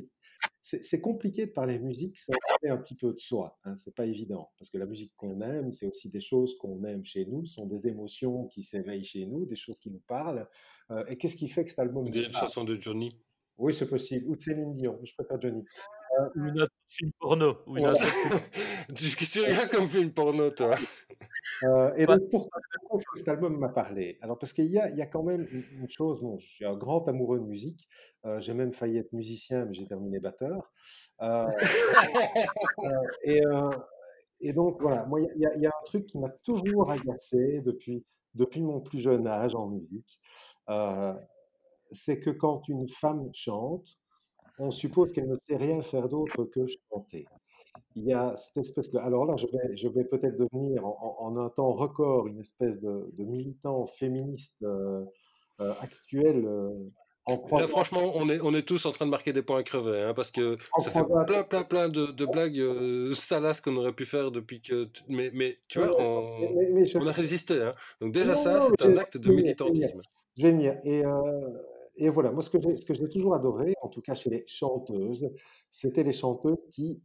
c'est 0.67 0.99
compliqué 0.99 1.45
de 1.45 1.51
parler 1.51 1.77
musique 1.77 2.17
sans 2.17 2.33
parler 2.47 2.69
un 2.75 2.77
petit 2.77 2.95
peu 2.95 3.13
de 3.13 3.19
soi. 3.19 3.55
Hein, 3.65 3.75
c'est 3.75 3.93
pas 3.93 4.07
évident 4.07 4.49
parce 4.57 4.71
que 4.71 4.79
la 4.79 4.87
musique 4.87 5.13
qu'on 5.15 5.39
aime, 5.41 5.71
c'est 5.71 5.85
aussi 5.85 6.09
des 6.09 6.19
choses 6.21 6.57
qu'on 6.57 6.83
aime 6.85 7.03
chez 7.03 7.23
nous, 7.27 7.45
ce 7.45 7.53
sont 7.53 7.67
des 7.67 7.87
émotions 7.87 8.47
qui 8.47 8.63
s'éveillent 8.63 9.03
chez 9.03 9.27
nous, 9.27 9.45
des 9.45 9.55
choses 9.55 9.77
qui 9.79 9.91
nous 9.91 10.01
parlent. 10.07 10.47
Euh, 10.89 11.05
et 11.05 11.17
qu'est-ce 11.17 11.35
qui 11.35 11.47
fait 11.49 11.63
que 11.65 11.69
cet 11.69 11.77
album 11.79 12.09
Des 12.09 12.31
chansons 12.31 12.63
de 12.63 12.81
Johnny. 12.81 13.11
Oui, 13.59 13.75
c'est 13.75 13.87
possible. 13.87 14.25
Ou 14.27 14.35
de 14.35 14.41
Céline 14.41 14.75
Dion. 14.75 14.99
Je 15.03 15.13
préfère 15.13 15.39
Johnny. 15.39 15.63
Ou 16.35 16.45
une 16.45 16.61
autre 16.61 16.73
film 16.87 17.11
porno. 17.19 17.57
Ou 17.67 17.77
une 17.77 17.93
Tu 18.95 19.25
sais 19.25 19.45
rien 19.45 19.67
comme 19.67 19.89
film 19.89 20.11
porno, 20.11 20.49
toi. 20.51 20.75
Euh, 21.63 21.93
et 21.95 22.05
donc, 22.05 22.29
pourquoi, 22.29 22.61
pourquoi 22.79 22.97
est-ce 22.97 23.05
que 23.07 23.19
cet 23.19 23.27
album 23.29 23.57
m'a 23.57 23.69
parlé 23.69 24.17
Alors, 24.21 24.37
parce 24.37 24.53
qu'il 24.53 24.65
y 24.65 24.79
a, 24.79 24.89
il 24.89 24.97
y 24.97 25.01
a 25.01 25.05
quand 25.05 25.23
même 25.23 25.47
une, 25.51 25.89
chose, 25.89 26.21
bon, 26.21 26.37
je 26.37 26.47
suis 26.47 26.65
un 26.65 26.75
grand 26.75 27.07
amoureux 27.07 27.39
de 27.39 27.45
musique, 27.45 27.87
euh, 28.25 28.39
j'ai 28.39 28.53
même 28.53 28.71
failli 28.71 28.97
être 28.97 29.13
musicien, 29.13 29.65
mais 29.65 29.73
j'ai 29.73 29.87
terminé 29.87 30.19
batteur. 30.19 30.71
Euh, 31.21 31.47
et, 33.23 33.41
et 34.41 34.53
donc, 34.53 34.81
voilà, 34.81 35.05
moi, 35.05 35.21
il 35.21 35.27
y, 35.37 35.61
y 35.61 35.65
a 35.65 35.69
un 35.69 35.83
truc 35.85 36.05
qui 36.05 36.17
m'a 36.17 36.29
toujours 36.43 36.91
agacé 36.91 37.61
depuis, 37.61 38.05
depuis 38.33 38.61
mon 38.61 38.81
plus 38.81 38.99
jeune 38.99 39.27
âge 39.27 39.55
en 39.55 39.67
musique, 39.67 40.19
c'est 41.91 42.19
que 42.19 42.31
quand 42.31 42.67
une 42.67 42.89
femme 42.89 43.29
chante, 43.33 43.97
on 44.59 44.71
suppose 44.71 45.11
qu'elle 45.11 45.27
ne 45.27 45.35
sait 45.37 45.57
rien 45.57 45.81
faire 45.81 46.07
d'autre 46.09 46.43
que 46.45 46.65
chanter 46.91 47.25
il 47.95 48.03
y 48.05 48.13
a 48.13 48.35
cette 48.35 48.57
espèce 48.57 48.91
de... 48.91 48.99
Alors 48.99 49.25
là, 49.25 49.35
je 49.37 49.47
vais, 49.47 49.75
je 49.75 49.87
vais 49.87 50.03
peut-être 50.03 50.37
devenir 50.37 50.85
en, 50.85 51.35
un 51.37 51.49
temps 51.49 51.73
record 51.73 52.27
une 52.27 52.39
espèce 52.39 52.79
de, 52.79 53.09
de 53.13 53.23
militant 53.23 53.85
féministe 53.85 54.57
euh, 54.63 55.03
euh, 55.61 55.73
actuel 55.81 56.45
euh, 56.45 56.69
en 57.25 57.31
Là, 57.33 57.37
croisant, 57.39 57.67
franchement, 57.67 58.11
on 58.15 58.29
est, 58.29 58.39
on 58.41 58.53
est 58.53 58.63
tous 58.67 58.85
en 58.85 58.91
train 58.91 59.05
de 59.05 59.11
marquer 59.11 59.33
des 59.33 59.41
points 59.41 59.59
à 59.59 59.63
crever, 59.63 60.01
hein, 60.01 60.13
parce 60.13 60.29
que 60.29 60.57
en 60.73 60.81
ça 60.83 60.91
fait 60.91 61.03
plein, 61.25 61.43
plein, 61.43 61.63
plein 61.63 61.89
de, 61.89 62.07
de 62.07 62.25
blagues 62.25 63.13
salaces 63.13 63.61
qu'on 63.61 63.75
aurait 63.77 63.93
pu 63.93 64.05
faire 64.05 64.29
depuis 64.29 64.61
que. 64.61 64.87
Mais, 65.07 65.31
mais 65.33 65.57
tu 65.67 65.79
vois, 65.79 65.99
on, 65.99 66.39
mais- 66.53 66.69
mais 66.71 66.85
je- 66.85 66.97
on 66.99 67.07
a 67.07 67.11
résisté. 67.11 67.61
Hein. 67.63 67.71
Donc, 67.99 68.13
déjà, 68.13 68.35
Non, 68.35 68.35
ça, 68.35 68.67
c'est 68.79 68.85
un 68.87 68.97
acte 68.97 69.17
de 69.17 69.31
militantisme. 69.31 69.99
Je 70.37 70.43
vais 70.43 70.51
venir. 70.51 70.77
Et, 70.83 71.03
et 71.97 72.09
voilà, 72.09 72.31
moi, 72.31 72.41
ce 72.41 72.49
que 72.49 72.93
j'ai 72.93 73.09
toujours 73.09 73.35
adoré, 73.35 73.73
en 73.81 73.87
tout 73.87 74.01
cas 74.01 74.15
chez 74.15 74.29
les 74.29 74.43
chanteuses, 74.47 75.29
c'était 75.69 76.03
les 76.03 76.11
chanteuses 76.11 76.57
qui, 76.71 77.01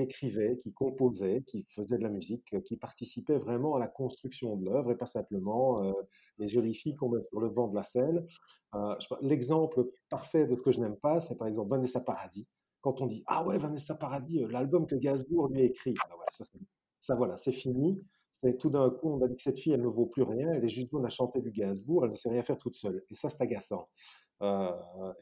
écrivaient, 0.00 0.56
qui 0.56 0.72
composaient, 0.72 1.42
qui 1.46 1.64
faisaient 1.64 1.98
de 1.98 2.02
la 2.02 2.08
musique, 2.08 2.62
qui 2.62 2.76
participaient 2.76 3.38
vraiment 3.38 3.74
à 3.74 3.78
la 3.78 3.88
construction 3.88 4.56
de 4.56 4.64
l'œuvre 4.64 4.92
et 4.92 4.96
pas 4.96 5.06
simplement 5.06 5.84
euh, 5.84 5.92
les 6.38 6.48
jolies 6.48 6.74
filles 6.74 6.96
qu'on 6.96 7.10
met 7.10 7.22
sur 7.28 7.40
le 7.40 7.48
vent 7.48 7.68
de 7.68 7.74
la 7.74 7.84
scène. 7.84 8.26
Euh, 8.74 8.94
L'exemple 9.20 9.90
parfait 10.08 10.46
de 10.46 10.56
ce 10.56 10.60
que 10.62 10.72
je 10.72 10.80
n'aime 10.80 10.96
pas, 10.96 11.20
c'est 11.20 11.36
par 11.36 11.48
exemple 11.48 11.70
Vanessa 11.70 12.00
Paradis. 12.00 12.46
Quand 12.80 13.02
on 13.02 13.06
dit 13.06 13.22
Ah 13.26 13.44
ouais, 13.46 13.58
Vanessa 13.58 13.94
Paradis, 13.94 14.42
euh, 14.42 14.48
l'album 14.48 14.86
que 14.86 14.94
Gainsbourg 14.94 15.48
lui 15.48 15.60
a 15.60 15.64
écrit, 15.64 15.94
Ah 16.02 16.08
ça, 16.98 17.14
voilà, 17.14 17.36
c'est 17.36 17.52
fini. 17.52 18.00
Tout 18.58 18.70
d'un 18.70 18.88
coup, 18.88 19.10
on 19.10 19.22
a 19.22 19.28
dit 19.28 19.36
que 19.36 19.42
cette 19.42 19.58
fille, 19.58 19.72
elle 19.72 19.82
ne 19.82 19.88
vaut 19.88 20.06
plus 20.06 20.22
rien, 20.22 20.50
elle 20.52 20.64
est 20.64 20.68
juste 20.68 20.90
bonne 20.90 21.04
à 21.04 21.10
chanter 21.10 21.42
du 21.42 21.50
Gainsbourg, 21.50 22.06
elle 22.06 22.12
ne 22.12 22.16
sait 22.16 22.30
rien 22.30 22.42
faire 22.42 22.58
toute 22.58 22.74
seule. 22.74 23.04
Et 23.10 23.14
ça, 23.14 23.28
c'est 23.28 23.42
agaçant. 23.42 23.86
Euh, 24.42 24.70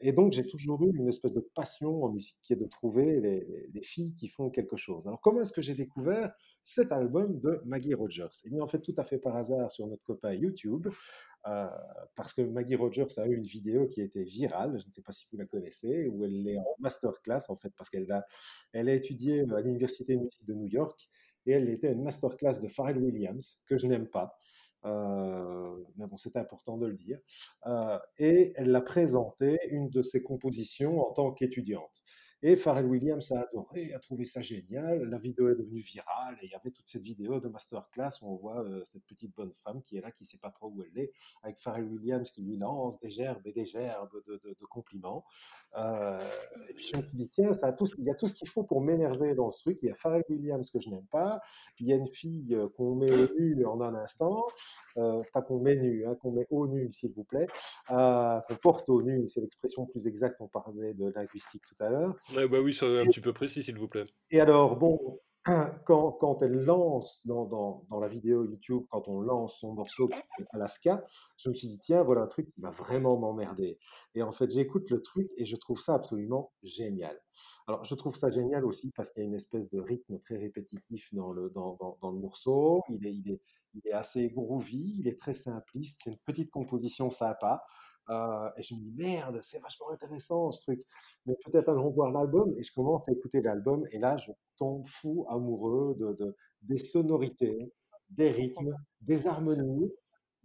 et 0.01 0.13
donc, 0.13 0.31
j'ai 0.31 0.45
toujours 0.45 0.81
eu 0.83 0.95
une 0.95 1.09
espèce 1.09 1.33
de 1.33 1.41
passion 1.53 2.03
en 2.03 2.09
musique 2.09 2.37
qui 2.41 2.53
est 2.53 2.55
de 2.55 2.65
trouver 2.65 3.19
les 3.19 3.81
filles 3.81 4.13
qui 4.13 4.27
font 4.27 4.49
quelque 4.49 4.77
chose. 4.77 5.07
Alors, 5.07 5.19
comment 5.19 5.41
est-ce 5.41 5.51
que 5.51 5.61
j'ai 5.61 5.75
découvert 5.75 6.33
cet 6.63 6.91
album 6.91 7.39
de 7.39 7.61
Maggie 7.65 7.93
Rogers? 7.93 8.29
Eh 8.45 8.49
bien, 8.49 8.61
en 8.61 8.67
fait, 8.67 8.79
tout 8.79 8.95
à 8.97 9.03
fait 9.03 9.17
par 9.17 9.35
hasard 9.35 9.71
sur 9.71 9.87
notre 9.87 10.03
copain 10.03 10.33
YouTube, 10.33 10.87
euh, 11.47 11.67
parce 12.15 12.33
que 12.33 12.41
Maggie 12.41 12.75
Rogers 12.75 13.07
a 13.17 13.27
eu 13.27 13.35
une 13.35 13.43
vidéo 13.43 13.87
qui 13.87 14.01
a 14.01 14.03
été 14.03 14.23
virale, 14.23 14.79
je 14.79 14.87
ne 14.87 14.91
sais 14.91 15.01
pas 15.01 15.11
si 15.11 15.25
vous 15.31 15.37
la 15.37 15.45
connaissez, 15.45 16.07
où 16.07 16.23
elle 16.23 16.47
est 16.47 16.57
en 16.57 16.75
masterclass, 16.79 17.49
en 17.49 17.55
fait, 17.55 17.71
parce 17.77 17.89
qu'elle 17.89 18.09
a, 18.11 18.25
elle 18.73 18.89
a 18.89 18.93
étudié 18.93 19.41
à 19.41 19.61
l'Université 19.61 20.15
de 20.15 20.21
musique 20.21 20.45
de 20.45 20.53
New 20.53 20.67
York, 20.67 21.09
et 21.45 21.53
elle 21.53 21.69
était 21.69 21.91
une 21.91 22.03
masterclass 22.03 22.59
de 22.59 22.67
Pharrell 22.67 22.97
Williams, 22.97 23.61
que 23.65 23.77
je 23.77 23.87
n'aime 23.87 24.07
pas. 24.07 24.37
Euh, 24.85 25.75
mais 25.97 26.07
bon, 26.07 26.17
c'est 26.17 26.37
important 26.37 26.77
de 26.77 26.87
le 26.87 26.93
dire. 26.93 27.19
Euh, 27.67 27.99
et 28.17 28.53
elle 28.55 28.71
l'a 28.71 28.81
présenté, 28.81 29.59
une 29.69 29.89
de 29.89 30.01
ses 30.01 30.23
compositions, 30.23 31.01
en 31.01 31.11
tant 31.11 31.31
qu'étudiante. 31.31 32.01
Et 32.41 32.55
Pharrell 32.55 32.85
Williams 32.85 33.33
a 33.33 33.41
adoré, 33.41 33.93
a 33.93 33.99
trouvé 33.99 34.23
ça 34.23 34.41
génial. 34.41 35.03
La 35.03 35.17
vidéo 35.17 35.49
est 35.49 35.55
devenue 35.55 35.81
virale 35.81 36.37
et 36.41 36.45
il 36.45 36.51
y 36.51 36.55
avait 36.55 36.71
toute 36.71 36.87
cette 36.87 37.01
vidéo 37.01 37.41
de 37.41 37.49
masterclass 37.49 38.11
où 38.21 38.31
on 38.31 38.35
voit 38.37 38.63
euh, 38.63 38.81
cette 38.85 39.03
petite 39.05 39.35
bonne 39.35 39.51
femme 39.51 39.81
qui 39.83 39.97
est 39.97 40.01
là, 40.01 40.11
qui 40.11 40.23
ne 40.23 40.27
sait 40.27 40.37
pas 40.37 40.49
trop 40.49 40.67
où 40.67 40.81
elle 40.83 41.03
est, 41.03 41.11
avec 41.43 41.57
Pharrell 41.57 41.83
Williams 41.83 42.29
qui 42.31 42.41
lui 42.43 42.55
lance 42.55 42.97
des 43.01 43.09
gerbes 43.09 43.45
et 43.45 43.51
des 43.51 43.65
gerbes 43.65 44.23
de, 44.25 44.39
compliments. 44.69 45.25
Euh, 45.77 46.19
et 46.69 46.73
puis 46.73 46.85
je 46.85 46.97
me 46.97 47.01
suis 47.01 47.17
dit, 47.17 47.27
tiens, 47.27 47.51
il 47.97 48.03
y 48.05 48.09
a 48.09 48.15
tout 48.15 48.27
ce 48.27 48.33
qu'il 48.33 48.47
faut 48.47 48.63
pour 48.63 48.79
m'énerver 48.79 49.35
dans 49.35 49.51
ce 49.51 49.63
truc. 49.63 49.79
Il 49.81 49.87
y 49.87 49.91
a 49.91 49.95
Pharrell 49.95 50.23
Williams 50.29 50.69
que 50.69 50.79
je 50.79 50.89
n'aime 50.89 51.07
pas, 51.07 51.41
il 51.79 51.87
y 51.87 51.93
a 51.93 51.95
une 51.95 52.07
fille 52.07 52.55
euh, 52.55 52.69
qu'on 52.69 52.95
met 52.95 53.11
au 53.11 53.27
nu 53.37 53.65
en 53.65 53.81
un 53.81 53.95
instant, 53.95 54.45
euh, 54.95 55.21
pas 55.33 55.41
qu'on 55.41 55.59
met 55.59 55.75
nu, 55.75 56.05
hein, 56.05 56.15
qu'on 56.21 56.31
met 56.31 56.47
au 56.51 56.67
nu, 56.67 56.91
s'il 56.93 57.11
vous 57.11 57.25
plaît, 57.25 57.47
qu'on 57.87 58.55
porte 58.61 58.87
au 58.89 59.01
nu, 59.01 59.27
c'est 59.27 59.41
l'expression 59.41 59.85
plus 59.85 60.07
exacte, 60.07 60.37
on 60.39 60.47
parlait 60.47 60.93
de 60.93 61.11
linguistique 61.13 61.63
tout 61.67 61.83
à 61.83 61.89
l'heure. 61.89 62.15
Ouais, 62.35 62.47
bah 62.47 62.59
oui, 62.61 62.73
soyez 62.73 62.99
un 62.99 63.05
petit 63.07 63.21
peu 63.21 63.33
précis, 63.33 63.63
s'il 63.63 63.77
vous 63.77 63.87
plaît. 63.87 64.05
Et 64.29 64.39
alors, 64.39 64.77
bon, 64.77 65.19
quand, 65.85 66.11
quand 66.11 66.41
elle 66.43 66.53
lance 66.53 67.25
dans, 67.25 67.45
dans, 67.45 67.85
dans 67.89 67.99
la 67.99 68.07
vidéo 68.07 68.45
YouTube, 68.45 68.83
quand 68.89 69.07
on 69.07 69.21
lance 69.21 69.59
son 69.59 69.73
morceau 69.73 70.09
Alaska, 70.51 71.03
je 71.37 71.49
me 71.49 71.53
suis 71.55 71.67
dit, 71.67 71.79
tiens, 71.79 72.03
voilà 72.03 72.21
un 72.21 72.27
truc 72.27 72.51
qui 72.51 72.61
va 72.61 72.69
vraiment 72.69 73.17
m'emmerder. 73.17 73.79
Et 74.13 74.21
en 74.21 74.31
fait, 74.31 74.51
j'écoute 74.51 74.89
le 74.91 75.01
truc 75.01 75.29
et 75.37 75.45
je 75.45 75.55
trouve 75.55 75.81
ça 75.81 75.95
absolument 75.95 76.51
génial. 76.61 77.19
Alors, 77.67 77.83
je 77.83 77.95
trouve 77.95 78.15
ça 78.15 78.29
génial 78.29 78.63
aussi 78.65 78.91
parce 78.91 79.11
qu'il 79.11 79.23
y 79.23 79.25
a 79.25 79.27
une 79.27 79.35
espèce 79.35 79.69
de 79.69 79.79
rythme 79.79 80.19
très 80.19 80.37
répétitif 80.37 81.13
dans 81.13 81.31
le, 81.31 81.49
dans, 81.49 81.77
dans, 81.79 81.97
dans 82.01 82.11
le 82.11 82.19
morceau. 82.19 82.83
Il 82.89 83.07
est, 83.07 83.13
il, 83.13 83.31
est, 83.31 83.41
il 83.73 83.87
est 83.87 83.93
assez 83.93 84.29
groovy, 84.29 84.97
il 84.99 85.07
est 85.07 85.19
très 85.19 85.33
simpliste, 85.33 86.01
c'est 86.03 86.11
une 86.11 86.17
petite 86.25 86.51
composition 86.51 87.09
sympa. 87.09 87.63
Euh, 88.09 88.49
et 88.57 88.63
je 88.63 88.73
me 88.75 88.79
dis, 88.79 88.91
merde, 88.97 89.39
c'est 89.41 89.61
vachement 89.61 89.89
intéressant 89.91 90.51
ce 90.51 90.61
truc. 90.63 90.83
Mais 91.25 91.35
peut-être 91.45 91.69
allons 91.69 91.89
voir 91.91 92.11
l'album. 92.11 92.53
Et 92.57 92.63
je 92.63 92.73
commence 92.73 93.07
à 93.07 93.11
écouter 93.11 93.41
l'album. 93.41 93.85
Et 93.91 93.99
là, 93.99 94.17
je 94.17 94.31
tombe 94.57 94.87
fou 94.87 95.25
amoureux 95.29 95.95
de, 95.99 96.13
de- 96.13 96.35
des 96.61 96.77
sonorités, 96.77 97.71
des 98.09 98.31
rythmes, 98.31 98.73
des 99.01 99.27
harmonies. 99.27 99.91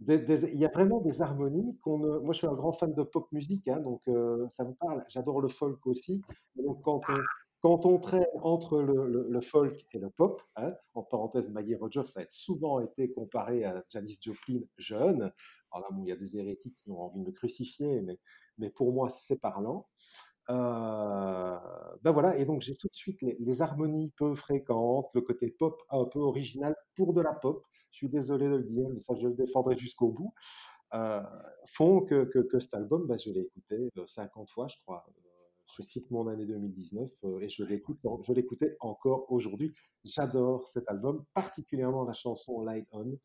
il 0.07 0.59
y 0.59 0.65
a 0.65 0.69
vraiment 0.69 1.01
des 1.01 1.21
harmonies. 1.21 1.77
Moi, 1.85 2.21
je 2.33 2.37
suis 2.37 2.47
un 2.47 2.53
grand 2.53 2.71
fan 2.73 2.93
de 2.93 3.03
pop 3.03 3.31
musique, 3.31 3.67
hein, 3.67 3.79
donc 3.79 4.01
ça 4.49 4.65
me 4.65 4.73
parle. 4.73 5.03
J'adore 5.09 5.41
le 5.41 5.47
folk 5.47 5.85
aussi. 5.87 6.21
Donc, 6.55 6.81
quand 6.83 7.01
on, 7.09 7.17
quand 7.61 7.99
traîne 7.99 8.25
entre 8.43 8.79
le, 8.81 9.41
folk 9.41 9.85
et 9.93 9.99
le 9.99 10.09
pop, 10.09 10.41
hein, 10.55 10.73
en 10.93 11.01
parenthèse, 11.03 11.49
Maggie 11.51 11.75
Rogers, 11.75 12.03
a 12.17 12.21
souvent 12.29 12.79
été 12.79 13.11
comparé 13.11 13.63
à 13.65 13.83
Janis 13.89 14.19
Joplin 14.21 14.59
jeune. 14.77 15.31
Il 16.01 16.07
y 16.07 16.11
a 16.11 16.15
des 16.15 16.37
hérétiques 16.37 16.77
qui 16.77 16.91
ont 16.91 17.01
envie 17.01 17.19
de 17.19 17.25
me 17.25 17.31
crucifier, 17.31 18.01
mais, 18.57 18.69
pour 18.69 18.93
moi, 18.93 19.09
c'est 19.09 19.39
parlant. 19.39 19.87
Euh, 20.49 21.57
ben 22.03 22.11
voilà, 22.11 22.37
et 22.37 22.45
donc 22.45 22.61
j'ai 22.61 22.75
tout 22.75 22.87
de 22.87 22.93
suite 22.95 23.19
les, 23.23 23.61
harmonies 23.63 24.11
peu 24.15 24.35
fréquentes, 24.35 25.09
le 25.15 25.21
côté 25.21 25.47
pop 25.49 25.81
un 25.89 26.05
peu 26.05 26.19
original 26.19 26.75
pour 26.95 27.13
de 27.13 27.21
la 27.21 27.33
pop. 27.33 27.65
Je 27.89 27.97
suis 27.97 28.09
désolé 28.09 28.45
de 28.45 28.57
le 28.57 28.63
dire, 28.63 28.87
mais 28.89 28.99
ça 28.99 29.15
je 29.15 29.27
le 29.27 29.33
défendrai 29.33 29.75
jusqu'au 29.75 30.09
bout. 30.09 30.33
euh, 30.93 31.21
font 31.67 32.01
que, 32.01 32.29
cet 32.59 32.73
album, 32.75 33.07
ben, 33.07 33.17
je 33.17 33.31
l'ai 33.31 33.41
écouté 33.41 33.91
euh, 33.97 34.05
50 34.05 34.49
fois, 34.49 34.67
je 34.67 34.77
crois. 34.83 35.05
Euh, 35.09 35.25
suscite 35.67 36.09
mon 36.11 36.27
année 36.27 36.45
2019 36.45 37.11
euh, 37.23 37.39
et 37.39 37.49
je 37.49 37.63
l'écoute, 37.63 37.99
je 38.23 38.33
l'écoutais 38.33 38.77
encore 38.79 39.31
aujourd'hui. 39.31 39.73
J'adore 40.03 40.67
cet 40.67 40.87
album, 40.87 41.25
particulièrement 41.33 42.03
la 42.03 42.13
chanson 42.13 42.61
Light 42.61 42.87
On, 42.91 43.17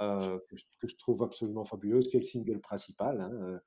euh, 0.00 0.38
que, 0.48 0.56
je, 0.56 0.64
que, 0.80 0.88
je, 0.88 0.96
trouve 0.96 1.22
absolument 1.22 1.64
fabuleuse, 1.64 2.08
qui 2.08 2.16
est 2.16 2.20
le 2.20 2.24
single 2.24 2.60
principal. 2.60 3.20
Hein, 3.20 3.60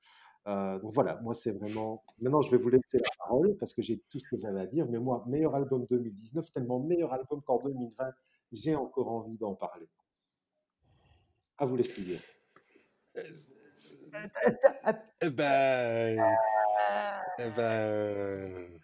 euh, 0.46 0.78
donc 0.78 0.92
voilà, 0.94 1.16
moi 1.22 1.34
c'est 1.34 1.52
vraiment. 1.52 2.04
Maintenant, 2.20 2.42
je 2.42 2.50
vais 2.50 2.56
vous 2.56 2.70
laisser 2.70 2.98
la 2.98 3.10
parole 3.18 3.56
parce 3.58 3.74
que 3.74 3.82
j'ai 3.82 3.98
tout 4.08 4.18
ce 4.18 4.28
que 4.28 4.38
j'avais 4.38 4.60
à 4.60 4.66
dire. 4.66 4.86
Mais 4.88 4.98
moi, 4.98 5.24
meilleur 5.26 5.54
album 5.54 5.84
2019, 5.86 6.50
tellement 6.52 6.80
meilleur 6.80 7.12
album 7.12 7.42
qu'en 7.42 7.58
2020, 7.62 8.12
j'ai 8.52 8.74
encore 8.74 9.08
envie 9.08 9.36
d'en 9.36 9.54
parler. 9.54 9.88
À 11.58 11.66
vous 11.66 11.76
l'expliquer. 11.76 12.20
Eh 15.20 15.28
ben, 15.28 16.18
eh 17.38 17.50
ben, 17.50 18.80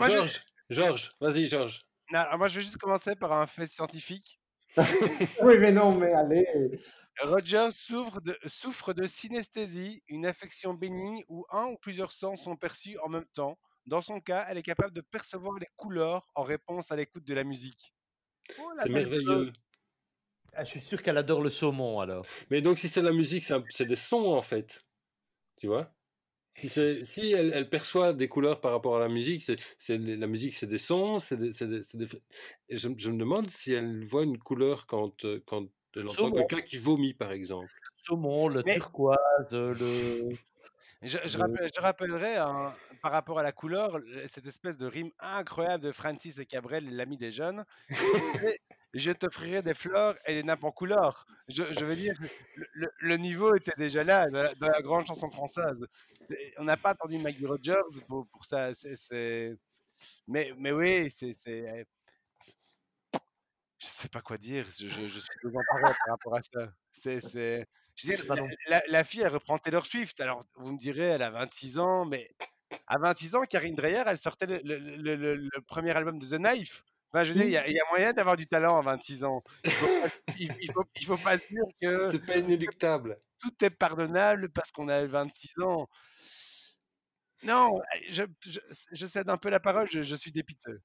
Georges, 0.00 0.44
Georges, 0.70 1.12
vas-y, 1.20 1.46
Georges. 1.46 1.86
moi, 2.10 2.48
je 2.48 2.54
vais 2.56 2.60
juste 2.62 2.78
commencer 2.78 3.14
par 3.14 3.32
un 3.32 3.46
fait 3.46 3.66
scientifique. 3.66 4.40
oui, 5.42 5.58
mais 5.58 5.72
non, 5.72 5.96
mais 5.96 6.12
allez. 6.12 6.46
Roger 7.20 7.68
souffre 7.72 8.20
de, 8.20 8.36
souffre 8.46 8.94
de 8.94 9.06
synesthésie, 9.06 10.02
une 10.08 10.24
affection 10.26 10.74
bénigne 10.74 11.22
où 11.28 11.44
un 11.50 11.66
ou 11.66 11.76
plusieurs 11.76 12.12
sens 12.12 12.42
sont 12.42 12.56
perçus 12.56 12.96
en 13.04 13.08
même 13.08 13.26
temps. 13.34 13.58
Dans 13.86 14.00
son 14.00 14.20
cas, 14.20 14.46
elle 14.48 14.58
est 14.58 14.62
capable 14.62 14.92
de 14.92 15.00
percevoir 15.00 15.58
les 15.58 15.66
couleurs 15.76 16.26
en 16.34 16.42
réponse 16.42 16.90
à 16.90 16.96
l'écoute 16.96 17.24
de 17.24 17.34
la 17.34 17.44
musique. 17.44 17.94
Oh, 18.58 18.70
c'est 18.82 18.88
merveilleux. 18.88 19.52
Ah, 20.54 20.64
je 20.64 20.70
suis 20.70 20.80
sûr 20.80 21.02
qu'elle 21.02 21.16
adore 21.16 21.40
le 21.40 21.50
saumon 21.50 22.00
alors. 22.00 22.26
Mais 22.50 22.60
donc 22.60 22.78
si 22.78 22.88
c'est 22.88 23.02
la 23.02 23.12
musique, 23.12 23.44
c'est 23.70 23.86
des 23.86 23.96
sons 23.96 24.32
en 24.32 24.42
fait. 24.42 24.84
Tu 25.56 25.66
vois? 25.66 25.92
Si, 26.54 26.68
si 27.06 27.32
elle, 27.32 27.52
elle, 27.54 27.68
perçoit 27.68 28.12
des 28.12 28.28
couleurs 28.28 28.60
par 28.60 28.72
rapport 28.72 28.96
à 28.96 29.00
la 29.00 29.08
musique, 29.08 29.42
c'est 29.42 29.98
la 29.98 30.26
musique, 30.26 30.54
c'est 30.54 30.66
des 30.66 30.78
sons, 30.78 31.18
c'est 31.18 31.38
des, 31.38 31.50
des, 31.50 32.06
Et 32.68 32.76
je, 32.76 32.88
je, 32.96 33.10
me 33.10 33.18
demande 33.18 33.48
si 33.50 33.72
elle 33.72 34.04
voit 34.04 34.24
une 34.24 34.38
couleur 34.38 34.86
quand, 34.86 35.24
euh, 35.24 35.42
quand 35.46 35.66
elle 35.96 36.08
entend 36.08 36.30
quelqu'un 36.32 36.60
qui 36.60 36.78
vomit, 36.78 37.14
par 37.14 37.32
exemple. 37.32 37.70
Le 37.82 38.02
saumon, 38.02 38.48
le 38.48 38.62
turquoise, 38.62 39.18
le. 39.50 40.30
Je, 41.04 41.18
je, 41.24 41.30
je 41.30 41.80
rappellerai 41.80 42.36
hein, 42.36 42.72
par 43.02 43.10
rapport 43.10 43.40
à 43.40 43.42
la 43.42 43.50
couleur, 43.50 43.98
cette 44.28 44.46
espèce 44.46 44.76
de 44.76 44.86
rime 44.86 45.10
incroyable 45.18 45.82
de 45.82 45.90
Francis 45.90 46.38
et 46.38 46.46
Cabrel, 46.46 46.94
l'ami 46.94 47.16
des 47.16 47.32
jeunes. 47.32 47.64
je 48.94 49.10
t'offrirai 49.10 49.62
des 49.62 49.74
fleurs 49.74 50.16
et 50.26 50.34
des 50.34 50.42
nappes 50.42 50.64
en 50.64 50.72
couleur. 50.72 51.26
Je, 51.48 51.62
je 51.72 51.84
veux 51.84 51.96
dire, 51.96 52.14
le, 52.74 52.90
le, 53.00 53.16
niveau 53.16 53.54
était 53.54 53.72
déjà 53.78 54.04
là 54.04 54.28
dans 54.28 54.68
la, 54.68 54.82
grande 54.82 55.06
chanson 55.06 55.30
française. 55.30 55.86
On 56.58 56.64
n'a 56.64 56.76
pas 56.76 56.90
attendu 56.90 57.18
Maggie 57.18 57.46
Rogers 57.46 57.80
pour, 58.06 58.26
pour 58.28 58.44
ça. 58.44 58.72
Mais, 60.28 60.52
mais 60.58 60.72
oui, 60.72 61.10
c'est. 61.10 61.32
Je 63.78 63.86
sais 63.86 64.08
pas 64.08 64.20
quoi 64.20 64.38
dire. 64.38 64.66
Je, 64.78 64.88
je, 64.88 65.06
je 65.06 65.18
suis 65.20 65.38
désemparé 65.42 65.82
par 65.82 66.08
rapport 66.08 66.36
à 66.36 66.42
ça. 66.42 66.72
C'est. 66.92 67.66
Je 67.94 68.08
veux 68.08 68.16
dire, 68.16 68.34
la, 68.68 68.82
la, 68.88 69.04
fille, 69.04 69.20
elle 69.20 69.32
reprend 69.32 69.58
Taylor 69.58 69.84
Swift. 69.84 70.20
Alors, 70.20 70.44
vous 70.56 70.72
me 70.72 70.78
direz, 70.78 71.02
elle 71.02 71.22
a 71.22 71.30
26 71.30 71.78
ans, 71.78 72.04
mais 72.06 72.30
à 72.86 72.98
26 72.98 73.34
ans, 73.34 73.42
Karine 73.42 73.74
Dreyer, 73.74 74.04
elle 74.06 74.18
sortait 74.18 74.46
le, 74.46 74.60
le, 74.64 75.16
le, 75.16 75.34
le 75.36 75.60
premier 75.66 75.90
album 75.90 76.18
de 76.18 76.26
The 76.26 76.38
Knife. 76.38 76.84
Je 77.14 77.32
veux 77.32 77.44
dire, 77.44 77.62
il 77.66 77.72
y, 77.72 77.74
y, 77.74 77.80
a 77.80 77.84
moyen 77.90 78.12
d'avoir 78.12 78.36
du 78.36 78.46
talent 78.46 78.78
à 78.78 78.82
26 78.82 79.24
ans. 79.24 79.42
Il 79.64 79.70
faut, 80.72 80.84
il 80.96 81.04
faut, 81.04 81.16
pas 81.18 81.36
dire 81.36 81.62
que. 81.82 82.10
C'est 82.10 82.24
pas 82.24 82.38
inéluctable. 82.38 83.18
Tout 83.38 83.64
est 83.64 83.70
pardonnable 83.70 84.48
parce 84.50 84.70
qu'on 84.72 84.88
a 84.88 85.04
26 85.04 85.62
ans. 85.62 85.88
Non, 87.42 87.80
je, 88.08 88.22
je, 88.46 88.60
je, 88.92 89.06
cède 89.06 89.28
un 89.28 89.36
peu 89.36 89.50
la 89.50 89.60
parole, 89.60 89.88
je, 89.90 90.02
je 90.02 90.14
suis 90.14 90.32
dépiteux. 90.32 90.80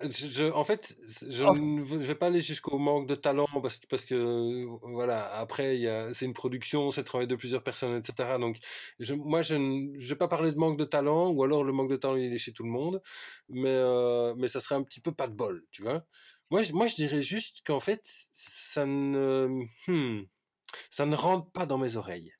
Je, 0.00 0.50
en 0.50 0.64
fait, 0.64 0.96
je 1.28 1.44
ne 1.44 1.82
vais 1.82 2.14
pas 2.14 2.26
aller 2.26 2.40
jusqu'au 2.40 2.78
manque 2.78 3.06
de 3.06 3.14
talent 3.14 3.46
parce, 3.62 3.78
parce 3.88 4.04
que 4.04 4.64
voilà, 4.82 5.32
après 5.34 5.80
c'est 6.12 6.24
une 6.24 6.32
production, 6.34 6.90
c'est 6.90 7.02
le 7.02 7.04
travail 7.04 7.26
de 7.28 7.36
plusieurs 7.36 7.62
personnes, 7.62 7.96
etc. 7.96 8.38
Donc, 8.38 8.58
je, 8.98 9.14
moi, 9.14 9.42
je 9.42 9.54
ne 9.54 9.98
vais 10.04 10.16
pas 10.16 10.28
parler 10.28 10.52
de 10.52 10.58
manque 10.58 10.78
de 10.78 10.84
talent 10.84 11.30
ou 11.30 11.42
alors 11.44 11.62
le 11.62 11.72
manque 11.72 11.90
de 11.90 11.96
talent 11.96 12.16
il 12.16 12.32
est 12.32 12.38
chez 12.38 12.52
tout 12.52 12.64
le 12.64 12.70
monde, 12.70 13.00
mais 13.48 13.68
euh, 13.68 14.34
mais 14.36 14.48
ça 14.48 14.60
serait 14.60 14.74
un 14.74 14.82
petit 14.82 15.00
peu 15.00 15.12
pas 15.12 15.28
de 15.28 15.34
bol, 15.34 15.64
tu 15.70 15.82
vois. 15.82 16.04
Moi, 16.50 16.62
je, 16.62 16.72
moi, 16.72 16.86
je 16.86 16.96
dirais 16.96 17.22
juste 17.22 17.62
qu'en 17.66 17.80
fait, 17.80 18.02
ça 18.32 18.86
ne 18.86 19.64
hmm, 19.86 20.26
ça 20.90 21.06
ne 21.06 21.16
rentre 21.16 21.50
pas 21.52 21.66
dans 21.66 21.78
mes 21.78 21.96
oreilles 21.96 22.32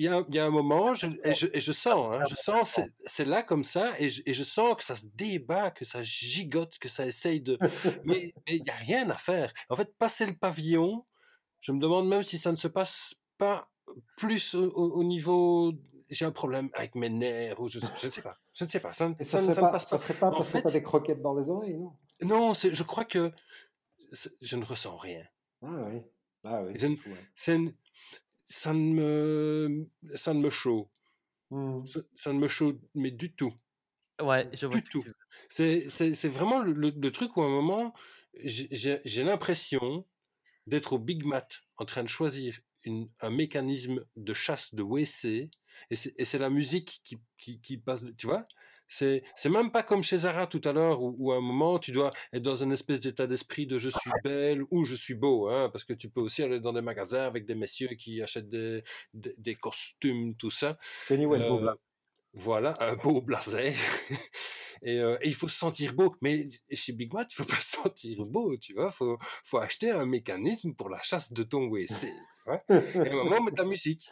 il 0.00 0.04
y, 0.04 0.08
a, 0.08 0.24
y 0.30 0.38
a 0.38 0.46
un 0.46 0.50
moment, 0.50 0.94
je, 0.94 1.08
et, 1.24 1.34
je, 1.34 1.46
et 1.52 1.60
je 1.60 1.72
sens, 1.72 2.14
hein, 2.14 2.24
je 2.26 2.34
sens, 2.34 2.80
c'est 3.04 3.26
là 3.26 3.42
comme 3.42 3.64
ça, 3.64 3.92
et 3.98 4.08
je, 4.08 4.22
et 4.24 4.32
je, 4.32 4.42
sens 4.44 4.74
que 4.74 4.82
ça 4.82 4.96
se 4.96 5.08
débat, 5.14 5.70
que 5.70 5.84
ça 5.84 6.02
gigote, 6.02 6.78
que 6.78 6.88
ça 6.88 7.06
essaye 7.06 7.42
de. 7.42 7.58
Mais 8.04 8.32
il 8.46 8.62
n'y 8.62 8.70
a 8.70 8.74
rien 8.76 9.10
à 9.10 9.16
faire. 9.16 9.52
En 9.68 9.76
fait, 9.76 9.94
passer 9.98 10.24
le 10.24 10.32
pavillon, 10.32 11.04
je 11.60 11.72
me 11.72 11.78
demande 11.78 12.08
même 12.08 12.22
si 12.22 12.38
ça 12.38 12.50
ne 12.50 12.56
se 12.56 12.66
passe 12.66 13.14
pas 13.36 13.68
plus 14.16 14.54
au, 14.54 14.70
au 14.70 15.04
niveau. 15.04 15.74
J'ai 16.08 16.24
un 16.24 16.32
problème 16.32 16.70
avec 16.72 16.94
mes 16.94 17.10
nerfs, 17.10 17.60
ou 17.60 17.68
je, 17.68 17.78
ne 17.78 18.10
sais 18.10 18.22
pas. 18.22 18.38
Je 18.54 18.64
ne 18.64 18.70
sais 18.70 18.80
pas. 18.80 18.94
Ça, 18.94 19.12
ça, 19.20 19.24
ça, 19.24 19.52
ça 19.52 19.60
pas, 19.60 19.66
ne 19.66 19.72
passe 19.72 19.84
pas. 19.84 19.90
Ça 19.90 19.98
serait 19.98 20.14
pas 20.14 20.30
parce 20.30 20.48
en 20.48 20.52
fait, 20.52 20.62
que 20.62 20.62
tu 20.62 20.68
as 20.68 20.80
des 20.80 20.82
croquettes 20.82 21.20
dans 21.20 21.34
les 21.34 21.50
oreilles, 21.50 21.76
non? 21.76 21.92
Non, 22.22 22.54
je 22.54 22.82
crois 22.82 23.04
que 23.04 23.32
je 24.40 24.56
ne 24.56 24.64
ressens 24.64 24.96
rien. 24.96 25.24
Ah 25.62 25.84
oui. 25.88 26.00
Ah 26.42 26.62
oui. 26.62 26.72
C'est 27.34 27.54
une, 27.54 27.74
ça 28.50 28.74
ne 28.74 28.92
me, 28.92 29.88
ça 30.16 30.34
ne 30.34 30.40
me 30.40 30.50
chaud. 30.50 30.90
Mmh. 31.50 31.86
Ça, 31.86 32.00
ça, 32.16 32.32
ne 32.32 32.38
me 32.38 32.48
chaud, 32.48 32.78
mais 32.94 33.12
du 33.12 33.32
tout. 33.32 33.54
Ouais, 34.20 34.48
je 34.52 34.66
vois 34.66 34.80
du 34.80 34.82
tout. 34.82 35.02
C'est, 35.48 35.86
vraiment 36.28 36.60
le, 36.60 36.72
le, 36.72 36.90
le, 36.90 37.12
truc 37.12 37.36
où 37.36 37.42
à 37.42 37.46
un 37.46 37.48
moment, 37.48 37.94
j'ai, 38.34 39.00
l'impression 39.22 40.04
d'être 40.66 40.94
au 40.94 40.98
Big 40.98 41.24
Mat 41.24 41.62
en 41.76 41.84
train 41.84 42.02
de 42.02 42.08
choisir 42.08 42.60
une, 42.84 43.08
un 43.20 43.30
mécanisme 43.30 44.04
de 44.16 44.34
chasse 44.34 44.74
de 44.74 44.82
WC 44.82 45.50
et 45.90 45.96
c'est, 45.96 46.14
et 46.18 46.24
c'est 46.24 46.38
la 46.38 46.50
musique 46.50 47.00
qui, 47.04 47.18
qui, 47.38 47.60
qui 47.60 47.78
passe, 47.78 48.04
tu 48.18 48.26
vois? 48.26 48.46
C'est, 48.90 49.22
c'est 49.36 49.48
même 49.48 49.70
pas 49.70 49.84
comme 49.84 50.02
chez 50.02 50.18
Zara 50.18 50.48
tout 50.48 50.60
à 50.64 50.72
l'heure 50.72 51.00
où, 51.00 51.14
où, 51.16 51.32
à 51.32 51.36
un 51.36 51.40
moment 51.40 51.78
tu 51.78 51.92
dois 51.92 52.10
être 52.32 52.42
dans 52.42 52.56
une 52.56 52.72
espèce 52.72 53.00
d'état 53.00 53.28
d'esprit 53.28 53.66
de 53.66 53.78
je 53.78 53.88
suis 53.88 54.10
belle 54.24 54.64
ou 54.72 54.84
je 54.84 54.96
suis 54.96 55.14
beau, 55.14 55.48
hein, 55.48 55.70
parce 55.72 55.84
que 55.84 55.92
tu 55.92 56.10
peux 56.10 56.20
aussi 56.20 56.42
aller 56.42 56.58
dans 56.58 56.72
des 56.72 56.82
magasins 56.82 57.22
avec 57.22 57.46
des 57.46 57.54
messieurs 57.54 57.94
qui 57.94 58.20
achètent 58.20 58.50
des, 58.50 58.82
des, 59.14 59.34
des 59.38 59.54
costumes, 59.54 60.34
tout 60.34 60.50
ça. 60.50 60.76
Penny 61.06 61.24
West, 61.24 61.46
euh, 61.48 61.72
voilà, 62.34 62.76
un 62.80 62.96
beau 62.96 63.22
blazer. 63.22 63.74
Et, 64.82 64.98
euh, 64.98 65.18
et, 65.20 65.28
il 65.28 65.34
faut 65.34 65.46
se 65.46 65.58
sentir 65.58 65.92
beau. 65.92 66.16
Mais 66.22 66.48
chez 66.72 66.94
Big 66.94 67.12
Mat, 67.12 67.28
il 67.30 67.34
faut 67.34 67.44
pas 67.44 67.60
se 67.60 67.76
sentir 67.82 68.24
beau, 68.24 68.56
tu 68.56 68.72
vois. 68.72 68.90
Faut, 68.90 69.18
faut 69.44 69.58
acheter 69.58 69.90
un 69.90 70.06
mécanisme 70.06 70.74
pour 70.74 70.88
la 70.88 71.02
chasse 71.02 71.34
de 71.34 71.42
ton 71.42 71.66
WC. 71.66 72.06
Et 72.70 72.72
à 72.72 73.12
un 73.12 73.24
moment, 73.24 73.42
mettre 73.42 73.58
de 73.58 73.62
la 73.62 73.68
musique. 73.68 74.10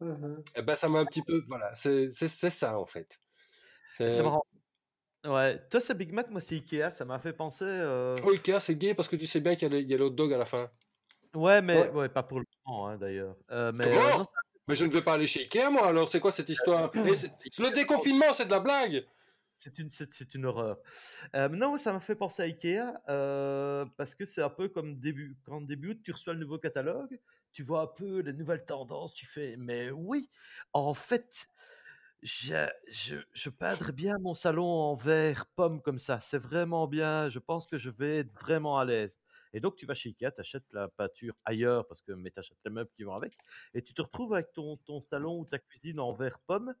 Uh-huh. 0.00 0.42
Et 0.56 0.62
ben, 0.62 0.74
ça 0.74 0.88
m'a 0.88 0.98
un 0.98 1.04
petit 1.04 1.22
peu, 1.22 1.44
voilà, 1.46 1.72
c'est 1.76 2.10
ça 2.10 2.80
en 2.80 2.86
fait. 2.86 3.20
C'est 3.96 4.22
marrant. 4.22 4.44
Ouais, 5.26 5.58
toi 5.68 5.80
c'est 5.80 5.94
Big 5.94 6.12
Mac, 6.12 6.30
moi 6.30 6.40
c'est 6.40 6.54
Ikea, 6.54 6.90
ça 6.92 7.04
m'a 7.04 7.18
fait 7.18 7.32
penser. 7.32 7.64
Euh... 7.66 8.16
Oh, 8.24 8.30
Ikea 8.30 8.60
c'est 8.60 8.76
gay 8.76 8.94
parce 8.94 9.08
que 9.08 9.16
tu 9.16 9.26
sais 9.26 9.40
bien 9.40 9.56
qu'il 9.56 9.72
y 9.72 9.94
a 9.94 9.98
le 9.98 10.10
dog 10.10 10.32
à 10.32 10.38
la 10.38 10.44
fin. 10.44 10.70
Ouais, 11.34 11.60
mais 11.60 11.76
ouais. 11.76 11.90
Ouais, 11.90 12.08
pas 12.08 12.22
pour 12.22 12.38
le 12.38 12.46
moment 12.64 12.86
hein, 12.86 12.96
d'ailleurs. 12.96 13.36
Euh, 13.50 13.72
mais, 13.76 13.84
Comment 13.84 14.00
euh, 14.00 14.18
non, 14.18 14.26
mais 14.68 14.74
je 14.76 14.84
ne 14.84 14.90
vais 14.92 15.02
pas 15.02 15.14
aller 15.14 15.26
chez 15.26 15.40
Ikea 15.40 15.70
moi 15.70 15.88
alors, 15.88 16.08
c'est 16.08 16.20
quoi 16.20 16.30
cette 16.30 16.48
histoire? 16.48 16.90
Le 16.94 17.74
déconfinement 17.74 18.32
c'est 18.32 18.46
de 18.46 18.50
la 18.50 18.60
blague 18.60 19.04
c'est 19.58 19.78
une, 19.80 19.90
c'est, 19.90 20.34
une 20.34 20.46
horreur. 20.46 20.78
Euh, 21.34 21.48
non, 21.48 21.76
ça 21.78 21.92
m'a 21.92 22.00
fait 22.00 22.14
penser 22.14 22.42
à 22.42 22.46
Ikea 22.46 22.94
euh, 23.08 23.84
parce 23.96 24.14
que 24.14 24.24
c'est 24.24 24.42
un 24.42 24.50
peu 24.50 24.68
comme 24.68 25.00
début, 25.00 25.36
quand 25.44 25.60
début 25.60 26.00
tu 26.00 26.12
reçois 26.12 26.32
le 26.32 26.38
nouveau 26.38 26.58
catalogue, 26.58 27.18
tu 27.52 27.64
vois 27.64 27.82
un 27.82 27.86
peu 27.88 28.20
les 28.20 28.32
nouvelles 28.32 28.64
tendances, 28.64 29.12
tu 29.14 29.26
fais, 29.26 29.56
mais 29.58 29.90
oui, 29.90 30.30
en 30.72 30.94
fait, 30.94 31.48
je, 32.22 32.66
je, 33.32 33.50
bien 33.92 34.18
mon 34.18 34.34
salon 34.34 34.66
en 34.66 34.94
verre 34.96 35.46
pomme 35.54 35.80
comme 35.80 35.98
ça. 35.98 36.20
C'est 36.20 36.38
vraiment 36.38 36.86
bien. 36.86 37.28
Je 37.28 37.38
pense 37.38 37.66
que 37.66 37.78
je 37.78 37.90
vais 37.90 38.18
être 38.18 38.32
vraiment 38.32 38.78
à 38.78 38.84
l'aise. 38.84 39.18
Et 39.52 39.60
donc, 39.60 39.76
tu 39.76 39.86
vas 39.86 39.94
chez 39.94 40.10
Ikea, 40.10 40.32
tu 40.32 40.40
achètes 40.40 40.72
la 40.72 40.88
peinture 40.88 41.34
ailleurs, 41.44 41.86
parce 41.86 42.02
que, 42.02 42.12
mais 42.12 42.30
tu 42.30 42.38
achètes 42.38 42.58
les 42.64 42.70
meubles 42.70 42.90
qui 42.94 43.04
vont 43.04 43.14
avec, 43.14 43.34
et 43.74 43.82
tu 43.82 43.94
te 43.94 44.02
retrouves 44.02 44.34
avec 44.34 44.52
ton, 44.52 44.76
ton 44.76 45.00
salon 45.00 45.38
ou 45.40 45.46
ta 45.46 45.58
cuisine 45.58 46.00
en 46.00 46.12
verre 46.12 46.38
pomme, 46.40 46.74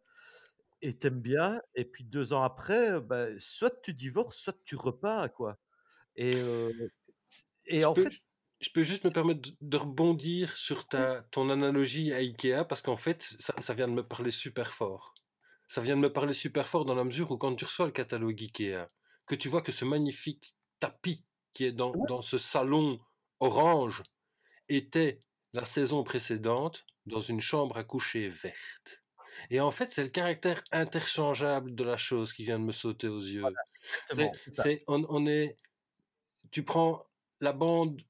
et 0.82 0.96
t'aimes 0.96 1.20
bien, 1.20 1.62
et 1.74 1.84
puis 1.84 2.04
deux 2.04 2.32
ans 2.32 2.42
après, 2.42 3.00
bah, 3.00 3.28
soit 3.38 3.80
tu 3.82 3.94
divorces, 3.94 4.38
soit 4.38 4.56
tu 4.64 4.76
repeins, 4.76 5.28
quoi. 5.28 5.58
Et, 6.16 6.36
euh, 6.36 6.72
et 7.66 7.82
je 7.82 7.86
en 7.86 7.94
peux, 7.94 8.04
fait. 8.04 8.18
Je 8.60 8.70
peux 8.70 8.82
juste 8.82 9.04
me 9.04 9.10
permettre 9.10 9.50
de 9.60 9.76
rebondir 9.76 10.56
sur 10.56 10.86
ta, 10.88 11.22
ton 11.30 11.50
analogie 11.50 12.12
à 12.12 12.18
Ikea, 12.18 12.64
parce 12.68 12.82
qu'en 12.82 12.96
fait, 12.96 13.22
ça, 13.22 13.54
ça 13.60 13.74
vient 13.74 13.88
de 13.88 13.94
me 13.94 14.06
parler 14.06 14.30
super 14.30 14.74
fort 14.74 15.17
ça 15.68 15.80
vient 15.82 15.96
de 15.96 16.00
me 16.02 16.12
parler 16.12 16.34
super 16.34 16.68
fort 16.68 16.84
dans 16.84 16.94
la 16.96 17.04
mesure 17.04 17.30
où 17.30 17.38
quand 17.38 17.54
tu 17.54 17.64
reçois 17.66 17.86
le 17.86 17.92
catalogue 17.92 18.42
Ikea, 18.42 18.88
que 19.26 19.34
tu 19.34 19.48
vois 19.48 19.62
que 19.62 19.72
ce 19.72 19.84
magnifique 19.84 20.56
tapis 20.80 21.24
qui 21.54 21.64
est 21.64 21.72
dans, 21.72 21.92
dans 22.08 22.22
ce 22.22 22.38
salon 22.38 23.00
orange 23.40 24.02
était 24.68 25.20
la 25.52 25.64
saison 25.64 26.04
précédente 26.04 26.86
dans 27.06 27.20
une 27.20 27.40
chambre 27.40 27.76
à 27.78 27.84
coucher 27.84 28.28
verte. 28.28 29.02
Et 29.50 29.60
en 29.60 29.70
fait, 29.70 29.92
c'est 29.92 30.02
le 30.02 30.08
caractère 30.10 30.62
interchangeable 30.72 31.74
de 31.74 31.84
la 31.84 31.96
chose 31.96 32.32
qui 32.32 32.44
vient 32.44 32.58
de 32.58 32.64
me 32.64 32.72
sauter 32.72 33.08
aux 33.08 33.20
yeux. 33.20 33.44
C'est, 34.10 34.30
c'est 34.52 34.84
on, 34.88 35.04
on 35.08 35.26
est, 35.26 35.56
tu 36.50 36.64
prends 36.64 37.04
la 37.40 37.52
bande 37.52 38.00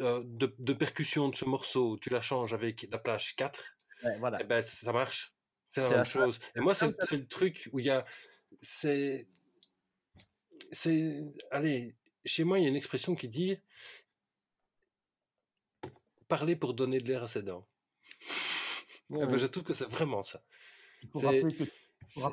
euh, 0.00 0.22
de, 0.24 0.54
de 0.58 0.72
percussion 0.72 1.28
de 1.28 1.36
ce 1.36 1.44
morceau, 1.44 1.98
tu 1.98 2.10
la 2.10 2.20
changes 2.20 2.54
avec 2.54 2.86
la 2.90 2.98
plage 2.98 3.36
4, 3.36 3.64
Ouais, 4.02 4.18
voilà. 4.18 4.40
et 4.40 4.44
ben 4.44 4.62
ça 4.62 4.92
marche. 4.92 5.34
C'est 5.72 5.80
la 5.82 5.88
même 5.96 6.04
ça. 6.04 6.20
chose. 6.20 6.38
Et 6.54 6.60
moi, 6.60 6.74
c'est, 6.74 6.86
le 7.12 7.26
truc 7.26 7.68
où 7.72 7.78
il 7.80 7.86
y 7.86 7.90
a, 7.90 8.04
c'est, 8.60 9.26
c'est, 10.70 11.24
allez, 11.50 11.96
chez 12.24 12.44
moi, 12.44 12.58
il 12.58 12.62
y 12.62 12.66
a 12.66 12.68
une 12.68 12.76
expression 12.76 13.14
qui 13.14 13.28
dit 13.28 13.56
parler 16.28 16.56
pour 16.56 16.74
donner 16.74 16.98
de 16.98 17.08
l'air 17.08 17.22
à 17.22 17.26
ses 17.28 17.42
dents. 17.42 17.66
Eh 19.10 19.14
ben, 19.14 19.26
Ouais. 19.30 19.38
je 19.38 19.46
trouve 19.46 19.64
que 19.64 19.74
c'est 19.74 19.88
vraiment 19.90 20.22
ça. 20.22 20.42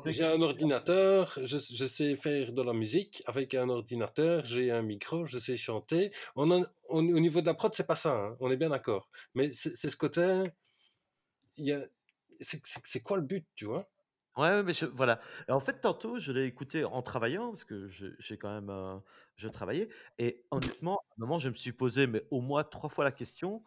J'ai 0.05 0.25
un 0.25 0.41
ordinateur, 0.41 1.37
je, 1.43 1.57
je 1.57 1.85
sais 1.85 2.15
faire 2.15 2.51
de 2.51 2.61
la 2.61 2.73
musique 2.73 3.23
avec 3.25 3.53
un 3.53 3.69
ordinateur, 3.69 4.45
j'ai 4.45 4.71
un 4.71 4.81
micro, 4.81 5.25
je 5.25 5.39
sais 5.39 5.57
chanter. 5.57 6.11
On 6.35 6.49
en- 6.51 6.65
on- 6.89 7.07
au 7.07 7.19
niveau 7.19 7.39
de 7.41 7.45
la 7.45 7.53
prod, 7.53 7.73
c'est 7.73 7.87
pas 7.87 7.95
ça, 7.95 8.13
hein, 8.13 8.37
on 8.39 8.51
est 8.51 8.57
bien 8.57 8.69
d'accord. 8.69 9.09
Mais 9.35 9.51
c'est 9.53 9.75
ce 9.75 9.95
côté. 9.97 10.51
il 11.57 11.65
y 11.65 11.73
a- 11.73 11.85
C'est 12.41 13.01
quoi 13.01 13.17
le 13.17 13.23
but, 13.23 13.45
tu 13.55 13.65
vois? 13.65 13.89
Ouais, 14.37 14.63
mais 14.63 14.73
je, 14.73 14.85
voilà. 14.85 15.19
Et 15.47 15.51
en 15.51 15.59
fait, 15.59 15.81
tantôt, 15.81 16.19
je 16.19 16.31
l'ai 16.31 16.45
écouté 16.45 16.85
en 16.85 17.01
travaillant, 17.01 17.49
parce 17.51 17.65
que 17.65 17.89
j'ai 17.89 18.37
quand 18.37 18.53
même, 18.53 18.69
euh, 18.69 18.97
je 19.35 19.47
travaillais, 19.49 19.89
et 20.17 20.45
honnêtement, 20.51 20.95
à 20.97 21.03
un 21.17 21.21
moment, 21.25 21.39
je 21.39 21.49
me 21.49 21.55
suis 21.55 21.73
posé, 21.73 22.07
mais 22.07 22.23
au 22.31 22.39
moins 22.39 22.63
trois 22.63 22.89
fois 22.89 23.03
la 23.03 23.11
question, 23.11 23.63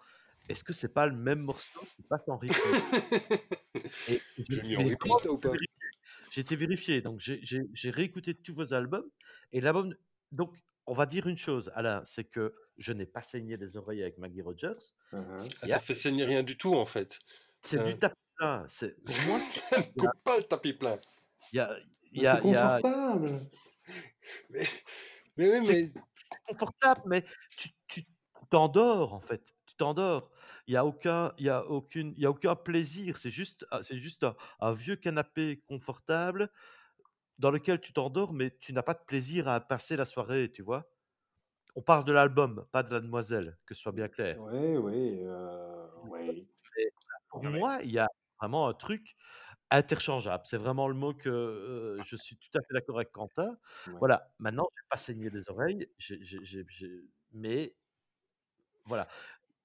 est-ce 0.48 0.64
que 0.64 0.72
c'est 0.72 0.92
pas 0.92 1.06
le 1.06 1.14
même 1.14 1.40
morceau 1.40 1.80
qui 1.96 2.02
passe 2.02 2.26
en 2.28 2.40
je- 4.48 4.60
J'ai 6.30 6.40
été 6.40 6.56
vérifié, 6.56 7.02
donc 7.02 7.20
j'ai- 7.20 7.90
réécouté 7.90 8.34
tous 8.34 8.54
vos 8.54 8.72
albums, 8.72 9.08
et 9.52 9.60
l'album, 9.60 9.94
donc 10.30 10.54
on 10.86 10.94
va 10.94 11.06
dire 11.06 11.26
une 11.26 11.38
chose, 11.38 11.70
Alain, 11.74 12.02
c'est 12.04 12.24
que 12.24 12.54
je 12.78 12.92
n'ai 12.92 13.06
pas 13.06 13.22
saigné 13.22 13.56
les 13.56 13.76
oreilles 13.76 14.02
avec 14.02 14.18
Maggie 14.18 14.42
Rogers, 14.42 14.94
Ah, 15.12 15.36
y 15.64 15.72
a, 15.72 15.76
Ça 15.76 15.80
fait 15.80 15.94
saigner 15.94 16.24
rien 16.24 16.42
du 16.42 16.56
tout, 16.56 16.74
en 16.74 16.86
fait. 16.86 17.18
c'est 17.60 17.76
ça- 17.76 17.84
du 17.84 17.98
tapis 17.98 18.14
plat, 18.36 18.64
c'est 18.68 18.96
pour 19.04 19.20
moi, 19.20 19.38
Ça 19.70 19.78
ne 19.78 19.92
coupe 19.96 20.22
pas 20.24 20.36
le 20.38 20.44
tapis 20.44 20.72
plein. 20.72 20.98
y 21.52 21.58
a, 21.60 21.76
il 22.12 22.20
y 22.22 22.26
a, 22.26 22.40
c'est 22.40 22.40
il 22.44 22.50
y 22.50 22.56
a- 22.56 22.80
confortable. 22.80 23.50
Mais, 24.50 24.66
mais 25.36 25.60
oui, 25.60 25.66
C'est- 25.66 25.92
mais 26.48 26.54
confortable, 26.54 27.02
mais 27.06 27.24
tu 27.56 27.70
tu 27.88 28.04
t'endors 28.50 29.14
en 29.14 29.20
fait. 29.20 29.44
Tu 29.66 29.76
t'endors. 29.76 30.30
Il 30.66 30.74
y 30.74 30.76
a 30.76 30.84
aucun, 30.84 31.32
il 31.38 31.44
y 31.46 31.48
a 31.50 31.64
aucune, 31.66 32.12
il 32.16 32.22
y 32.22 32.26
a 32.26 32.30
aucun 32.30 32.56
plaisir. 32.56 33.16
C'est 33.18 33.30
juste, 33.30 33.66
ah, 33.70 33.82
c'est 33.82 33.98
juste 33.98 34.24
un, 34.24 34.36
un 34.60 34.72
vieux 34.74 34.96
canapé 34.96 35.62
confortable 35.68 36.50
dans 37.38 37.50
lequel 37.52 37.80
tu 37.80 37.92
t'endors, 37.92 38.32
mais 38.34 38.56
tu 38.58 38.72
n'as 38.74 38.82
pas 38.84 38.94
de 38.94 39.04
plaisir 39.06 39.48
à 39.48 39.60
passer 39.60 39.96
la 39.96 40.06
soirée, 40.06 40.52
tu 40.52 40.62
vois. 40.62 40.90
On 41.76 41.82
parle 41.82 42.04
de 42.06 42.12
l'album, 42.12 42.66
pas 42.72 42.82
de 42.84 42.92
la 42.94 43.00
demoiselle, 43.00 43.58
que 43.66 43.74
ce 43.74 43.82
soit 43.82 43.92
bien 43.92 44.08
clair. 44.08 44.38
Oui, 44.38 44.76
oui, 44.76 45.20
euh, 45.24 45.86
oui. 46.04 46.48
Pour 47.28 47.44
moi, 47.44 47.80
il 47.82 47.90
y 47.92 47.98
a 47.98 48.08
vraiment 48.42 48.68
un 48.68 48.74
truc 48.74 49.16
interchangeable. 49.70 50.44
C'est 50.46 50.58
vraiment 50.58 50.88
le 50.88 50.94
mot 50.94 51.14
que 51.14 51.30
euh, 51.30 52.02
je 52.04 52.16
suis 52.16 52.36
tout 52.38 52.50
à 52.58 52.60
fait 52.62 52.74
d'accord 52.74 52.96
avec 52.98 53.12
Quentin. 53.12 53.56
Ouais. 53.86 54.00
Voilà. 54.00 54.34
Maintenant, 54.38 54.66
je 54.76 54.82
n'ai 54.82 54.86
pas 54.90 54.98
saigné 54.98 55.30
les 55.30 55.50
oreilles, 55.50 55.88
mais 57.32 57.74
voilà. 58.84 59.08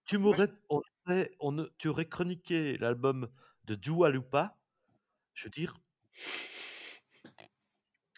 Tu 0.06 0.18
m'aurais, 0.18 0.50
on 0.70 0.82
aurait- 1.08 1.32
on 1.40 1.68
tu 1.78 1.88
aurais 1.90 2.08
chroniqué 2.10 2.78
l'album 2.78 3.30
de 3.66 3.76
Dua 3.76 4.10
Lipa, 4.12 4.60
je 5.34 5.46
veux 5.46 5.52
dire, 5.52 5.76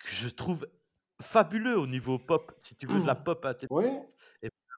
que 0.03 0.09
je 0.11 0.27
trouve 0.29 0.67
fabuleux 1.21 1.77
au 1.77 1.87
niveau 1.87 2.19
pop, 2.19 2.57
si 2.63 2.75
tu 2.75 2.87
veux 2.87 2.99
de 2.99 3.05
la 3.05 3.15
pop 3.15 3.45
intelligente. 3.45 3.69
Ouais, 3.69 4.09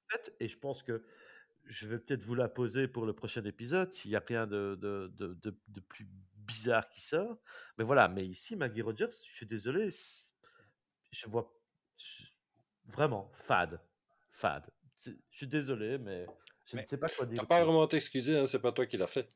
fait, 0.09 0.35
et 0.39 0.47
je 0.47 0.57
pense 0.57 0.83
que 0.83 1.03
je 1.65 1.87
vais 1.87 1.99
peut-être 1.99 2.23
vous 2.23 2.35
la 2.35 2.49
poser 2.49 2.87
pour 2.87 3.05
le 3.05 3.13
prochain 3.13 3.43
épisode 3.45 3.93
s'il 3.93 4.11
n'y 4.11 4.17
a 4.17 4.23
rien 4.25 4.45
de, 4.47 4.75
de, 4.79 5.11
de, 5.15 5.33
de- 5.35 5.57
de 5.67 5.79
plus 5.81 6.07
bizarre 6.35 6.89
qui 6.89 7.01
sort. 7.01 7.37
Mais 7.77 7.83
voilà, 7.83 8.07
mais 8.07 8.25
ici, 8.25 8.55
Maggie 8.55 8.81
Rogers, 8.81 9.09
je 9.11 9.35
suis 9.35 9.45
désolé, 9.45 9.89
je 11.11 11.27
vois 11.27 11.53
je- 11.97 12.25
vraiment 12.91 13.31
fade. 13.47 13.79
Fade. 14.31 14.69
Je 14.97 15.11
suis 15.31 15.47
désolé, 15.47 15.97
mais 15.97 16.25
je 16.65 16.75
Mais 16.75 16.81
ne 16.83 16.87
sais 16.87 16.97
pas 16.97 17.09
quoi 17.09 17.25
dire. 17.25 17.41
t'as 17.41 17.47
pas 17.47 17.63
vraiment 17.63 17.83
à 17.83 17.87
t'excuser, 17.87 18.37
hein, 18.37 18.45
c'est 18.45 18.59
pas 18.61 18.71
toi 18.71 18.85
qui 18.85 18.97
l'as 18.97 19.07
fait. 19.07 19.29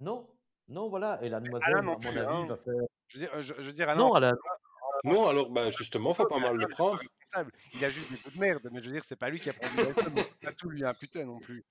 Non, 0.00 0.28
non, 0.68 0.88
voilà. 0.88 1.22
Et 1.22 1.28
la 1.28 1.40
demoiselle, 1.40 1.76
à 1.76 1.82
mon 1.82 1.96
avis, 1.98 2.18
hein. 2.18 2.46
va 2.46 2.56
faire. 2.56 2.74
Je 3.08 3.18
veux 3.18 3.24
dire, 3.26 3.34
euh, 3.34 3.42
je, 3.42 3.54
je 3.54 3.62
veux 3.62 3.72
dire, 3.72 3.88
Alain, 3.88 4.00
Non, 4.00 4.14
Alain, 4.14 4.32
Non, 5.04 5.26
alors 5.28 5.50
bah, 5.50 5.70
justement, 5.70 6.14
faut 6.14 6.26
pas 6.26 6.38
mal 6.38 6.56
le 6.56 6.68
prendre. 6.68 7.00
Responsable. 7.30 7.52
Il 7.74 7.84
a 7.84 7.90
juste 7.90 8.10
des 8.10 8.16
coups 8.18 8.34
de 8.34 8.40
merde, 8.40 8.68
mais 8.72 8.82
je 8.82 8.86
veux 8.88 8.92
dire, 8.94 9.04
c'est 9.04 9.16
pas 9.16 9.30
lui 9.30 9.40
qui 9.40 9.50
a 9.50 9.52
produit 9.52 9.76
l'album, 9.78 10.12
c'est 10.16 10.46
pas 10.46 10.52
tout 10.52 10.68
lui 10.70 10.84
imputé 10.84 11.24
non 11.24 11.38
plus. 11.38 11.64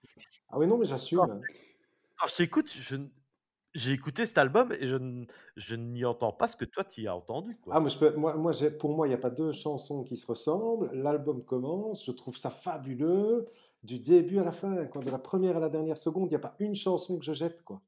ah 0.49 0.57
oui, 0.57 0.67
non, 0.67 0.77
mais 0.77 0.85
j'assume. 0.85 1.19
quand 2.17 2.27
je 2.27 2.35
t'écoute, 2.35 2.71
je 2.71 2.95
j'ai 3.75 3.91
écouté 3.91 4.25
cet 4.25 4.39
album 4.39 4.71
et 4.79 4.87
je, 4.87 4.95
n- 4.95 5.27
je 5.55 5.75
n'y 5.75 6.03
entends 6.03 6.31
pas 6.31 6.47
ce 6.47 6.57
que 6.57 6.65
toi, 6.65 6.83
tu 6.83 7.01
y 7.01 7.07
as 7.07 7.15
entendu. 7.15 7.55
Quoi. 7.61 7.75
Ah, 7.75 7.79
mais 7.79 7.89
je 7.89 7.99
peux, 7.99 8.15
moi, 8.15 8.33
moi 8.33 8.51
j'ai- 8.51 8.71
pour 8.71 8.95
moi, 8.95 9.05
il 9.05 9.11
n'y 9.11 9.15
a 9.15 9.19
pas 9.19 9.29
deux 9.29 9.51
chansons 9.51 10.03
qui 10.03 10.17
se 10.17 10.25
ressemblent. 10.25 10.89
L'album 10.91 11.45
commence, 11.45 12.03
je 12.03 12.11
trouve 12.11 12.35
ça 12.35 12.49
fabuleux, 12.49 13.47
du 13.83 13.99
début 13.99 14.39
à 14.39 14.43
la 14.43 14.51
fin, 14.51 14.85
quoi, 14.87 15.03
de 15.03 15.11
la 15.11 15.19
première 15.19 15.57
à 15.57 15.59
la 15.59 15.69
dernière 15.69 15.99
seconde, 15.99 16.25
il 16.25 16.29
n'y 16.31 16.35
a 16.35 16.39
pas 16.39 16.55
une 16.57 16.73
chanson 16.73 17.19
que 17.19 17.23
je 17.25 17.33
jette. 17.33 17.61
quoi. 17.63 17.79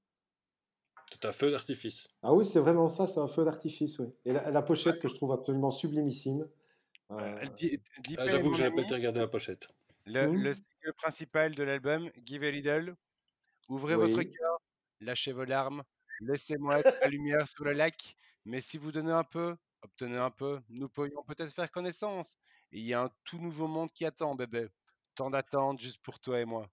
C'est 1.11 1.25
un 1.25 1.31
feu 1.31 1.49
d'artifice. 1.49 2.07
Ah 2.21 2.31
oui, 2.31 2.45
c'est 2.45 2.59
vraiment 2.59 2.87
ça, 2.87 3.07
c'est 3.07 3.19
un 3.19 3.27
feu 3.27 3.43
d'artifice, 3.43 3.97
oui. 3.97 4.07
Et 4.23 4.33
la, 4.33 4.51
la 4.51 4.61
pochette 4.61 4.99
que 4.99 5.07
je 5.07 5.15
trouve 5.15 5.31
absolument 5.31 5.71
sublimissime. 5.71 6.47
Euh, 7.11 7.15
Euh, 7.17 7.45
Ah, 8.17 8.27
J'avoue 8.27 8.51
que 8.51 8.57
pas 8.75 8.81
été 8.81 8.93
regarder 8.93 9.19
la 9.19 9.27
pochette. 9.27 9.67
le, 10.05 10.27
le 10.33 10.53
single 10.53 10.93
principal 10.97 11.53
de 11.55 11.63
l'album, 11.63 12.09
Give 12.25 12.43
a 12.43 12.51
Little. 12.51 12.95
Ouvrez 13.69 13.95
Oui. 13.95 14.09
votre 14.11 14.23
cœur, 14.23 14.59
lâchez 15.01 15.31
vos 15.33 15.43
larmes, 15.45 15.83
laissez-moi 16.21 16.79
être 16.79 16.97
la 17.01 17.07
lumière 17.07 17.47
sur 17.47 17.63
le 17.63 17.73
lac. 17.73 18.15
Mais 18.45 18.61
si 18.61 18.77
vous 18.77 18.91
donnez 18.91 19.11
un 19.11 19.23
peu, 19.23 19.55
obtenez 19.81 20.17
un 20.17 20.31
peu, 20.31 20.61
nous 20.69 20.89
pourrions 20.89 21.23
peut-être 21.23 21.53
faire 21.53 21.69
connaissance. 21.71 22.37
Il 22.71 22.83
y 22.85 22.93
a 22.93 23.01
un 23.03 23.09
tout 23.25 23.37
nouveau 23.37 23.67
monde 23.67 23.91
qui 23.91 24.05
attend, 24.05 24.33
bébé. 24.35 24.67
Tant 25.15 25.29
d'attente 25.29 25.79
juste 25.79 26.01
pour 26.01 26.19
toi 26.19 26.39
et 26.39 26.45
moi. 26.45 26.67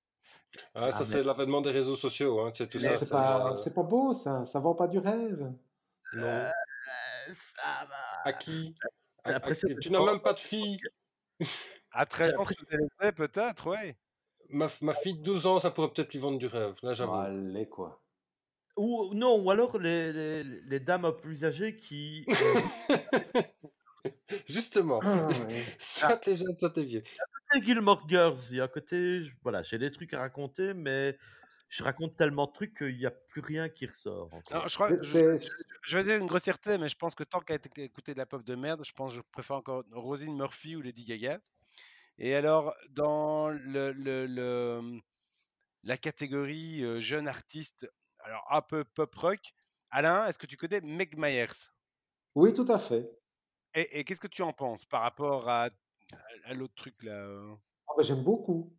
Ah, 0.74 0.92
ça, 0.92 1.00
mais- 1.00 1.04
c'est 1.04 1.22
l'avènement 1.24 1.60
des 1.60 1.70
réseaux 1.72 1.96
sociaux. 1.96 2.40
Hein, 2.40 2.52
c'est 2.54 2.68
tout 2.68 2.78
mais 2.78 2.84
ça. 2.84 2.92
c'est 2.92 3.04
c'est, 3.06 3.10
pas, 3.10 3.52
euh, 3.52 3.56
c'est 3.56 3.74
pas 3.74 3.82
beau, 3.82 4.12
ça. 4.12 4.46
Ça 4.46 4.60
vend 4.60 4.74
pas 4.74 4.86
du 4.88 4.98
rêve. 4.98 5.52
non. 6.14 6.22
Euh, 6.22 6.50
ça 7.32 7.86
va. 7.88 8.22
À 8.24 8.32
qui? 8.32 8.74
Tu 9.80 9.90
n'as 9.90 10.04
même 10.04 10.20
pas 10.20 10.32
de 10.32 10.40
fille. 10.40 10.78
À 11.90 12.06
13 12.06 12.28
J'ai 12.30 12.36
ans, 12.36 12.44
tu 12.46 13.12
peut-être, 13.12 13.66
ouais. 13.70 13.96
Ma, 14.50 14.70
ma 14.80 14.94
fille 14.94 15.18
de 15.18 15.22
12 15.22 15.46
ans, 15.46 15.60
ça 15.60 15.70
pourrait 15.70 15.90
peut-être 15.90 16.12
lui 16.12 16.20
vendre 16.20 16.38
du 16.38 16.46
rêve. 16.46 16.74
Là, 16.82 16.94
j'avoue. 16.94 17.14
Allez, 17.14 17.68
quoi. 17.68 18.02
Ou 18.76 19.12
non, 19.12 19.42
ou 19.42 19.50
alors 19.50 19.76
les, 19.78 20.12
les, 20.12 20.44
les 20.44 20.80
dames 20.80 21.12
plus 21.16 21.44
âgées 21.44 21.76
qui. 21.76 22.24
euh, 22.28 23.42
Justement. 24.46 25.00
Ah, 25.02 25.22
ouais. 25.48 25.64
Soit 25.78 26.24
les 26.26 26.36
jeunes, 26.36 26.56
soit 26.58 26.76
les 26.76 26.84
vieux. 26.84 27.02
côté 27.52 27.64
Gilmore 27.66 28.08
Girls, 28.08 28.38
il 28.50 28.58
y 28.58 28.60
a 28.60 28.68
côté. 28.68 29.22
Voilà, 29.42 29.62
j'ai 29.62 29.78
des 29.78 29.90
trucs 29.90 30.14
à 30.14 30.20
raconter, 30.20 30.74
mais 30.74 31.18
je 31.68 31.82
raconte 31.84 32.16
tellement 32.16 32.46
de 32.46 32.52
trucs 32.52 32.76
qu'il 32.76 32.96
n'y 32.96 33.06
a 33.06 33.10
plus 33.10 33.40
rien 33.40 33.68
qui 33.68 33.86
ressort. 33.86 34.32
en 34.32 34.40
fait. 34.42 34.54
Non, 34.54 34.66
je 34.68 34.74
crois, 34.74 34.90
Mais 34.90 34.96
je, 35.02 35.18
c'est- 35.38 35.64
je 35.86 35.98
vais 35.98 36.04
dire 36.04 36.16
une 36.18 36.26
grossièreté, 36.26 36.78
mais 36.78 36.88
je 36.88 36.96
pense 36.96 37.14
que 37.14 37.24
tant 37.24 37.40
qu'à 37.40 37.56
écouter 37.76 38.14
de 38.14 38.18
la 38.18 38.26
pop 38.26 38.42
de 38.42 38.54
merde, 38.54 38.84
je 38.84 38.92
pense 38.92 39.12
que 39.12 39.18
je 39.18 39.22
préfère 39.32 39.56
encore 39.56 39.84
Rosine 39.92 40.36
Murphy 40.36 40.76
ou 40.76 40.82
Lady 40.82 41.04
Gaga. 41.04 41.40
Et 42.18 42.34
alors, 42.36 42.74
dans 42.90 43.50
le, 43.50 43.92
le- 43.92 44.26
le- 44.26 45.00
la 45.82 45.96
catégorie 45.98 46.84
euh, 46.84 47.00
jeune 47.00 47.28
artiste, 47.28 47.88
alors 48.20 48.46
un 48.50 48.62
peu 48.62 48.84
pop 48.84 49.14
rock, 49.16 49.40
Alain, 49.90 50.26
est-ce 50.28 50.38
que 50.38 50.46
tu 50.46 50.56
connais 50.56 50.80
Meg 50.82 51.16
Myers? 51.18 51.48
Oui, 52.34 52.52
tout 52.54 52.64
à 52.68 52.78
fait. 52.78 53.10
Et, 53.74 54.00
et 54.00 54.04
qu'est-ce 54.04 54.20
que 54.20 54.26
tu 54.26 54.42
en 54.42 54.52
penses 54.52 54.84
par 54.86 55.02
rapport 55.02 55.48
à, 55.48 55.64
à- 55.64 55.70
à 56.44 56.54
l'autre 56.54 56.74
truc 56.74 57.02
là 57.02 57.56
Ah, 57.86 57.92
bah, 57.96 58.02
J'aime 58.02 58.22
beaucoup. 58.22 58.72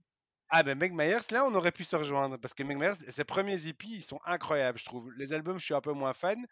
Ah 0.51 0.63
ben 0.63 0.75
Meg 0.79 0.93
Myers, 0.93 1.29
là 1.31 1.45
on 1.45 1.53
aurait 1.53 1.71
pu 1.71 1.83
se 1.83 1.95
rejoindre 1.95 2.37
parce 2.37 2.55
que 2.55 2.63
Meg 2.63 2.77
Myers, 2.77 2.95
ses 3.09 3.23
premiers 3.23 3.67
hippies, 3.67 3.97
ils 3.97 4.03
sont 4.03 4.19
incroyables, 4.25 4.79
je 4.79 4.85
trouve. 4.85 5.11
Les 5.13 5.31
albums, 5.31 5.59
je 5.59 5.65
suis 5.65 5.75
un 5.75 5.81
peu 5.81 5.93
moins 5.93 6.13
fan, 6.13 6.43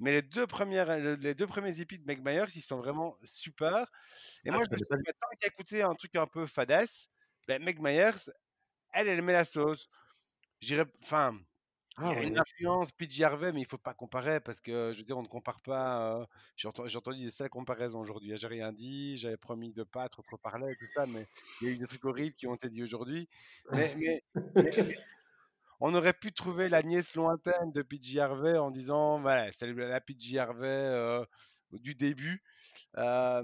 mais 0.00 0.12
les 0.12 0.22
deux 0.22 0.46
premières, 0.46 0.98
les 0.98 1.34
deux 1.34 1.46
premiers 1.46 1.78
hippies 1.80 1.98
de 2.00 2.06
Meg 2.06 2.24
Myers, 2.24 2.46
ils 2.56 2.62
sont 2.62 2.78
vraiment 2.78 3.18
super. 3.24 3.90
Et 4.44 4.50
Ah, 4.50 4.52
moi, 4.52 4.64
je 4.66 4.72
me 4.72 4.78
suis 4.78 4.86
dit, 4.90 5.02
bah, 5.06 5.12
tant 5.20 5.28
qu'à 5.40 5.48
écouter 5.48 5.82
un 5.82 5.94
truc 5.94 6.16
un 6.16 6.26
peu 6.26 6.46
fadasse, 6.46 7.08
ben, 7.48 7.62
Meg 7.62 7.80
Myers, 7.80 8.30
elle, 8.92 9.08
elle 9.08 9.22
met 9.22 9.34
la 9.34 9.44
sauce. 9.46 9.88
J'irais, 10.60 10.86
enfin, 11.02 11.38
il 12.00 12.06
Ah, 12.06 12.12
y 12.12 12.16
a 12.16 12.22
une 12.22 12.34
ouais. 12.34 12.38
influence 12.38 12.92
PJ 12.92 13.22
Harvey, 13.22 13.52
mais 13.52 13.60
il 13.60 13.66
faut 13.66 13.78
pas 13.78 13.94
comparer 13.94 14.40
parce 14.40 14.60
que, 14.60 14.92
je 14.92 14.98
veux 14.98 15.04
dire, 15.04 15.18
on 15.18 15.22
ne 15.22 15.28
compare 15.28 15.60
pas. 15.60 16.20
euh, 16.20 16.26
J'ai 16.56 16.68
entendu, 16.68 17.24
des 17.24 17.30
sales 17.30 17.48
comparaisons 17.50 18.00
aujourd'hui. 18.00 18.36
J'ai 18.36 18.46
rien 18.46 18.72
dit, 18.72 19.16
j'avais 19.16 19.36
promis 19.36 19.72
de 19.72 19.82
pas 19.84 20.08
trop 20.08 20.22
parler 20.38 20.72
et 20.72 20.76
tout 20.76 20.86
ça, 20.94 21.06
mais 21.06 21.26
il 21.60 21.66
y 21.68 21.70
a 21.70 21.74
eu 21.74 21.78
des 21.78 21.86
trucs 21.86 22.04
horribles 22.04 22.36
qui 22.36 22.46
ont 22.46 22.54
été 22.54 22.68
dits 22.70 22.82
aujourd'hui. 22.84 23.28
Mais, 23.72 23.94
mais, 23.96 24.22
mais- 24.54 24.70
mais 24.86 24.96
on 25.80 25.94
aurait 25.94 26.12
pu 26.14 26.32
trouver 26.32 26.68
la 26.68 26.82
nièce 26.82 27.14
lointaine 27.14 27.72
de 27.72 27.82
PJ 27.82 28.18
Harvey 28.18 28.56
en 28.58 28.70
disant, 28.70 29.20
voilà, 29.20 29.52
c'est 29.52 29.66
la 29.72 30.00
PJ 30.00 30.36
Harvey 30.38 30.66
euh, 30.68 31.24
du 31.72 31.94
début. 31.94 32.42
Euh, 32.96 33.42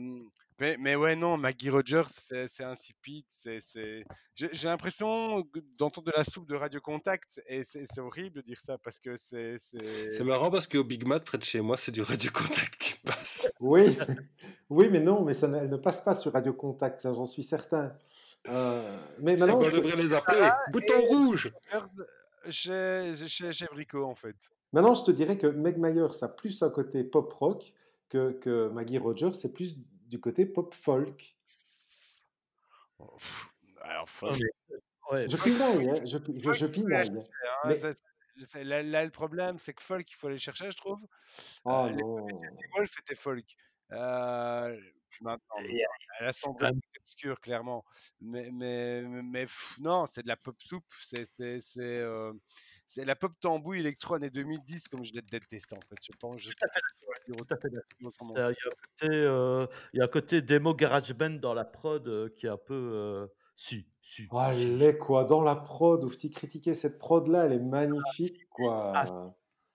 mais, 0.61 0.77
mais 0.79 0.95
ouais, 0.97 1.17
non, 1.17 1.37
Maggie 1.37 1.69
Rogers, 1.69 2.05
c'est 2.17 2.63
insipide. 2.65 3.25
c'est 3.31 3.61
c'est- 3.61 4.05
J'ai 4.37 4.49
j'ai 4.53 4.69
l'impression 4.69 5.45
d'entendre 5.79 6.07
de 6.07 6.13
la 6.17 6.25
soupe 6.25 6.47
de 6.49 6.55
Radio 6.55 6.81
Contact 6.81 7.43
et 7.49 7.65
c'est 7.65 7.85
c'est 7.93 8.01
horrible 8.01 8.37
de 8.37 8.41
dire 8.41 8.59
ça 8.61 8.79
parce 8.79 8.99
que 9.01 9.17
c'est. 9.17 9.59
c'est- 9.59 10.13
C'est 10.13 10.25
marrant 10.25 10.51
parce 10.51 10.67
qu'au 10.67 10.85
Big 10.85 11.05
Mat, 11.07 11.21
près 11.25 11.39
de 11.39 11.45
chez 11.45 11.61
moi, 11.61 11.77
c'est 11.77 11.93
du 11.93 12.03
Radio 12.03 12.31
Contact 12.33 12.77
qui 12.79 12.95
passe. 13.05 13.53
Oui, 13.61 13.97
oui, 14.71 14.89
mais 14.91 15.01
non, 15.01 15.25
mais 15.25 15.35
ça 15.35 15.49
ne, 15.49 15.57
elle 15.59 15.69
ne 15.71 15.77
passe 15.77 16.01
pas 16.03 16.15
sur 16.15 16.33
Radio 16.33 16.53
Contact, 16.53 17.01
ça 17.01 17.13
j'en 17.13 17.27
suis 17.27 17.43
certain. 17.43 17.93
Euh, 18.49 18.99
mais 19.21 19.37
maintenant, 19.37 19.59
on 19.59 19.63
je- 19.63 19.71
devrait 19.71 19.97
les 19.97 20.15
appeler. 20.15 20.49
Bouton 20.71 21.01
rouge 21.09 21.53
Chez, 22.51 23.13
chez, 23.27 23.53
chez 23.53 23.67
Brico, 23.73 24.05
en 24.05 24.15
fait. 24.15 24.37
maintenant, 24.73 24.95
je 24.95 25.03
te 25.05 25.11
dirais 25.11 25.39
que 25.39 25.47
Meg 25.47 25.79
Myers 25.79 26.23
a 26.23 26.29
plus 26.29 26.63
un 26.63 26.69
côté 26.71 27.03
pop 27.03 27.33
rock 27.33 27.73
que, 28.15 28.31
que 28.33 28.69
Maggie 28.69 28.99
Rogers, 28.99 29.35
c'est 29.35 29.53
plus 29.53 29.77
du 30.07 30.21
côté 30.21 30.47
pop 30.47 30.73
folk. 30.73 31.37
Oh, 32.99 33.17
Alors, 33.83 34.09
Ouais. 35.11 35.29
Je 35.29 35.37
pinaille, 35.37 35.91
hein, 35.91 35.95
je, 36.05 36.17
je, 36.43 36.53
je 36.53 36.67
pinaille. 36.67 37.11
hein, 37.11 37.25
mais- 37.67 38.65
là, 38.65 38.83
là, 38.83 39.05
le 39.05 39.11
problème, 39.11 39.59
c'est 39.59 39.75
que 39.75 39.83
folk, 39.83 40.11
il 40.11 40.15
faut 40.15 40.29
aller 40.29 40.39
chercher, 40.39 40.71
je 40.71 40.77
trouve. 40.77 41.01
Oh 41.65 41.71
Euh, 41.87 41.91
non. 41.91 42.27
Wolf 42.75 42.99
était 43.01 43.15
folk. 43.15 43.45
Euh, 43.93 44.81
maintenant, 45.21 45.57
elle 46.21 46.27
a 46.27 46.33
son 46.33 46.57
obscur, 47.03 47.39
clairement. 47.41 47.85
Mais, 48.21 48.51
mais, 48.51 49.03
mais, 49.03 49.23
mais, 49.23 49.43
pff, 49.43 49.77
non, 49.81 50.07
c'est 50.07 50.23
de 50.23 50.29
la 50.29 50.37
pop 50.37 50.57
soupe. 50.63 50.87
C'est 51.03 51.27
c'est- 52.87 53.05
la 53.05 53.17
pop 53.17 53.33
tambouille 53.41 53.81
électro 53.81 54.15
années 54.15 54.31
2010, 54.31 54.89
comme 54.89 55.05
je 55.05 55.13
l'ai 55.13 55.23
détesté, 55.23 55.75
en 55.75 55.81
fait. 55.81 55.97
Je 56.03 56.13
pense. 56.19 56.41
Je, 56.41 56.51
Il 57.29 57.35
y, 58.37 58.37
a 58.37 58.47
un 58.47 58.53
côté, 58.53 59.09
euh, 59.11 59.67
il 59.93 59.99
y 59.99 60.01
a 60.01 60.05
un 60.05 60.09
côté 60.09 60.43
démo 60.43 60.75
GarageBand 60.75 61.31
dans 61.41 61.55
la 61.55 61.65
prod 61.65 62.07
euh, 62.09 62.29
qui 62.37 62.47
est 62.47 62.51
un 62.51 62.57
peu. 62.59 62.75
euh, 62.75 63.27
si, 63.57 63.87
si. 64.01 64.27
Oh, 64.31 64.37
si. 64.53 64.67
Allez, 64.67 64.99
quoi, 64.99 65.25
dans 65.25 65.43
la 65.43 65.57
prod, 65.57 66.05
où 66.05 66.11
tu 66.15 66.29
critiquais 66.31 66.75
cette 66.75 66.99
prod-là, 66.99 67.47
elle 67.47 67.53
est 67.53 67.59
magnifique, 67.59 68.49
quoi. 68.51 68.93
Ah, 68.95 69.07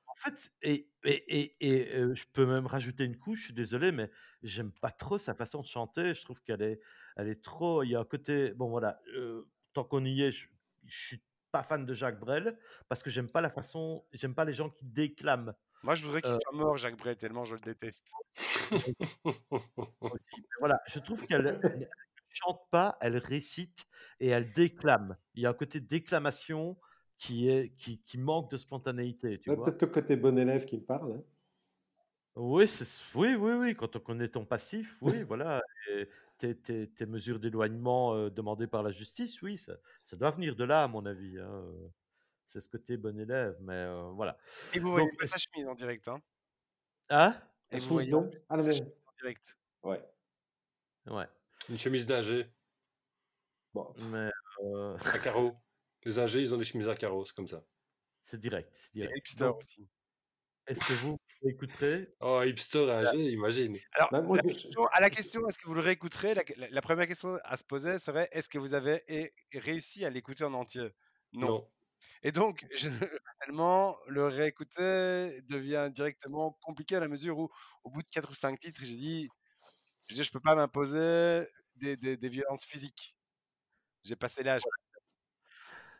En 0.07 0.15
fait, 0.15 0.51
et, 0.61 0.89
et, 1.05 1.39
et, 1.39 1.55
et, 1.61 1.95
euh, 1.95 2.15
je 2.15 2.25
peux 2.33 2.45
même 2.45 2.67
rajouter 2.67 3.05
une 3.05 3.17
couche, 3.17 3.39
je 3.39 3.45
suis 3.45 3.53
désolé, 3.53 3.91
mais 3.91 4.11
j'aime 4.43 4.71
pas 4.71 4.91
trop 4.91 5.17
sa 5.17 5.33
façon 5.33 5.61
de 5.61 5.67
chanter. 5.67 6.13
Je 6.13 6.23
trouve 6.23 6.41
qu'elle 6.41 6.61
est, 6.61 6.79
elle 7.15 7.29
est 7.29 7.41
trop. 7.41 7.83
Il 7.83 7.89
y 7.91 7.95
a 7.95 7.99
un 8.01 8.05
côté. 8.05 8.51
Bon, 8.53 8.69
voilà, 8.69 8.99
euh, 9.15 9.47
tant 9.73 9.83
qu'on 9.85 10.03
y 10.05 10.21
est, 10.23 10.31
je, 10.31 10.47
je 10.85 10.97
suis 11.07 11.23
pas 11.51 11.63
fan 11.63 11.85
de 11.85 11.93
Jacques 11.93 12.19
Brel 12.19 12.57
parce 12.87 13.03
que 13.03 13.09
j'aime 13.09 13.29
pas 13.29 13.41
la 13.41 13.49
façon. 13.49 14.05
J'aime 14.13 14.35
pas 14.35 14.45
les 14.45 14.53
gens 14.53 14.69
qui 14.69 14.85
déclament. 14.85 15.53
Moi, 15.83 15.95
je 15.95 16.03
voudrais 16.05 16.21
qu'il 16.21 16.31
Euh, 16.31 16.37
soit 16.41 16.57
mort, 16.57 16.77
Jacques 16.77 16.97
Brel, 16.97 17.17
tellement 17.17 17.45
je 17.45 17.55
le 17.55 17.61
déteste. 17.61 18.03
voilà, 20.59 20.79
je 20.87 20.99
trouve 20.99 21.25
qu'elle 21.25 21.59
elle 21.63 21.79
ne 21.79 21.85
chante 22.29 22.61
pas, 22.71 22.97
elle 23.01 23.17
récite 23.17 23.85
et 24.19 24.27
elle 24.29 24.51
déclame. 24.53 25.17
Il 25.35 25.43
y 25.43 25.45
a 25.45 25.49
un 25.49 25.53
côté 25.53 25.79
déclamation 25.79 26.77
qui, 27.17 27.49
est, 27.49 27.75
qui, 27.75 28.01
qui 28.03 28.17
manque 28.17 28.51
de 28.51 28.57
spontanéité, 28.57 29.39
tu 29.39 29.53
peut-être 29.55 29.81
le 29.81 29.87
côté 29.87 30.15
bon 30.15 30.37
élève 30.37 30.65
qui 30.65 30.77
me 30.77 30.83
parle. 30.83 31.13
hein. 31.13 31.23
Oui, 32.35 32.67
c'est- 32.67 33.03
oui, 33.15 33.35
oui, 33.35 33.53
oui, 33.53 33.75
quand 33.75 33.95
on 33.95 33.99
connaît 33.99 34.29
ton 34.29 34.45
passif, 34.45 34.97
oui, 35.01 35.23
voilà. 35.23 35.61
et 35.89 36.07
Tes, 36.39 36.55
tes- 36.55 36.87
tes 36.89 37.05
mesures 37.05 37.37
d'éloignement 37.39 38.13
euh, 38.15 38.29
demandées 38.29 38.65
par 38.67 38.81
la 38.81 38.91
justice, 38.91 39.41
oui, 39.41 39.57
ça, 39.57 39.73
ça 40.05 40.15
doit 40.15 40.31
venir 40.31 40.55
de 40.55 40.63
là, 40.63 40.83
à 40.83 40.87
mon 40.87 41.05
avis. 41.05 41.37
hein, 41.37 41.65
C'est 42.47 42.61
ce 42.61 42.69
côté 42.69 42.95
bon 42.97 43.19
élève, 43.19 43.57
mais 43.61 43.73
euh, 43.73 44.09
voilà. 44.15 44.37
Et 44.73 44.79
vous 44.79 44.89
voyez 44.91 45.05
Donc, 45.09 45.19
pas 45.19 45.27
sa 45.27 45.37
chemise 45.37 45.67
en 45.67 45.75
direct, 45.75 46.07
hein? 46.07 46.21
Hein? 47.09 47.35
Et 47.71 47.79
vous 47.79 47.89
voyez 47.89 48.09
donc. 48.09 48.33
Ah, 48.47 48.55
mais- 48.55 48.63
chemise 48.73 48.81
en 49.05 49.11
direct? 49.21 49.57
Ouais. 49.83 50.01
Ouais, 51.07 51.27
Une 51.69 51.77
chemise 51.77 52.07
d'ingé 52.07 52.47
Bon. 53.73 53.93
mais 54.11 54.29
euh, 54.63 54.97
à 54.97 55.19
carreaux. 55.19 55.55
Les 56.05 56.17
ingés, 56.19 56.39
ils 56.41 56.53
ont 56.55 56.57
des 56.57 56.63
chemises 56.63 56.87
à 56.87 56.95
carreaux, 56.95 57.25
c'est 57.25 57.35
comme 57.35 57.47
ça. 57.47 57.63
c'est 58.23 58.39
direct, 58.39 58.73
c'est 58.73 58.89
Et 58.95 59.01
direct. 59.01 59.17
hipster 59.17 59.43
Donc, 59.43 59.57
aussi. 59.57 59.87
Est-ce 60.69 60.85
que 60.85 60.93
vous 60.93 61.17
écouterez 61.43 62.15
Oh, 62.21 62.41
hipster 62.43 62.89
ingé, 62.91 63.31
imagine. 63.31 63.75
Alors, 63.93 64.09
Bah, 64.11 64.21
moi, 64.21 64.37
la 64.37 64.43
je- 64.43 64.53
question- 64.53 64.85
à 64.91 65.01
la 65.01 65.09
question, 65.09 65.47
est-ce 65.47 65.57
que 65.57 65.65
vous 65.67 65.73
le 65.73 65.81
réécouterez 65.81 66.35
la, 66.35 66.43
la- 66.57 66.69
la 66.69 66.81
première 66.81 67.07
question 67.07 67.37
à 67.43 67.57
se 67.57 67.63
poser 67.63 67.97
serait 67.99 68.29
est-ce 68.31 68.47
que 68.49 68.59
vous 68.59 68.73
avez 68.75 69.01
é- 69.07 69.33
réussi 69.55 70.05
à 70.05 70.09
l'écouter 70.09 70.43
en 70.43 70.53
entier? 70.53 70.89
Non. 71.33 71.47
Non. 71.47 71.71
Et 72.23 72.31
donc, 72.31 72.65
je, 72.75 72.89
tellement 73.41 73.97
le 74.07 74.27
réécouter 74.27 75.41
devient 75.49 75.89
directement 75.93 76.57
compliqué 76.61 76.95
à 76.97 76.99
la 76.99 77.07
mesure 77.07 77.39
où, 77.39 77.49
au 77.83 77.89
bout 77.89 78.03
de 78.03 78.09
4 78.09 78.29
ou 78.31 78.35
5 78.35 78.59
titres, 78.59 78.81
j'ai 78.83 78.95
dit 78.95 79.27
je, 80.07 80.21
je 80.21 80.31
peux 80.31 80.39
pas 80.39 80.55
m'imposer 80.55 81.47
des, 81.75 81.97
des- 81.97 82.17
des 82.17 82.29
violences 82.29 82.65
physiques. 82.65 83.15
J'ai 84.03 84.15
passé 84.15 84.43
l'âge. 84.43 84.61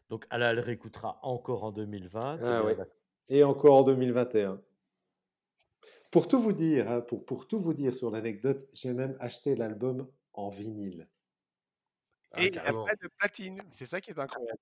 Donc, 0.10 0.26
elle, 0.32 0.42
elle 0.42 0.60
réécoutera 0.60 1.20
encore 1.24 1.64
en 1.64 1.72
2020. 1.72 2.40
c'est 2.42 2.50
Ah 2.50 2.64
ouais. 2.64 2.76
d'accord. 2.76 2.94
Et 3.30 3.44
encore 3.44 3.76
en 3.76 3.84
2021. 3.84 4.62
Pour 6.12 6.28
tout 6.28 6.42
vous 6.42 6.54
dire, 6.54 6.90
hein, 6.90 7.02
pour, 7.02 7.24
pour 7.26 7.48
tout 7.48 7.60
vous 7.60 7.74
dire 7.74 7.94
sur 7.94 8.10
l'anecdote, 8.10 8.68
j'ai 8.74 8.94
même 8.94 9.16
acheté 9.20 9.56
l'album 9.56 10.10
en 10.34 10.50
vinyle. 10.50 11.08
Ah, 12.32 12.42
Et 12.42 12.48
il 12.48 12.52
n'y 12.52 12.58
a 12.58 12.62
carrément. 12.62 12.86
pas 12.86 12.96
de 12.96 13.08
platine. 13.20 13.62
C'est 13.72 13.86
ça 13.86 14.02
qui 14.02 14.10
est 14.12 14.20
incroyable. 14.20 14.60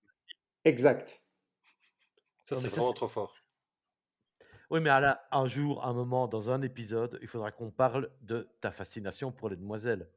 Exact. 0.66 1.22
Ça, 2.46 2.56
c'est 2.58 2.68
vraiment 2.68 2.94
trop 2.94 3.08
fort. 3.08 3.36
Oui, 4.70 4.82
mais 4.82 4.90
Alain, 4.90 5.18
un 5.32 5.46
jour, 5.48 5.86
un 5.86 5.94
moment, 5.94 6.28
dans 6.28 6.52
un 6.52 6.62
épisode, 6.62 7.18
il 7.22 7.28
faudra 7.30 7.52
qu'on 7.52 7.72
parle 7.72 8.12
de 8.22 8.50
ta 8.60 8.72
fascination 8.72 9.32
pour 9.32 9.48
les 9.48 9.56
demoiselles 9.56 10.10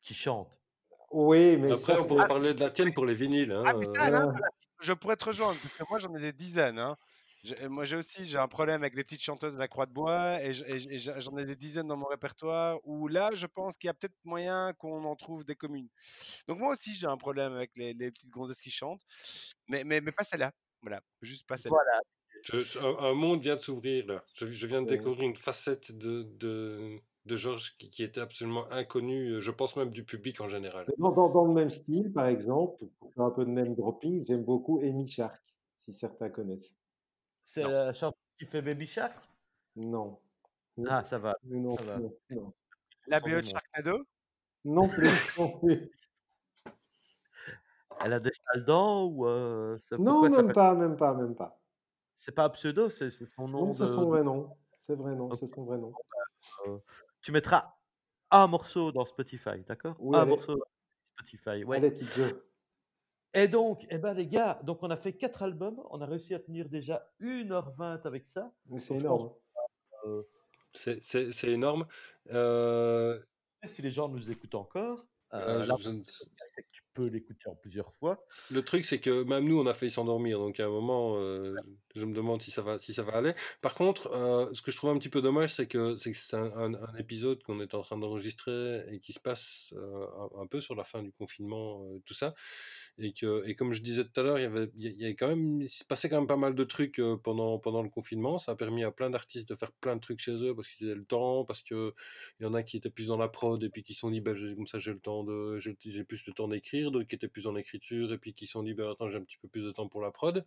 qui 0.00 0.14
chantent. 0.14 0.60
Oui, 1.12 1.56
mais 1.56 1.68
Après, 1.72 1.76
ça, 1.76 2.00
on 2.00 2.04
pourrait 2.06 2.26
parler 2.26 2.54
de 2.54 2.60
la 2.60 2.70
tienne 2.70 2.92
pour 2.92 3.06
les 3.06 3.14
vinyles. 3.14 3.52
Hein. 3.52 3.62
Ah, 3.66 3.74
euh, 3.76 3.92
Ah. 3.98 4.32
je 4.80 4.92
pourrais 4.92 5.16
te 5.16 5.26
rejoindre, 5.26 5.58
parce 5.60 5.74
que 5.74 5.84
moi 5.88 5.98
j'en 5.98 6.12
ai 6.16 6.20
des 6.20 6.32
dizaines. 6.32 6.78
hein. 6.80 6.96
Moi 7.68 7.84
j'ai 7.84 7.96
aussi 7.96 8.24
j'ai 8.24 8.38
un 8.38 8.46
problème 8.46 8.82
avec 8.82 8.94
les 8.94 9.02
petites 9.02 9.20
chanteuses 9.22 9.54
de 9.54 9.58
la 9.58 9.66
Croix 9.66 9.86
de 9.86 9.92
Bois 9.92 10.40
et 10.42 10.54
j'en 10.54 11.36
ai 11.38 11.44
des 11.44 11.56
dizaines 11.56 11.88
dans 11.88 11.96
mon 11.96 12.06
répertoire 12.06 12.78
où 12.84 13.08
là 13.08 13.30
je 13.34 13.46
pense 13.46 13.76
qu'il 13.76 13.88
y 13.88 13.90
a 13.90 13.94
peut-être 13.94 14.14
moyen 14.24 14.72
qu'on 14.74 15.04
en 15.04 15.16
trouve 15.16 15.44
des 15.44 15.56
communes. 15.56 15.88
Donc 16.46 16.58
moi 16.58 16.72
aussi 16.72 16.94
j'ai 16.94 17.06
un 17.08 17.16
problème 17.16 17.52
avec 17.52 17.72
les, 17.76 17.94
les 17.94 18.12
petites 18.12 18.30
gonzesses 18.30 18.60
qui 18.60 18.70
chantent, 18.70 19.02
mais, 19.68 19.82
mais, 19.84 20.00
mais 20.00 20.12
pas 20.12 20.22
celle-là. 20.24 20.52
Voilà, 20.82 21.00
juste 21.20 21.46
pas 21.48 21.56
celle-là. 21.56 21.78
Voilà. 21.84 22.62
je- 22.62 22.78
un, 22.78 23.10
un 23.10 23.14
monde 23.14 23.42
vient 23.42 23.56
de 23.56 23.60
s'ouvrir 23.60 24.06
là. 24.06 24.24
Je, 24.34 24.46
je 24.46 24.66
viens 24.68 24.82
de 24.82 24.88
découvrir 24.88 25.28
une 25.28 25.36
facette 25.36 25.90
de, 25.92 26.22
de, 26.22 27.00
de 27.26 27.36
Georges 27.36 27.76
qui, 27.76 27.90
qui 27.90 28.04
était 28.04 28.20
absolument 28.20 28.70
inconnue, 28.70 29.34
euh, 29.34 29.40
je 29.40 29.50
pense 29.50 29.76
même 29.76 29.90
du 29.90 30.04
public 30.04 30.40
en 30.40 30.48
général. 30.48 30.86
Dans, 30.98 31.10
dans- 31.12 31.28
dans 31.28 31.44
le 31.46 31.54
même 31.54 31.70
style, 31.70 32.12
par 32.12 32.26
exemple, 32.26 32.86
pour 33.00 33.12
faire 33.14 33.24
un 33.24 33.30
peu 33.32 33.44
de 33.44 33.50
name 33.50 33.74
dropping, 33.74 34.24
j'aime 34.26 34.44
beaucoup 34.44 34.78
Amy 34.80 35.08
Shark, 35.08 35.42
si 35.78 35.92
certains 35.92 36.30
connaissent. 36.30 36.76
C'est 37.44 37.62
la 37.62 37.92
chanteuse 37.92 38.18
qui 38.38 38.46
fait 38.46 38.62
Baby 38.62 38.86
Shark? 38.86 39.14
Non. 39.76 40.18
Ah, 40.88 41.04
ça 41.04 41.18
va. 41.18 41.36
Mais 41.44 41.58
non, 41.58 41.76
ça 41.76 41.82
va. 41.84 41.98
non, 41.98 42.14
non. 42.30 42.52
La 43.06 43.20
BE 43.20 43.40
de. 43.40 43.46
Sharknado 43.46 44.04
Non 44.64 44.88
plus, 44.88 45.08
non 45.38 45.58
plus. 45.58 45.90
Elle 48.04 48.12
a 48.14 48.20
des 48.20 48.30
sales 48.32 48.64
dents 48.64 49.04
ou 49.06 49.26
euh, 49.26 49.78
ça- 49.88 49.96
Non, 49.98 50.22
ça 50.22 50.28
même 50.42 50.52
pas, 50.52 50.74
même 50.74 50.96
pas, 50.96 51.14
même 51.14 51.34
pas. 51.34 51.60
C'est 52.14 52.32
pas 52.34 52.44
un 52.44 52.50
pseudo, 52.50 52.90
c'est 52.90 53.10
son 53.10 53.48
nom. 53.48 53.66
Non, 53.66 53.72
c'est 53.72 53.84
de- 53.84 53.88
son 53.88 54.06
vrai 54.08 54.22
nom. 54.22 54.56
C'est 54.78 54.94
vrai 54.96 55.14
nom, 55.14 55.32
c'est 55.32 55.46
son 55.46 55.64
vrai 55.64 55.78
nom. 55.78 55.92
Tu 57.20 57.30
mettras 57.32 57.76
un 58.30 58.46
morceau 58.46 58.90
dans 58.92 59.04
Spotify, 59.04 59.62
d'accord? 59.66 59.96
Oui, 60.00 60.16
Un 60.16 60.22
allez. 60.22 60.30
morceau 60.30 60.56
dans 60.56 60.64
Spotify. 61.04 61.64
Ouais. 61.64 61.76
Allez. 61.78 61.92
Et 63.34 63.48
donc, 63.48 63.86
eh 63.90 63.98
ben 63.98 64.12
les 64.14 64.26
gars, 64.26 64.60
donc 64.62 64.82
on 64.82 64.90
a 64.90 64.96
fait 64.96 65.14
quatre 65.14 65.42
albums, 65.42 65.82
on 65.90 66.00
a 66.02 66.06
réussi 66.06 66.34
à 66.34 66.38
tenir 66.38 66.68
déjà 66.68 67.10
1h20 67.20 68.04
avec 68.04 68.26
ça. 68.26 68.52
Mais 68.66 68.78
c'est 68.78 68.94
énorme. 68.96 69.30
Euh, 70.06 70.22
C'est- 70.74 71.02
c'est 71.02 71.50
énorme. 71.50 71.86
Euh, 72.30 73.22
si 73.64 73.82
les 73.82 73.90
gens 73.90 74.08
nous 74.08 74.30
écoutent 74.30 74.54
encore, 74.54 75.04
euh, 75.34 75.36
euh, 75.60 75.62
je- 75.64 75.68
là, 75.68 75.76
je 75.78 75.90
ne- 75.90 76.02
c'est 76.04 76.62
que 76.62 76.68
tu 76.72 76.82
peux 76.94 77.06
l'écouter 77.06 77.48
en 77.48 77.54
plusieurs 77.54 77.92
fois. 77.94 78.24
Le 78.50 78.62
truc, 78.62 78.84
c'est 78.84 79.00
que 79.00 79.22
même 79.22 79.44
nous, 79.44 79.58
on 79.58 79.66
a 79.66 79.74
failli 79.74 79.90
s'endormir. 79.90 80.38
Donc, 80.38 80.60
à 80.60 80.66
un 80.66 80.68
moment, 80.68 81.16
euh, 81.16 81.54
je 81.94 82.04
me 82.04 82.14
demande 82.14 82.42
si 82.42 82.50
ça 82.50 82.62
va, 82.62 82.78
si 82.78 82.94
ça 82.94 83.02
va 83.02 83.12
aller. 83.12 83.32
Par 83.60 83.74
contre, 83.74 84.10
euh, 84.12 84.52
ce 84.52 84.62
que 84.62 84.70
je 84.70 84.76
trouve 84.76 84.90
un 84.90 84.98
petit 84.98 85.08
peu 85.08 85.20
dommage, 85.20 85.54
c'est 85.54 85.66
que 85.66 85.96
c'est 85.96 86.12
que 86.12 86.36
un, 86.36 86.72
épisode 86.98 87.42
qu'on 87.42 87.60
est 87.60 87.74
en 87.74 87.82
train 87.82 87.98
d'enregistrer 87.98 88.84
et 88.92 89.00
qui 89.00 89.12
se 89.12 89.20
passe 89.20 89.74
euh, 89.76 90.06
un, 90.38 90.46
peu 90.46 90.60
sur 90.60 90.74
la 90.74 90.84
fin 90.84 91.02
du 91.02 91.12
confinement, 91.12 91.86
tout 92.04 92.14
ça. 92.14 92.34
Et, 92.98 93.12
que, 93.12 93.42
et 93.46 93.54
comme 93.54 93.72
je 93.72 93.82
disais 93.82 94.04
tout 94.04 94.20
à 94.20 94.22
l'heure, 94.22 94.38
il 94.38 94.42
y 94.42 94.46
avait, 94.46 94.70
il 94.76 95.16
quand 95.16 95.28
même, 95.28 95.62
il 95.62 95.70
se 95.70 95.84
passait 95.84 96.08
quand 96.08 96.18
même 96.18 96.26
pas 96.26 96.36
mal 96.36 96.54
de 96.54 96.64
trucs 96.64 97.00
pendant, 97.22 97.58
pendant 97.58 97.82
le 97.82 97.88
confinement. 97.88 98.38
Ça 98.38 98.52
a 98.52 98.56
permis 98.56 98.84
à 98.84 98.90
plein 98.90 99.10
d'artistes 99.10 99.48
de 99.48 99.54
faire 99.54 99.72
plein 99.72 99.96
de 99.96 100.00
trucs 100.00 100.20
chez 100.20 100.44
eux 100.44 100.54
parce 100.54 100.68
qu'ils 100.68 100.88
avaient 100.88 100.96
le 100.96 101.04
temps, 101.04 101.44
parce 101.44 101.62
qu'il 101.62 101.92
y 102.40 102.44
en 102.44 102.54
a 102.54 102.62
qui 102.62 102.76
étaient 102.76 102.90
plus 102.90 103.06
dans 103.06 103.16
la 103.16 103.28
prod 103.28 103.62
et 103.62 103.70
puis 103.70 103.82
qui 103.82 103.94
se 103.94 104.00
sont 104.00 104.10
dit, 104.10 104.20
bah, 104.20 104.32
comme 104.34 104.66
ça, 104.66 104.78
j'ai 104.78 104.92
le 104.92 105.00
temps 105.00 105.24
de, 105.24 105.58
j'ai 105.58 106.04
plus 106.04 106.26
le 106.26 106.32
temps 106.32 106.48
d'écrire. 106.48 106.81
Écrire, 106.82 106.90
d'autres 106.92 107.08
qui 107.08 107.14
étaient 107.14 107.28
plus 107.28 107.46
en 107.46 107.56
écriture, 107.56 108.12
et 108.12 108.18
puis 108.18 108.34
qui 108.34 108.46
se 108.46 108.52
sont 108.52 108.62
dit, 108.62 108.74
ben 108.74 108.90
attends, 108.90 109.08
j'ai 109.08 109.16
un 109.18 109.22
petit 109.24 109.38
peu 109.38 109.48
plus 109.48 109.62
de 109.62 109.70
temps 109.72 109.88
pour 109.88 110.00
la 110.00 110.10
prod. 110.10 110.44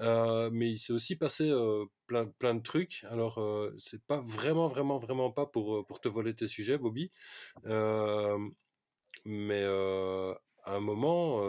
Euh, 0.00 0.50
mais 0.52 0.70
il 0.70 0.78
s'est 0.78 0.92
aussi 0.92 1.16
passé 1.16 1.48
euh, 1.50 1.84
plein, 2.06 2.26
plein 2.26 2.54
de 2.54 2.62
trucs. 2.62 3.04
Alors, 3.10 3.38
euh, 3.38 3.74
c'est 3.78 4.02
pas 4.02 4.20
vraiment, 4.20 4.66
vraiment, 4.68 4.98
vraiment 4.98 5.30
pas 5.30 5.46
pour, 5.46 5.76
euh, 5.76 5.82
pour 5.84 6.00
te 6.00 6.08
voler 6.08 6.34
tes 6.34 6.46
sujets, 6.46 6.78
Bobby. 6.78 7.10
Mais 9.24 9.64
à 9.64 10.74
un 10.74 10.80
moment, 10.80 11.42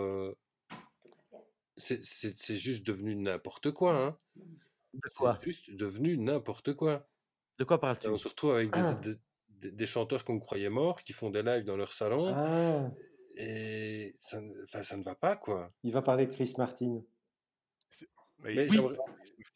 c'est 1.78 2.57
juste 2.57 2.86
devenu 2.86 3.16
n'importe 3.16 3.72
quoi. 3.72 3.98
Hein. 3.98 4.18
C'est 5.06 5.14
quoi? 5.18 5.40
juste 5.44 5.72
devenu 5.72 6.18
n'importe 6.18 6.74
quoi. 6.74 7.07
De 7.60 7.64
quoi 7.64 7.80
parles-tu? 7.80 8.07
On 8.07 8.18
se 8.18 8.28
retrouve 8.28 8.53
avec 8.56 8.72
des, 8.72 8.80
Ah. 8.80 8.94
des- 8.94 9.16
des- 9.49 9.72
des 9.72 9.86
chanteurs 9.86 10.24
qu'on 10.24 10.40
croyait 10.40 10.70
morts, 10.70 11.03
qui 11.03 11.11
font 11.14 11.30
des 11.30 11.44
lives 11.44 11.66
dans 11.66 11.76
leur 11.76 11.91
salon, 11.94 12.34
Ah, 12.34 12.90
et 13.41 14.16
ça, 14.20 14.40
ça 14.84 14.98
ne 14.98 15.03
va 15.03 15.16
pas, 15.16 15.36
quoi. 15.38 15.72
il 15.84 15.91
va 15.94 16.02
parler 16.02 16.28
de 16.28 16.32
Chris 16.34 16.53
Martin. 16.57 17.02
Mais 18.44 18.56
Mais 18.56 18.66
il- 18.68 18.72
j'aimerais- 18.74 18.98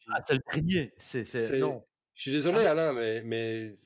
Ah, 0.08 0.22
c'est 0.26 0.34
le 0.34 0.40
dernier. 0.52 0.92
C'est, 0.98 1.24
c'est... 1.24 1.48
C'est- 1.48 1.58
Non. 1.58 1.86
Je 2.14 2.22
suis 2.22 2.30
désolé, 2.32 2.64
Alain, 2.66 2.92
mais, 2.92 3.22
mais 3.22 3.76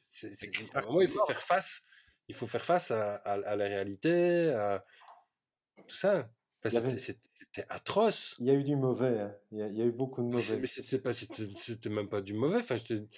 à 0.74 0.80
un 0.80 0.82
moment, 0.86 1.00
il 1.00 1.08
faut 1.08 1.24
faire 1.26 1.42
face. 1.42 1.82
Il 2.28 2.34
faut 2.34 2.46
faire 2.46 2.64
face 2.64 2.90
à, 2.90 3.14
à- 3.16 3.32
à 3.40 3.56
la 3.56 3.64
réalité, 3.66 4.50
à 4.50 4.84
tout 5.86 5.96
ça. 5.96 6.28
Enfin, 6.64 6.78
avait- 6.78 6.98
c'était- 6.98 7.20
atroce. 7.70 8.34
Il 8.38 8.46
y 8.46 8.50
a 8.50 8.54
eu 8.54 8.64
du 8.64 8.76
mauvais, 8.76 9.20
hein. 9.20 9.34
il, 9.52 9.58
y 9.58 9.62
a, 9.62 9.68
il 9.68 9.76
y 9.78 9.82
a 9.82 9.84
eu 9.86 9.92
beaucoup 9.92 10.22
de 10.22 10.28
Mais 10.34 10.40
c'est- 10.42 10.50
mauvais. 10.50 10.60
mais 10.62 10.66
c'était 10.66 10.98
pas, 10.98 11.12
c'était 11.12 11.46
c'était 11.56 11.88
même 11.88 12.08
pas 12.08 12.20
du 12.20 12.34
mauvais. 12.34 12.58
Enfin, 12.60 12.76
j'étais- 12.76 13.08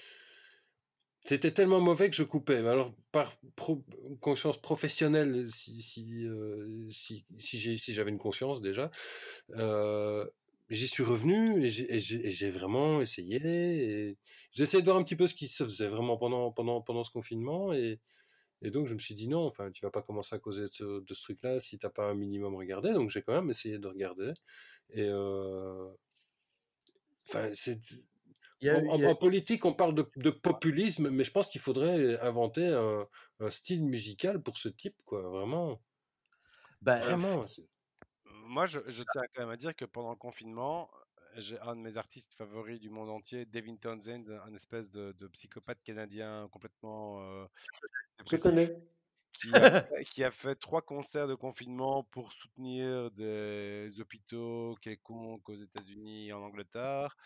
c'était 1.24 1.50
tellement 1.52 1.80
mauvais 1.80 2.10
que 2.10 2.16
je 2.16 2.22
coupais. 2.22 2.62
Mais 2.62 2.68
alors, 2.68 2.92
par 3.12 3.36
conscience 4.20 4.60
professionnelle, 4.60 5.50
si, 5.50 5.82
si, 5.82 6.26
euh, 6.26 6.88
si, 6.90 7.24
si 7.38 7.92
j'avais 7.92 8.10
une 8.10 8.18
conscience 8.18 8.60
déjà, 8.60 8.90
euh, 9.56 10.26
j'y 10.70 10.88
suis 10.88 11.02
revenu 11.02 11.64
et 11.64 11.70
j'ai- 11.70 12.50
vraiment 12.50 13.00
essayé. 13.00 14.16
J'ai 14.52 14.62
essayé 14.62 14.82
de 14.82 14.86
voir 14.86 14.98
un 14.98 15.04
petit 15.04 15.16
peu 15.16 15.26
ce 15.26 15.34
qui 15.34 15.48
se 15.48 15.64
faisait 15.64 15.88
vraiment 15.88 16.16
pendant, 16.16 16.52
pendant, 16.52 16.80
pendant 16.80 17.04
ce 17.04 17.10
confinement. 17.10 17.72
Et, 17.72 18.00
donc, 18.62 18.86
je 18.86 18.94
me 18.94 18.98
suis 18.98 19.14
dit 19.14 19.28
non, 19.28 19.46
enfin, 19.46 19.70
tu 19.70 19.84
vas 19.84 19.90
pas 19.90 20.02
commencer 20.02 20.34
à 20.36 20.38
causer 20.38 20.62
de 20.62 20.68
ce, 20.72 21.22
truc-là 21.22 21.60
si 21.60 21.78
t'as 21.78 21.90
pas 21.90 22.04
un 22.10 22.14
minimum 22.14 22.54
regardé. 22.56 22.92
Donc, 22.92 23.10
j'ai 23.10 23.22
quand 23.22 23.34
même 23.34 23.50
essayé 23.50 23.78
de 23.78 23.88
regarder. 23.88 24.32
Et 24.90 25.04
euh, 25.08 25.88
enfin, 27.28 27.50
c'est 27.54 27.80
a- 28.68 28.76
en, 28.76 29.10
a- 29.10 29.14
politique, 29.14 29.64
on 29.64 29.72
parle 29.72 29.94
de, 29.94 30.10
de 30.16 30.30
populisme, 30.30 31.08
mais 31.10 31.24
je 31.24 31.30
pense 31.30 31.48
qu'il 31.48 31.60
faudrait 31.60 32.18
inventer 32.20 32.66
un, 32.68 33.06
un 33.40 33.50
style 33.50 33.84
musical 33.84 34.42
pour 34.42 34.58
ce 34.58 34.68
type, 34.68 34.96
quoi. 35.04 35.22
Vraiment, 35.22 35.80
ben, 36.82 36.98
vraiment. 36.98 37.46
c'est- 37.46 37.66
Moi, 38.24 38.66
je, 38.66 38.80
je 38.88 39.02
tiens 39.12 39.22
quand 39.34 39.42
même 39.42 39.50
à 39.50 39.56
dire 39.56 39.74
que 39.76 39.84
pendant 39.84 40.10
le 40.10 40.16
confinement, 40.16 40.90
j'ai 41.36 41.58
un 41.60 41.76
de 41.76 41.80
mes 41.80 41.96
artistes 41.96 42.34
favoris 42.34 42.80
du 42.80 42.90
monde 42.90 43.08
entier, 43.10 43.46
Devin 43.46 43.76
Townsend, 43.76 44.24
un 44.44 44.54
espèce 44.54 44.90
de, 44.90 45.12
de 45.12 45.28
psychopathe 45.28 45.82
canadien 45.82 46.48
complètement 46.50 47.20
euh, 47.22 47.46
Je 48.30 48.36
connais. 48.36 48.76
Qui 49.32 49.58
a, 49.58 49.70
fait- 49.88 50.04
qui 50.06 50.24
a 50.24 50.30
fait 50.30 50.54
trois 50.56 50.82
concerts 50.82 51.28
de 51.28 51.34
confinement 51.34 52.04
pour 52.04 52.32
soutenir 52.32 53.10
des 53.12 53.90
hôpitaux 54.00 54.76
quelconques 54.82 55.48
aux 55.48 55.54
États-Unis 55.54 56.28
et 56.28 56.32
en 56.32 56.42
Angleterre, 56.42 57.16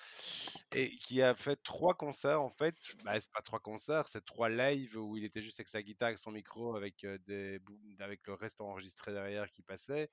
et 0.73 0.97
qui 0.99 1.23
a 1.23 1.35
fait 1.35 1.57
trois 1.63 1.95
concerts 1.95 2.43
en 2.43 2.51
fait. 2.51 2.77
Bah, 3.05 3.21
c'est 3.21 3.31
pas 3.33 3.43
trois 3.43 3.61
concerts, 3.61 4.09
c'est 4.09 4.25
trois 4.25 4.49
lives 4.49 4.97
où 4.97 5.17
il 5.17 5.25
était 5.25 5.43
juste 5.43 5.61
avec 5.61 5.69
sa 5.69 5.83
guitare, 5.83 6.11
et 6.11 6.17
son 6.17 6.31
micro, 6.33 6.77
avec 6.77 7.07
des 7.27 7.59
bou- 7.61 7.81
avec 8.01 8.27
le 8.27 8.35
reste 8.35 8.61
enregistré 8.61 9.13
derrière 9.13 9.51
qui 9.51 9.63
passait. 9.63 10.11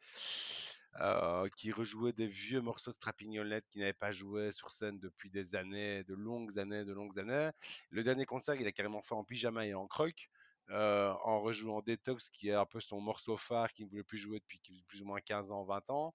euh, 0.99 1.47
qui 1.55 1.71
rejouait 1.71 2.13
des 2.13 2.27
vieux 2.27 2.61
morceaux 2.61 2.91
de 2.91 2.95
Strapignolette 2.95 3.65
qui 3.69 3.79
n'avaient 3.79 3.93
pas 3.93 4.11
joué 4.11 4.51
sur 4.51 4.71
scène 4.71 4.99
depuis 4.99 5.29
des 5.29 5.55
années, 5.55 6.03
de 6.03 6.13
longues 6.13 6.59
années, 6.59 6.83
de 6.85 6.93
longues 6.93 7.17
années. 7.19 7.49
Le 7.89 8.03
dernier 8.03 8.25
concert, 8.25 8.55
il 8.55 8.67
a 8.67 8.71
carrément 8.71 9.01
fait 9.01 9.15
en 9.15 9.23
pyjama 9.23 9.65
et 9.65 9.73
en 9.73 9.87
croc 9.87 10.29
euh, 10.71 11.13
en 11.23 11.41
rejouant 11.41 11.81
Detox, 11.81 12.29
qui 12.29 12.49
est 12.49 12.53
un 12.53 12.65
peu 12.65 12.79
son 12.79 12.99
morceau 13.01 13.37
phare 13.37 13.71
qu'il 13.73 13.85
ne 13.85 13.89
voulait 13.89 14.03
plus 14.03 14.17
jouer 14.17 14.39
depuis 14.39 14.59
qu'il- 14.59 14.83
plus 14.85 15.01
ou 15.01 15.05
moins 15.05 15.19
15 15.21 15.51
ans, 15.51 15.63
20 15.63 15.89
ans. 15.89 16.13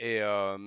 Et, 0.00 0.20
euh, 0.20 0.58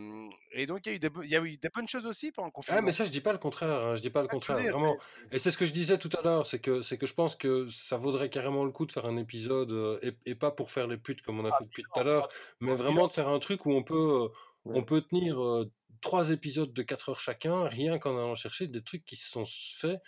et 0.53 0.65
donc, 0.65 0.85
il 0.85 0.89
y, 0.89 0.91
a 0.93 0.95
eu 0.95 0.99
des, 0.99 1.09
il 1.23 1.29
y 1.29 1.35
a 1.35 1.41
eu 1.41 1.57
des 1.57 1.69
bonnes 1.69 1.87
choses 1.87 2.05
aussi 2.05 2.31
pendant 2.31 2.47
le 2.47 2.51
Ah, 2.51 2.55
confinement. 2.55 2.81
mais 2.81 2.91
ça, 2.91 3.05
je 3.05 3.11
dis 3.11 3.21
pas 3.21 3.33
le 3.33 3.37
contraire. 3.39 3.85
hein, 3.87 3.95
je 3.95 4.01
dis 4.01 4.09
pas 4.09 4.21
le 4.21 4.27
Ça, 4.27 4.33
contraire, 4.33 4.57
dire, 4.59 4.71
vraiment. 4.71 4.97
mais- 5.29 5.35
Et 5.35 5.39
c'est 5.39 5.51
ce 5.51 5.57
que 5.57 5.65
je 5.65 5.73
disais 5.73 5.97
tout 5.97 6.09
à 6.17 6.21
l'heure, 6.21 6.47
c'est 6.47 6.59
que 6.59 6.81
c'est 6.81 6.97
que 6.97 7.05
je 7.05 7.13
pense 7.13 7.35
que 7.35 7.67
ça 7.69 7.97
vaudrait 7.97 8.29
carrément 8.29 8.63
le 8.63 8.71
coup 8.71 8.85
de 8.85 8.91
faire 8.91 9.05
un 9.05 9.17
épisode 9.17 9.71
euh, 9.71 9.99
et, 10.01 10.17
et 10.31 10.35
pas 10.35 10.51
pour 10.51 10.71
faire 10.71 10.87
les 10.87 10.97
putes 10.97 11.21
comme 11.21 11.39
on 11.39 11.45
a 11.45 11.51
fait 11.57 11.65
depuis 11.65 11.83
tout 11.83 11.99
à 11.99 12.03
l'heure, 12.03 12.29
mais 12.61 12.75
vraiment 12.75 13.07
de 13.07 13.11
faire 13.13 13.27
un 13.29 13.39
truc 13.39 13.65
où 13.65 13.71
on 13.71 13.83
peut 13.83 14.23
euh, 14.25 14.27
Ouais. 14.65 14.77
on 14.77 14.83
peut 14.83 15.01
tenir 15.01 15.41
euh, 15.41 15.71
trois 16.01 16.31
épisodes 16.31 16.73
de 16.73 16.81
4 16.83 17.09
heures 17.09 17.19
chacun, 17.21 17.63
rien 17.65 17.97
qu'en 17.97 18.17
allant 18.17 18.35
chercher 18.35 18.67
des 18.67 18.83
trucs 18.83 19.05
qui 19.05 19.15
se 19.15 19.29
sont 19.29 19.45
faits 19.45 20.01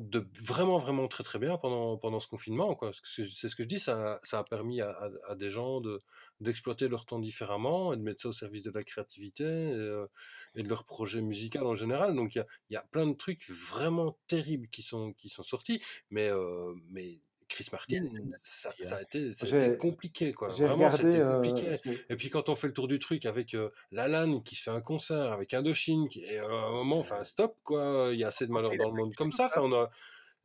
de 0.00 0.26
vraiment 0.42 0.78
vraiment 0.78 1.08
très 1.08 1.22
très 1.22 1.38
bien 1.38 1.58
pendant, 1.58 1.98
pendant 1.98 2.20
ce 2.20 2.26
confinement 2.26 2.74
quoi. 2.74 2.90
C'est 3.04 3.24
ce 3.26 3.54
que 3.54 3.62
je 3.62 3.68
dis, 3.68 3.78
ça, 3.78 4.18
ça 4.22 4.38
a 4.38 4.44
permis 4.44 4.80
à, 4.80 5.10
des 5.36 5.50
gens 5.50 5.80
de 5.80 6.02
d'exploiter 6.40 6.88
leur 6.88 7.04
temps 7.04 7.18
différemment 7.18 7.92
et 7.92 7.98
de 7.98 8.02
mettre 8.02 8.22
ça 8.22 8.30
au 8.30 8.32
service 8.32 8.62
de 8.62 8.70
la 8.70 8.82
créativité 8.82 9.44
et, 9.44 9.74
euh, 9.74 10.06
et 10.54 10.62
de 10.62 10.68
leur 10.68 10.84
projet 10.84 11.20
musical 11.20 11.64
en 11.66 11.74
général. 11.74 12.16
Donc 12.16 12.34
il 12.34 12.38
y 12.38 12.40
a, 12.40 12.46
il 12.70 12.74
y 12.74 12.76
a 12.76 12.82
plein 12.90 13.06
de 13.06 13.14
trucs 13.14 13.50
vraiment 13.50 14.18
terribles 14.26 14.68
qui 14.68 14.82
sont, 14.82 15.12
qui 15.12 15.28
sont 15.28 15.42
sortis, 15.42 15.82
mais, 16.08 16.30
euh, 16.30 16.72
mais 16.88 17.20
Chris 17.50 17.66
Martin, 17.72 18.06
ça, 18.42 18.72
ça 18.80 18.96
a 18.96 19.02
été, 19.02 19.34
ça 19.34 19.44
a 19.44 19.58
été 19.58 19.76
compliqué 19.76 20.32
quoi. 20.32 20.48
Vraiment, 20.48 20.74
regardé. 20.74 20.96
c'était 20.96 21.18
euh, 21.18 21.42
compliqué. 21.42 21.76
Et 22.08 22.16
puis 22.16 22.30
quand 22.30 22.48
on 22.48 22.54
fait 22.54 22.68
le 22.68 22.72
tour 22.72 22.88
du 22.88 22.98
truc 22.98 23.26
avec 23.26 23.54
euh, 23.54 23.70
Lalanne 23.90 24.42
qui 24.42 24.54
se 24.54 24.62
fait 24.62 24.70
un 24.70 24.80
concert, 24.80 25.32
avec 25.32 25.52
Indochine, 25.52 26.08
qui, 26.08 26.20
et 26.20 26.38
à 26.38 26.46
un 26.46 26.70
moment, 26.70 26.98
enfin 27.00 27.22
stop 27.24 27.56
quoi, 27.64 28.10
il 28.12 28.18
y 28.18 28.24
a 28.24 28.28
assez 28.28 28.46
de 28.46 28.52
malheur 28.52 28.72
dans 28.78 28.90
le 28.90 28.94
monde 28.94 29.14
comme 29.14 29.32
ça. 29.32 29.46
Enfin, 29.46 29.62
on 29.62 29.72
a... 29.74 29.90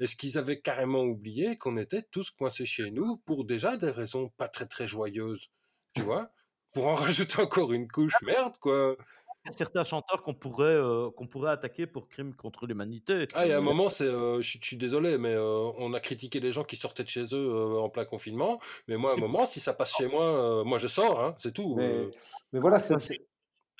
Est-ce 0.01 0.17
qu'ils 0.17 0.37
avaient 0.37 0.59
carrément 0.59 1.03
oublié 1.03 1.57
qu'on 1.57 1.77
était 1.77 2.01
tous 2.01 2.29
coincés 2.31 2.65
chez 2.65 2.91
nous 2.91 3.17
pour 3.17 3.45
déjà 3.45 3.77
des 3.77 3.91
raisons 3.91 4.29
pas 4.35 4.49
très 4.49 4.65
très 4.65 4.87
joyeuses, 4.87 5.51
tu 5.93 6.01
vois? 6.01 6.31
Pour 6.73 6.87
en 6.87 6.95
rajouter 6.95 7.41
encore 7.41 7.71
une 7.71 7.87
couche, 7.87 8.15
merde 8.23 8.55
quoi 8.59 8.97
y 9.45 9.49
a 9.49 9.51
certains 9.51 9.83
chanteurs 9.83 10.23
qu'on 10.23 10.33
pourrait, 10.33 10.65
euh, 10.65 11.09
qu'on 11.11 11.27
pourrait 11.27 11.51
attaquer 11.51 11.85
pour 11.87 12.07
crime 12.07 12.33
contre 12.35 12.65
l'humanité. 12.65 13.27
Ah, 13.33 13.45
il 13.45 13.49
y 13.49 13.53
a 13.53 13.57
un 13.57 13.61
moment, 13.61 13.89
c'est, 13.89 14.03
euh, 14.05 14.41
je 14.41 14.57
suis- 14.57 14.77
désolé, 14.77 15.17
mais 15.17 15.33
euh, 15.33 15.69
on 15.77 15.93
a 15.93 15.99
critiqué 15.99 16.39
les 16.39 16.51
gens 16.51 16.63
qui 16.63 16.75
sortaient 16.75 17.03
de 17.03 17.09
chez 17.09 17.25
eux 17.33 17.49
euh, 17.53 17.79
en 17.79 17.89
plein 17.89 18.05
confinement. 18.05 18.59
Mais 18.87 18.97
moi, 18.97 19.11
à 19.11 19.13
un 19.13 19.17
moment, 19.17 19.45
si 19.45 19.59
ça 19.59 19.73
passe 19.73 19.93
chez 19.95 20.07
moi, 20.07 20.23
euh, 20.23 20.63
moi 20.63 20.79
je 20.79 20.87
sors, 20.87 21.19
hein, 21.21 21.35
c'est 21.39 21.53
tout. 21.53 21.75
Mais, 21.75 21.83
euh. 21.91 22.11
mais 22.53 22.59
voilà, 22.59 22.79
c'est. 22.79 22.97
C'est- 22.99 23.25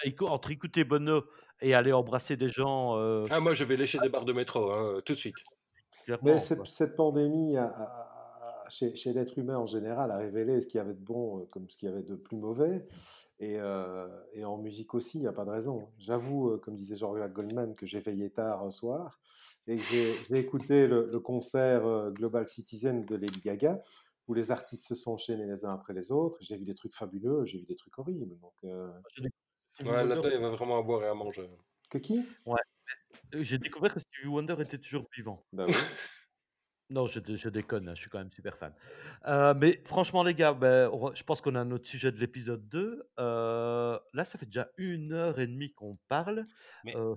Éco- 0.04 0.28
Entre 0.28 0.52
écouter 0.52 0.84
Bono 0.84 1.24
et 1.62 1.74
aller 1.74 1.94
embrasser 1.94 2.36
des 2.36 2.50
gens, 2.50 2.98
euh, 2.98 3.26
Ah, 3.30 3.40
moi 3.40 3.54
je 3.54 3.64
vais 3.64 3.78
lécher 3.78 3.98
des 4.00 4.10
barres 4.10 4.26
de 4.26 4.34
métro, 4.34 4.72
hein, 4.72 5.02
tout 5.06 5.14
de 5.14 5.18
suite. 5.18 5.36
clairement, 6.04 6.24
Mais 6.34 6.40
cette, 6.40 6.66
cette 6.68 6.96
pandémie, 6.98 7.56
a- 7.58 7.66
chez, 8.70 8.96
chez 8.96 9.14
l'être 9.14 9.38
humain 9.38 9.58
en 9.58 9.66
général, 9.66 10.12
a 10.12 10.18
révélé 10.18 10.62
ce 10.62 10.68
qu'il 10.68 10.78
y 10.78 10.82
avait 10.82 10.94
de 10.94 11.00
bon 11.04 11.40
euh, 11.42 11.46
comme 11.46 11.70
ce 11.70 11.78
qu'il 11.78 11.90
y 11.90 11.92
avait 11.92 12.04
de 12.04 12.16
plus 12.16 12.38
mauvais. 12.38 12.86
Et, 13.40 13.60
euh, 13.60 14.08
et 14.34 14.46
en 14.46 14.58
musique 14.58 14.94
aussi, 14.94 15.18
il 15.18 15.22
n'y 15.22 15.28
a 15.28 15.34
pas 15.34 15.44
de 15.46 15.50
raison. 15.50 15.90
J'avoue, 15.98 16.52
euh, 16.52 16.58
comme 16.58 16.76
disait 16.76 16.96
Jean-Jacques 16.96 17.34
Goldman, 17.34 17.76
que 17.76 17.86
j'ai 17.86 18.00
veillé 18.00 18.30
tard 18.30 18.64
un 18.64 18.72
soir 18.72 19.20
et 19.68 19.76
que 19.76 19.84
j'ai 19.84 20.14
j'ai 20.30 20.38
écouté 20.40 20.88
le, 20.88 21.10
le 21.12 21.20
concert 21.20 22.12
Global 22.14 22.46
Citizen 22.48 23.06
de 23.06 23.16
Lady 23.16 23.42
Gaga, 23.42 23.82
où 24.28 24.34
les 24.34 24.52
artistes 24.52 24.88
se 24.88 24.96
sont 24.96 25.12
enchaînés 25.12 25.46
les 25.46 25.66
uns 25.66 25.74
après 25.74 25.94
les 25.94 26.12
autres. 26.12 26.38
J'ai 26.42 26.56
vu 26.56 26.66
des 26.66 26.74
trucs 26.76 26.94
fabuleux, 26.96 27.46
j'ai 27.46 27.60
vu 27.60 27.66
des 27.66 27.76
trucs 27.76 27.98
horribles. 28.00 28.38
Donc, 28.40 28.54
euh, 28.64 28.90
Stevie 29.74 29.90
Ouais, 29.90 30.04
Wonder, 30.04 30.16
là, 30.30 30.36
il 30.36 30.42
va 30.42 30.50
vraiment 30.52 30.80
à 30.80 30.82
boire 30.82 31.04
et 31.04 31.08
à 31.08 31.14
manger. 31.14 31.46
que 31.90 31.98
qui? 31.98 32.24
J'ai 33.34 33.58
découvert 33.58 33.94
que 33.94 34.00
Stevie 34.00 34.28
Wonder 34.28 34.56
était 34.60 34.78
toujours 34.78 35.06
vivant. 35.16 35.44
Ben 35.52 35.66
oui. 35.68 35.74
Non, 36.92 37.08
je, 37.08 37.20
dé- 37.20 37.36
je 37.36 37.50
déconne, 37.50 37.90
hein, 37.90 37.96
je 37.96 38.02
suis 38.02 38.10
quand 38.12 38.20
même 38.20 38.32
super 38.32 38.58
fan. 38.58 38.72
Euh, 39.28 39.54
mais 39.56 39.82
franchement, 39.86 40.22
les 40.24 40.36
gars, 40.36 40.54
ben, 40.54 40.90
on 40.94 41.14
je 41.16 41.24
pense 41.24 41.42
qu'on 41.42 41.56
a 41.56 41.64
notre 41.64 41.88
sujet 41.88 42.12
de 42.12 42.20
l'épisode 42.20 42.68
2. 42.70 43.04
Euh, 43.20 44.00
là, 44.14 44.26
ça 44.26 44.38
fait 44.38 44.46
déjà 44.46 44.70
une 44.78 45.12
heure 45.14 45.40
et 45.40 45.48
demie 45.48 45.74
qu'on 45.74 45.98
parle. 46.08 46.44
Mais- 46.84 46.96
Euh, 46.96 47.16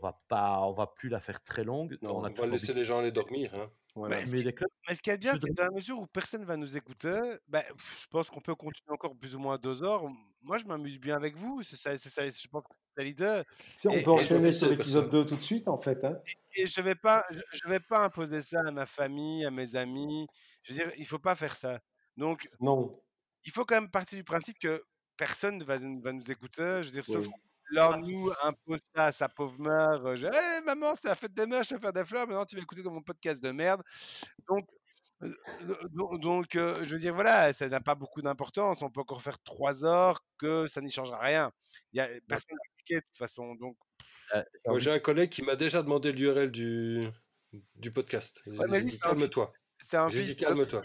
va 0.00 0.22
pas, 0.28 0.60
on 0.60 0.72
va 0.74 0.86
plus 0.86 1.08
la 1.08 1.18
faire 1.18 1.42
très 1.42 1.64
longue. 1.64 1.98
Non, 2.02 2.18
on 2.18 2.24
a 2.24 2.30
On 2.30 2.32
va 2.42 2.46
laisser 2.46 2.72
les 2.72 2.84
gens 2.84 3.00
aller 3.00 3.10
dormir. 3.10 3.52
Hein. 3.56 3.68
Voilà. 3.98 4.16
Mais 4.24 4.42
mais 4.44 4.52
clubs, 4.52 4.68
Mais 4.88 4.94
ce 4.94 5.02
qui 5.02 5.10
est 5.10 5.18
bien, 5.18 5.32
c'est 5.34 5.48
que 5.48 5.52
dans 5.54 5.64
la 5.64 5.70
mesure 5.70 5.98
où 5.98 6.06
personne 6.06 6.44
va 6.44 6.56
nous 6.56 6.76
écouter, 6.76 7.20
ben, 7.48 7.62
pff, 7.76 8.00
je 8.02 8.06
pense 8.06 8.30
qu'on 8.30 8.40
peut 8.40 8.54
continuer 8.54 8.92
encore 8.92 9.16
plus 9.16 9.34
ou 9.34 9.38
moins 9.38 9.58
deux 9.58 9.82
heures. 9.82 10.04
Moi, 10.42 10.58
je 10.58 10.64
m'amuse 10.64 10.98
bien 10.98 11.16
avec 11.16 11.36
vous. 11.36 11.62
C'est 11.62 11.76
ça, 11.76 11.96
c'est 11.98 12.08
ça, 12.08 12.28
je 12.28 12.48
pense 12.48 12.62
que 12.62 12.68
c'est 12.96 13.04
l'idée. 13.04 13.42
Si, 13.76 13.88
on 13.88 13.92
Et- 13.92 14.02
peut 14.02 14.10
enchaîner 14.12 14.52
sur 14.52 14.68
l'épisode 14.68 15.10
2 15.10 15.26
tout 15.26 15.36
de 15.36 15.42
suite, 15.42 15.68
en 15.68 15.78
fait. 15.78 16.04
Hein. 16.04 16.18
Et 16.54 16.66
je 16.66 16.80
vais 16.80 16.94
pas, 16.94 17.24
je, 17.30 17.40
je 17.52 17.68
vais 17.68 17.80
pas 17.80 18.04
imposer 18.04 18.42
ça 18.42 18.60
à 18.66 18.70
ma 18.70 18.86
famille, 18.86 19.44
à 19.44 19.50
mes 19.50 19.74
amis. 19.76 20.26
Je 20.62 20.72
veux 20.72 20.78
dire, 20.78 20.92
il 20.96 21.06
faut 21.06 21.18
pas 21.18 21.34
faire 21.36 21.56
ça. 21.56 21.80
Donc, 22.16 22.48
Non. 22.60 23.00
il 23.44 23.52
faut 23.52 23.64
quand 23.64 23.76
même 23.80 23.90
partir 23.90 24.16
du 24.18 24.24
principe 24.24 24.58
que 24.58 24.84
personne 25.16 25.58
ne 25.58 25.64
va, 25.64 25.78
ne 25.78 26.00
va 26.00 26.12
nous 26.12 26.30
écouter. 26.30 26.80
Je 26.82 26.86
veux 26.86 26.92
dire, 26.92 27.04
sauf 27.04 27.26
Si 27.68 27.74
l'un 27.74 27.98
nous 27.98 28.32
impose 28.42 28.80
ça 28.94 29.06
à 29.06 29.12
sa 29.12 29.28
pauvre 29.28 29.58
mère. 29.58 30.16
Je, 30.16 30.26
Hey, 30.26 30.62
maman, 30.64 30.94
c'est 30.94 31.08
la 31.08 31.14
fête 31.14 31.34
des 31.34 31.46
mères, 31.46 31.64
je 31.64 31.74
vais 31.74 31.80
faire 31.80 31.92
des 31.92 32.04
fleurs. 32.04 32.26
Maintenant, 32.26 32.44
tu 32.46 32.56
vas 32.56 32.62
écouter 32.62 32.82
dans 32.82 32.92
mon 32.92 33.02
podcast 33.02 33.42
de 33.42 33.50
merde. 33.50 33.82
Donc, 34.48 34.66
Euh, 35.20 35.28
do- 35.90 36.16
Donc, 36.18 36.54
euh, 36.54 36.84
je 36.84 36.94
veux 36.94 37.00
dire, 37.00 37.12
voilà, 37.12 37.52
ça 37.52 37.68
n'a 37.68 37.80
pas 37.80 37.96
beaucoup 37.96 38.22
d'importance. 38.22 38.82
On 38.82 38.88
peut 38.90 39.00
encore 39.00 39.20
faire 39.20 39.36
trois 39.42 39.84
heures 39.84 40.22
que 40.38 40.68
ça 40.68 40.80
n'y 40.80 40.92
changera 40.92 41.18
rien. 41.18 41.50
Il 41.92 41.96
y 41.98 42.00
a 42.00 42.06
personne 42.28 42.54
n'a 42.54 42.70
cliqué 42.76 42.94
de 43.00 43.00
toute 43.00 43.18
façon. 43.18 43.56
Donc, 43.56 43.76
Euh, 44.32 44.44
j'ai 44.78 44.92
un 44.92 45.00
collègue 45.00 45.30
qui 45.30 45.42
m'a 45.42 45.56
déjà 45.56 45.82
demandé 45.82 46.12
l'URL 46.12 46.52
du, 46.52 47.08
du 47.74 47.90
podcast. 47.90 48.42
Ouais, 48.46 48.86
calme-toi. 49.02 49.52
c'est 49.80 49.96
un 49.96 50.08
J'ai 50.08 50.22
dit 50.22 50.36
calme-toi. 50.36 50.82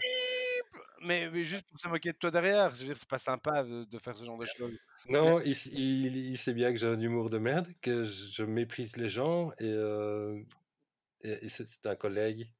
mais, 1.02 1.30
mais 1.30 1.44
juste 1.44 1.68
pour 1.70 1.78
se 1.78 1.86
moquer 1.86 2.12
de 2.12 2.18
toi 2.18 2.32
derrière. 2.32 2.70
Je 2.74 2.80
veux 2.80 2.86
dire, 2.86 2.96
c'est 2.96 3.08
pas 3.08 3.20
sympa 3.20 3.62
de, 3.62 3.84
de 3.84 3.98
faire 4.00 4.16
ce 4.16 4.24
genre 4.24 4.38
de 4.38 4.46
choses. 4.46 4.76
Non, 5.08 5.40
il, 5.40 5.50
s- 5.52 5.66
il- 5.72 6.16
il 6.16 6.38
sait 6.38 6.54
bien 6.54 6.72
que 6.72 6.78
j'ai 6.78 6.86
un 6.86 7.00
humour 7.00 7.30
de 7.30 7.38
merde, 7.38 7.68
que 7.82 8.04
je, 8.04 8.30
je 8.30 8.42
méprise 8.44 8.96
les 8.96 9.08
gens 9.08 9.50
et, 9.58 9.64
euh, 9.64 10.42
et, 11.22 11.46
et 11.46 11.48
c'est 11.50 11.86
un 11.86 11.96
collègue. 11.96 12.52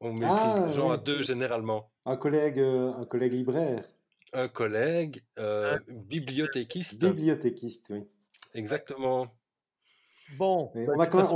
On 0.00 0.12
méprise 0.14 0.58
Ah, 0.58 0.66
les 0.66 0.72
gens 0.72 0.90
à 0.90 0.98
deux 0.98 1.22
généralement. 1.22 1.92
Un 2.06 2.16
collègue, 2.16 2.60
euh, 2.60 2.94
un 2.94 3.04
collègue 3.04 3.34
libraire, 3.34 3.86
Un 4.34 4.48
collègue, 4.48 5.22
euh, 5.38 5.78
bibliothéquiste, 5.88 7.06
bibliothéquiste, 7.06 7.88
oui. 7.90 8.04
exactement. 8.54 9.36
Bon, 10.28 10.76
bah, 10.86 10.92
on 10.94 11.08
quand 11.08 11.18
même, 11.18 11.26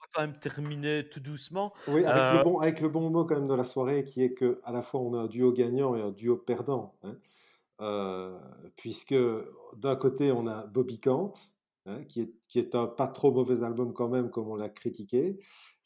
va 0.00 0.06
quand 0.12 0.20
même 0.22 0.38
terminer 0.38 1.08
tout 1.08 1.20
doucement. 1.20 1.72
oui, 1.86 2.04
avec 2.04 2.30
Euh, 2.30 2.32
le 2.32 2.38
bon, 2.38 2.58
avec 2.60 2.80
le 2.80 2.88
bon 2.88 3.10
mot 3.10 3.24
quand 3.24 3.36
même 3.36 3.46
de 3.46 3.54
la 3.54 3.64
soirée, 3.64 4.04
qui 4.04 4.22
est 4.22 4.34
que 4.34 4.60
à 4.64 4.72
la 4.72 4.82
fois 4.82 5.00
on 5.00 5.14
a 5.14 5.18
un 5.22 5.26
duo 5.26 5.52
gagnant 5.52 5.96
et 5.96 6.02
un 6.02 6.10
duo 6.12 6.36
perdant, 6.36 6.96
hein. 7.02 7.18
Euh, 7.82 8.38
puisque 8.76 9.14
d'un 9.76 9.96
côté 9.96 10.30
on 10.32 10.46
a 10.46 10.64
Bobby 10.66 11.00
Kant, 11.00 11.32
hein, 11.86 12.04
qui 12.04 12.20
est, 12.22 12.32
qui 12.48 12.58
est 12.60 12.74
un 12.76 12.86
pas 12.86 13.08
trop 13.08 13.32
mauvais 13.32 13.62
album 13.64 13.92
quand 13.92 14.08
même, 14.08 14.30
comme 14.30 14.48
on 14.48 14.54
l'a 14.56 14.68
critiqué, 14.68 15.38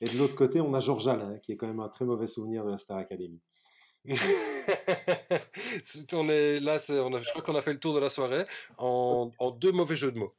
et 0.03 0.07
de 0.07 0.19
l'autre 0.19 0.35
côté 0.35 0.61
on 0.61 0.75
a 0.75 0.81
Georges 0.81 1.09
Alain, 1.09 1.39
qui 1.39 1.53
est 1.53 1.57
quand 1.57 1.67
même 1.67 1.81
un 1.81 1.89
très 1.89 2.05
mauvais 2.05 2.27
souvenir 2.27 2.65
de 2.67 2.71
la 2.71 2.77
Star 2.79 2.99
Academy. 2.99 3.41
On 6.13 6.29
est, 6.29 6.61
là, 6.61 6.79
c'est- 6.79 6.99
on 7.01 7.13
a- 7.15 7.21
je 7.21 7.31
crois 7.31 7.43
qu'on 7.43 7.55
a 7.57 7.61
fait 7.63 7.73
le 7.73 7.81
tour 7.81 7.95
de 7.95 8.01
la 8.01 8.11
soirée 8.11 8.47
en, 8.79 9.31
en 9.39 9.51
deux 9.51 9.73
mauvais 9.73 9.97
jeux 9.97 10.13
de 10.13 10.19
mots. 10.19 10.35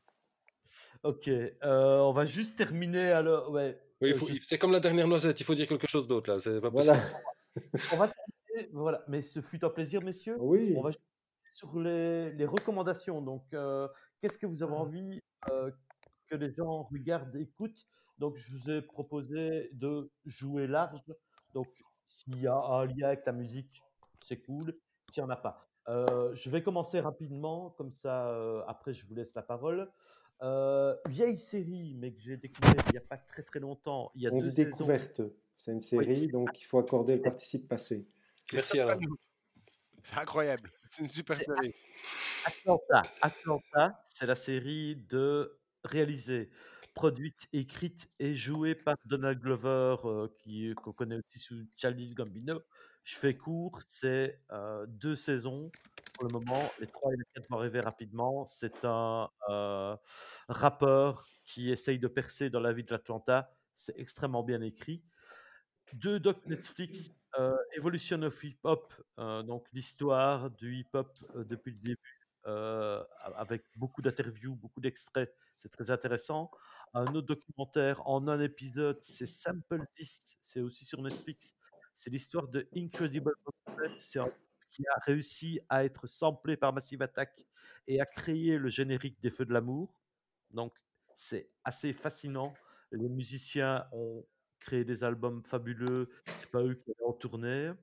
Ok, 1.03 1.27
euh, 1.27 1.99
on 1.99 2.11
va 2.13 2.25
juste 2.25 2.57
terminer 2.57 3.11
alors. 3.11 3.51
Ouais, 3.51 3.79
Oui, 4.01 4.11
euh, 4.13 4.35
c'est 4.47 4.57
comme 4.57 4.71
la 4.71 4.79
dernière 4.79 5.07
noisette, 5.07 5.39
il 5.39 5.43
faut 5.43 5.55
dire 5.55 5.67
quelque 5.67 5.87
chose 5.87 6.07
d'autre 6.07 6.31
là. 6.31 6.39
C'est 6.39 6.59
pas 6.61 6.69
Voilà. 6.69 6.93
possible. 6.93 7.21
on 7.93 7.97
va 7.97 8.07
terminer. 8.07 8.69
Voilà, 8.73 9.03
mais 9.07 9.21
ce 9.21 9.41
fut 9.41 9.63
un 9.63 9.69
plaisir, 9.69 10.01
messieurs. 10.01 10.35
Oui. 10.39 10.73
On 10.75 10.81
va 10.81 10.91
juste 10.91 11.03
sur 11.57 11.79
les, 11.79 12.31
les 12.33 12.45
recommandations. 12.45 13.19
Donc, 13.19 13.43
euh, 13.53 13.87
qu'est-ce 14.21 14.37
que 14.37 14.45
vous 14.45 14.61
avez 14.61 14.75
envie 14.75 15.19
euh, 15.49 15.71
que 16.27 16.35
les 16.35 16.51
gens 16.51 16.83
regardent, 16.83 17.35
écoutent? 17.35 17.87
Donc, 18.19 18.37
je 18.37 18.51
vous 18.51 18.69
ai 18.69 18.83
proposé 18.83 19.69
de 19.73 20.11
jouer 20.25 20.67
large. 20.67 21.01
Donc, 21.55 21.67
s'il 22.05 22.39
y 22.39 22.47
a 22.47 22.55
un 22.55 22.85
lien 22.85 23.07
avec 23.07 23.25
la 23.25 23.31
musique, 23.31 23.81
c'est 24.21 24.37
cool. 24.37 24.77
S'il 25.11 25.23
n'y 25.23 25.29
en 25.29 25.33
a 25.33 25.35
pas. 25.35 25.67
Euh, 25.89 26.29
je 26.35 26.49
vais 26.51 26.61
commencer 26.61 26.99
rapidement, 26.99 27.71
comme 27.71 27.93
ça, 27.93 28.29
euh, 28.29 28.61
après, 28.67 28.93
je 28.93 29.07
vous 29.07 29.15
laisse 29.15 29.33
la 29.33 29.41
parole. 29.41 29.89
Euh, 30.43 30.95
vieille 31.07 31.37
série, 31.37 31.95
mais 31.95 32.11
que 32.11 32.21
j'ai 32.21 32.37
découvert 32.37 32.75
il 32.89 32.91
n'y 32.91 32.97
a 32.99 33.01
pas 33.01 33.17
très 33.17 33.41
très 33.41 33.59
longtemps. 33.59 34.11
Il 34.13 34.21
y 34.21 34.27
a 34.27 34.31
On 34.31 34.39
deux 34.39 34.51
découverte. 34.51 35.21
C'est 35.55 35.71
une 35.71 35.79
série, 35.79 36.27
donc 36.27 36.61
il 36.61 36.65
faut 36.65 36.77
accorder 36.77 37.15
le 37.15 37.23
participe 37.23 37.67
passé. 37.67 38.07
Merci 38.53 38.79
Alain. 38.79 38.99
C'est 40.09 40.19
incroyable. 40.19 40.71
C'est 40.89 41.03
une 41.03 41.09
super 41.09 41.35
série. 41.35 41.73
Atlanta. 42.45 43.03
Atlanta, 43.21 44.03
c'est 44.05 44.25
la 44.25 44.35
série 44.35 44.95
de 44.95 45.59
réalisée, 45.83 46.49
produite, 46.93 47.47
écrite 47.51 48.09
et 48.19 48.33
jouée 48.35 48.73
par 48.73 48.95
Donald 49.05 49.39
Glover, 49.39 49.97
euh, 50.05 50.27
qui 50.39 50.73
qu'on 50.75 50.93
connaît 50.93 51.17
aussi 51.17 51.39
sous 51.39 51.65
Charlie 51.75 52.13
Gambino. 52.13 52.61
Je 53.03 53.17
fais 53.17 53.35
court, 53.35 53.79
c'est 53.85 54.41
euh, 54.51 54.85
deux 54.87 55.15
saisons 55.15 55.69
pour 56.13 56.25
le 56.25 56.31
moment. 56.31 56.61
Les 56.79 56.87
trois 56.87 57.11
et 57.13 57.17
les 57.17 57.25
quatre 57.33 57.49
vont 57.49 57.57
arriver 57.57 57.81
rapidement. 57.81 58.45
C'est 58.45 58.85
un 58.85 59.29
euh, 59.49 59.95
rappeur 60.47 61.27
qui 61.45 61.69
essaye 61.69 61.99
de 61.99 62.07
percer 62.07 62.49
dans 62.49 62.61
la 62.61 62.71
vie 62.71 62.83
de 62.83 62.91
l'Atlanta. 62.91 63.51
C'est 63.75 63.97
extrêmement 63.99 64.43
bien 64.43 64.61
écrit. 64.61 65.03
Deux 65.93 66.19
docs 66.19 66.45
Netflix, 66.45 67.09
euh, 67.39 67.55
Evolution 67.75 68.21
of 68.23 68.43
Hip 68.43 68.57
Hop, 68.63 68.93
euh, 69.19 69.43
donc 69.43 69.65
l'histoire 69.73 70.51
du 70.51 70.75
hip 70.75 70.89
hop 70.93 71.17
euh, 71.35 71.43
depuis 71.43 71.71
le 71.71 71.77
début, 71.77 72.23
avec 73.35 73.63
beaucoup 73.75 74.01
d'interviews, 74.01 74.55
beaucoup 74.55 74.79
d'extraits, 74.79 75.33
c'est 75.57 75.69
très 75.69 75.91
intéressant. 75.91 76.49
Un 76.93 77.07
autre 77.13 77.27
documentaire 77.27 78.01
en 78.07 78.25
un 78.29 78.39
épisode, 78.39 78.99
c'est 79.01 79.25
Sample 79.25 79.81
10, 79.99 80.37
c'est 80.41 80.61
aussi 80.61 80.85
sur 80.85 81.01
Netflix. 81.01 81.55
C'est 81.93 82.09
l'histoire 82.09 82.47
de 82.47 82.65
Incredible 82.73 83.33
c'est 83.99 84.19
un 84.19 84.29
qui 84.71 84.83
a 84.87 84.99
réussi 84.99 85.59
à 85.69 85.83
être 85.83 86.07
samplé 86.07 86.55
par 86.55 86.71
Massive 86.71 87.01
Attack 87.01 87.45
et 87.87 87.99
à 87.99 88.05
créer 88.05 88.57
le 88.57 88.69
générique 88.69 89.19
des 89.21 89.29
Feux 89.29 89.45
de 89.45 89.53
l'amour. 89.53 89.99
Donc, 90.51 90.73
c'est 91.15 91.49
assez 91.63 91.93
fascinant. 91.93 92.53
Les 92.91 93.09
musiciens 93.09 93.87
ont 93.91 94.23
créé 94.67 94.83
des 94.83 95.05
albums 95.05 95.41
fabuleux. 95.43 96.09
C'est 96.25 96.51
pas 96.51 96.61
eux 96.61 96.75
qui 96.75 96.91
allaient 96.91 97.05
en. 97.05 97.75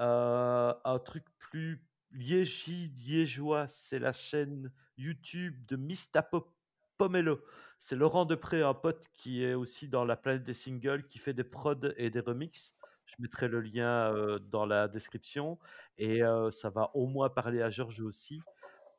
Euh, 0.00 0.74
un 0.84 0.98
truc 0.98 1.24
plus 1.38 1.84
liégi, 2.10 2.88
liégeois, 3.06 3.68
c'est 3.68 4.00
la 4.00 4.12
chaîne 4.12 4.72
YouTube 4.96 5.64
de 5.66 5.76
Mista 5.76 6.28
Pomelo. 6.96 7.40
C'est 7.78 7.94
Laurent 7.94 8.24
Depré, 8.24 8.62
un 8.62 8.74
pote 8.74 9.08
qui 9.14 9.44
est 9.44 9.54
aussi 9.54 9.88
dans 9.88 10.04
la 10.04 10.16
planète 10.16 10.42
des 10.42 10.54
singles, 10.54 11.06
qui 11.06 11.18
fait 11.18 11.34
des 11.34 11.44
prods 11.44 11.92
et 11.96 12.10
des 12.10 12.20
remixes. 12.20 12.74
Je 13.06 13.14
mettrai 13.20 13.46
le 13.46 13.60
lien 13.60 14.12
euh, 14.12 14.40
dans 14.40 14.66
la 14.66 14.88
description. 14.88 15.58
Et 15.98 16.24
euh, 16.24 16.50
ça 16.50 16.68
va 16.68 16.90
au 16.94 17.06
moins 17.06 17.30
parler 17.30 17.62
à 17.62 17.70
Georges 17.70 18.00
aussi. 18.00 18.40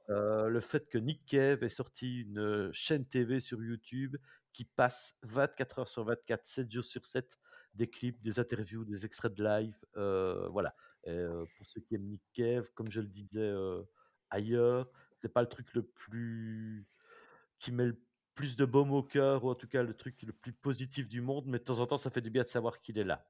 Le 0.08 0.60
fait 0.60 0.90
que 0.90 0.98
Nick 0.98 1.24
Cave 1.28 1.64
ait 1.64 1.70
sorti 1.70 2.22
une 2.22 2.72
chaîne 2.74 3.06
TV 3.06 3.40
sur 3.40 3.62
YouTube 3.62 4.18
qui 4.54 4.66
passe 4.66 5.18
24 5.24 5.80
heures 5.80 5.88
sur 5.88 6.04
24, 6.04 6.46
7 6.46 6.72
jours 6.72 6.86
sur 6.86 7.06
7, 7.06 7.38
des 7.74 7.90
clips, 7.90 8.20
des 8.22 8.40
interviews, 8.40 8.84
des 8.86 9.06
extraits 9.06 9.34
de 9.34 9.44
live. 9.44 9.76
euh, 9.98 10.48
voilà. 10.50 10.76
Et, 11.06 11.12
euh, 11.12 11.46
pour 11.58 11.66
ceux 11.66 11.82
qui 11.82 11.96
aiment 11.96 12.08
Nick 12.08 12.24
Cave, 12.34 12.70
comme 12.74 12.90
je 12.92 13.02
le 13.02 13.08
disais 13.08 13.40
euh, 13.40 13.82
ailleurs, 14.30 14.90
c'est 15.18 15.32
pas 15.32 15.42
le 15.42 15.48
truc 15.48 15.74
le 15.74 15.84
plus 15.84 16.88
qui 17.60 17.72
met 17.72 17.86
le 17.86 18.02
plus 18.36 18.56
de 18.56 18.66
baume 18.66 18.92
au 18.92 19.04
cœur, 19.04 19.44
ou 19.44 19.50
en 19.50 19.56
tout 19.56 19.68
cas 19.68 19.84
le 19.84 19.94
truc 19.94 20.22
le 20.24 20.32
plus 20.32 20.54
positif 20.54 21.10
du 21.10 21.22
monde, 21.22 21.46
mais 21.48 21.60
de 21.60 21.64
temps 21.64 21.80
en 21.80 21.88
temps, 21.88 21.98
ça 21.98 22.10
fait 22.10 22.22
du 22.22 22.30
bien 22.30 22.44
de 22.44 22.48
savoir 22.48 22.80
qu'il 22.82 22.98
est 22.98 23.04
là. 23.04 23.28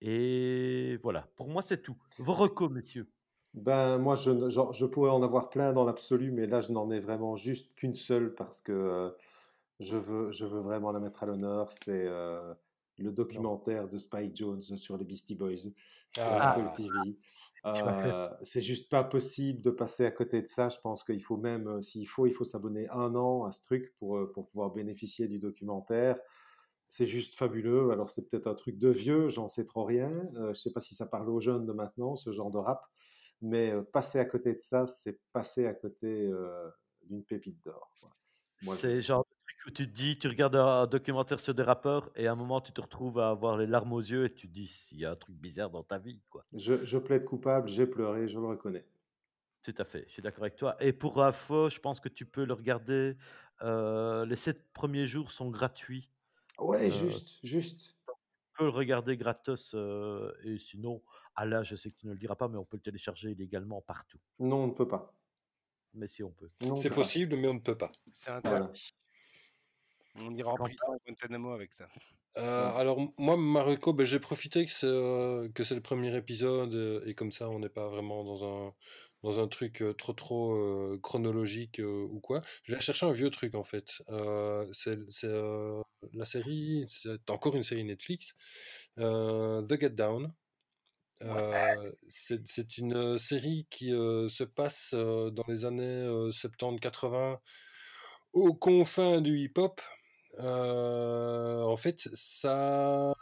Et 0.00 0.98
voilà, 1.02 1.28
pour 1.36 1.48
moi, 1.48 1.62
c'est 1.62 1.80
tout. 1.80 1.96
Vos 2.18 2.34
recos, 2.34 2.70
messieurs. 2.70 3.08
Ben, 3.54 3.98
moi, 3.98 4.16
je, 4.16 4.48
genre, 4.48 4.72
je 4.72 4.84
pourrais 4.86 5.10
en 5.10 5.22
avoir 5.22 5.48
plein 5.48 5.72
dans 5.72 5.84
l'absolu, 5.84 6.32
mais 6.32 6.46
là, 6.46 6.60
je 6.60 6.72
n'en 6.72 6.90
ai 6.90 6.98
vraiment 6.98 7.36
juste 7.36 7.74
qu'une 7.74 7.94
seule 7.94 8.34
parce 8.34 8.60
que 8.60 8.72
euh, 8.72 9.10
je 9.80 9.96
veux, 9.96 10.30
je 10.30 10.44
veux 10.44 10.60
vraiment 10.60 10.92
la 10.92 11.00
mettre 11.00 11.22
à 11.22 11.26
l'honneur. 11.26 11.72
C'est 11.72 12.06
euh, 12.06 12.54
le 12.98 13.12
documentaire 13.12 13.88
de 13.88 13.98
Spike 13.98 14.36
Jones 14.36 14.60
sur 14.60 14.96
les 14.96 15.04
Beastie 15.04 15.34
Boys 15.34 15.56
sur 15.56 15.72
Ah, 16.18 16.52
Apple 16.52 16.70
TV. 16.76 17.18
Euh, 17.64 18.28
c'est 18.42 18.60
juste 18.62 18.90
pas 18.90 19.04
possible 19.04 19.60
de 19.60 19.70
passer 19.70 20.04
à 20.04 20.10
côté 20.10 20.42
de 20.42 20.46
ça. 20.46 20.68
Je 20.68 20.78
pense 20.80 21.04
qu'il 21.04 21.22
faut 21.22 21.36
même, 21.36 21.68
euh, 21.68 21.82
s'il 21.82 22.08
faut, 22.08 22.26
il 22.26 22.32
faut 22.32 22.44
s'abonner 22.44 22.88
un 22.90 23.14
an 23.14 23.44
à 23.44 23.52
ce 23.52 23.62
truc 23.62 23.94
pour, 23.98 24.16
euh, 24.16 24.32
pour 24.32 24.48
pouvoir 24.48 24.70
bénéficier 24.70 25.28
du 25.28 25.38
documentaire. 25.38 26.18
C'est 26.92 27.06
juste 27.06 27.36
fabuleux. 27.38 27.90
Alors, 27.90 28.10
c'est 28.10 28.28
peut-être 28.28 28.46
un 28.46 28.54
truc 28.54 28.76
de 28.76 28.90
vieux, 28.90 29.30
j'en 29.30 29.48
sais 29.48 29.64
trop 29.64 29.82
rien. 29.82 30.12
Euh, 30.36 30.52
je 30.52 30.60
sais 30.60 30.72
pas 30.72 30.82
si 30.82 30.94
ça 30.94 31.06
parle 31.06 31.30
aux 31.30 31.40
jeunes 31.40 31.64
de 31.64 31.72
maintenant, 31.72 32.16
ce 32.16 32.32
genre 32.32 32.50
de 32.50 32.58
rap. 32.58 32.84
Mais 33.40 33.70
euh, 33.70 33.80
passer 33.80 34.18
à 34.18 34.26
côté 34.26 34.52
de 34.52 34.60
ça, 34.60 34.86
c'est 34.86 35.18
passer 35.32 35.64
à 35.64 35.72
côté 35.72 36.26
euh, 36.26 36.68
d'une 37.04 37.24
pépite 37.24 37.64
d'or. 37.64 37.90
C'est 38.58 39.00
genre 39.00 39.24
où 39.66 39.70
tu 39.70 39.86
te 39.86 39.92
dis, 39.92 40.18
tu 40.18 40.28
regardes 40.28 40.56
un, 40.56 40.86
documentaire 40.86 41.40
sur 41.40 41.54
des 41.54 41.62
rappeurs 41.62 42.10
et 42.16 42.26
à 42.26 42.32
un 42.32 42.34
moment 42.34 42.60
tu 42.60 42.72
te 42.72 42.80
retrouves 42.80 43.18
à 43.18 43.30
avoir 43.30 43.56
les 43.56 43.66
larmes 43.66 43.92
aux 43.92 44.00
yeux 44.00 44.24
et 44.24 44.32
tu 44.32 44.48
te 44.48 44.52
dis, 44.52 44.88
il 44.92 44.98
y 44.98 45.04
a 45.04 45.12
un 45.12 45.16
truc 45.16 45.36
bizarre 45.36 45.70
dans 45.70 45.82
ta 45.82 45.98
vie, 45.98 46.20
quoi. 46.30 46.44
Je, 46.52 46.84
je 46.84 46.98
plaide 46.98 47.24
coupable, 47.24 47.68
j'ai 47.68 47.86
pleuré, 47.86 48.28
je 48.28 48.38
le 48.38 48.46
reconnais. 48.46 48.84
Tout 49.62 49.74
à 49.78 49.84
fait, 49.84 50.04
je 50.08 50.12
suis 50.14 50.22
d'accord 50.22 50.42
avec 50.42 50.56
toi. 50.56 50.76
Et 50.80 50.92
pour 50.92 51.22
info, 51.22 51.70
je 51.70 51.78
pense 51.78 52.00
que 52.00 52.08
tu 52.08 52.26
peux 52.26 52.44
le 52.44 52.52
regarder. 52.52 53.16
euh, 53.62 54.26
les 54.26 54.34
sept 54.34 54.72
premiers 54.72 55.06
jours 55.06 55.30
sont 55.30 55.48
gratuits. 55.50 56.10
Ouais, 56.58 56.88
Euh, 56.88 56.90
juste, 56.90 57.38
juste. 57.44 57.96
Tu 58.06 58.58
peux 58.58 58.64
le 58.64 58.70
regarder 58.70 59.16
gratos. 59.16 59.72
euh, 59.74 60.32
et 60.42 60.58
sinon, 60.58 61.00
à 61.36 61.46
là, 61.46 61.62
je 61.62 61.76
sais 61.76 61.90
que 61.90 61.96
tu 61.96 62.06
ne 62.06 62.12
le 62.12 62.18
diras 62.18 62.34
pas, 62.34 62.48
mais 62.48 62.58
on 62.58 62.64
peut 62.64 62.76
le 62.76 62.82
télécharger 62.82 63.30
illégalement 63.30 63.80
partout. 63.80 64.18
Non, 64.40 64.64
on 64.64 64.66
ne 64.66 64.72
peut 64.72 64.88
pas. 64.88 65.14
Mais 65.94 66.08
si 66.08 66.24
on 66.24 66.30
peut. 66.30 66.50
C'est 66.76 66.88
pas. 66.88 66.96
possible, 66.96 67.36
mais 67.36 67.46
on 67.48 67.54
ne 67.54 67.60
peut 67.60 67.76
pas. 67.78 67.92
C'est 68.10 68.30
Voilà. 68.30 68.64
interdit. 68.64 68.92
On 70.14 70.34
ira 70.34 70.52
en 70.52 70.56
prison 70.56 70.92
à 70.92 70.96
Guantanamo 71.06 71.50
avec 71.52 71.72
ça. 71.72 71.88
Euh, 72.38 72.72
Ouais. 72.72 72.80
alors 72.80 72.98
moi, 73.18 73.36
Marocco, 73.36 73.92
ben, 73.92 74.04
j'ai 74.06 74.18
profité 74.18 74.64
que 74.64 74.70
c'est 74.72 74.86
euh, 74.86 75.48
que 75.54 75.64
c'est 75.64 75.74
le 75.74 75.82
premier 75.82 76.16
épisode 76.16 76.74
euh, 76.74 77.04
et 77.06 77.14
comme 77.14 77.30
ça, 77.30 77.48
on 77.50 77.58
n'est 77.58 77.68
pas 77.68 77.88
vraiment 77.88 78.24
dans 78.24 78.44
un 78.68 78.74
dans 79.22 79.38
un 79.40 79.48
truc 79.48 79.82
euh, 79.82 79.92
trop 79.94 80.12
trop 80.14 80.98
chronologique 81.02 81.80
ou 81.84 82.20
quoi. 82.20 82.40
J'ai 82.64 82.80
cherché 82.80 83.06
un 83.06 83.12
vieux 83.12 83.30
truc 83.30 83.54
en 83.54 83.62
fait. 83.62 84.02
C'est 84.72 84.98
c'est, 85.10 85.28
la 86.14 86.24
série, 86.24 86.84
c'est 86.88 87.30
encore 87.30 87.54
une 87.56 87.62
série 87.64 87.84
Netflix, 87.84 88.34
The 88.96 89.80
Get 89.80 89.90
Down. 89.90 90.32
Euh, 91.22 91.92
c'est 92.08 92.46
c'est 92.48 92.78
une 92.78 93.16
série 93.18 93.66
qui 93.70 93.92
euh, 93.92 94.28
se 94.28 94.42
passe 94.44 94.90
euh, 94.94 95.30
dans 95.30 95.44
les 95.46 95.64
années 95.64 95.82
euh, 95.84 96.30
70-80 96.32 97.38
aux 98.32 98.54
confins 98.54 99.20
du 99.20 99.38
hip-hop. 99.38 99.80
Euh, 100.38 101.62
en 101.62 101.76
fait, 101.76 102.08
ça 102.14 103.14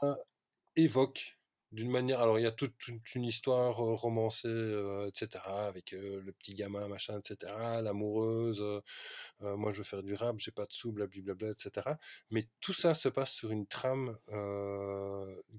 évoque 0.77 1.37
d'une 1.73 1.91
manière. 1.91 2.21
Alors, 2.21 2.39
il 2.39 2.43
y 2.43 2.47
a 2.47 2.53
toute, 2.53 2.75
une 3.15 3.25
histoire 3.25 3.81
euh, 3.81 3.95
romancée, 3.95 4.49
euh, 4.49 5.09
etc., 5.09 5.45
avec 5.47 5.93
le 5.93 6.33
petit 6.33 6.55
gamin, 6.55 6.89
machin, 6.89 7.19
etc., 7.21 7.53
l'amoureuse. 7.83 8.63
moi, 9.41 9.73
je 9.73 9.79
veux 9.79 9.85
faire 9.85 10.03
du 10.03 10.15
rap, 10.15 10.37
j'ai 10.39 10.51
pas 10.53 10.67
de 10.67 10.73
sous, 10.73 10.93
blablabla, 10.93 11.51
etc. 11.51 11.95
Mais 12.31 12.49
tout 12.61 12.73
ça 12.73 12.95
se 12.95 13.09
passe 13.09 13.33
sur 13.33 13.51
une 13.53 13.67
trame 13.67 14.19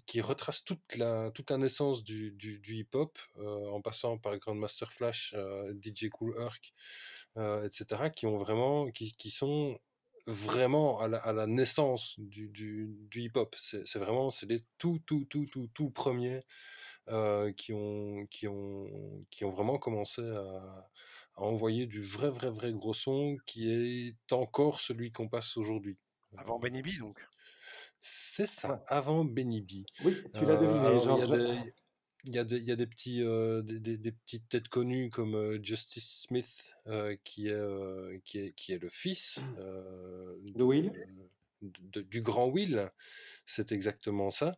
qui 0.06 0.22
retrace 0.22 0.64
toute 0.64 0.95
la, 0.95 1.32
toute 1.32 1.52
naissance 1.52 2.03
du, 2.03 2.61
hip-hop, 2.68 3.18
en 3.38 3.82
passant 3.82 4.18
par 4.18 4.38
Grandmaster 4.38 4.91
Flash, 4.91 5.36
DJ 5.84 6.10
Cool 6.10 6.36
Herc, 6.38 6.73
etc., 7.65 8.10
qui 8.14 8.26
ont 8.26 8.38
vraiment, 8.38 8.91
qui 8.91 9.32
sont 9.32 9.80
vraiment 10.27 10.99
à 10.99 11.07
la, 11.07 11.18
à 11.18 11.34
la 11.34 11.48
naissance 11.48 12.19
du, 12.19 12.48
du, 12.49 12.88
du 13.10 13.22
hip-hop. 13.22 13.56
C'est 13.60 13.98
vraiment, 13.99 14.30
c'est 14.31 14.45
les 14.48 14.64
tout, 14.77 14.99
tout, 15.06 15.26
tout, 15.30 15.45
tout, 15.52 15.69
tout 15.73 15.89
premiers 15.89 16.39
euh, 17.10 17.52
qui, 17.53 17.73
ont, 17.73 18.26
qui, 18.27 18.48
ont, 18.48 19.26
qui 19.31 19.45
ont 19.45 19.52
vraiment 19.52 19.77
commencé 19.80 20.22
à, 20.22 20.89
à 21.35 21.41
envoyer 21.41 21.88
du 21.88 22.02
vrai, 22.02 22.30
vrai, 22.30 22.49
vrai 22.49 22.72
gros 22.73 22.93
son 22.93 23.38
qui 23.45 23.69
est 23.72 24.34
encore 24.34 24.81
celui 24.81 25.11
qu'on 25.11 25.30
passe 25.30 25.57
aujourd'hui. 25.57 25.98
Avant 26.38 26.60
Benny 26.60 26.81
B, 26.81 26.98
donc. 26.99 27.19
C'est 28.02 28.48
ça, 28.48 28.84
avant 28.88 29.26
Benny 29.26 29.61
B. 29.61 29.85
Oui, 29.99 30.27
tu 30.34 30.45
l'as 30.45 30.56
Euh, 30.56 30.57
deviné, 30.57 30.88
alors, 30.88 31.10
il 31.10 31.18
y 31.18 31.22
a 31.22 31.27
Georges. 31.27 31.27
des, 31.27 31.73
il 32.26 32.35
y 32.35 32.39
a 32.39 32.43
des, 32.43 32.57
il 32.57 32.64
y 32.68 32.72
a 32.72 32.76
des 32.76 32.88
petits, 32.88 33.22
euh, 33.23 33.61
des, 33.61 33.80
des- 33.80 33.98
des 33.98 34.11
petites 34.11 34.49
têtes 34.49 34.69
connues 34.69 35.10
comme 35.10 35.35
euh, 35.35 35.60
Justice 35.64 36.22
Smith, 36.27 36.76
euh, 36.88 37.15
qui, 37.23 37.48
est, 37.48 37.52
euh, 37.53 38.19
qui, 38.26 38.39
est, 38.39 38.53
qui 38.53 38.73
est 38.73 38.80
le 38.80 38.89
fils 38.89 39.45
euh, 39.57 40.38
De 40.56 40.64
Will? 40.64 40.93
de- 41.61 42.02
du 42.02 42.22
grand 42.22 42.48
Will. 42.48 42.91
C'est 43.45 43.72
exactement 43.72 44.31
ça. 44.31 44.53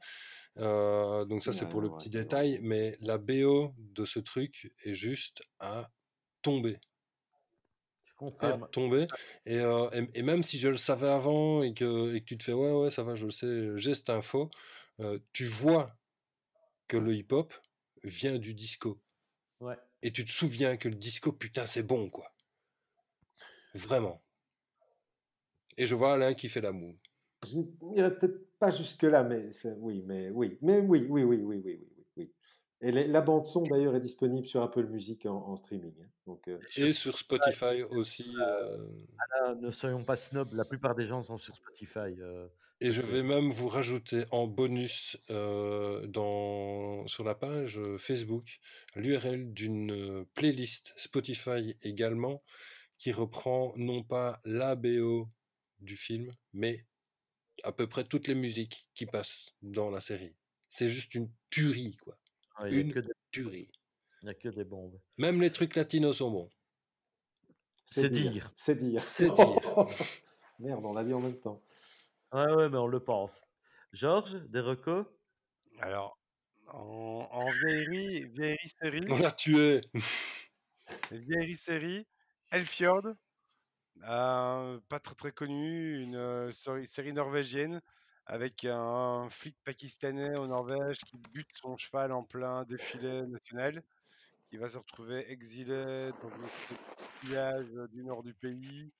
Euh, 0.57 1.25
donc 1.25 1.43
ça, 1.43 1.53
c'est 1.53 1.67
pour 1.67 1.81
le 1.81 1.91
Ouais, 1.91 1.93
petit 1.93 2.09
ouais, 2.11 2.11
détail, 2.11 2.59
mais 2.61 2.97
la 3.01 3.17
BO 3.17 3.73
de 3.77 4.05
ce 4.05 4.19
truc 4.19 4.73
est 4.83 4.95
juste 4.95 5.43
à 5.59 5.91
tomber 6.41 6.79
à 8.39 8.57
tomber. 8.71 9.07
Et, 9.45 9.59
euh, 9.59 9.89
et, 9.91 10.19
et 10.19 10.21
même 10.23 10.43
si 10.43 10.59
je 10.59 10.69
le 10.69 10.77
savais 10.77 11.07
avant 11.07 11.63
et 11.63 11.73
que, 11.73 12.13
et 12.15 12.21
que 12.21 12.25
tu 12.25 12.37
te 12.37 12.43
fais 12.43 12.53
ouais, 12.53 12.71
ouais, 12.71 12.91
ça 12.91 13.03
va, 13.03 13.15
je 13.15 13.25
le 13.25 13.31
sais, 13.31 13.77
j'ai 13.77 13.95
cette 13.95 14.09
info, 14.09 14.49
euh, 14.99 15.19
tu 15.33 15.45
vois 15.45 15.87
que 16.87 16.97
le 16.97 17.13
hip-hop 17.15 17.53
vient 18.03 18.37
du 18.37 18.53
disco. 18.53 18.99
Ouais. 19.59 19.77
Et 20.01 20.11
tu 20.11 20.25
te 20.25 20.31
souviens 20.31 20.77
que 20.77 20.89
le 20.89 20.95
disco, 20.95 21.31
putain, 21.31 21.65
c'est 21.65 21.83
bon, 21.83 22.09
quoi. 22.09 22.33
Vraiment. 23.73 24.21
Et 25.77 25.85
je 25.85 25.95
vois 25.95 26.13
Alain 26.13 26.33
qui 26.33 26.49
fait 26.49 26.61
l'amour. 26.61 26.95
Je 27.45 27.59
n'irai 27.81 28.15
peut-être 28.17 28.57
pas 28.59 28.71
jusque-là, 28.71 29.23
mais 29.23 29.49
oui, 29.77 30.03
mais 30.05 30.29
oui, 30.29 30.57
mais 30.61 30.79
oui, 30.79 31.05
oui, 31.09 31.23
oui, 31.23 31.35
oui, 31.35 31.41
oui, 31.43 31.61
oui, 31.65 31.87
oui. 31.97 32.05
oui. 32.17 32.33
Et 32.81 32.91
les- 32.91 33.07
la 33.07 33.21
bande 33.21 33.45
son 33.45 33.63
d'ailleurs 33.63 33.95
est 33.95 33.99
disponible 34.01 34.45
sur 34.45 34.61
Apple 34.61 34.87
Music 34.87 35.25
en, 35.25 35.35
en 35.35 35.55
streaming. 35.55 35.93
hein. 36.01 36.09
Donc, 36.27 36.47
euh, 36.47 36.59
Et 36.77 36.93
sur 36.93 37.17
Spotify 37.17 37.83
aussi. 37.83 38.33
euh, 38.39 38.87
Ah, 39.41 39.55
ne 39.55 39.71
soyons 39.71 40.03
pas 40.03 40.15
snobs, 40.15 40.53
la 40.53 40.65
plupart 40.65 40.95
des 40.95 41.05
gens 41.05 41.21
sont 41.21 41.37
sur 41.37 41.55
Spotify. 41.55 42.15
Et 42.85 42.91
je 42.91 43.01
vais 43.01 43.23
même 43.23 43.49
vous 43.49 43.69
rajouter 43.69 44.25
en 44.31 44.45
bonus 44.45 45.17
euh, 45.29 46.05
dans, 46.07 47.07
sur 47.07 47.23
la 47.23 47.33
page 47.33 47.79
euh, 47.79 47.97
Facebook 47.97 48.59
l'URL 48.95 49.53
d'une 49.53 49.91
euh, 49.91 50.25
playlist 50.33 50.91
Spotify 50.97 51.77
également 51.81 52.43
qui 52.97 53.13
reprend 53.13 53.71
non 53.77 54.03
pas 54.03 54.41
la 54.43 54.75
BO 54.75 55.29
du 55.79 55.95
film, 55.95 56.29
mais 56.51 56.85
à 57.63 57.71
peu 57.71 57.87
près 57.87 58.03
toutes 58.03 58.27
les 58.27 58.35
musiques 58.35 58.85
qui 58.95 59.05
passent 59.05 59.53
dans 59.61 59.89
la 59.89 60.01
série. 60.01 60.35
C'est 60.69 60.89
juste 60.89 61.15
une 61.15 61.31
tuerie, 61.51 61.95
quoi. 62.03 62.17
ouais, 62.59 62.69
Il 62.69 62.73
n'y 62.73 62.77
a, 62.79 62.81
Une 62.81 62.93
que 62.93 62.99
des- 62.99 63.13
tuerie. 63.31 63.71
il 64.23 64.25
y 64.25 64.29
a 64.29 64.33
que 64.33 64.49
des 64.49 64.65
bombes. 64.65 64.99
Même 65.17 65.39
les 65.41 65.53
trucs 65.53 65.75
latinos 65.77 66.17
sont 66.17 66.31
bons. 66.31 66.49
C'est 67.85 68.09
dire. 68.09 68.51
C'est 68.57 68.75
dire. 68.75 68.99
C'est 69.01 69.29
dire. 69.35 69.87
Merde, 70.59 70.83
on 70.85 70.93
l'a 70.93 71.05
dit 71.05 71.13
en 71.13 71.21
même 71.21 71.39
temps. 71.39 71.61
Ouais, 72.33 72.51
ouais, 72.53 72.69
mais 72.69 72.77
on 72.77 72.87
le 72.87 72.99
pense. 72.99 73.43
Georges, 73.93 74.33
des 74.49 74.59
recos? 74.59 75.05
Alors, 75.79 76.17
en, 76.67 77.27
en 77.31 77.51
vieillerie, 77.51 78.25
vieillerie 78.29 78.71
série, 78.81 79.01
On 79.09 79.17
l'a 79.19 79.31
tué. 79.31 79.81
vieillerie 81.11 81.55
série, 81.57 82.07
Elfjord, 82.51 83.13
euh, 84.03 84.79
pas 84.89 84.99
très 84.99 85.15
très 85.15 85.31
connu, 85.31 86.01
une 86.01 86.15
euh, 86.15 86.51
série 86.85 87.13
norvégienne 87.13 87.81
avec 88.25 88.65
un 88.65 89.29
flic 89.29 89.57
pakistanais 89.63 90.37
en 90.37 90.47
Norvège 90.47 90.99
qui 90.99 91.17
bute 91.33 91.49
son 91.61 91.77
cheval 91.77 92.11
en 92.11 92.23
plein 92.23 92.63
défilé 92.63 93.21
national, 93.27 93.83
qui 94.47 94.57
va 94.57 94.69
se 94.69 94.77
retrouver 94.77 95.29
exilé 95.31 96.11
dans 96.21 96.29
de 96.29 97.27
village 97.27 97.67
du 97.91 98.03
nord 98.03 98.23
du 98.23 98.33
pays, 98.33 98.91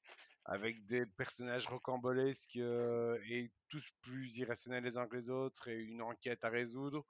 avec 0.45 0.85
des 0.85 1.05
personnages 1.05 1.67
rocambolesques 1.67 2.57
euh, 2.57 3.17
et 3.29 3.51
tous 3.69 3.83
plus 4.01 4.37
irrationnels 4.37 4.83
les 4.83 4.97
uns 4.97 5.07
que 5.07 5.15
les 5.15 5.29
autres, 5.29 5.67
et 5.69 5.79
une 5.81 6.01
enquête 6.01 6.43
à 6.43 6.49
résoudre. 6.49 7.05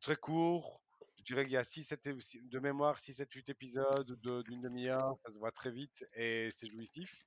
Très 0.00 0.16
court. 0.16 0.82
Je 1.18 1.24
dirais 1.24 1.44
qu'il 1.44 1.52
y 1.52 1.56
a 1.56 1.64
6, 1.64 1.84
7, 1.84 2.08
de 2.08 2.58
mémoire 2.58 2.98
6, 2.98 3.14
7, 3.14 3.32
8 3.32 3.48
épisodes 3.50 4.06
de- 4.22 4.42
d'une 4.42 4.60
demi-heure. 4.60 5.16
Ça 5.24 5.32
se 5.32 5.38
voit 5.38 5.52
très 5.52 5.70
vite 5.70 6.04
et 6.14 6.50
c'est 6.50 6.70
jouissif. 6.70 7.26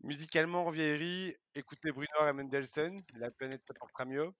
Musicalement, 0.00 0.66
en 0.66 0.70
vieillerie, 0.70 1.36
écoutez 1.54 1.90
Bruno 1.92 2.26
et 2.28 2.32
Mendelssohn, 2.32 3.00
La 3.14 3.30
planète 3.30 3.62
se 3.66 3.72
portera 3.72 4.04
mieux. 4.04 4.30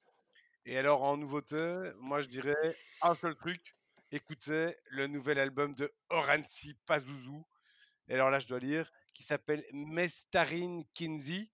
Et 0.66 0.78
alors, 0.78 1.02
en 1.02 1.16
nouveauté, 1.16 1.92
moi 1.98 2.20
je 2.22 2.28
dirais 2.28 2.76
un 3.02 3.14
seul 3.16 3.36
truc 3.36 3.76
écoutez 4.12 4.76
le 4.90 5.06
nouvel 5.08 5.38
album 5.38 5.74
de 5.74 5.92
Oranzi 6.10 6.74
Pazuzu. 6.86 7.42
Et 8.08 8.14
alors 8.14 8.30
là, 8.30 8.38
je 8.40 8.48
dois 8.48 8.58
lire, 8.60 8.90
qui 9.18 9.24
s'appelle 9.24 9.64
Mestarin 9.72 10.82
Kinsey. 10.94 11.50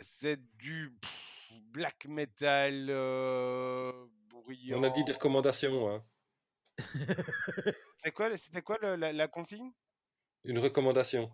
C'est 0.00 0.38
du 0.58 0.94
pff, 1.00 1.50
black 1.72 2.04
metal 2.04 2.88
euh, 2.90 3.90
bruyant. 4.28 4.78
On 4.80 4.82
a 4.82 4.90
dit 4.90 5.02
des 5.04 5.12
recommandations. 5.12 5.88
hein. 5.90 6.04
C'était 7.96 8.12
quoi, 8.12 8.36
c'était 8.36 8.60
quoi 8.60 8.76
le- 8.82 8.96
la, 8.96 9.14
la 9.14 9.28
consigne? 9.28 9.72
Une 10.44 10.58
recommandation. 10.58 11.30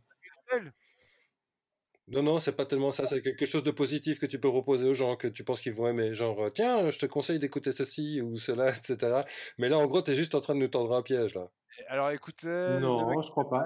Non, 2.06 2.22
non, 2.22 2.38
c'est 2.38 2.52
pas 2.54 2.64
tellement 2.64 2.92
ça, 2.92 3.08
c'est 3.08 3.22
quelque 3.22 3.46
chose 3.46 3.64
de 3.64 3.72
positif 3.72 4.20
que 4.20 4.26
tu 4.26 4.38
peux 4.38 4.50
proposer 4.50 4.86
aux 4.86 4.94
gens 4.94 5.16
que 5.16 5.26
tu 5.26 5.42
penses 5.42 5.60
qu'ils 5.60 5.72
vont 5.74 5.88
aimer. 5.88 6.14
Genre, 6.14 6.44
euh, 6.44 6.50
tiens, 6.50 6.90
je 6.90 6.98
te 7.00 7.06
conseille 7.06 7.40
d'écouter 7.40 7.72
ceci 7.72 8.20
ou 8.20 8.36
cela, 8.36 8.68
etc. 8.70 9.24
Mais 9.58 9.68
là, 9.68 9.78
en 9.78 9.86
gros, 9.86 10.00
t'es 10.00 10.14
juste 10.14 10.36
en 10.36 10.40
train 10.40 10.54
de 10.54 10.60
nous 10.60 10.68
tendre 10.68 10.94
un 10.94 11.02
piège, 11.02 11.34
là. 11.34 11.48
Alors 11.88 12.10
écoutez, 12.10 12.46
le 12.46 12.78
Non, 12.80 13.08
mec 13.08 13.18
je 13.22 13.30
crois 13.30 13.50
pas. 13.50 13.64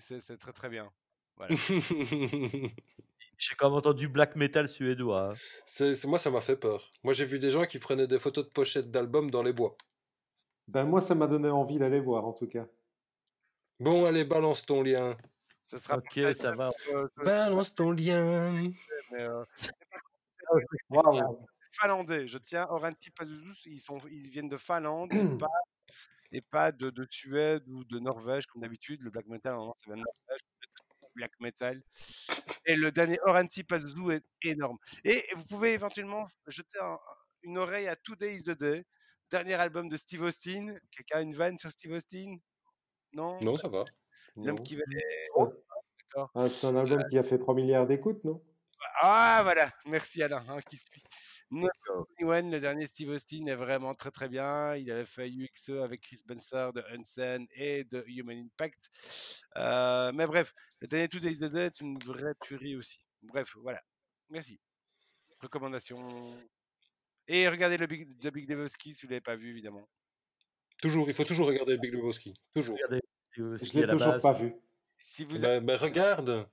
C'est 0.00 0.38
très 0.38 0.52
très 0.52 0.68
bien. 0.68 0.90
Voilà. 1.36 1.54
J'ai 3.38 3.54
quand 3.54 3.68
même 3.68 3.76
entendu 3.78 4.08
black 4.08 4.34
metal 4.36 4.66
suédois. 4.68 5.32
hein. 5.32 5.34
c'est, 5.66 6.02
moi, 6.06 6.18
ça 6.18 6.30
m'a 6.30 6.40
fait 6.40 6.56
peur. 6.56 6.90
Moi, 7.02 7.12
j'ai 7.12 7.26
vu 7.26 7.38
des 7.38 7.50
gens 7.50 7.66
qui 7.66 7.78
prenaient 7.78 8.06
des 8.06 8.18
photos 8.18 8.46
de 8.46 8.50
pochettes 8.50 8.90
d'albums 8.90 9.30
dans 9.30 9.42
les 9.42 9.52
bois. 9.52 9.76
Ben 10.68 10.84
moi, 10.86 11.02
ça 11.02 11.14
m'a 11.14 11.26
donné 11.26 11.50
envie 11.50 11.78
d'aller 11.78 12.00
voir, 12.00 12.24
en 12.24 12.32
tout 12.32 12.46
cas. 12.48 12.66
Bon, 13.78 14.06
allez, 14.06 14.24
balance 14.24 14.64
ton 14.64 14.82
lien. 14.82 15.18
Ce 15.62 15.76
sera 15.78 15.98
Ok, 15.98 16.14
pas 16.22 16.32
ça 16.32 16.52
va. 16.52 16.70
euh, 16.94 17.06
ce- 17.14 17.24
Balance 17.24 17.74
ton 17.74 17.90
lien. 17.90 18.52
mais, 19.10 19.20
euh, 19.22 19.44
Waouh. 20.88 21.46
finlandais. 21.72 22.26
Je 22.26 22.38
tiens, 22.38 22.66
Oranti 22.70 23.10
Pazuzu, 23.10 23.52
ils, 23.66 23.80
sont, 23.80 23.98
ils 24.10 24.30
viennent 24.30 24.48
de 24.48 24.56
Finlande 24.56 25.10
pas, 25.38 25.50
et 26.32 26.40
pas 26.40 26.72
de, 26.72 26.90
de 26.90 27.06
Suède 27.10 27.66
ou 27.68 27.84
de 27.84 27.98
Norvège 27.98 28.46
comme 28.46 28.62
d'habitude. 28.62 29.00
Le 29.02 29.10
black 29.10 29.26
metal, 29.26 29.52
normalement, 29.52 29.74
vient 29.86 29.94
de 29.96 30.00
Norvège. 30.00 30.40
Black 31.14 31.32
metal. 31.40 31.82
Et 32.66 32.76
le 32.76 32.92
dernier 32.92 33.18
Oranti 33.24 33.64
Pazuzu 33.64 34.12
est 34.12 34.24
énorme. 34.44 34.76
Et 35.04 35.24
vous 35.34 35.44
pouvez 35.44 35.72
éventuellement 35.72 36.26
jeter 36.46 36.78
un- 36.80 36.98
une 37.42 37.56
oreille 37.58 37.88
à 37.88 37.96
Two 37.96 38.16
Days 38.16 38.42
the 38.42 38.50
Day, 38.50 38.84
dernier 39.30 39.54
album 39.54 39.88
de 39.88 39.96
Steve 39.96 40.22
Austin. 40.22 40.74
Quelqu'un 40.90 41.18
a 41.18 41.22
une 41.22 41.34
vanne 41.34 41.58
sur 41.58 41.70
Steve 41.70 41.92
Austin? 41.92 42.36
Non? 43.12 43.40
Non, 43.40 43.56
ça 43.56 43.68
va. 43.68 43.84
L'homme 44.36 44.56
Non. 44.58 44.62
qui 44.62 44.76
valait. 44.76 45.24
Ça- 45.34 45.44
d'accord. 46.02 46.30
Ah, 46.34 46.48
c'est 46.50 46.66
un 46.66 46.76
album 46.76 47.02
qui 47.08 47.16
a 47.16 47.22
fait 47.22 47.38
3 47.38 47.54
milliards 47.54 47.86
d'écoutes, 47.86 48.22
non? 48.24 48.42
Ah 49.00 49.40
voilà, 49.42 49.72
merci 49.86 50.22
Alain, 50.22 50.44
hein, 50.48 50.60
qui 50.68 50.76
suit. 50.76 51.02
921, 51.50 52.50
le 52.50 52.60
dernier 52.60 52.86
Steve 52.86 53.10
Austin 53.10 53.46
est 53.46 53.54
vraiment 53.54 53.94
très 53.94 54.10
très 54.10 54.28
bien. 54.28 54.74
Il 54.76 54.90
avait 54.90 55.06
fait 55.06 55.28
UXE 55.30 55.70
avec 55.82 56.00
Chris 56.00 56.16
Spencer 56.16 56.72
de 56.72 56.82
Unsen 56.92 57.46
et 57.54 57.84
de 57.84 58.04
Human 58.08 58.36
Impact. 58.38 58.90
Euh, 59.56 60.10
mais 60.12 60.26
bref, 60.26 60.52
le 60.80 60.88
dernier 60.88 61.08
Two 61.08 61.20
Days 61.20 61.36
the 61.36 61.44
Dead 61.44 61.72
est 61.72 61.80
une 61.80 61.98
vraie 62.00 62.34
tuerie 62.42 62.76
aussi. 62.76 63.00
Bref, 63.22 63.54
voilà. 63.60 63.80
Merci. 64.28 64.58
Recommandation 65.40 66.36
Et 67.28 67.48
regardez 67.48 67.76
le 67.76 67.86
Big, 67.86 68.18
The 68.18 68.32
Big 68.32 68.48
Lebowski 68.50 68.94
si 68.94 69.06
vous 69.06 69.10
l'avez 69.10 69.20
pas 69.20 69.36
vu, 69.36 69.50
évidemment. 69.50 69.88
Toujours, 70.82 71.08
il 71.08 71.14
faut 71.14 71.24
toujours 71.24 71.46
regarder 71.46 71.76
Big 71.78 71.92
Lebowski. 71.92 72.34
Toujours. 72.54 72.74
Regardez 72.76 73.00
euh, 73.38 73.56
Je 73.58 73.64
ski 73.64 73.78
à 73.78 73.80
l'ai 73.82 73.86
la 73.86 73.92
toujours 73.92 74.12
base. 74.12 74.22
pas 74.22 74.32
vu. 74.32 74.54
Si 74.98 75.24
vous 75.24 75.38
Ben, 75.38 75.64
ben, 75.64 75.76
regarde. 75.76 76.48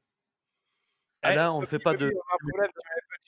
Ah 1.22 1.32
Eh, 1.32 1.36
là, 1.36 1.53
on 1.53 1.61
ne 1.61 1.65
fait 1.65 1.80
pas 1.80 1.95
de. 1.95 2.11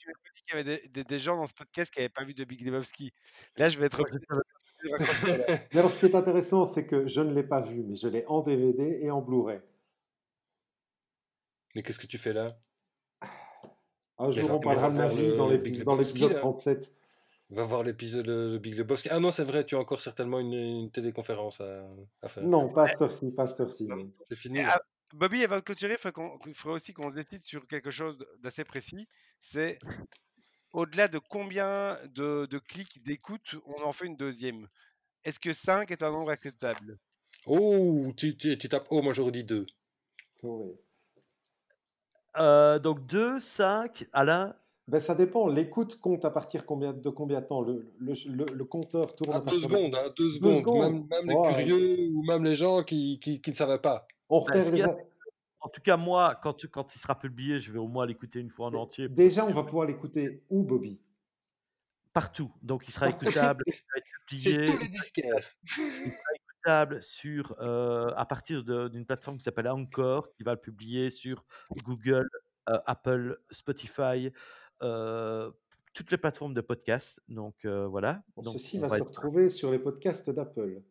M'avais 0.06 0.14
pas 0.22 0.30
dit 0.34 0.42
qu'il 0.42 0.56
y 0.56 0.60
avait 0.60 0.64
des, 0.82 0.88
des- 0.88 1.04
des 1.04 1.18
gens 1.18 1.36
dans 1.36 1.46
ce 1.46 1.54
podcast 1.54 1.92
qui 1.92 1.98
n'avaient 2.00 2.08
pas 2.08 2.24
vu 2.24 2.34
de 2.34 2.44
Big 2.44 2.64
Lebowski. 2.64 3.12
Là, 3.56 3.68
je 3.68 3.78
vais 3.78 3.86
être 3.86 4.02
je 4.08 5.78
alors, 5.78 5.90
ce 5.90 5.98
qui 5.98 6.06
est 6.06 6.14
intéressant, 6.14 6.64
c'est 6.66 6.86
que 6.86 7.06
je 7.06 7.20
ne 7.20 7.32
l'ai 7.32 7.42
pas 7.42 7.60
vu, 7.60 7.82
mais 7.82 7.94
je 7.96 8.08
l'ai 8.08 8.24
en 8.26 8.40
DVD 8.42 9.00
et 9.02 9.10
en 9.10 9.20
Blu-ray. 9.22 9.60
Mais 11.74 11.82
qu'est-ce 11.82 11.98
que 11.98 12.06
tu 12.06 12.18
fais 12.18 12.32
là? 12.32 12.46
Un 14.18 14.30
jour, 14.30 14.48
va- 14.48 14.54
on 14.54 14.60
parlera 14.60 14.90
de 14.90 14.96
ma 14.96 15.08
vie 15.08 15.26
le 15.28 15.36
dans 15.84 15.96
l'épisode 15.96 16.32
là. 16.32 16.38
37. 16.40 16.92
Va 17.50 17.64
voir 17.64 17.82
l'épisode 17.84 18.26
de 18.26 18.50
de 18.52 18.58
Big 18.58 18.74
Lebowski. 18.74 19.08
Ah 19.10 19.20
non, 19.20 19.30
c'est 19.30 19.44
vrai, 19.44 19.64
tu 19.64 19.76
as 19.76 19.78
encore 19.78 20.00
certainement 20.00 20.40
une, 20.40 20.52
une 20.54 20.90
téléconférence 20.90 21.60
à, 21.60 21.86
à 22.22 22.28
faire. 22.28 22.42
Non, 22.42 22.68
pas 22.72 22.88
cette 22.88 23.02
heure-ci, 23.02 23.30
pas 23.30 23.46
cette 23.46 23.60
heure-ci. 23.60 23.88
C'est 24.24 24.34
fini. 24.36 24.60
Ah, 24.60 24.80
Bobby, 25.12 25.44
avant 25.44 25.56
de 25.56 25.60
clôturer, 25.60 25.94
il 25.94 26.54
faudrait, 26.54 26.76
aussi 26.76 26.92
qu'on 26.92 27.10
se 27.10 27.14
décide 27.16 27.44
sur 27.44 27.66
quelque 27.66 27.90
chose 27.90 28.18
d'assez 28.42 28.64
précis. 28.64 29.06
C'est 29.38 29.78
au-delà 30.72 31.08
de 31.08 31.18
combien 31.18 31.96
de, 32.14 32.46
de 32.46 32.58
clics 32.58 33.02
d'écoute, 33.04 33.54
on 33.66 33.82
en 33.82 33.92
fait 33.92 34.06
une 34.06 34.16
deuxième. 34.16 34.68
Est-ce 35.24 35.40
que 35.40 35.52
5 35.52 35.90
est 35.90 36.02
un 36.02 36.10
nombre 36.10 36.30
acceptable? 36.30 36.98
Oh, 37.46 38.12
tu, 38.16 38.36
tu, 38.36 38.58
tu 38.58 38.68
tapes. 38.68 38.86
Oh, 38.90 39.02
moi 39.02 39.12
j'aurais 39.12 39.32
dit 39.32 39.44
2. 39.44 39.66
Oui. 40.42 40.72
Euh, 42.38 42.78
donc 42.78 43.06
2, 43.06 43.40
5, 43.40 44.04
Alain? 44.12 44.54
Ben, 44.88 45.00
ça 45.00 45.14
dépend. 45.14 45.48
L'écoute 45.48 45.98
compte 46.00 46.24
à 46.24 46.30
partir 46.30 46.66
combien, 46.66 46.92
de 46.92 47.10
combien 47.10 47.40
de 47.40 47.46
temps? 47.46 47.60
Le, 47.62 47.92
le, 47.98 48.12
le- 48.26 48.52
le 48.52 48.64
compteur 48.64 49.16
tourne 49.16 49.32
À 49.32 49.36
à 49.36 49.40
2 49.40 49.44
partir 49.44 49.68
de- 49.68 49.74
secondes, 49.74 49.94
hein, 49.96 50.12
deux 50.16 50.30
secondes. 50.32 50.54
secondes. 50.56 50.92
Même, 50.92 51.06
même 51.08 51.26
les 51.28 51.34
Ouais. 51.34 51.54
curieux 51.64 52.08
ou 52.12 52.22
même 52.24 52.44
les 52.44 52.54
gens 52.54 52.84
qui, 52.84 53.18
qui, 53.20 53.40
qui 53.40 53.50
ne 53.50 53.56
savaient 53.56 53.80
pas. 53.80 54.06
On 54.28 54.44
Ben, 54.44 54.80
a, 54.82 54.84
a- 54.90 54.96
En 55.60 55.68
tout 55.68 55.80
cas, 55.80 55.96
moi, 55.96 56.34
quand, 56.42 56.62
il 56.64 56.98
sera 56.98 57.18
publié, 57.18 57.58
je 57.58 57.72
vais 57.72 57.78
au 57.78 57.88
moins 57.88 58.06
l'écouter 58.06 58.40
une 58.40 58.50
fois 58.50 58.66
en 58.68 58.74
entier. 58.74 59.08
Déjà, 59.08 59.44
on 59.44 59.52
va 59.52 59.62
pouvoir 59.62 59.86
l'écouter 59.86 60.42
où, 60.50 60.62
Bobby? 60.62 61.00
Partout. 62.12 62.50
Donc, 62.62 62.86
il 62.88 62.92
sera 62.92 63.08
écoutable, 63.50 63.62
il 63.66 63.72
va 63.72 63.98
être 63.98 64.06
Chez 64.28 64.36
publié, 64.50 64.66
tous 64.66 64.78
les 64.78 64.88
disquaires. 64.88 65.56
écoutable 66.34 67.02
sur, 67.02 67.54
euh, 67.60 68.10
à 68.16 68.26
partir 68.26 68.64
d'une 68.64 69.04
plateforme 69.04 69.38
qui 69.38 69.44
s'appelle 69.44 69.68
Anchor, 69.68 70.32
qui 70.32 70.42
va 70.42 70.52
le 70.54 70.60
publier 70.60 71.10
sur 71.10 71.44
Google, 71.84 72.28
euh, 72.68 72.78
Apple, 72.86 73.38
Spotify, 73.50 74.32
euh, 74.82 75.50
toutes 75.94 76.10
les 76.10 76.18
plateformes 76.18 76.54
de 76.54 76.60
podcast. 76.60 77.20
Donc, 77.28 77.54
euh, 77.64 77.86
voilà. 77.86 78.22
Donc, 78.36 78.54
Ceci 78.54 78.78
va 78.78 78.88
va 78.88 78.96
se 78.96 79.02
être- 79.02 79.08
retrouver 79.08 79.48
sur 79.48 79.70
les 79.70 79.78
podcasts 79.78 80.30
d'Apple. 80.30 80.82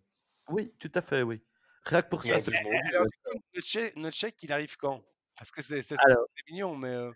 Oui, 0.49 0.73
tout 0.79 0.91
à 0.95 1.01
fait, 1.01 1.23
oui. 1.23 1.41
Rien 1.85 2.01
que 2.01 2.09
pour 2.09 2.23
ça, 2.23 2.39
c'est 2.39 2.51
bon. 2.51 2.69
coup, 2.69 3.99
notre 3.99 4.15
chèque, 4.17 4.41
il 4.43 4.51
arrive 4.51 4.75
quand? 4.77 5.03
Parce 5.37 5.51
que 5.51 5.61
c'est 5.61 5.83
mignon, 6.49 6.75
mais 6.75 6.89
euh, 6.89 7.11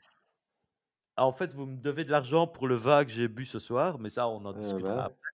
Ah, 1.15 1.25
en 1.25 1.33
fait, 1.33 1.53
vous 1.53 1.65
me 1.65 1.77
devez 1.77 2.03
de 2.05 2.11
l'argent 2.11 2.47
pour 2.47 2.67
le 2.67 2.75
vin 2.75 3.03
que 3.05 3.11
j'ai 3.11 3.27
bu 3.27 3.45
ce 3.45 3.59
soir, 3.59 3.97
mais 3.99 4.09
ça, 4.09 4.27
on 4.27 4.43
en 4.45 4.53
Ah 4.53 4.59
discutera 4.59 4.95
bah. 4.95 5.03
après. 5.05 5.29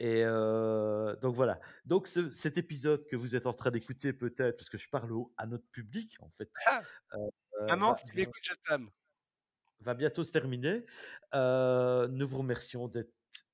Et 0.00 0.22
euh, 0.24 1.14
donc 1.16 1.36
voilà. 1.36 1.60
Donc 1.84 2.08
ce- 2.08 2.30
cet 2.32 2.58
épisode 2.58 3.06
que 3.06 3.14
vous 3.16 3.36
êtes 3.36 3.46
en 3.46 3.52
train 3.52 3.70
d'écouter 3.70 4.12
peut-être, 4.12 4.56
parce 4.56 4.68
que 4.68 4.76
je 4.76 4.88
parle 4.88 5.12
au- 5.12 5.32
à 5.36 5.46
notre 5.46 5.66
public 5.68 6.16
en 6.20 6.28
fait, 6.36 6.50
Ah 6.66 6.82
euh, 7.14 7.66
maman, 7.68 7.90
va, 7.92 7.96
si 7.96 8.04
tu 8.06 8.16
m'écoutes, 8.16 8.34
je 8.42 8.54
t'aime. 8.66 8.90
va 9.80 9.94
bientôt 9.94 10.24
se 10.24 10.32
terminer. 10.32 10.84
Euh, 11.34 12.08
nous 12.08 12.26
vous 12.26 12.38
remercions 12.38 12.90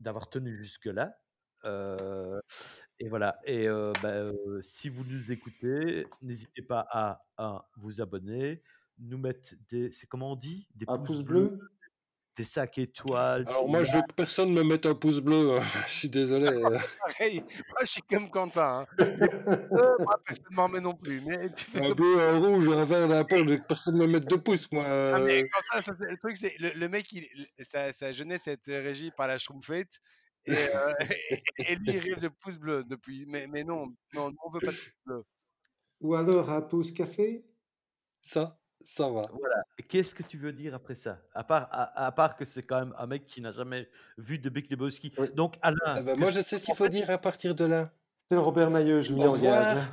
d'avoir 0.00 0.30
tenu 0.30 0.56
jusque-là. 0.56 1.18
Euh, 1.64 2.40
et 3.00 3.08
voilà. 3.08 3.38
Et 3.44 3.66
euh, 3.68 3.92
bah, 4.02 4.10
euh, 4.10 4.60
si 4.62 4.88
vous 4.88 5.04
nous 5.04 5.32
écoutez, 5.32 6.06
n'hésitez 6.22 6.62
pas 6.62 6.86
à, 6.90 7.24
un, 7.38 7.62
vous 7.76 8.00
abonner, 8.00 8.62
nous 8.98 9.18
mettre 9.18 9.54
des, 9.70 9.90
c'est 9.90 10.06
comment 10.06 10.32
on 10.32 10.36
dit, 10.36 10.68
des 10.74 10.84
Un 10.88 10.98
pouces 10.98 11.06
pouce 11.06 11.22
bleus, 11.22 11.48
bleu 11.48 11.70
des 12.36 12.44
sacs 12.44 12.78
étoiles. 12.78 13.44
Alors 13.48 13.68
moi, 13.68 13.82
je 13.82 13.92
veux 13.92 14.02
que 14.02 14.12
personne 14.14 14.52
me 14.52 14.62
mette 14.62 14.86
un 14.86 14.94
pouce 14.94 15.20
bleu. 15.20 15.58
hein. 15.58 15.62
Je 15.88 15.92
suis 15.92 16.08
désolé. 16.08 16.46
euh. 16.48 16.78
Pareil, 17.06 17.40
moi, 17.40 17.80
je 17.82 17.86
suis 17.86 18.02
comme 18.02 18.30
Quentin. 18.30 18.86
Hein. 18.98 19.06
Moi, 19.98 20.20
personne 20.24 20.46
m'en 20.52 20.68
met 20.68 20.80
non 20.80 20.94
plus. 20.94 21.20
Mais 21.20 21.52
tu 21.52 21.64
fais 21.64 21.84
Un 21.84 21.94
bleu, 21.94 22.20
un 22.20 22.38
rouge, 22.38 22.68
un 22.68 22.84
vert, 22.84 23.08
n'importe. 23.08 23.42
Je 23.44 23.48
veux 23.48 23.56
que 23.58 23.66
personne 23.66 23.96
me 23.96 24.06
mette 24.06 24.24
deux 24.26 24.40
pouces, 24.40 24.70
moi. 24.72 24.84
Ah, 24.86 25.20
mais 25.20 25.42
euh. 25.42 25.46
Quentin, 25.52 25.82
ça, 25.82 25.96
le 25.98 26.16
truc, 26.16 26.36
c'est 26.36 26.58
le, 26.58 26.70
le 26.78 26.88
mec, 26.88 27.12
il, 27.12 27.26
sa, 27.62 27.92
sa 27.92 28.12
jeunesse 28.12 28.48
a 28.48 28.52
été 28.52 28.78
régie 28.78 29.10
par 29.10 29.26
la 29.28 29.38
schtroumpfette. 29.38 30.00
Et, 30.46 30.52
euh, 30.74 30.94
et, 31.30 31.42
et 31.72 31.76
lui, 31.76 31.92
il 31.92 31.98
rêve 31.98 32.20
de 32.20 32.28
pouce 32.28 32.58
bleu 32.58 32.84
depuis. 32.84 33.26
Mais, 33.26 33.46
mais 33.46 33.64
non, 33.64 33.94
non, 34.14 34.32
on 34.44 34.50
veut 34.50 34.60
pas 34.60 34.72
de 34.72 34.76
pouce 34.76 34.92
bleu. 35.06 35.24
Ou 36.00 36.14
alors 36.14 36.50
un 36.50 36.62
pouce 36.62 36.92
café? 36.92 37.46
Ça, 38.22 38.58
ça 38.84 39.08
va. 39.10 39.22
Voilà. 39.32 39.62
Qu'est-ce 39.88 40.14
que 40.14 40.22
tu 40.22 40.38
veux 40.38 40.52
dire 40.52 40.74
après 40.74 40.94
ça? 40.94 41.22
À 41.34 41.44
part, 41.44 41.68
à, 41.70 42.06
à 42.06 42.12
part 42.12 42.36
que 42.36 42.44
c'est 42.44 42.62
quand 42.62 42.78
même 42.80 42.94
un 42.98 43.06
mec 43.06 43.26
qui 43.26 43.40
n'a 43.40 43.52
jamais 43.52 43.90
vu 44.18 44.38
de 44.38 44.48
Big 44.50 44.70
Lebowski. 44.70 45.12
Oui. 45.18 45.32
Donc, 45.34 45.56
Alain. 45.62 45.76
Ah 45.84 46.02
ben, 46.02 46.18
moi, 46.18 46.30
je 46.30 46.40
sais 46.42 46.58
ce 46.58 46.64
qu'il 46.64 46.74
faut 46.74 46.88
dire 46.88 47.10
à 47.10 47.18
partir 47.18 47.54
de 47.54 47.64
là. 47.64 47.92
C'est 48.28 48.34
le 48.34 48.40
Robert 48.40 48.70
Maillot, 48.70 49.02
je 49.02 49.12
m'y 49.12 49.24
engage. 49.26 49.76
hein. 49.76 49.90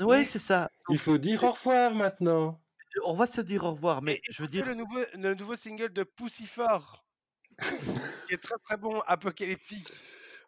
Oui, 0.00 0.24
c'est 0.26 0.38
ça. 0.38 0.68
Il 0.90 0.98
faut 0.98 1.18
dire 1.18 1.42
au 1.44 1.52
revoir 1.52 1.94
maintenant. 1.94 2.60
On 3.04 3.14
va 3.14 3.26
se 3.26 3.40
dire 3.40 3.64
au 3.64 3.72
revoir, 3.72 4.02
mais 4.02 4.20
Et 4.28 4.32
je 4.32 4.42
veux 4.42 4.48
dire. 4.48 4.66
le 4.66 4.74
nouveau, 4.74 4.98
le 5.14 5.34
nouveau 5.34 5.56
single 5.56 5.92
de 5.92 6.02
Poussifort, 6.02 7.05
qui 8.28 8.34
est 8.34 8.42
très 8.42 8.58
très 8.64 8.76
bon, 8.76 9.00
apocalyptique. 9.06 9.88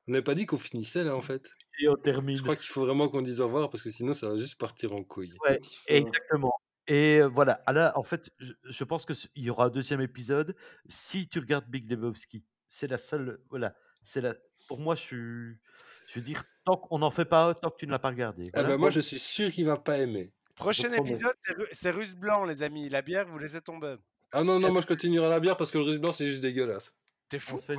On 0.06 0.12
n'avait 0.12 0.24
pas 0.24 0.34
dit 0.34 0.46
qu'on 0.46 0.58
finissait 0.58 1.04
là 1.04 1.14
en 1.14 1.22
fait. 1.22 1.50
Si 1.76 1.88
on 1.88 1.96
termine. 1.96 2.36
Je 2.36 2.42
crois 2.42 2.56
qu'il 2.56 2.68
faut 2.68 2.84
vraiment 2.84 3.08
qu'on 3.08 3.22
dise 3.22 3.40
au 3.40 3.46
revoir 3.46 3.70
parce 3.70 3.82
que 3.82 3.90
sinon 3.90 4.12
ça 4.12 4.28
va 4.28 4.38
juste 4.38 4.56
partir 4.56 4.92
en 4.92 5.02
couille. 5.02 5.34
Ouais, 5.44 5.58
fort. 5.58 5.68
exactement. 5.88 6.54
Et 6.86 7.18
euh, 7.20 7.28
voilà, 7.28 7.62
Alain, 7.66 7.92
en 7.96 8.02
fait, 8.02 8.30
je, 8.38 8.84
pense 8.84 9.04
qu'il 9.04 9.42
y 9.42 9.50
aura 9.50 9.66
un 9.66 9.70
deuxième 9.70 10.00
épisode 10.00 10.56
si 10.88 11.28
tu 11.28 11.38
regardes 11.38 11.66
Big 11.66 11.88
Lebowski. 11.90 12.42
C'est 12.70 12.88
la 12.88 12.96
seule. 12.96 13.40
Voilà. 13.50 13.74
C'est 14.02 14.22
la. 14.22 14.34
Pour 14.68 14.80
moi, 14.80 14.94
je 14.94 15.00
suis. 15.02 15.58
Je 16.06 16.14
veux 16.14 16.22
dire, 16.22 16.42
tant 16.64 16.78
qu'on 16.78 16.98
n'en 16.98 17.10
fait 17.10 17.26
pas 17.26 17.54
tant 17.54 17.70
que 17.70 17.76
tu 17.76 17.86
ne 17.86 17.90
l'as 17.90 17.98
pas 17.98 18.08
regardé. 18.08 18.50
Ah 18.54 18.62
ben, 18.62 18.78
moi 18.78 18.90
je 18.90 19.00
suis 19.00 19.18
sûr 19.18 19.52
qu'il 19.52 19.66
va 19.66 19.76
pas 19.76 19.98
aimer. 19.98 20.32
Prochain 20.54 20.90
épisode, 20.92 21.34
c'est 21.44 21.52
Ru- 21.52 21.68
c'est 21.72 21.90
Russe 21.90 22.16
Blanc, 22.16 22.44
les 22.44 22.62
amis. 22.62 22.88
La 22.88 23.02
bière, 23.02 23.26
vous 23.26 23.38
laissez 23.38 23.60
tomber. 23.60 23.96
Ah 24.32 24.42
non, 24.42 24.58
non, 24.58 24.72
moi 24.72 24.82
je 24.82 24.86
continuerai 24.86 25.28
la 25.28 25.40
bière 25.40 25.56
parce 25.56 25.70
que 25.70 25.78
le 25.78 25.84
russe 25.84 25.98
blanc 25.98 26.12
c'est 26.12 26.26
juste 26.26 26.42
dégueulasse. 26.42 26.94
T'es 27.28 27.38
fou. 27.38 27.58
Fait. 27.58 27.76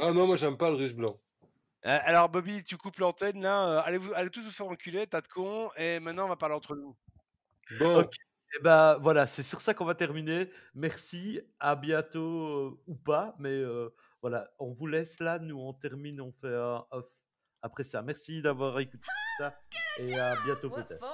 Ah 0.00 0.12
non, 0.12 0.26
moi 0.26 0.36
j'aime 0.36 0.56
pas 0.56 0.70
le 0.70 0.76
russe 0.76 0.94
blanc. 0.94 1.18
Euh, 1.86 1.98
alors, 2.04 2.28
Bobby, 2.28 2.64
tu 2.64 2.76
coupes 2.76 2.98
l'antenne 2.98 3.42
là. 3.42 3.68
euh, 3.68 3.82
allez, 3.84 3.98
vous, 3.98 4.12
allez 4.14 4.30
tous 4.30 4.42
vous 4.42 4.50
faire 4.50 4.66
enculer, 4.66 5.06
tas 5.06 5.20
de 5.20 5.28
cons. 5.28 5.70
Et 5.76 6.00
maintenant, 6.00 6.24
on 6.24 6.28
va 6.28 6.36
parler 6.36 6.54
entre 6.54 6.74
nous. 6.74 6.96
Bon, 7.78 8.00
Ok. 8.00 8.14
Et 8.56 8.62
ben 8.62 8.98
voilà, 8.98 9.26
c'est 9.26 9.42
sur 9.42 9.60
ça 9.60 9.74
qu'on 9.74 9.84
va 9.84 9.94
terminer. 9.94 10.48
Merci, 10.74 11.40
à 11.58 11.74
bientôt 11.74 12.20
euh, 12.20 12.78
ou 12.86 12.94
pas, 12.94 13.34
mais 13.40 13.48
euh, 13.48 13.88
voilà, 14.22 14.48
on 14.60 14.70
vous 14.70 14.86
laisse 14.86 15.18
là, 15.18 15.40
nous 15.40 15.58
on 15.58 15.72
termine, 15.72 16.20
on 16.20 16.30
fait 16.30 16.54
un 16.54 16.84
off 16.92 17.06
après 17.62 17.82
ça. 17.82 18.00
Merci 18.02 18.42
d'avoir 18.42 18.78
écouté 18.78 19.02
ça 19.38 19.58
et 19.98 20.16
à 20.16 20.34
bientôt 20.44 20.70
peut-être. 20.70 21.04